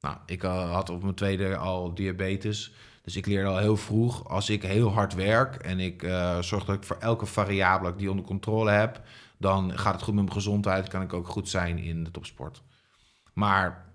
Nou, 0.00 0.16
ik 0.26 0.42
eh, 0.42 0.72
had 0.72 0.90
op 0.90 1.02
mijn 1.02 1.14
tweede 1.14 1.56
al 1.56 1.94
diabetes. 1.94 2.72
Dus 3.02 3.16
ik 3.16 3.26
leerde 3.26 3.48
al 3.48 3.58
heel 3.58 3.76
vroeg, 3.76 4.28
als 4.28 4.50
ik 4.50 4.62
heel 4.62 4.92
hard 4.92 5.14
werk 5.14 5.54
en 5.54 5.80
ik 5.80 6.02
eh, 6.02 6.38
zorg 6.38 6.64
dat 6.64 6.76
ik 6.76 6.82
voor 6.82 6.96
elke 6.96 7.26
variabele 7.26 7.96
die 7.96 8.10
onder 8.10 8.24
controle 8.24 8.70
heb, 8.70 9.02
dan 9.38 9.78
gaat 9.78 9.94
het 9.94 10.02
goed 10.02 10.14
met 10.14 10.22
mijn 10.22 10.36
gezondheid, 10.36 10.88
kan 10.88 11.02
ik 11.02 11.12
ook 11.12 11.28
goed 11.28 11.48
zijn 11.48 11.78
in 11.78 12.04
de 12.04 12.10
topsport. 12.10 12.62
Maar 13.32 13.92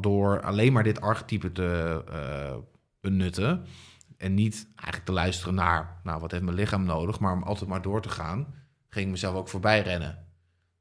door 0.00 0.42
alleen 0.42 0.72
maar 0.72 0.82
dit 0.82 1.00
archetype 1.00 1.52
te 1.52 2.02
eh, 2.10 2.56
benutten 3.00 3.66
en 4.16 4.34
niet 4.34 4.68
eigenlijk 4.74 5.04
te 5.04 5.12
luisteren 5.12 5.54
naar, 5.54 6.00
nou, 6.02 6.20
wat 6.20 6.30
heeft 6.30 6.42
mijn 6.42 6.56
lichaam 6.56 6.84
nodig, 6.84 7.20
maar 7.20 7.32
om 7.32 7.42
altijd 7.42 7.70
maar 7.70 7.82
door 7.82 8.02
te 8.02 8.08
gaan, 8.08 8.54
ging 8.88 9.04
ik 9.04 9.10
mezelf 9.10 9.34
ook 9.34 9.48
voorbij 9.48 9.82
rennen. 9.82 10.26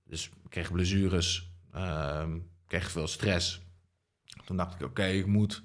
Dus 0.03 0.25
ik 0.25 0.49
kreeg 0.49 0.71
blessures, 0.71 1.51
ehm, 1.71 2.39
kreeg 2.67 2.91
veel 2.91 3.07
stress. 3.07 3.61
Toen 4.45 4.57
dacht 4.57 4.75
ik, 4.75 4.87
oké, 4.87 5.05
ik 5.05 5.25
moet 5.25 5.63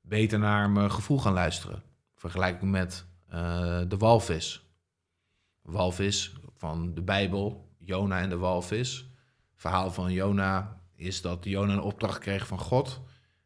beter 0.00 0.38
naar 0.38 0.70
mijn 0.70 0.90
gevoel 0.90 1.18
gaan 1.18 1.32
luisteren. 1.32 1.82
Vergelijk 2.14 2.56
ik 2.56 2.62
met 2.62 3.06
eh, 3.28 3.80
de 3.88 3.96
walvis. 3.96 4.68
Walvis 5.62 6.32
van 6.56 6.94
de 6.94 7.02
Bijbel, 7.02 7.68
Jona 7.78 8.20
en 8.20 8.28
de 8.28 8.36
walvis. 8.36 8.96
Het 9.50 9.60
verhaal 9.60 9.90
van 9.90 10.12
Jona 10.12 10.80
is 10.94 11.20
dat 11.20 11.44
Jona 11.44 11.72
een 11.72 11.80
opdracht 11.80 12.18
kreeg 12.18 12.46
van 12.46 12.58
God. 12.58 13.00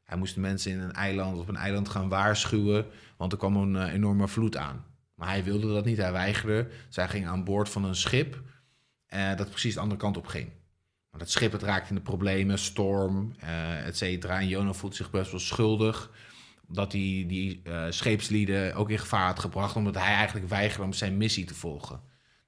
Hij 0.05 0.19
moest 0.19 0.35
de 0.35 0.41
mensen 0.41 0.73
in 0.73 0.79
een 0.79 0.93
eiland, 0.93 1.39
op 1.39 1.49
een 1.49 1.57
eiland 1.57 1.89
gaan 1.89 2.09
waarschuwen, 2.09 2.87
want 3.19 3.33
er 3.33 3.39
kwam 3.39 3.57
een 3.57 3.77
eh, 3.77 3.93
enorme 3.93 4.29
vloed 4.29 4.57
aan. 4.57 4.85
Maar 5.15 5.29
hij 5.29 5.45
wilde 5.45 5.73
dat 5.73 5.85
niet, 5.85 5.97
hij 5.97 6.13
weigerde. 6.13 6.69
Zij 6.89 7.09
ging 7.09 7.27
aan 7.27 7.45
boord 7.45 7.69
van 7.69 7.85
een 7.85 7.97
schip 7.97 8.43
eh, 9.07 9.37
dat 9.37 9.51
precies 9.51 9.75
de 9.75 9.81
andere 9.81 10.01
kant 10.01 10.17
op 10.17 10.27
ging. 10.27 10.49
Maar 11.11 11.21
dat 11.21 11.31
schip 11.31 11.53
het 11.53 11.63
raakte 11.63 11.89
in 11.89 11.95
de 11.95 12.01
problemen, 12.01 12.59
storm, 12.59 13.35
eh 13.39 13.87
et 13.87 13.97
cetera. 13.97 14.41
En 14.41 14.49
Jona 14.49 14.73
voelt 14.73 14.97
zich 14.97 15.11
best 15.11 15.31
wel 15.31 15.41
schuldig 15.41 16.11
dat 16.69 16.93
hij 16.93 17.25
die 17.29 17.61
eh, 17.65 17.87
scheepslieden 17.89 18.75
ook 18.75 18.91
in 18.91 18.99
gevaar 18.99 19.27
had 19.27 19.39
gebracht... 19.39 19.77
omdat 19.77 19.95
hij 19.95 20.15
eigenlijk 20.15 20.49
weigerde 20.49 20.85
om 20.85 20.93
zijn 20.93 21.17
missie 21.17 21.45
te 21.45 21.55
volgen. 21.55 22.01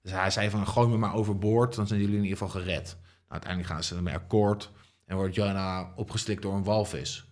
Dus 0.03 0.13
hij 0.13 0.31
zei 0.31 0.51
van, 0.51 0.67
gooi 0.67 0.89
me 0.89 0.97
maar 0.97 1.15
overboord, 1.15 1.75
dan 1.75 1.87
zijn 1.87 2.01
jullie 2.01 2.17
in 2.17 2.23
ieder 2.23 2.39
geval 2.39 2.61
gered. 2.61 2.97
Nou, 2.97 3.07
uiteindelijk 3.29 3.73
gaan 3.73 3.85
ze 3.85 3.97
ermee 3.97 4.15
akkoord 4.15 4.71
en 5.07 5.17
wordt 5.17 5.35
Jona 5.35 5.93
opgeslikt 5.97 6.43
door 6.43 6.55
een 6.55 6.65
walvis. 6.65 7.30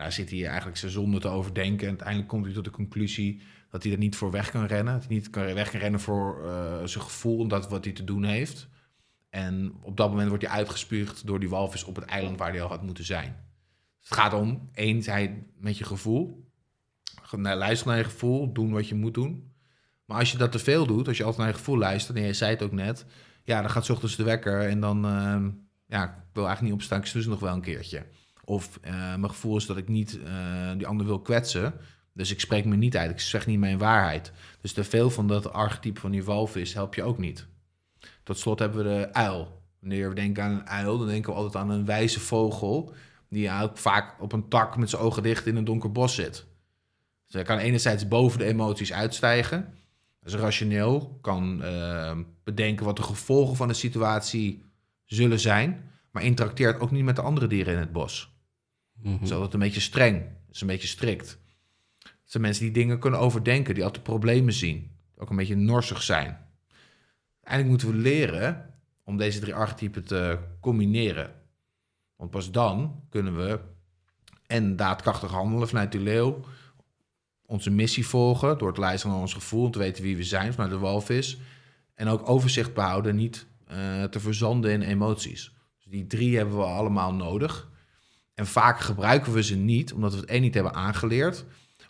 Daar 0.00 0.12
zit 0.12 0.30
hij 0.30 0.46
eigenlijk 0.46 0.76
zijn 0.76 0.90
zonde 0.92 1.20
te 1.20 1.28
overdenken. 1.28 1.82
En 1.82 1.88
uiteindelijk 1.88 2.28
komt 2.28 2.44
hij 2.44 2.54
tot 2.54 2.64
de 2.64 2.70
conclusie 2.70 3.42
dat 3.70 3.82
hij 3.82 3.92
er 3.92 3.98
niet 3.98 4.16
voor 4.16 4.30
weg 4.30 4.50
kan 4.50 4.64
rennen. 4.64 4.94
Hij 4.94 5.04
niet 5.08 5.30
kan, 5.30 5.54
weg 5.54 5.70
kan 5.70 5.80
rennen 5.80 6.00
voor 6.00 6.44
eh, 6.44 6.84
zijn 6.84 7.04
gevoel 7.04 7.42
en 7.42 7.48
dat 7.48 7.68
wat 7.68 7.84
hij 7.84 7.92
te 7.92 8.04
doen 8.04 8.24
heeft. 8.24 8.68
En 9.30 9.74
op 9.82 9.96
dat 9.96 10.10
moment 10.10 10.28
wordt 10.28 10.46
hij 10.46 10.52
uitgespuugd 10.52 11.26
door 11.26 11.40
die 11.40 11.48
walvis 11.48 11.84
op 11.84 11.96
het 11.96 12.04
eiland 12.04 12.38
waar 12.38 12.50
hij 12.50 12.62
al 12.62 12.68
had 12.68 12.82
moeten 12.82 13.04
zijn. 13.04 13.36
Het 14.00 14.14
gaat 14.14 14.32
om 14.32 14.68
eenheid 14.72 15.30
met 15.56 15.78
je 15.78 15.84
gevoel. 15.84 16.48
Naar- 17.36 17.56
Luisteren 17.56 17.92
naar 17.94 18.02
je 18.02 18.10
gevoel, 18.10 18.52
doen 18.52 18.72
wat 18.72 18.88
je 18.88 18.94
moet 18.94 19.14
doen. 19.14 19.52
Maar 20.04 20.18
als 20.18 20.32
je 20.32 20.38
dat 20.38 20.52
te 20.52 20.58
veel 20.58 20.86
doet, 20.86 21.08
als 21.08 21.16
je 21.16 21.22
altijd 21.24 21.42
naar 21.42 21.52
je 21.52 21.58
gevoel 21.58 21.78
luistert, 21.78 22.18
en 22.18 22.24
je 22.24 22.32
zei 22.32 22.50
het 22.50 22.62
ook 22.62 22.72
net, 22.72 23.06
ja, 23.44 23.60
dan 23.60 23.70
gaat 23.70 23.84
's 23.84 23.90
ochtends 23.90 24.16
de 24.16 24.22
wekker 24.22 24.68
en 24.68 24.80
dan, 24.80 25.04
ehm, 25.04 25.50
ja, 25.86 26.04
ik 26.04 26.12
wil 26.32 26.46
eigenlijk 26.46 26.62
niet 26.62 26.72
opstaan, 26.72 27.00
ik 27.00 27.06
snus 27.06 27.26
nog 27.26 27.40
wel 27.40 27.54
een 27.54 27.60
keertje. 27.60 28.06
Of 28.50 28.78
eh, 28.82 28.92
mijn 28.92 29.28
gevoel 29.28 29.56
is 29.56 29.66
dat 29.66 29.76
ik 29.76 29.88
niet 29.88 30.18
eh, 30.24 30.70
die 30.76 30.86
ander 30.86 31.06
wil 31.06 31.20
kwetsen, 31.20 31.74
dus 32.12 32.30
ik 32.30 32.40
spreek 32.40 32.64
me 32.64 32.76
niet 32.76 32.96
uit, 32.96 33.10
ik 33.10 33.20
zeg 33.20 33.46
niet 33.46 33.58
mijn 33.58 33.78
waarheid. 33.78 34.32
Dus 34.60 34.72
te 34.72 34.84
veel 34.84 35.10
van 35.10 35.28
dat 35.28 35.52
archetype 35.52 36.00
van 36.00 36.10
die 36.10 36.24
walvis 36.24 36.74
help 36.74 36.94
je 36.94 37.02
ook 37.02 37.18
niet. 37.18 37.46
Tot 38.22 38.38
slot 38.38 38.58
hebben 38.58 38.78
we 38.78 38.84
de 38.84 39.12
uil. 39.12 39.62
Wanneer 39.80 40.08
we 40.08 40.14
denken 40.14 40.42
aan 40.42 40.50
een 40.50 40.68
uil, 40.68 40.98
dan 40.98 41.06
denken 41.06 41.32
we 41.32 41.38
altijd 41.38 41.64
aan 41.64 41.70
een 41.70 41.84
wijze 41.84 42.20
vogel 42.20 42.94
die 43.28 43.50
ook 43.52 43.78
vaak 43.78 44.22
op 44.22 44.32
een 44.32 44.48
tak 44.48 44.76
met 44.76 44.90
zijn 44.90 45.02
ogen 45.02 45.22
dicht 45.22 45.46
in 45.46 45.56
een 45.56 45.64
donker 45.64 45.92
bos 45.92 46.14
zit. 46.14 46.46
Dus 47.24 47.34
hij 47.34 47.42
kan 47.42 47.58
enerzijds 47.58 48.08
boven 48.08 48.38
de 48.38 48.44
emoties 48.44 48.92
uitstijgen. 48.92 49.74
Dus 50.20 50.34
rationeel 50.34 51.18
kan 51.20 51.62
eh, 51.62 52.18
bedenken 52.44 52.84
wat 52.84 52.96
de 52.96 53.02
gevolgen 53.02 53.56
van 53.56 53.68
de 53.68 53.74
situatie 53.74 54.64
zullen 55.04 55.40
zijn, 55.40 55.90
maar 56.10 56.22
interacteert 56.22 56.80
ook 56.80 56.90
niet 56.90 57.04
met 57.04 57.16
de 57.16 57.22
andere 57.22 57.46
dieren 57.46 57.74
in 57.74 57.80
het 57.80 57.92
bos. 57.92 58.29
Mhm. 59.02 59.24
Is 59.24 59.32
altijd 59.32 59.52
een 59.54 59.60
beetje 59.60 59.80
streng, 59.80 60.16
het 60.16 60.54
is 60.54 60.60
een 60.60 60.66
beetje 60.66 60.88
strikt. 60.88 61.38
Het 61.98 62.38
zijn 62.38 62.42
mensen 62.42 62.64
die 62.64 62.72
dingen 62.72 62.98
kunnen 62.98 63.20
overdenken, 63.20 63.74
die 63.74 63.84
altijd 63.84 64.02
problemen 64.02 64.52
zien, 64.52 64.90
ook 65.16 65.30
een 65.30 65.36
beetje 65.36 65.56
norsig 65.56 66.02
zijn. 66.02 66.38
Eigenlijk 67.42 67.68
moeten 67.68 67.88
we 67.88 68.08
leren 68.08 68.74
om 69.04 69.16
deze 69.16 69.40
drie 69.40 69.54
archetypen 69.54 70.04
te 70.04 70.38
combineren. 70.60 71.34
Want 72.16 72.30
pas 72.30 72.50
dan 72.50 73.02
kunnen 73.08 73.36
we 73.36 73.60
en 74.46 74.76
daadkrachtig 74.76 75.30
handelen 75.30 75.68
vanuit 75.68 75.92
de 75.92 76.00
leeuw, 76.00 76.44
onze 77.46 77.70
missie 77.70 78.06
volgen 78.06 78.58
door 78.58 78.68
het 78.68 78.76
luisteren 78.76 79.12
naar 79.12 79.22
ons 79.22 79.34
gevoel, 79.34 79.64
om 79.64 79.70
te 79.70 79.78
weten 79.78 80.02
wie 80.02 80.16
we 80.16 80.22
zijn 80.22 80.52
vanuit 80.52 80.72
de 80.72 80.78
walvis, 80.78 81.38
en 81.94 82.08
ook 82.08 82.28
overzicht 82.28 82.74
behouden, 82.74 83.16
niet 83.16 83.46
eh, 83.66 84.04
te 84.04 84.20
verzanden 84.20 84.70
in 84.70 84.82
emoties. 84.82 85.54
Dus 85.76 85.84
die 85.84 86.06
drie 86.06 86.36
hebben 86.36 86.56
we 86.56 86.62
allemaal 86.62 87.14
nodig. 87.14 87.69
En 88.40 88.46
vaak 88.46 88.80
gebruiken 88.80 89.32
we 89.32 89.42
ze 89.42 89.56
niet, 89.56 89.92
omdat 89.92 90.12
we 90.12 90.20
het 90.20 90.28
één 90.28 90.40
niet 90.40 90.54
hebben 90.54 90.74
aangeleerd, 90.74 91.44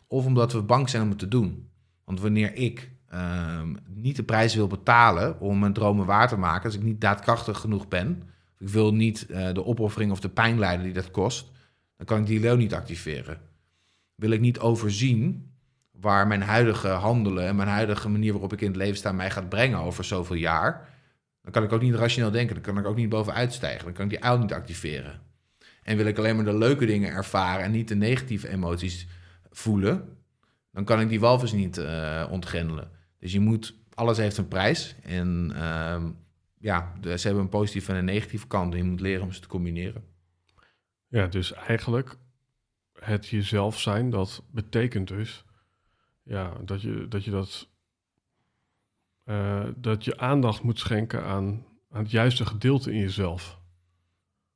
of 0.07 0.25
omdat 0.25 0.53
we 0.53 0.63
bang 0.63 0.89
zijn 0.89 1.03
om 1.03 1.09
het 1.09 1.19
te 1.19 1.29
doen. 1.29 1.71
Want 2.05 2.21
wanneer 2.21 2.55
ik 2.55 2.91
ehm, 3.09 3.75
niet 3.89 4.17
de 4.17 4.23
prijs 4.23 4.55
wil 4.55 4.67
betalen 4.67 5.41
om 5.41 5.59
mijn 5.59 5.73
dromen 5.73 6.07
waar 6.07 6.29
te 6.29 6.37
maken, 6.37 6.65
als 6.65 6.75
ik 6.75 6.83
niet 6.83 7.01
daadkrachtig 7.01 7.59
genoeg 7.59 7.89
ben, 7.89 8.23
ik 8.59 8.69
wil 8.69 8.95
niet 8.95 9.27
eh, 9.27 9.53
de 9.53 9.65
opoffering 9.65 10.13
of 10.13 10.21
de 10.21 10.29
pijn 10.29 10.59
leiden 10.59 10.85
die 10.85 10.95
dat 10.95 11.11
kost, 11.11 11.51
dan 11.97 12.07
kan 12.07 12.21
ik 12.21 12.27
die 12.27 12.41
leeuw 12.41 12.57
niet 12.57 12.75
activeren. 12.75 13.41
Wil 14.15 14.31
ik 14.31 14.41
niet 14.41 14.59
overzien 14.59 15.53
waar 15.91 16.27
mijn 16.27 16.43
huidige 16.43 16.89
handelen 16.89 17.47
en 17.47 17.57
mijn 17.57 17.69
huidige 17.69 18.09
manier 18.09 18.33
waarop 18.33 18.53
ik 18.53 18.61
in 18.61 18.69
het 18.69 18.77
leven 18.77 18.97
sta 18.97 19.13
mij 19.13 19.31
gaat 19.31 19.49
brengen 19.49 19.79
over 19.79 20.05
zoveel 20.05 20.37
jaar, 20.37 20.89
dan 21.43 21.53
kan 21.53 21.63
ik 21.63 21.73
ook 21.73 21.83
niet 21.83 21.95
rationeel 21.95 22.31
denken. 22.31 22.55
Dan 22.55 22.65
kan 22.65 22.79
ik 22.79 22.87
ook 22.87 22.97
niet 22.97 23.09
bovenuit 23.09 23.53
stijgen. 23.53 23.85
Dan 23.85 23.93
kan 23.93 24.05
ik 24.05 24.11
die 24.11 24.25
uil 24.25 24.39
niet 24.39 24.53
activeren. 24.53 25.30
En 25.83 25.97
wil 25.97 26.07
ik 26.07 26.19
alleen 26.19 26.37
maar 26.37 26.45
de 26.45 26.59
leuke 26.59 26.87
dingen 26.87 27.11
ervaren 27.11 27.65
en 27.65 27.71
niet 27.71 27.89
de 27.89 27.95
negatieve 27.95 28.49
emoties 28.49 29.07
voelen, 29.51 30.19
dan 30.73 30.85
kan 30.85 31.01
ik 31.01 31.09
die 31.09 31.21
walvis 31.21 31.53
niet 31.53 31.79
uh, 31.79 32.27
ontgrendelen. 32.31 32.91
Dus 33.19 33.33
je 33.33 33.41
moet, 33.41 33.75
alles 33.95 34.17
heeft 34.17 34.37
een 34.37 34.49
prijs. 34.49 34.97
En 35.03 35.51
uh, 35.55 36.05
ja, 36.59 36.93
ze 37.03 37.27
hebben 37.27 37.43
een 37.43 37.49
positieve 37.49 37.93
en 37.93 37.99
een 37.99 38.05
negatieve 38.05 38.47
kant. 38.47 38.73
En 38.73 38.79
je 38.79 38.85
moet 38.85 39.01
leren 39.01 39.23
om 39.23 39.33
ze 39.33 39.41
te 39.41 39.49
combineren. 39.49 40.05
Ja, 41.09 41.27
dus 41.27 41.53
eigenlijk 41.53 42.17
het 42.93 43.27
jezelf 43.27 43.81
zijn, 43.81 44.11
dat 44.11 44.43
betekent 44.51 45.09
dus 45.09 45.45
ja, 46.23 46.53
dat 46.65 46.83
je 46.83 47.07
dat, 47.09 47.25
je 47.25 47.31
dat, 47.31 47.69
uh, 49.25 49.67
dat 49.77 50.05
je 50.05 50.19
aandacht 50.19 50.63
moet 50.63 50.79
schenken 50.79 51.25
aan, 51.25 51.67
aan 51.91 52.03
het 52.03 52.11
juiste 52.11 52.47
gedeelte 52.47 52.93
in 52.93 52.99
jezelf. 52.99 53.60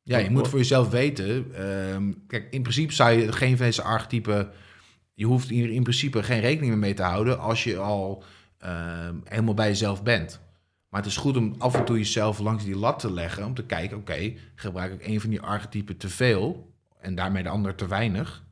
Ja, 0.04 0.18
je 0.18 0.30
moet 0.30 0.48
voor 0.48 0.58
jezelf 0.58 0.90
weten. 0.90 1.46
Uh, 1.50 2.14
kijk, 2.26 2.46
in 2.50 2.62
principe 2.62 2.92
zou 2.92 3.10
je 3.10 3.32
geen 3.32 3.56
van 3.56 3.66
deze 3.66 3.82
archetypen. 3.82 4.50
Je 5.14 5.26
hoeft 5.26 5.48
hier 5.48 5.70
in 5.70 5.82
principe 5.82 6.22
geen 6.22 6.40
rekening 6.40 6.70
meer 6.70 6.80
mee 6.80 6.94
te 6.94 7.02
houden 7.02 7.38
als 7.38 7.64
je 7.64 7.78
al 7.78 8.24
uh, 8.64 9.08
helemaal 9.24 9.54
bij 9.54 9.68
jezelf 9.68 10.02
bent. 10.02 10.40
Maar 10.88 11.02
het 11.02 11.10
is 11.10 11.16
goed 11.16 11.36
om 11.36 11.54
af 11.58 11.74
en 11.74 11.84
toe 11.84 11.96
jezelf 11.96 12.38
langs 12.38 12.64
die 12.64 12.76
lat 12.76 12.98
te 12.98 13.12
leggen. 13.12 13.44
Om 13.44 13.54
te 13.54 13.64
kijken, 13.64 13.96
oké, 13.96 14.34
gebruik 14.54 14.92
ik 14.92 15.06
een 15.06 15.20
van 15.20 15.30
die 15.30 15.40
archetypen 15.40 15.96
te 15.96 16.08
veel 16.08 16.72
en 17.00 17.14
daarmee 17.14 17.42
de 17.42 17.48
ander 17.48 17.74
te 17.74 17.86
weinig. 17.86 18.44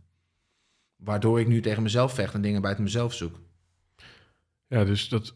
Waardoor 0.96 1.40
ik 1.40 1.48
nu 1.48 1.60
tegen 1.60 1.82
mezelf 1.82 2.14
vecht 2.14 2.34
en 2.34 2.42
dingen 2.42 2.62
buiten 2.62 2.84
mezelf 2.84 3.14
zoek. 3.14 3.40
Ja, 4.66 4.84
dus 4.84 5.08
dat 5.08 5.34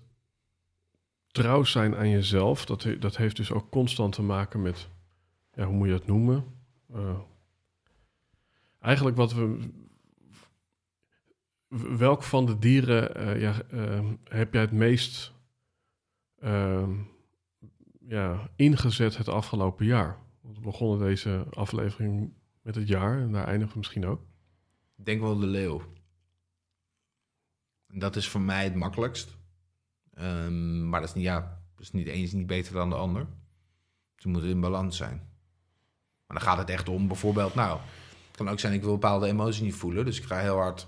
trouw 1.31 1.65
zijn 1.65 1.97
aan 1.97 2.11
jezelf, 2.11 2.65
dat, 2.65 2.87
dat 2.99 3.17
heeft 3.17 3.37
dus 3.37 3.53
ook 3.53 3.71
constant 3.71 4.15
te 4.15 4.23
maken 4.23 4.63
met, 4.63 4.89
ja, 5.57 5.65
hoe 5.65 5.75
moet 5.75 5.87
je 5.87 5.93
dat 5.93 6.07
noemen? 6.07 6.45
Uh, 6.95 7.19
eigenlijk 8.79 9.17
wat 9.17 9.33
we. 9.33 9.71
Welk 11.99 12.23
van 12.23 12.47
de 12.47 12.59
dieren 12.59 13.21
uh, 13.21 13.41
ja, 13.41 13.63
uh, 13.73 14.11
heb 14.25 14.53
jij 14.53 14.63
het 14.63 14.73
meest 14.73 15.33
ehm, 16.39 16.95
ja, 18.09 18.51
ingezet 18.57 19.17
het 19.17 19.29
afgelopen 19.29 19.87
jaar? 19.87 20.19
Want 20.41 20.57
we 20.57 20.63
begonnen 20.63 21.07
deze 21.07 21.47
aflevering 21.51 22.33
met 22.63 22.75
het 22.75 22.89
jaar 22.89 23.21
en 23.21 23.33
daar 23.33 23.47
eindigen 23.47 23.73
we 23.73 23.79
misschien 23.79 24.07
ook. 24.07 24.21
Ik 24.97 25.05
denk 25.05 25.21
wel 25.21 25.39
de 25.39 25.47
leeuw. 25.47 25.83
Dat 27.87 28.17
is 28.17 28.29
voor 28.29 28.41
mij 28.41 28.65
het 28.65 28.75
makkelijkst. 28.75 29.37
Um, 30.19 30.89
maar 30.89 31.01
dat 31.01 31.09
is 31.09 31.15
niet, 31.15 31.25
ja, 31.25 31.63
is 31.79 31.91
niet, 31.91 32.07
de 32.07 32.13
een 32.13 32.23
is 32.23 32.33
niet 32.33 32.47
beter 32.47 32.73
dan 32.73 32.89
de 32.89 32.95
ander. 32.95 33.27
Ze 34.17 34.29
moeten 34.29 34.51
in 34.51 34.61
balans 34.61 34.97
zijn. 34.97 35.26
Maar 36.27 36.39
dan 36.39 36.47
gaat 36.49 36.59
het 36.59 36.71
echt 36.71 36.89
om, 36.89 37.07
bijvoorbeeld, 37.09 37.55
nou, 37.55 37.79
het 38.27 38.37
kan 38.37 38.49
ook 38.49 38.61
zijn, 38.61 38.73
ik 38.73 38.83
wil 38.83 38.93
bepaalde 38.93 39.27
emoties 39.27 39.61
niet 39.61 39.75
voelen. 39.75 40.05
Dus 40.05 40.19
ik 40.19 40.25
ga 40.25 40.39
heel 40.39 40.57
hard 40.57 40.87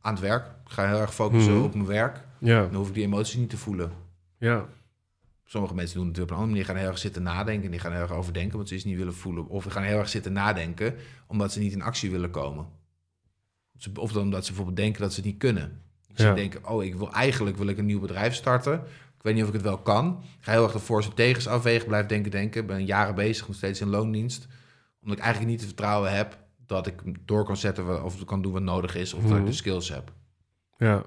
aan 0.00 0.12
het 0.12 0.22
werk. 0.22 0.44
Ik 0.46 0.72
ga 0.72 0.86
heel 0.88 1.00
erg 1.00 1.14
focussen 1.14 1.54
Mhm. 1.54 1.62
op 1.62 1.74
mijn 1.74 1.86
werk. 1.86 2.20
Ja, 2.38 2.60
Dan 2.62 2.74
hoef 2.74 2.88
ik 2.88 2.94
die 2.94 3.04
emoties 3.04 3.34
niet 3.36 3.50
te 3.50 3.56
voelen. 3.58 3.92
ja, 4.38 4.64
Sommige 5.46 5.74
mensen 5.74 5.96
doen 5.98 6.06
het 6.08 6.16
op 6.20 6.22
een 6.22 6.36
andere 6.36 6.46
manier. 6.46 6.64
Die 6.64 6.64
gaan 6.72 6.76
heel 6.82 6.90
erg 6.90 6.98
zitten 6.98 7.22
nadenken. 7.22 7.70
Die 7.70 7.80
gaan 7.80 7.92
heel 7.92 8.00
erg 8.00 8.10
overdenken 8.12 8.58
wat 8.58 8.68
ze 8.68 8.74
iets 8.74 8.84
niet 8.84 8.96
willen 8.96 9.14
voelen. 9.14 9.46
Of 9.48 9.64
gaan 9.64 9.82
heel 9.82 9.98
erg 9.98 10.08
zitten 10.08 10.32
nadenken 10.32 10.94
omdat 11.26 11.52
ze 11.52 11.58
niet 11.58 11.72
in 11.72 11.82
actie 11.82 12.10
willen 12.10 12.30
komen. 12.30 12.66
Of 13.94 14.12
dan 14.12 14.22
omdat 14.22 14.40
ze 14.42 14.46
bijvoorbeeld 14.48 14.76
denken 14.76 15.00
dat 15.00 15.10
ze 15.12 15.16
het 15.20 15.28
niet 15.28 15.38
kunnen. 15.38 15.82
Dus 16.08 16.24
Ja. 16.24 16.28
ze 16.28 16.34
denken, 16.34 16.68
oh, 16.68 16.84
ik 16.84 16.94
wil, 16.94 17.12
eigenlijk 17.12 17.56
wil 17.56 17.66
ik 17.66 17.78
een 17.78 17.86
nieuw 17.86 18.00
bedrijf 18.00 18.34
starten. 18.34 18.82
Ik 19.24 19.30
weet 19.30 19.38
niet 19.38 19.48
of 19.48 19.54
ik 19.54 19.62
het 19.62 19.70
wel 19.70 19.82
kan. 19.82 20.22
Ik 20.38 20.44
ga 20.44 20.52
heel 20.52 20.62
erg 20.62 20.72
de 20.72 20.78
voor's 20.78 21.06
en 21.06 21.14
tegens 21.14 21.46
afwegen. 21.46 21.86
Blijf 21.88 22.06
denken, 22.06 22.30
denken. 22.30 22.66
Ben 22.66 22.84
jaren 22.84 23.14
bezig, 23.14 23.46
nog 23.46 23.56
steeds 23.56 23.80
in 23.80 23.88
loondienst. 23.88 24.46
Omdat 25.00 25.16
ik 25.16 25.22
eigenlijk 25.22 25.52
niet 25.52 25.60
het 25.60 25.68
vertrouwen 25.74 26.12
heb 26.16 26.38
dat 26.66 26.86
ik 26.86 27.26
door 27.26 27.44
kan 27.44 27.56
zetten 27.56 28.04
of 28.04 28.24
kan 28.24 28.42
doen 28.42 28.52
wat 28.52 28.62
nodig 28.62 28.94
is. 28.94 29.14
Of 29.14 29.22
dat 29.22 29.30
ik 29.30 29.36
Mhm. 29.36 29.44
de 29.46 29.52
skills 29.52 29.88
heb. 29.88 30.12
ja. 30.76 31.02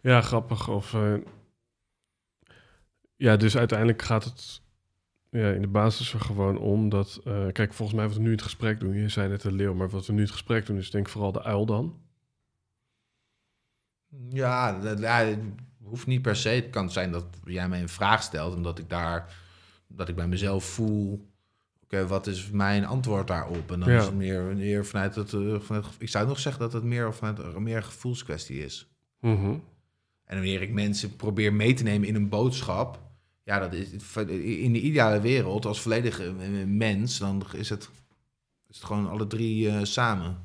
Ja, 0.00 0.20
grappig. 0.20 0.68
Of, 0.68 0.94
eh, 0.94 1.14
ja, 3.16 3.36
dus 3.36 3.56
uiteindelijk 3.56 4.02
gaat 4.02 4.24
het 4.24 4.62
ja, 5.30 5.50
in 5.50 5.60
de 5.60 5.68
basis 5.68 6.12
er 6.12 6.20
gewoon 6.20 6.58
om 6.58 6.88
dat... 6.88 7.20
eh, 7.24 7.46
kijk, 7.52 7.72
volgens 7.74 7.98
mij 7.98 8.06
wat 8.06 8.16
we 8.16 8.20
nu 8.22 8.26
in 8.26 8.32
het 8.32 8.42
gesprek 8.42 8.80
doen... 8.80 8.92
Je 8.94 9.08
zei 9.08 9.28
net 9.28 9.40
de 9.40 9.52
leeuw, 9.52 9.74
maar 9.74 9.88
wat 9.88 10.06
we 10.06 10.12
nu 10.12 10.18
in 10.18 10.24
het 10.24 10.32
gesprek 10.32 10.66
doen... 10.66 10.76
is 10.76 10.90
denk 10.90 11.06
ik 11.06 11.12
vooral 11.12 11.32
de 11.32 11.42
uil 11.42 11.66
dan. 11.66 12.00
Ja, 14.28 14.80
ja, 14.98 15.36
hoeft 15.88 16.06
niet 16.06 16.22
per 16.22 16.36
se. 16.36 16.48
Het 16.48 16.70
kan 16.70 16.90
zijn 16.90 17.10
dat 17.12 17.24
jij 17.44 17.68
mij 17.68 17.80
een 17.80 17.88
vraag 17.88 18.22
stelt, 18.22 18.54
omdat 18.54 18.78
ik 18.78 18.88
daar, 18.88 19.34
dat 19.88 20.08
ik 20.08 20.14
bij 20.16 20.28
mezelf 20.28 20.64
voel. 20.64 21.28
Oké, 21.82 22.06
wat 22.06 22.26
is 22.26 22.50
mijn 22.50 22.84
antwoord 22.86 23.26
daarop? 23.26 23.72
En 23.72 23.80
dan 23.80 23.90
Ja. 23.92 23.98
is 23.98 24.04
het 24.04 24.14
meer, 24.14 24.42
meer 24.42 24.86
vanuit 24.86 25.14
het, 25.14 25.32
eh, 25.32 25.60
vanuit, 25.60 25.86
ik 25.98 26.08
zou 26.08 26.26
nog 26.26 26.38
zeggen 26.38 26.62
dat 26.62 26.72
het 26.72 26.82
meer 26.82 27.14
vanuit 27.14 27.38
een 27.38 27.62
meer 27.62 27.82
gevoelskwestie 27.82 28.64
is. 28.64 28.88
Mhm. 29.20 29.54
En 30.24 30.36
wanneer 30.36 30.62
ik 30.62 30.72
mensen 30.72 31.16
probeer 31.16 31.52
mee 31.52 31.74
te 31.74 31.82
nemen 31.82 32.08
in 32.08 32.14
een 32.14 32.28
boodschap, 32.28 33.00
ja, 33.44 33.58
dat 33.58 33.72
is 33.72 33.90
in 34.34 34.72
de 34.72 34.80
ideale 34.80 35.20
wereld 35.20 35.64
als 35.66 35.80
volledige 35.80 36.24
eh, 36.24 36.64
mens, 36.66 37.18
dan 37.18 37.42
is 37.54 37.68
het, 37.68 37.90
is 38.68 38.76
het 38.76 38.84
gewoon 38.84 39.08
alle 39.10 39.26
drie 39.26 39.68
eh, 39.68 39.78
samen. 39.82 40.44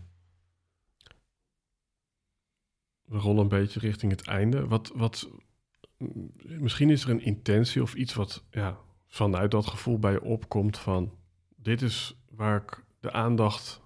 We 3.11 3.17
rollen 3.17 3.41
een 3.41 3.47
beetje 3.47 3.79
richting 3.79 4.11
het 4.11 4.27
einde. 4.27 4.67
Wat, 4.67 4.91
wat, 4.95 5.29
misschien 6.43 6.89
is 6.89 7.03
er 7.03 7.09
een 7.09 7.21
intentie 7.21 7.81
of 7.81 7.93
iets 7.93 8.13
wat 8.13 8.43
ja, 8.51 8.77
vanuit 9.07 9.51
dat 9.51 9.67
gevoel 9.67 9.99
bij 9.99 10.11
je 10.11 10.21
opkomt 10.21 10.77
van... 10.77 11.11
dit 11.55 11.81
is 11.81 12.15
waar 12.29 12.61
ik 12.61 12.83
de 12.99 13.11
aandacht, 13.11 13.81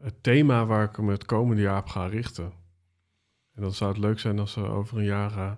het 0.00 0.22
thema 0.22 0.66
waar 0.66 0.84
ik 0.84 0.98
me 0.98 1.10
het 1.10 1.24
komende 1.24 1.62
jaar 1.62 1.80
op 1.80 1.88
ga 1.88 2.06
richten. 2.06 2.52
En 3.54 3.62
dan 3.62 3.72
zou 3.72 3.90
het 3.90 4.00
leuk 4.00 4.18
zijn 4.18 4.38
als 4.38 4.54
we 4.54 4.62
over 4.62 4.98
een 4.98 5.04
jaar 5.04 5.36
eh, 5.36 5.52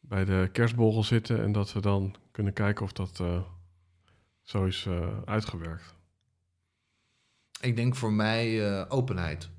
bij 0.00 0.24
de 0.24 0.48
kerstborrel 0.52 1.02
zitten... 1.02 1.42
en 1.42 1.52
dat 1.52 1.72
we 1.72 1.80
dan 1.80 2.14
kunnen 2.30 2.52
kijken 2.52 2.84
of 2.84 2.92
dat 2.92 3.20
eh, 3.20 3.40
zo 4.42 4.64
is 4.64 4.86
eh, 4.86 5.08
uitgewerkt. 5.24 5.94
Ik 7.60 7.76
denk 7.76 7.96
voor 7.96 8.12
mij 8.12 8.88
openheid. 8.88 9.52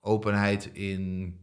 Openheid 0.00 0.66
in 0.66 1.34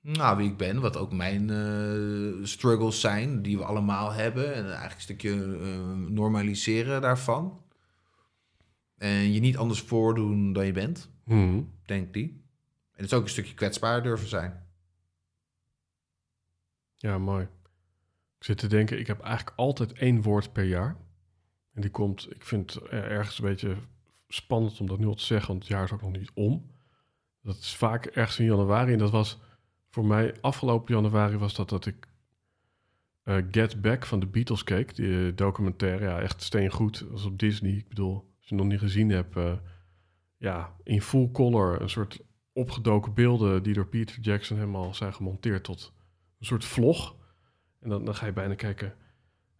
nou, 0.00 0.36
wie 0.36 0.50
ik 0.50 0.56
ben, 0.56 0.80
wat 0.80 0.96
ook 0.96 1.12
mijn 1.12 1.50
eh, 1.50 2.44
struggles 2.46 3.00
zijn, 3.00 3.42
die 3.42 3.58
we 3.58 3.64
allemaal 3.64 4.12
hebben. 4.12 4.54
En 4.54 4.64
eigenlijk 4.64 4.94
een 4.94 5.00
stukje 5.00 5.58
eh, 5.60 5.92
normaliseren 5.94 7.00
daarvan. 7.00 7.62
En 8.96 9.32
je 9.32 9.40
niet 9.40 9.56
anders 9.56 9.80
voordoen 9.80 10.52
dan 10.52 10.66
je 10.66 10.72
bent, 10.72 11.10
Mhm. 11.24 11.62
denk 11.84 12.12
die. 12.12 12.42
En 12.90 13.02
het 13.02 13.04
is 13.04 13.12
ook 13.12 13.22
een 13.22 13.28
stukje 13.28 13.54
kwetsbaar 13.54 14.02
durven 14.02 14.28
zijn. 14.28 14.66
Ja, 16.94 17.18
mooi. 17.18 17.44
Ik 18.38 18.44
zit 18.44 18.58
te 18.58 18.66
denken, 18.66 18.98
ik 18.98 19.06
heb 19.06 19.20
eigenlijk 19.20 19.56
altijd 19.58 19.92
één 19.92 20.22
woord 20.22 20.52
per 20.52 20.64
jaar. 20.64 20.96
En 21.72 21.80
die 21.80 21.90
komt, 21.90 22.30
ik 22.34 22.44
vind 22.44 22.74
het 22.74 22.82
ergens 22.88 23.38
een 23.38 23.44
beetje 23.44 23.76
spannend 24.28 24.80
om 24.80 24.86
dat 24.86 24.98
nu 24.98 25.06
al 25.06 25.14
te 25.14 25.24
zeggen, 25.24 25.48
want 25.48 25.62
het 25.62 25.72
jaar 25.72 25.84
is 25.84 25.92
ook 25.92 26.02
nog 26.02 26.12
niet 26.12 26.30
om. 26.34 26.70
Dat 27.44 27.56
is 27.56 27.76
vaak 27.76 28.06
ergens 28.06 28.38
in 28.38 28.44
januari. 28.44 28.92
En 28.92 28.98
dat 28.98 29.10
was 29.10 29.40
voor 29.90 30.04
mij 30.04 30.34
afgelopen 30.40 30.94
januari 30.94 31.36
was 31.36 31.54
dat 31.54 31.68
dat 31.68 31.86
ik 31.86 32.08
eh, 33.22 33.36
Get 33.50 33.80
Back 33.80 34.06
van 34.06 34.20
de 34.20 34.26
Beatles 34.26 34.64
keek. 34.64 34.94
Die 34.96 35.26
eh, 35.26 35.36
documentaire, 35.36 36.04
ja, 36.04 36.20
echt 36.20 36.42
steengoed. 36.42 37.04
Was 37.10 37.24
op 37.24 37.38
Disney. 37.38 37.72
Ik 37.72 37.88
bedoel, 37.88 38.14
als 38.38 38.48
je 38.48 38.54
nog 38.54 38.66
niet 38.66 38.78
gezien 38.78 39.10
hebt, 39.10 39.36
eh, 39.36 39.52
ja, 40.36 40.76
in 40.82 41.02
full 41.02 41.30
color. 41.32 41.80
Een 41.80 41.90
soort 41.90 42.20
opgedoken 42.52 43.14
beelden 43.14 43.62
die 43.62 43.74
door 43.74 43.86
Peter 43.86 44.20
Jackson 44.20 44.56
helemaal 44.56 44.94
zijn 44.94 45.14
gemonteerd 45.14 45.64
tot 45.64 45.92
een 46.38 46.46
soort 46.46 46.64
vlog. 46.64 47.16
En 47.80 47.88
dan, 47.88 48.04
dan 48.04 48.14
ga 48.14 48.26
je 48.26 48.32
bijna 48.32 48.54
kijken, 48.54 48.94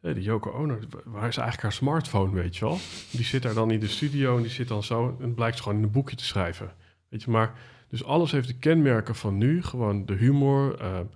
hé, 0.00 0.14
die 0.14 0.22
Yoko 0.22 0.50
Ono, 0.50 0.78
waar 1.04 1.28
is 1.28 1.36
eigenlijk 1.36 1.62
haar 1.62 1.72
smartphone, 1.72 2.32
weet 2.32 2.56
je 2.56 2.64
wel? 2.64 2.78
Die 3.10 3.24
zit 3.24 3.42
daar 3.42 3.54
dan 3.54 3.70
in 3.70 3.80
de 3.80 3.88
studio 3.88 4.36
en 4.36 4.42
die 4.42 4.50
zit 4.50 4.68
dan 4.68 4.82
zo... 4.82 5.16
en 5.20 5.34
blijkt 5.34 5.56
ze 5.56 5.62
gewoon 5.62 5.78
in 5.78 5.84
een 5.84 5.90
boekje 5.90 6.16
te 6.16 6.24
schrijven. 6.24 6.74
Weet 7.08 7.22
je, 7.22 7.30
maar... 7.30 7.72
Dus 7.94 8.04
alles 8.04 8.32
heeft 8.32 8.48
de 8.48 8.58
kenmerken 8.58 9.14
van 9.14 9.38
nu. 9.38 9.62
Gewoon 9.62 10.06
de 10.06 10.14
humor, 10.14 10.80
eh, 10.80 10.96
een 10.98 11.08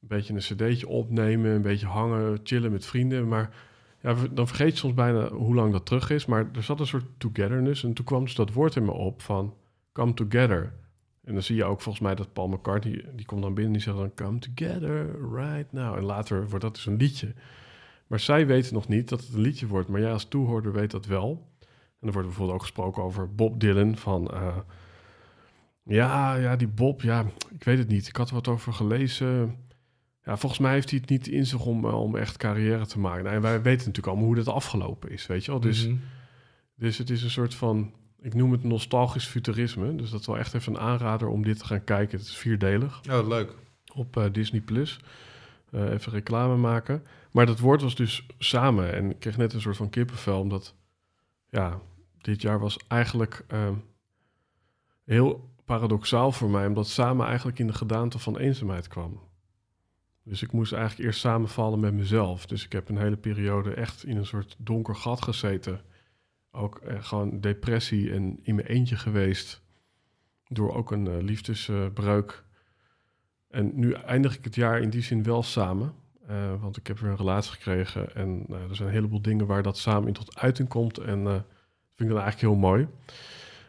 beetje 0.00 0.34
een 0.34 0.38
cd'tje 0.38 0.88
opnemen... 0.88 1.50
een 1.50 1.62
beetje 1.62 1.86
hangen, 1.86 2.40
chillen 2.42 2.72
met 2.72 2.86
vrienden. 2.86 3.28
Maar 3.28 3.54
Ja, 4.00 4.14
dan 4.30 4.46
vergeet 4.46 4.72
je 4.72 4.78
soms 4.78 4.94
bijna 4.94 5.28
hoe 5.28 5.54
lang 5.54 5.72
dat 5.72 5.86
terug 5.86 6.10
is. 6.10 6.26
Maar 6.26 6.50
er 6.54 6.62
zat 6.62 6.80
een 6.80 6.86
soort 6.86 7.04
togetherness. 7.18 7.84
En 7.84 7.92
toen 7.92 8.04
kwam 8.04 8.24
dus 8.24 8.34
dat 8.34 8.52
woord 8.52 8.76
in 8.76 8.84
me 8.84 8.90
op 8.90 9.22
van 9.22 9.54
come 9.92 10.14
together. 10.14 10.72
En 11.24 11.32
dan 11.32 11.42
zie 11.42 11.56
je 11.56 11.64
ook 11.64 11.80
volgens 11.80 12.04
mij 12.04 12.14
dat 12.14 12.32
Paul 12.32 12.48
McCartney... 12.48 13.04
die 13.14 13.26
komt 13.26 13.42
dan 13.42 13.54
binnen 13.54 13.72
en 13.72 13.78
die 13.78 13.92
zegt 13.92 13.96
dan 13.96 14.14
come 14.14 14.38
together 14.38 15.16
right 15.32 15.72
now. 15.72 15.96
En 15.96 16.04
later 16.04 16.48
wordt 16.48 16.64
dat 16.64 16.74
dus 16.74 16.86
een 16.86 16.96
liedje. 16.96 17.34
Maar 18.06 18.20
zij 18.20 18.46
weten 18.46 18.74
nog 18.74 18.88
niet 18.88 19.08
dat 19.08 19.20
het 19.20 19.34
een 19.34 19.40
liedje 19.40 19.66
wordt. 19.66 19.88
Maar 19.88 20.00
jij 20.00 20.12
als 20.12 20.28
toehoorder 20.28 20.72
weet 20.72 20.90
dat 20.90 21.06
wel. 21.06 21.48
En 22.00 22.06
er 22.06 22.12
wordt 22.12 22.28
bijvoorbeeld 22.28 22.56
ook 22.56 22.62
gesproken 22.62 23.02
over 23.02 23.34
Bob 23.34 23.60
Dylan. 23.60 23.96
Van 23.96 24.30
eh, 24.30 24.56
ja, 25.84 26.34
ja, 26.34 26.56
die 26.56 26.68
Bob, 26.68 27.02
ja, 27.02 27.24
ik 27.54 27.64
weet 27.64 27.78
het 27.78 27.88
niet. 27.88 28.08
Ik 28.08 28.16
had 28.16 28.28
er 28.28 28.34
wat 28.34 28.48
over 28.48 28.72
gelezen. 28.72 29.56
Ja, 30.22 30.36
volgens 30.36 30.60
mij 30.60 30.72
heeft 30.72 30.90
hij 30.90 30.98
het 30.98 31.10
niet 31.10 31.26
in 31.28 31.46
zich 31.46 31.64
om, 31.66 31.84
eh, 31.84 32.00
om 32.00 32.16
echt 32.16 32.36
carrière 32.36 32.86
te 32.86 32.98
maken. 32.98 33.22
Nou, 33.24 33.36
en 33.36 33.42
wij 33.42 33.62
weten 33.62 33.78
natuurlijk 33.78 34.06
allemaal 34.06 34.24
hoe 34.26 34.34
dat 34.34 34.48
afgelopen 34.48 35.10
is, 35.10 35.26
weet 35.26 35.44
je 35.44 35.50
wel. 35.50 35.60
Dus, 35.60 35.86
Mhm. 35.86 35.96
dus 36.74 36.98
het 36.98 37.10
is 37.10 37.22
een 37.22 37.30
soort 37.30 37.54
van, 37.54 37.92
ik 38.20 38.34
noem 38.34 38.52
het 38.52 38.62
nostalgisch 38.64 39.26
futurisme. 39.26 39.94
Dus 39.94 40.10
dat 40.10 40.20
is 40.20 40.26
wel 40.26 40.38
echt 40.38 40.54
even 40.54 40.74
een 40.74 40.80
aanrader 40.80 41.28
om 41.28 41.44
dit 41.44 41.58
te 41.58 41.64
gaan 41.64 41.84
kijken. 41.84 42.18
Het 42.18 42.26
is 42.26 42.36
vierdelig 42.36 43.00
Oh, 43.10 43.28
leuk. 43.28 43.52
op 43.94 44.16
eh, 44.16 44.24
Disney+. 44.32 44.60
Plus. 44.60 45.00
Eh, 45.70 45.90
even 45.92 46.12
reclame 46.12 46.56
maken. 46.56 47.02
Maar 47.32 47.46
dat 47.46 47.58
woord 47.58 47.82
was 47.82 47.94
dus 47.94 48.26
samen. 48.38 48.92
En 48.92 49.10
ik 49.10 49.18
kreeg 49.18 49.36
net 49.36 49.52
een 49.52 49.60
soort 49.60 49.76
van 49.76 49.90
kippenvel, 49.90 50.40
omdat... 50.40 50.74
Ja, 51.48 51.80
dit 52.20 52.42
jaar 52.42 52.58
was 52.60 52.76
eigenlijk 52.88 53.44
ehm, 53.48 53.74
heel 55.04 55.52
paradoxaal 55.64 56.32
voor 56.32 56.50
mij... 56.50 56.66
omdat 56.66 56.88
samen 56.88 57.26
eigenlijk 57.26 57.58
in 57.58 57.66
de 57.66 57.72
gedaante 57.72 58.18
van 58.18 58.38
eenzaamheid 58.38 58.88
kwam. 58.88 59.20
Dus 60.22 60.42
ik 60.42 60.52
moest 60.52 60.72
eigenlijk 60.72 61.08
eerst 61.08 61.20
samenvallen 61.20 61.80
met 61.80 61.94
mezelf. 61.94 62.46
Dus 62.46 62.64
ik 62.64 62.72
heb 62.72 62.88
een 62.88 62.98
hele 62.98 63.16
periode 63.16 63.74
echt 63.74 64.04
in 64.04 64.16
een 64.16 64.26
soort 64.26 64.56
donker 64.58 64.94
gat 64.94 65.22
gezeten. 65.22 65.80
Ook 66.50 66.78
eh, 66.78 67.02
gewoon 67.02 67.40
depressie 67.40 68.12
en 68.12 68.38
in 68.42 68.54
mijn 68.54 68.66
eentje 68.66 68.96
geweest... 68.96 69.62
door 70.48 70.74
ook 70.74 70.90
een 70.90 71.06
eh, 71.06 71.22
liefdesbreuk... 71.22 72.44
En 73.54 73.70
nu 73.74 73.92
eindig 73.92 74.36
ik 74.36 74.44
het 74.44 74.54
jaar 74.54 74.80
in 74.80 74.90
die 74.90 75.02
zin 75.02 75.22
wel 75.22 75.42
samen. 75.42 75.94
eh, 76.26 76.60
want 76.60 76.76
ik 76.76 76.86
heb 76.86 76.98
weer 76.98 77.10
een 77.10 77.16
relatie 77.16 77.52
gekregen. 77.52 78.14
En 78.14 78.44
nou, 78.46 78.68
er 78.68 78.76
zijn 78.76 78.88
een 78.88 78.94
heleboel 78.94 79.22
dingen 79.22 79.46
waar 79.46 79.62
dat 79.62 79.78
samen 79.78 80.08
in 80.08 80.14
tot 80.14 80.38
uiting 80.38 80.68
komt. 80.68 80.98
En 80.98 81.18
eh, 81.18 81.32
dat 81.32 81.44
vind 81.94 82.08
ik 82.10 82.14
dan 82.14 82.22
eigenlijk 82.24 82.40
heel 82.40 82.54
mooi. 82.54 82.88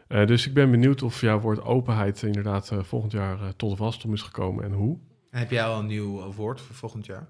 Eh, 0.06 0.26
dus 0.26 0.46
ik 0.46 0.54
ben 0.54 0.70
benieuwd 0.70 1.02
of 1.02 1.20
jouw 1.20 1.40
woord 1.40 1.62
openheid 1.62 2.22
inderdaad 2.22 2.70
eh, 2.70 2.82
volgend 2.82 3.12
jaar 3.12 3.40
eh, 3.40 3.48
tot 3.48 3.70
de 3.70 3.76
wasdom 3.76 4.12
is 4.12 4.22
gekomen 4.22 4.64
en 4.64 4.72
hoe. 4.72 4.98
Heb 5.30 5.50
jij 5.50 5.64
al 5.64 5.78
een 5.78 5.86
nieuw 5.86 6.32
woord 6.32 6.60
voor 6.60 6.74
volgend 6.74 7.06
jaar? 7.06 7.26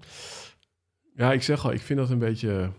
Ja, 1.15 1.31
ik 1.31 1.43
zeg 1.43 1.65
al, 1.65 1.71
ik 1.71 1.81
vind 1.81 1.99
dat 1.99 2.09
een 2.09 2.19
beetje, 2.19 2.71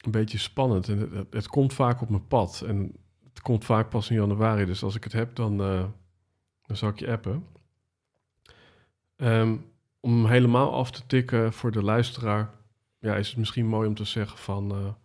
een 0.00 0.10
beetje 0.10 0.38
spannend. 0.38 0.88
En 0.88 1.26
het, 1.30 1.46
komt 1.46 1.72
vaak 1.72 2.00
op 2.00 2.08
mijn 2.08 2.26
pad. 2.26 2.64
En 2.66 2.92
het 3.28 3.42
komt 3.42 3.64
vaak 3.64 3.88
pas 3.88 4.10
in 4.10 4.16
januari. 4.16 4.64
Dus 4.64 4.82
als 4.82 4.94
ik 4.94 5.04
het 5.04 5.12
heb, 5.12 5.34
dan, 5.34 5.56
dan 6.62 6.76
zal 6.76 6.88
ik 6.88 6.98
je 6.98 7.10
appen. 7.10 7.46
Ehm, 9.16 9.56
om 10.00 10.12
hem 10.12 10.26
helemaal 10.26 10.74
af 10.74 10.90
te 10.90 11.06
tikken 11.06 11.52
voor 11.52 11.72
de 11.72 11.82
luisteraar... 11.82 12.50
Ja, 12.98 13.16
is 13.16 13.28
het 13.28 13.36
misschien 13.36 13.66
mooi 13.66 13.88
om 13.88 13.94
te 13.94 14.04
zeggen 14.04 14.38
van... 14.38 14.96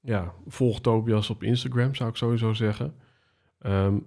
ja, 0.00 0.32
volg 0.46 0.80
Tobias 0.80 1.30
op 1.30 1.42
Instagram, 1.42 1.94
zou 1.94 2.10
ik 2.10 2.16
sowieso 2.16 2.52
zeggen. 2.52 2.94
Ehm, 3.66 3.98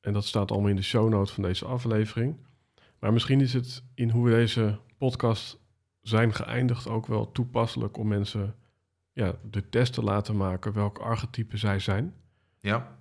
en 0.00 0.12
dat 0.12 0.24
staat 0.24 0.50
allemaal 0.50 0.70
in 0.70 0.76
de 0.76 0.82
show 0.82 1.08
notes 1.08 1.32
van 1.32 1.42
deze 1.42 1.64
aflevering. 1.64 2.36
Maar 2.98 3.12
misschien 3.12 3.40
is 3.40 3.52
het 3.52 3.84
in 3.94 4.10
hoe 4.10 4.24
we 4.24 4.30
deze 4.30 4.78
podcast 4.98 5.58
zijn 6.00 6.34
geëindigd 6.34 6.88
ook 6.88 7.06
wel 7.06 7.32
toepasselijk 7.32 7.96
om 7.96 8.08
mensen 8.08 8.54
ja, 9.12 9.38
de 9.50 9.68
test 9.68 9.92
te 9.92 10.02
laten 10.02 10.36
maken 10.36 10.72
welk 10.72 10.98
archetype 10.98 11.56
zij 11.56 11.78
zijn. 11.78 12.14
Ja. 12.58 12.98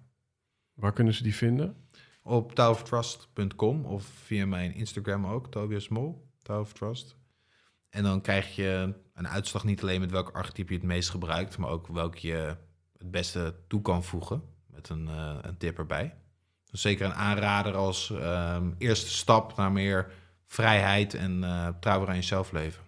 Waar 0.74 0.94
kunnen 0.94 1.14
ze 1.14 1.24
die 1.24 1.36
vinden? 1.36 1.76
Op 2.24 2.54
toweroftrust.com 2.56 3.86
of 3.86 4.04
via 4.04 4.46
mijn 4.46 4.74
Instagram 4.74 5.26
ook, 5.26 5.52
Tobias 5.52 5.88
Mol, 5.88 6.28
Tower 6.42 6.62
of 6.62 6.74
Trust. 6.74 7.16
En 7.90 8.04
dan 8.04 8.22
krijg 8.22 8.56
je 8.56 8.96
een 9.14 9.28
uitslag 9.28 9.64
niet 9.64 9.82
alleen 9.82 10.00
met 10.00 10.12
welk 10.12 10.30
archetype 10.30 10.74
je 10.74 10.80
het 10.80 10.88
meest 10.88 11.10
gebruikt, 11.10 11.58
maar 11.58 11.70
ook 11.70 11.88
welk 11.88 12.16
je 12.16 12.58
het 12.98 13.12
beste 13.12 13.56
toe 13.68 13.82
kan 13.82 14.04
voegen 14.04 14.51
met 14.74 14.90
een, 14.90 15.08
eh, 15.08 15.36
een 15.42 15.58
tip 15.58 15.78
erbij. 15.78 16.14
Dus 16.72 16.82
zeker 16.82 17.06
een 17.06 17.14
aanrader 17.14 17.76
als 17.76 18.12
ehm, 18.12 18.72
eerste 18.78 19.10
stap 19.10 19.56
naar 19.56 19.72
meer 19.72 20.12
vrijheid 20.48 21.14
en 21.14 21.44
eh 21.44 21.68
trouwer 21.80 22.10
aan 22.10 22.16
jezelf 22.16 22.52
leven. 22.52 22.84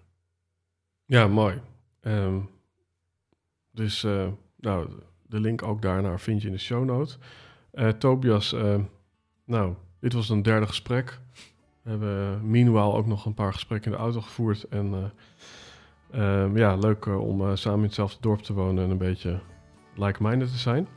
Ja, 1.05 1.27
mooi. 1.27 1.61
Ehm, 2.01 2.39
dus 3.71 4.03
eh, 4.03 4.27
nou, 4.57 4.89
de 5.21 5.39
link 5.39 5.63
ook 5.63 5.81
daarnaar 5.81 6.19
vind 6.19 6.41
je 6.41 6.47
in 6.47 6.53
de 6.53 6.59
show 6.59 6.85
notes. 6.85 7.17
Tobias, 7.97 8.53
eh, 8.53 8.79
nou, 9.45 9.73
dit 9.99 10.13
was 10.13 10.29
een 10.29 10.41
derde 10.41 10.67
gesprek. 10.67 11.19
We 11.81 11.89
hebben 11.89 12.49
meanwhile 12.49 12.93
ook 12.93 13.05
nog 13.05 13.25
een 13.25 13.33
paar 13.33 13.53
gesprekken 13.53 13.91
in 13.91 13.97
de 13.97 14.03
auto 14.03 14.21
gevoerd. 14.21 14.63
En 14.63 15.13
ehm, 16.11 16.57
ja, 16.57 16.75
leuk 16.75 17.05
om 17.05 17.55
samen 17.55 17.79
in 17.79 17.85
hetzelfde 17.85 18.21
dorp 18.21 18.41
te 18.41 18.53
wonen 18.53 18.83
en 18.83 18.89
een 18.89 18.97
beetje 18.97 19.39
like-minded 19.95 20.51
te 20.51 20.57
zijn. 20.57 20.87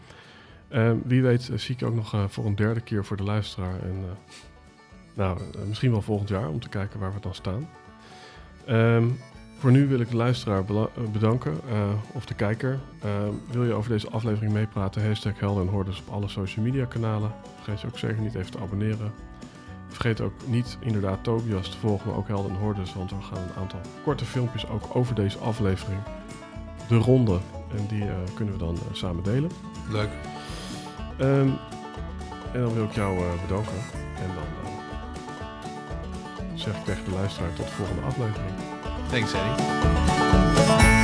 Ehm, 0.77 0.97
wie 1.05 1.23
weet 1.23 1.49
eh, 1.49 1.59
zie 1.59 1.75
ik 1.75 1.87
ook 1.87 1.95
nog 1.95 2.15
eh, 2.15 2.25
voor 2.29 2.47
een 2.47 2.55
derde 2.55 2.81
keer 2.81 3.05
voor 3.05 3.17
de 3.17 3.23
luisteraar. 3.23 3.81
En 3.83 4.05
eh, 4.05 4.35
nou, 5.15 5.41
misschien 5.69 5.91
wel 5.91 6.03
volgend 6.03 6.29
jaar 6.29 6.49
om 6.49 6.61
te 6.61 6.69
kijken 6.69 7.01
waar 7.01 7.15
we 7.15 7.21
dan 7.21 7.35
staan. 7.35 7.69
Ehm, 8.67 9.09
voor 9.59 9.71
nu 9.71 9.87
wil 9.87 10.01
ik 10.01 10.11
de 10.11 10.17
luisteraar 10.17 10.65
bedanken, 11.13 11.61
of 12.13 12.27
de 12.27 12.35
kijker. 12.35 12.79
Ehm, 13.03 13.33
wil 13.51 13.65
je 13.65 13.73
over 13.73 13.91
deze 13.91 14.11
aflevering 14.11 14.53
meepraten? 14.53 15.07
Hashtag 15.07 15.41
Helden 15.41 15.67
en 15.67 15.73
Hordes 15.73 16.01
op 16.01 16.15
alle 16.15 16.29
social 16.29 16.65
media 16.65 16.85
kanalen. 16.85 17.33
Vergeet 17.55 17.81
je 17.81 17.87
ook 17.87 17.99
zeker 17.99 18.23
niet 18.23 18.35
even 18.35 18.51
te 18.51 18.59
abonneren. 18.59 19.13
Vergeet 19.89 20.21
ook 20.21 20.33
niet 20.47 20.79
inderdaad 20.81 21.25
Tobias 21.25 21.71
te 21.71 21.79
volgen, 21.79 22.09
maar 22.09 22.19
ook 22.19 22.29
Helden 22.29 22.51
en 22.51 22.59
Hordes. 22.59 22.95
Want 22.95 23.11
we 23.11 23.23
gaan 23.23 23.43
een 23.43 23.61
aantal 23.61 23.81
korte 24.05 24.25
filmpjes 24.25 24.69
ook 24.69 24.97
over 24.97 25.15
deze 25.15 25.39
aflevering. 25.39 26.01
De 26.89 26.97
ronde. 26.97 27.39
En 27.77 27.87
die 27.89 28.05
kunnen 28.35 28.55
we 28.55 28.61
dan 28.61 28.79
samen 28.93 29.23
delen. 29.23 29.51
Leuk. 29.91 30.11
Ehm, 31.19 31.49
en 32.53 32.61
dan 32.61 32.75
wil 32.75 32.85
ik 32.85 32.93
jou 32.93 33.19
eh, 33.19 33.25
bedanken. 33.43 33.73
En 34.17 34.31
dan 34.35 34.45
eh, 34.65 34.71
zeg 36.55 36.77
ik 36.77 36.85
tegen 36.85 37.05
de 37.05 37.11
luisteraar 37.11 37.53
tot 37.53 37.67
de 37.67 37.73
volgende 37.73 38.03
aflevering. 38.03 38.55
Thanks, 39.11 39.33
Eddie. 39.33 40.96